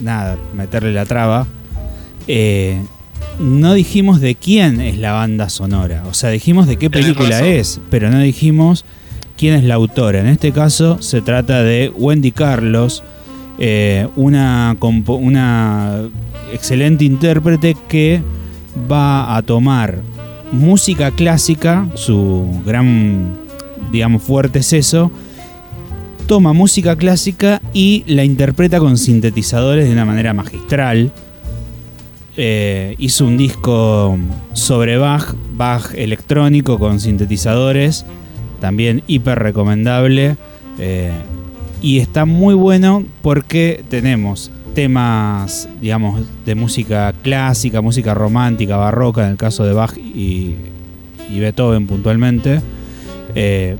nada, 0.00 0.36
meterle 0.54 0.92
la 0.92 1.06
traba. 1.06 1.46
Eh, 2.26 2.82
no 3.38 3.74
dijimos 3.74 4.20
de 4.20 4.34
quién 4.34 4.80
es 4.80 4.98
la 4.98 5.12
banda 5.12 5.50
sonora. 5.50 6.02
O 6.10 6.14
sea, 6.14 6.30
dijimos 6.30 6.66
de 6.66 6.78
qué 6.78 6.90
película 6.90 7.46
es, 7.46 7.78
pero 7.90 8.10
no 8.10 8.18
dijimos 8.18 8.84
quién 9.36 9.54
es 9.54 9.64
la 9.64 9.74
autora. 9.74 10.20
En 10.20 10.26
este 10.26 10.52
caso 10.52 11.00
se 11.00 11.20
trata 11.20 11.62
de 11.62 11.92
Wendy 11.96 12.32
Carlos, 12.32 13.02
eh, 13.58 14.08
una, 14.16 14.74
excelente 16.52 17.04
intérprete 17.04 17.76
que 17.88 18.22
va 18.90 19.36
a 19.36 19.42
tomar 19.42 20.00
música 20.52 21.10
clásica, 21.10 21.88
su 21.94 22.46
gran, 22.64 23.36
digamos, 23.90 24.22
fuerte 24.22 24.60
es 24.60 24.72
eso, 24.72 25.10
toma 26.26 26.52
música 26.52 26.96
clásica 26.96 27.60
y 27.72 28.04
la 28.06 28.24
interpreta 28.24 28.78
con 28.78 28.96
sintetizadores 28.98 29.86
de 29.86 29.92
una 29.92 30.04
manera 30.04 30.32
magistral. 30.34 31.12
Eh, 32.36 32.94
hizo 32.98 33.26
un 33.26 33.36
disco 33.36 34.16
sobre 34.54 34.96
Bach, 34.96 35.34
Bach 35.54 35.92
electrónico 35.94 36.78
con 36.78 37.00
sintetizadores, 37.00 38.06
también 38.62 39.02
hiper 39.08 39.40
recomendable. 39.40 40.36
eh, 40.78 41.10
y 41.82 41.98
está 41.98 42.26
muy 42.26 42.54
bueno 42.54 43.02
porque 43.22 43.82
tenemos 43.88 44.52
temas, 44.72 45.68
digamos, 45.80 46.22
de 46.46 46.54
música 46.54 47.12
clásica, 47.22 47.80
música 47.80 48.14
romántica, 48.14 48.76
barroca, 48.76 49.24
en 49.24 49.32
el 49.32 49.36
caso 49.36 49.64
de 49.64 49.72
Bach 49.72 49.96
y, 49.98 50.54
y 51.28 51.40
Beethoven 51.40 51.88
puntualmente. 51.88 52.60
eh, 53.34 53.76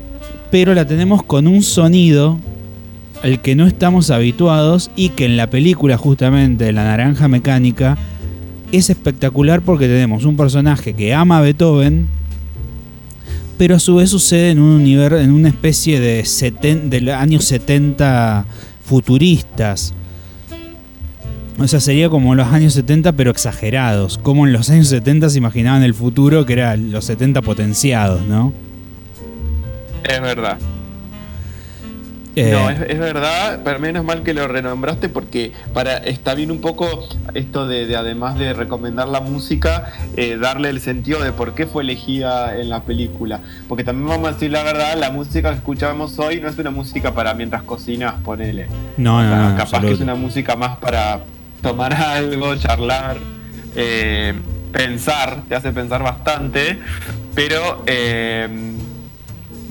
pero 0.50 0.74
la 0.74 0.84
tenemos 0.84 1.22
con 1.22 1.46
un 1.46 1.62
sonido 1.62 2.38
al 3.22 3.40
que 3.40 3.54
no 3.54 3.66
estamos 3.68 4.10
habituados 4.10 4.90
y 4.96 5.10
que 5.10 5.24
en 5.24 5.36
la 5.36 5.46
película 5.46 5.96
justamente 5.96 6.72
La 6.72 6.84
Naranja 6.84 7.28
Mecánica 7.28 7.96
es 8.72 8.90
espectacular 8.90 9.62
porque 9.62 9.86
tenemos 9.86 10.24
un 10.24 10.36
personaje 10.36 10.92
que 10.92 11.14
ama 11.14 11.38
a 11.38 11.40
Beethoven, 11.40 12.08
pero 13.62 13.76
a 13.76 13.78
su 13.78 13.94
vez 13.94 14.10
sucede 14.10 14.50
en 14.50 14.58
un 14.58 14.70
universo, 14.70 15.18
en 15.20 15.30
una 15.30 15.46
especie 15.48 16.00
de, 16.00 16.22
seten- 16.24 16.88
de 16.88 17.00
los 17.00 17.14
años 17.14 17.44
70 17.44 18.44
futuristas. 18.84 19.94
O 21.60 21.68
sea, 21.68 21.78
sería 21.78 22.08
como 22.08 22.34
los 22.34 22.48
años 22.48 22.74
70 22.74 23.12
pero 23.12 23.30
exagerados, 23.30 24.18
como 24.18 24.48
en 24.48 24.52
los 24.52 24.68
años 24.68 24.88
70 24.88 25.30
se 25.30 25.38
imaginaban 25.38 25.84
el 25.84 25.94
futuro 25.94 26.44
que 26.44 26.54
era 26.54 26.76
los 26.76 27.04
70 27.04 27.40
potenciados, 27.42 28.22
¿no? 28.26 28.52
es 30.10 30.20
verdad. 30.20 30.58
Eh, 32.34 32.50
No, 32.50 32.70
es, 32.70 32.80
es 32.88 32.98
verdad, 32.98 33.60
pero 33.62 33.78
menos 33.78 34.04
mal 34.04 34.22
que 34.22 34.32
lo 34.32 34.48
renombraste 34.48 35.08
porque 35.10 35.52
para 35.74 35.98
está 35.98 36.34
bien 36.34 36.50
un 36.50 36.60
poco 36.62 37.06
esto 37.34 37.66
de, 37.66 37.86
de, 37.86 37.94
además 37.96 38.38
de 38.38 38.54
recomendar 38.54 39.08
la 39.08 39.20
música, 39.20 39.92
eh, 40.16 40.38
darle 40.40 40.70
el 40.70 40.80
sentido 40.80 41.22
de 41.22 41.32
por 41.32 41.54
qué 41.54 41.66
fue 41.66 41.82
elegida 41.82 42.56
en 42.58 42.70
la 42.70 42.82
película. 42.84 43.40
Porque 43.68 43.84
también 43.84 44.08
vamos 44.08 44.30
a 44.30 44.32
decir 44.32 44.50
la 44.50 44.62
verdad, 44.62 44.96
la 44.96 45.10
música 45.10 45.50
que 45.50 45.56
escuchamos 45.56 46.18
hoy 46.18 46.40
no 46.40 46.48
es 46.48 46.56
una 46.58 46.70
música 46.70 47.12
para 47.12 47.34
mientras 47.34 47.62
cocinas, 47.64 48.14
ponele. 48.24 48.66
no, 48.96 49.18
O 49.18 49.22
no, 49.22 49.28
sea, 49.28 49.48
no, 49.50 49.56
capaz 49.56 49.80
que 49.80 49.92
es 49.92 50.00
una 50.00 50.14
música 50.14 50.56
más 50.56 50.78
para 50.78 51.20
tomar 51.60 51.92
algo, 51.92 52.56
charlar, 52.56 53.18
eh, 53.76 54.34
pensar, 54.72 55.42
te 55.48 55.54
hace 55.54 55.70
pensar 55.70 56.02
bastante, 56.02 56.78
pero 57.34 57.82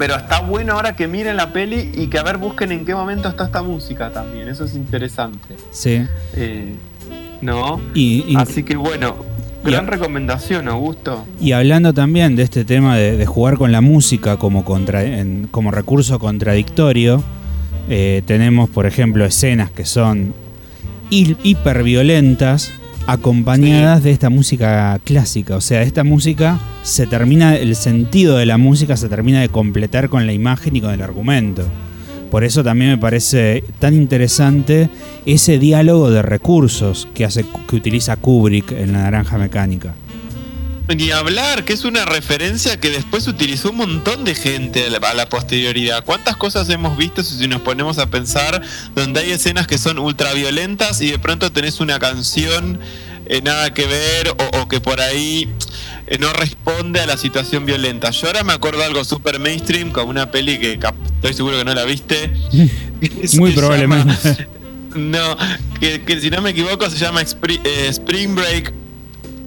pero 0.01 0.15
está 0.15 0.39
bueno 0.41 0.73
ahora 0.73 0.95
que 0.95 1.07
miren 1.07 1.37
la 1.37 1.53
peli 1.53 1.91
y 1.93 2.07
que 2.07 2.17
a 2.17 2.23
ver 2.23 2.37
busquen 2.39 2.71
en 2.71 2.85
qué 2.85 2.95
momento 2.95 3.29
está 3.29 3.45
esta 3.45 3.61
música 3.61 4.11
también, 4.11 4.47
eso 4.47 4.65
es 4.65 4.73
interesante. 4.75 5.55
Sí. 5.69 6.01
Eh, 6.35 6.73
¿No? 7.41 7.79
Y, 7.93 8.25
y- 8.27 8.35
Así 8.35 8.63
que 8.63 8.75
bueno, 8.77 9.15
gran 9.63 9.85
Y- 9.85 9.89
recomendación, 9.89 10.67
Augusto. 10.69 11.23
y 11.39 11.51
hablando 11.51 11.93
también 11.93 12.35
de 12.35 12.41
este 12.41 12.65
tema 12.65 12.97
de, 12.97 13.15
de 13.15 13.25
jugar 13.27 13.57
con 13.59 13.71
la 13.71 13.81
música 13.81 14.37
como, 14.37 14.65
contra, 14.65 15.03
en- 15.03 15.47
como 15.51 15.69
recurso 15.69 16.17
contradictorio, 16.17 17.23
eh, 17.87 18.23
tenemos, 18.25 18.71
por 18.71 18.87
ejemplo, 18.87 19.23
escenas 19.23 19.69
que 19.69 19.85
son 19.85 20.33
hi- 21.11 21.37
hiperviolentas 21.43 22.71
acompañadas 23.07 24.03
de 24.03 24.11
esta 24.11 24.29
música 24.29 24.99
clásica. 25.03 25.55
O 25.55 25.61
sea, 25.61 25.81
esta 25.81 26.03
música 26.03 26.59
se 26.83 27.07
termina, 27.07 27.55
el 27.55 27.75
sentido 27.75 28.37
de 28.37 28.45
la 28.45 28.57
música 28.57 28.97
se 28.97 29.09
termina 29.09 29.41
de 29.41 29.49
completar 29.49 30.09
con 30.09 30.25
la 30.25 30.33
imagen 30.33 30.75
y 30.75 30.81
con 30.81 30.91
el 30.91 31.01
argumento. 31.01 31.63
Por 32.29 32.45
eso 32.45 32.63
también 32.63 32.91
me 32.91 32.97
parece 32.97 33.63
tan 33.79 33.93
interesante 33.93 34.89
ese 35.25 35.59
diálogo 35.59 36.09
de 36.09 36.21
recursos 36.21 37.07
que, 37.13 37.25
hace, 37.25 37.45
que 37.67 37.75
utiliza 37.75 38.15
Kubrick 38.15 38.71
en 38.71 38.93
La 38.93 38.99
Naranja 39.03 39.37
Mecánica. 39.37 39.95
Ni 40.95 41.09
hablar, 41.11 41.63
que 41.63 41.73
es 41.73 41.85
una 41.85 42.03
referencia 42.05 42.79
que 42.79 42.89
después 42.89 43.25
utilizó 43.27 43.69
un 43.71 43.77
montón 43.77 44.23
de 44.25 44.35
gente 44.35 44.85
a 44.85 44.89
la, 44.89 44.97
a 44.97 45.13
la 45.13 45.29
posterioridad. 45.29 46.03
¿Cuántas 46.03 46.35
cosas 46.35 46.69
hemos 46.69 46.97
visto 46.97 47.23
si 47.23 47.47
nos 47.47 47.61
ponemos 47.61 47.97
a 47.97 48.07
pensar 48.09 48.61
donde 48.93 49.21
hay 49.21 49.31
escenas 49.31 49.67
que 49.67 49.77
son 49.77 49.99
ultraviolentas 49.99 50.99
y 51.01 51.11
de 51.11 51.17
pronto 51.19 51.51
tenés 51.51 51.79
una 51.79 51.97
canción 51.99 52.79
eh, 53.25 53.41
nada 53.41 53.73
que 53.73 53.85
ver 53.87 54.29
o, 54.29 54.59
o 54.61 54.67
que 54.67 54.81
por 54.81 54.99
ahí 54.99 55.47
eh, 56.07 56.17
no 56.19 56.33
responde 56.33 56.99
a 56.99 57.05
la 57.05 57.15
situación 57.17 57.65
violenta? 57.65 58.11
Yo 58.11 58.27
ahora 58.27 58.43
me 58.43 58.51
acuerdo 58.53 58.79
de 58.79 58.85
algo 58.85 59.03
super 59.05 59.39
mainstream 59.39 59.91
como 59.91 60.09
una 60.09 60.29
peli 60.29 60.59
que 60.59 60.73
estoy 60.73 61.33
seguro 61.33 61.57
que 61.57 61.63
no 61.65 61.73
la 61.73 61.85
viste. 61.85 62.33
Muy 63.37 63.51
probablemente. 63.53 64.13
llama- 64.23 64.47
no, 64.95 65.37
que, 65.79 66.01
que 66.01 66.19
si 66.19 66.29
no 66.29 66.41
me 66.41 66.49
equivoco 66.49 66.89
se 66.89 66.97
llama 66.97 67.21
eh, 67.21 67.87
Spring 67.89 68.35
Break 68.35 68.73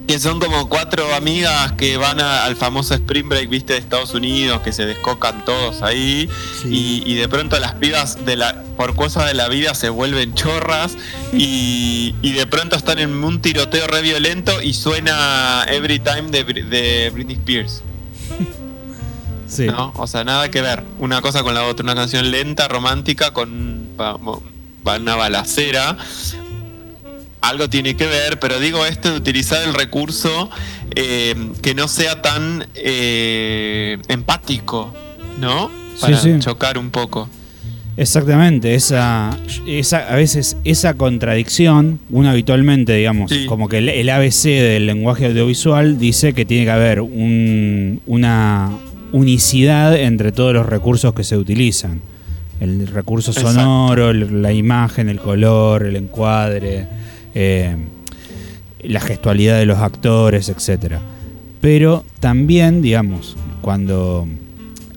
que 0.07 0.19
son 0.19 0.39
como 0.39 0.69
cuatro 0.69 1.15
amigas 1.15 1.73
que 1.73 1.97
van 1.97 2.21
a- 2.21 2.45
al 2.45 2.57
famoso 2.57 2.93
Spring 2.95 3.29
Break, 3.29 3.49
viste, 3.49 3.73
de 3.73 3.79
Estados 3.79 4.13
Unidos, 4.15 4.61
que 4.63 4.73
se 4.73 4.85
descocan 4.85 5.45
todos 5.45 5.81
ahí. 5.83 6.29
Sí. 6.63 6.69
Y, 7.07 7.11
y 7.13 7.15
de 7.15 7.29
pronto 7.29 7.59
las 7.59 7.73
pibas, 7.75 8.25
de 8.27 8.37
la, 8.37 8.63
por 8.77 8.95
cosas 8.95 9.27
de 9.27 9.35
la 9.35 9.49
vida, 9.49 9.75
se 9.75 9.89
vuelven 9.89 10.35
chorras. 10.35 10.97
Y, 11.33 12.15
y 12.23 12.33
de 12.33 12.47
pronto 12.47 12.77
están 12.77 12.99
en 12.99 13.25
un 13.25 13.41
tiroteo 13.41 13.87
re 13.87 14.03
violento 14.03 14.61
y 14.63 14.75
suena 14.75 15.65
Every 15.69 15.99
Time 16.01 16.31
de, 16.31 16.47
Bri- 16.47 16.69
de 16.69 17.11
Britney 17.11 17.37
Spears. 17.37 17.83
Sí. 19.49 19.67
¿no? 19.67 19.93
O 19.97 20.07
sea, 20.07 20.25
nada 20.25 20.51
que 20.51 20.61
ver. 20.63 20.83
Una 20.99 21.21
cosa 21.23 21.43
con 21.43 21.55
la 21.55 21.65
otra. 21.65 21.85
Una 21.85 21.95
canción 21.95 22.31
lenta, 22.31 22.67
romántica, 22.69 23.33
con 23.33 23.89
una 24.85 25.17
balacera. 25.17 25.97
Algo 27.49 27.69
tiene 27.69 27.95
que 27.97 28.07
ver, 28.07 28.39
pero 28.41 28.59
digo 28.59 28.85
esto 28.87 29.11
de 29.11 29.17
utilizar 29.19 29.63
el 29.67 29.75
recurso 29.75 30.51
eh, 30.97 31.35
que 31.63 31.75
no 31.75 31.89
sea 31.89 32.23
tan 32.23 32.67
eh, 32.75 33.99
empático, 34.09 34.93
¿no? 35.41 35.71
Para 36.01 36.19
sí. 36.19 36.31
chocar 36.41 36.79
un 36.79 36.91
poco. 36.91 37.29
Exactamente, 37.97 38.75
esa, 38.75 39.37
esa, 39.69 39.99
a 40.13 40.17
veces 40.17 40.57
esa 40.65 40.95
contradicción, 40.95 42.01
uno 42.11 42.29
habitualmente, 42.31 42.93
digamos, 42.95 43.31
Sí. 43.31 43.47
como 43.47 43.69
que 43.69 43.79
el, 43.79 43.89
el 43.89 44.11
ABC 44.11 44.45
del 44.47 44.87
lenguaje 44.87 45.27
audiovisual 45.27 45.99
dice 45.99 46.33
que 46.33 46.45
tiene 46.45 46.65
que 46.65 46.71
haber 46.73 47.01
un- 47.01 48.01
una 48.07 48.71
unicidad 49.13 49.95
entre 49.97 50.33
todos 50.33 50.53
los 50.55 50.67
recursos 50.67 51.15
que 51.15 51.23
se 51.23 51.37
utilizan. 51.37 52.01
El 52.61 52.87
recurso 52.89 53.33
sonoro, 53.33 54.13
la 54.13 54.53
imagen, 54.53 55.09
el 55.09 55.21
color, 55.21 55.85
el 55.87 55.95
encuadre, 55.97 56.87
eh, 57.35 57.77
la 58.83 59.01
gestualidad 59.01 59.59
de 59.59 59.67
los 59.67 59.79
actores, 59.79 60.49
etc. 60.49 60.97
Pero 61.61 62.05
también, 62.21 62.83
digamos, 62.83 63.37
cuando 63.61 64.29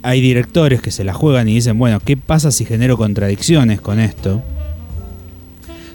hay 0.03 0.21
directores 0.21 0.81
que 0.81 0.91
se 0.91 1.03
la 1.03 1.13
juegan 1.13 1.49
y 1.49 1.55
dicen, 1.55 1.77
bueno, 1.77 1.99
¿qué 1.99 2.17
pasa 2.17 2.51
si 2.51 2.65
genero 2.65 2.97
contradicciones 2.97 3.81
con 3.81 3.99
esto? 3.99 4.41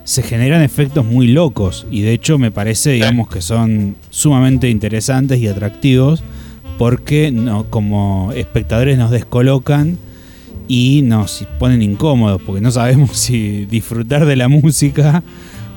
Se 0.05 0.23
generan 0.23 0.63
efectos 0.63 1.05
muy 1.05 1.29
locos 1.29 1.87
y 1.91 2.03
de 2.03 2.13
hecho 2.13 2.39
me 2.39 2.51
parece, 2.51 2.91
digamos, 2.91 3.29
que 3.29 3.41
son 3.41 3.97
sumamente 4.11 4.69
interesantes 4.69 5.39
y 5.39 5.47
atractivos 5.47 6.23
porque 6.77 7.31
no, 7.31 7.65
como 7.71 8.33
espectadores 8.35 8.99
nos 8.99 9.11
descolocan 9.11 9.99
y 10.69 11.03
nos 11.03 11.47
ponen 11.59 11.83
incómodos 11.83 12.41
porque 12.43 12.61
no 12.61 12.71
sabemos 12.71 13.11
si 13.17 13.67
disfrutar 13.67 14.27
de 14.27 14.37
la 14.37 14.49
música 14.49 15.23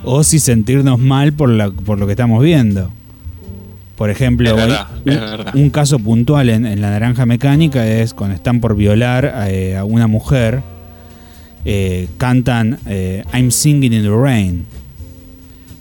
o 0.05 0.23
si 0.23 0.39
sentirnos 0.39 0.99
mal 0.99 1.33
por, 1.33 1.49
la, 1.49 1.69
por 1.71 1.99
lo 1.99 2.05
que 2.05 2.13
estamos 2.13 2.43
viendo. 2.43 2.91
Por 3.97 4.09
ejemplo, 4.09 4.49
Es 4.49 4.55
verdad, 4.55 4.87
un, 5.05 5.11
es 5.11 5.19
verdad. 5.21 5.55
un 5.55 5.69
caso 5.69 5.99
puntual 5.99 6.49
en, 6.49 6.65
en 6.65 6.81
La 6.81 6.89
Naranja 6.89 7.25
Mecánica 7.25 7.87
es 7.87 8.13
cuando 8.13 8.35
están 8.35 8.59
por 8.59 8.75
violar 8.75 9.25
a, 9.25 9.49
eh, 9.49 9.77
a 9.77 9.85
una 9.85 10.07
mujer, 10.07 10.61
eh, 11.63 12.07
cantan 12.17 12.77
eh, 12.87 13.23
I'm 13.33 13.51
Singing 13.51 13.93
in 13.93 14.03
the 14.03 14.09
Rain. 14.09 14.65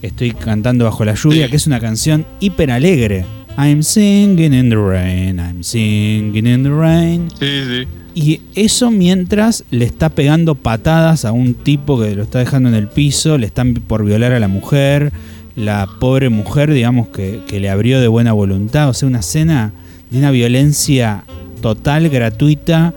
Estoy 0.01 0.33
cantando 0.33 0.85
bajo 0.85 1.05
la 1.05 1.15
lluvia, 1.15 1.49
que 1.49 1.57
es 1.57 1.67
una 1.67 1.81
canción 1.81 2.25
hiper 2.39 2.71
alegre. 2.71 3.25
I'm 3.57 3.83
singing 3.83 4.53
in 4.53 4.69
the 4.69 4.77
rain, 4.77 5.39
I'm 5.39 5.63
singing 5.63 6.47
in 6.47 6.63
the 6.65 6.71
rain. 6.71 7.29
Sí, 7.39 7.63
sí. 7.69 7.89
Y 8.15 8.41
eso 8.55 8.91
mientras 8.91 9.65
le 9.71 9.85
está 9.85 10.09
pegando 10.09 10.55
patadas 10.55 11.25
a 11.25 11.33
un 11.33 11.55
tipo 11.55 12.01
que 12.01 12.15
lo 12.15 12.23
está 12.23 12.39
dejando 12.39 12.69
en 12.69 12.75
el 12.77 12.89
piso, 12.89 13.39
le 13.39 13.47
están 13.47 13.75
por 13.75 14.05
violar 14.05 14.33
a 14.33 14.39
la 14.39 14.49
mujer, 14.49 15.13
la 15.57 15.89
pobre 16.01 16.29
mujer, 16.29 16.73
digamos, 16.73 17.09
que, 17.09 17.41
que 17.49 17.59
le 17.59 17.71
abrió 17.71 18.01
de 18.01 18.09
buena 18.09 18.33
voluntad. 18.33 18.89
O 18.89 18.95
sea, 18.95 19.09
una 19.09 19.21
escena 19.21 19.73
de 20.11 20.19
una 20.19 20.31
violencia 20.31 21.25
total, 21.61 22.09
gratuita 22.09 22.95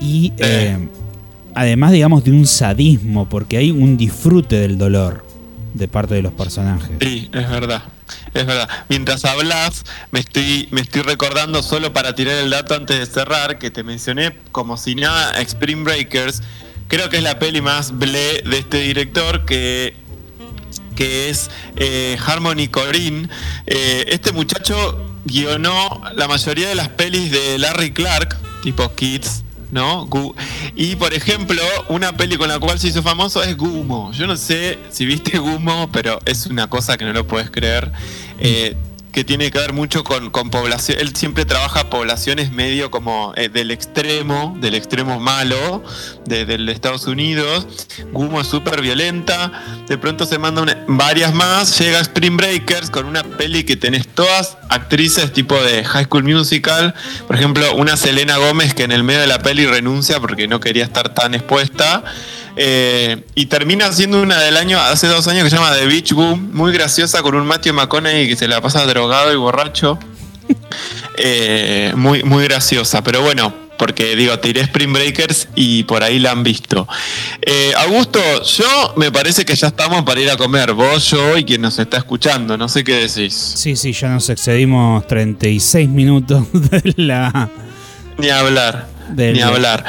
y 0.00 0.32
eh, 0.38 0.78
además, 1.54 1.92
digamos, 1.92 2.24
de 2.24 2.30
un 2.30 2.46
sadismo, 2.46 3.28
porque 3.28 3.56
hay 3.56 3.70
un 3.70 3.96
disfrute 3.96 4.56
del 4.56 4.78
dolor 4.78 5.24
de 5.74 5.88
parte 5.88 6.14
de 6.14 6.22
los 6.22 6.32
personajes. 6.32 6.96
Sí, 7.00 7.28
es 7.32 7.50
verdad. 7.50 7.82
Es 8.32 8.46
verdad. 8.46 8.68
Mientras 8.88 9.24
hablas, 9.24 9.84
me 10.10 10.20
estoy, 10.20 10.68
me 10.70 10.80
estoy 10.80 11.02
recordando 11.02 11.62
solo 11.62 11.92
para 11.92 12.14
tirar 12.14 12.36
el 12.36 12.50
dato 12.50 12.74
antes 12.74 12.98
de 12.98 13.06
cerrar, 13.06 13.58
que 13.58 13.70
te 13.70 13.82
mencioné 13.82 14.36
como 14.52 14.76
si 14.76 14.94
nada 14.94 15.40
Spring 15.40 15.84
Breakers. 15.84 16.42
Creo 16.88 17.08
que 17.08 17.18
es 17.18 17.22
la 17.22 17.38
peli 17.38 17.60
más 17.60 17.98
ble 17.98 18.42
de 18.42 18.58
este 18.58 18.78
director 18.78 19.44
que 19.44 19.96
que 20.94 21.28
es 21.28 21.50
eh, 21.76 22.16
Harmony 22.24 22.68
Corinne. 22.68 23.28
Eh, 23.66 24.04
este 24.08 24.32
muchacho 24.32 24.98
guionó 25.24 26.02
la 26.14 26.28
mayoría 26.28 26.68
de 26.68 26.74
las 26.74 26.88
pelis 26.88 27.30
de 27.30 27.58
Larry 27.58 27.92
Clark, 27.92 28.36
tipo 28.62 28.94
Kids, 28.94 29.42
¿no? 29.74 30.08
Y 30.76 30.94
por 30.94 31.12
ejemplo, 31.12 31.60
una 31.88 32.16
peli 32.16 32.36
con 32.36 32.48
la 32.48 32.60
cual 32.60 32.78
se 32.78 32.88
hizo 32.88 33.02
famoso 33.02 33.42
es 33.42 33.56
Gumo. 33.56 34.12
Yo 34.12 34.28
no 34.28 34.36
sé 34.36 34.78
si 34.90 35.04
viste 35.04 35.36
Gumo, 35.36 35.90
pero 35.92 36.20
es 36.24 36.46
una 36.46 36.70
cosa 36.70 36.96
que 36.96 37.04
no 37.04 37.12
lo 37.12 37.26
puedes 37.26 37.50
creer. 37.50 37.90
Eh, 38.38 38.76
que 39.14 39.22
tiene 39.22 39.52
que 39.52 39.58
ver 39.60 39.72
mucho 39.72 40.02
con, 40.02 40.30
con 40.30 40.50
población. 40.50 40.98
Él 41.00 41.14
siempre 41.14 41.44
trabaja 41.44 41.88
poblaciones 41.88 42.50
medio 42.50 42.90
como 42.90 43.32
eh, 43.36 43.48
del 43.48 43.70
extremo, 43.70 44.56
del 44.60 44.74
extremo 44.74 45.20
malo, 45.20 45.84
de, 46.26 46.72
Estados 46.72 47.06
Unidos. 47.06 47.68
Gumo 48.10 48.40
es 48.40 48.48
súper 48.48 48.82
violenta. 48.82 49.52
De 49.86 49.96
pronto 49.98 50.26
se 50.26 50.38
mandan 50.38 50.64
una- 50.64 50.84
varias 50.88 51.32
más. 51.32 51.78
Llega 51.78 52.00
Spring 52.00 52.36
Breakers 52.36 52.90
con 52.90 53.06
una 53.06 53.22
peli 53.22 53.62
que 53.62 53.76
tenés 53.76 54.08
todas 54.08 54.58
actrices 54.68 55.32
tipo 55.32 55.54
de 55.62 55.84
High 55.84 56.06
School 56.06 56.24
Musical. 56.24 56.92
Por 57.28 57.36
ejemplo, 57.36 57.76
una 57.76 57.96
Selena 57.96 58.36
Gómez 58.38 58.74
que 58.74 58.82
en 58.82 58.90
el 58.90 59.04
medio 59.04 59.20
de 59.20 59.28
la 59.28 59.38
peli 59.38 59.64
renuncia 59.64 60.18
porque 60.18 60.48
no 60.48 60.58
quería 60.58 60.82
estar 60.82 61.14
tan 61.14 61.34
expuesta. 61.34 62.02
Eh, 62.56 63.22
y 63.34 63.46
termina 63.46 63.92
siendo 63.92 64.22
una 64.22 64.38
del 64.40 64.56
año, 64.56 64.78
hace 64.80 65.06
dos 65.08 65.26
años 65.28 65.44
que 65.44 65.50
se 65.50 65.56
llama 65.56 65.72
The 65.74 65.86
Beach 65.86 66.12
Boom, 66.12 66.50
muy 66.52 66.72
graciosa 66.72 67.20
con 67.22 67.34
un 67.34 67.46
Matthew 67.46 67.74
McConaughey 67.74 68.28
que 68.28 68.36
se 68.36 68.46
la 68.48 68.60
pasa 68.60 68.84
drogado 68.86 69.32
y 69.32 69.36
borracho. 69.36 69.98
Eh, 71.16 71.92
muy, 71.94 72.24
muy 72.24 72.42
graciosa, 72.44 73.02
pero 73.04 73.22
bueno, 73.22 73.54
porque 73.78 74.16
digo, 74.16 74.36
tiré 74.40 74.62
Spring 74.62 74.92
Breakers 74.92 75.46
y 75.54 75.84
por 75.84 76.02
ahí 76.02 76.18
la 76.18 76.32
han 76.32 76.42
visto. 76.42 76.88
Eh, 77.40 77.72
Augusto, 77.76 78.18
yo 78.42 78.94
me 78.96 79.12
parece 79.12 79.44
que 79.44 79.54
ya 79.54 79.68
estamos 79.68 80.02
para 80.02 80.20
ir 80.20 80.28
a 80.30 80.36
comer, 80.36 80.72
vos, 80.72 81.08
yo 81.10 81.38
y 81.38 81.44
quien 81.44 81.60
nos 81.62 81.78
está 81.78 81.98
escuchando, 81.98 82.56
no 82.56 82.68
sé 82.68 82.82
qué 82.82 83.06
decís. 83.06 83.32
Sí, 83.34 83.76
sí, 83.76 83.92
ya 83.92 84.08
nos 84.08 84.28
excedimos 84.28 85.06
36 85.06 85.88
minutos 85.88 86.46
de 86.52 86.94
la... 86.96 87.48
Ni 88.18 88.30
hablar, 88.30 88.88
Del- 89.10 89.34
ni 89.34 89.40
hablar. 89.40 89.84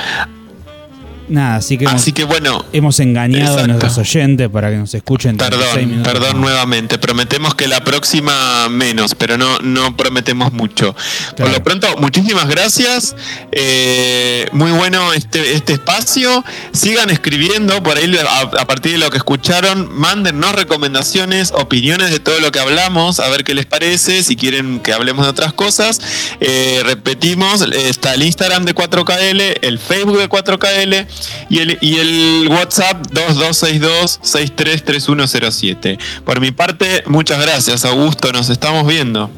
Nada, 1.27 1.55
así 1.57 1.77
que 1.77 1.85
hemos, 1.85 1.95
Así 1.95 2.11
que 2.11 2.23
bueno, 2.23 2.63
hemos 2.71 2.99
engañado 2.99 3.59
a 3.59 3.67
nuestros 3.67 3.97
oyentes 3.97 4.49
para 4.49 4.69
que 4.69 4.77
nos 4.77 4.93
escuchen 4.93 5.37
36 5.37 5.87
Perdón, 5.87 6.03
perdón 6.03 6.41
nuevamente. 6.41 6.97
Prometemos 6.97 7.55
que 7.55 7.67
la 7.67 7.83
próxima 7.83 8.69
menos, 8.69 9.15
pero 9.15 9.37
no, 9.37 9.57
no 9.59 9.95
prometemos 9.97 10.53
mucho. 10.53 10.95
Por 11.37 11.49
lo 11.49 11.63
pronto, 11.63 11.87
muchísimas 11.97 12.47
gracias. 12.47 13.15
Eh, 13.51 14.47
muy 14.51 14.71
bueno 14.71 15.13
este, 15.13 15.53
este 15.53 15.73
espacio. 15.73 16.43
Sigan 16.73 17.09
escribiendo 17.09 17.81
por 17.81 17.97
ahí 17.97 18.15
a, 18.17 18.41
a 18.61 18.67
partir 18.67 18.93
de 18.93 18.97
lo 18.99 19.09
que 19.09 19.17
escucharon. 19.17 19.89
Mándennos 19.91 20.53
recomendaciones, 20.53 21.51
opiniones 21.51 22.11
de 22.11 22.19
todo 22.19 22.39
lo 22.39 22.51
que 22.51 22.59
hablamos, 22.59 23.19
a 23.19 23.29
ver 23.29 23.43
qué 23.43 23.53
les 23.53 23.65
parece. 23.65 24.23
Si 24.23 24.35
quieren 24.35 24.79
que 24.79 24.93
hablemos 24.93 25.25
de 25.25 25.31
otras 25.31 25.53
cosas. 25.53 25.99
Eh, 26.39 26.81
repetimos, 26.85 27.61
está 27.61 28.13
el 28.13 28.23
Instagram 28.23 28.65
de 28.65 28.75
4KL, 28.75 29.59
el 29.61 29.79
Facebook 29.79 30.19
de 30.19 30.29
4KL 30.29 31.07
y 31.49 31.59
el, 31.59 31.77
y 31.81 31.97
el 31.97 32.47
WhatsApp 32.49 33.05
2262-633107. 33.11 35.99
Por 36.23 36.39
mi 36.39 36.51
parte, 36.51 37.03
muchas 37.07 37.41
gracias, 37.41 37.83
Augusto. 37.85 38.31
Nos 38.31 38.49
estamos 38.49 38.87
viendo. 38.87 39.29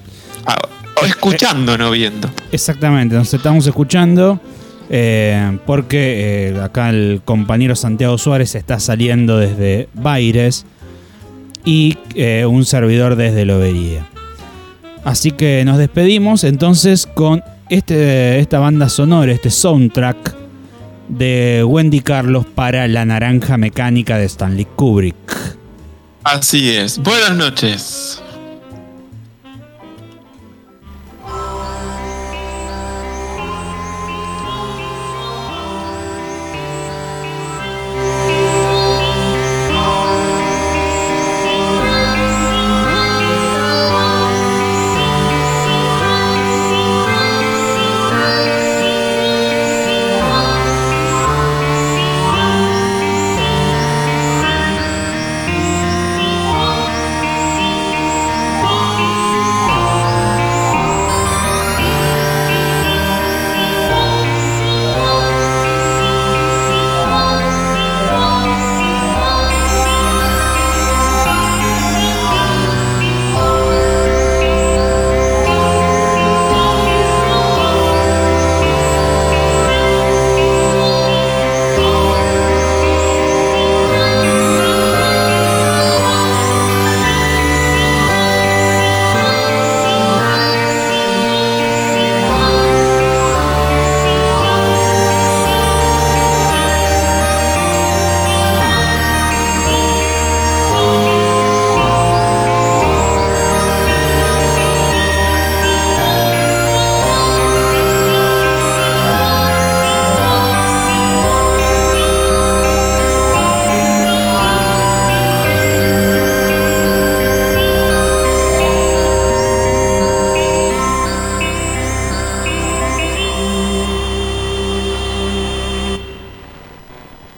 Ah, 0.45 0.55
o 1.01 1.05
escuchando, 1.05 1.77
no 1.77 1.91
viendo. 1.91 2.29
Exactamente, 2.51 3.15
nos 3.15 3.33
estamos 3.33 3.65
escuchando 3.67 4.41
eh, 4.89 5.57
porque 5.65 6.53
eh, 6.55 6.61
acá 6.61 6.89
el 6.89 7.21
compañero 7.25 7.75
Santiago 7.75 8.17
Suárez 8.17 8.55
está 8.55 8.79
saliendo 8.79 9.37
desde 9.37 9.89
Baires 9.93 10.65
y 11.65 11.97
eh, 12.15 12.45
un 12.45 12.65
servidor 12.65 13.17
desde 13.17 13.45
Lobería. 13.45 14.07
Así 15.03 15.31
que 15.31 15.63
nos 15.65 15.77
despedimos 15.77 16.43
entonces 16.43 17.05
con 17.05 17.43
este, 17.69 18.39
esta 18.39 18.59
banda 18.59 18.87
sonora, 18.87 19.31
este 19.31 19.49
soundtrack 19.49 20.36
de 21.07 21.63
Wendy 21.63 22.01
Carlos 22.01 22.45
para 22.45 22.87
La 22.87 23.05
Naranja 23.05 23.57
Mecánica 23.57 24.17
de 24.17 24.25
Stanley 24.25 24.65
Kubrick. 24.75 25.15
Así 26.23 26.69
es. 26.75 26.97
Buenas 26.99 27.35
noches. 27.35 28.21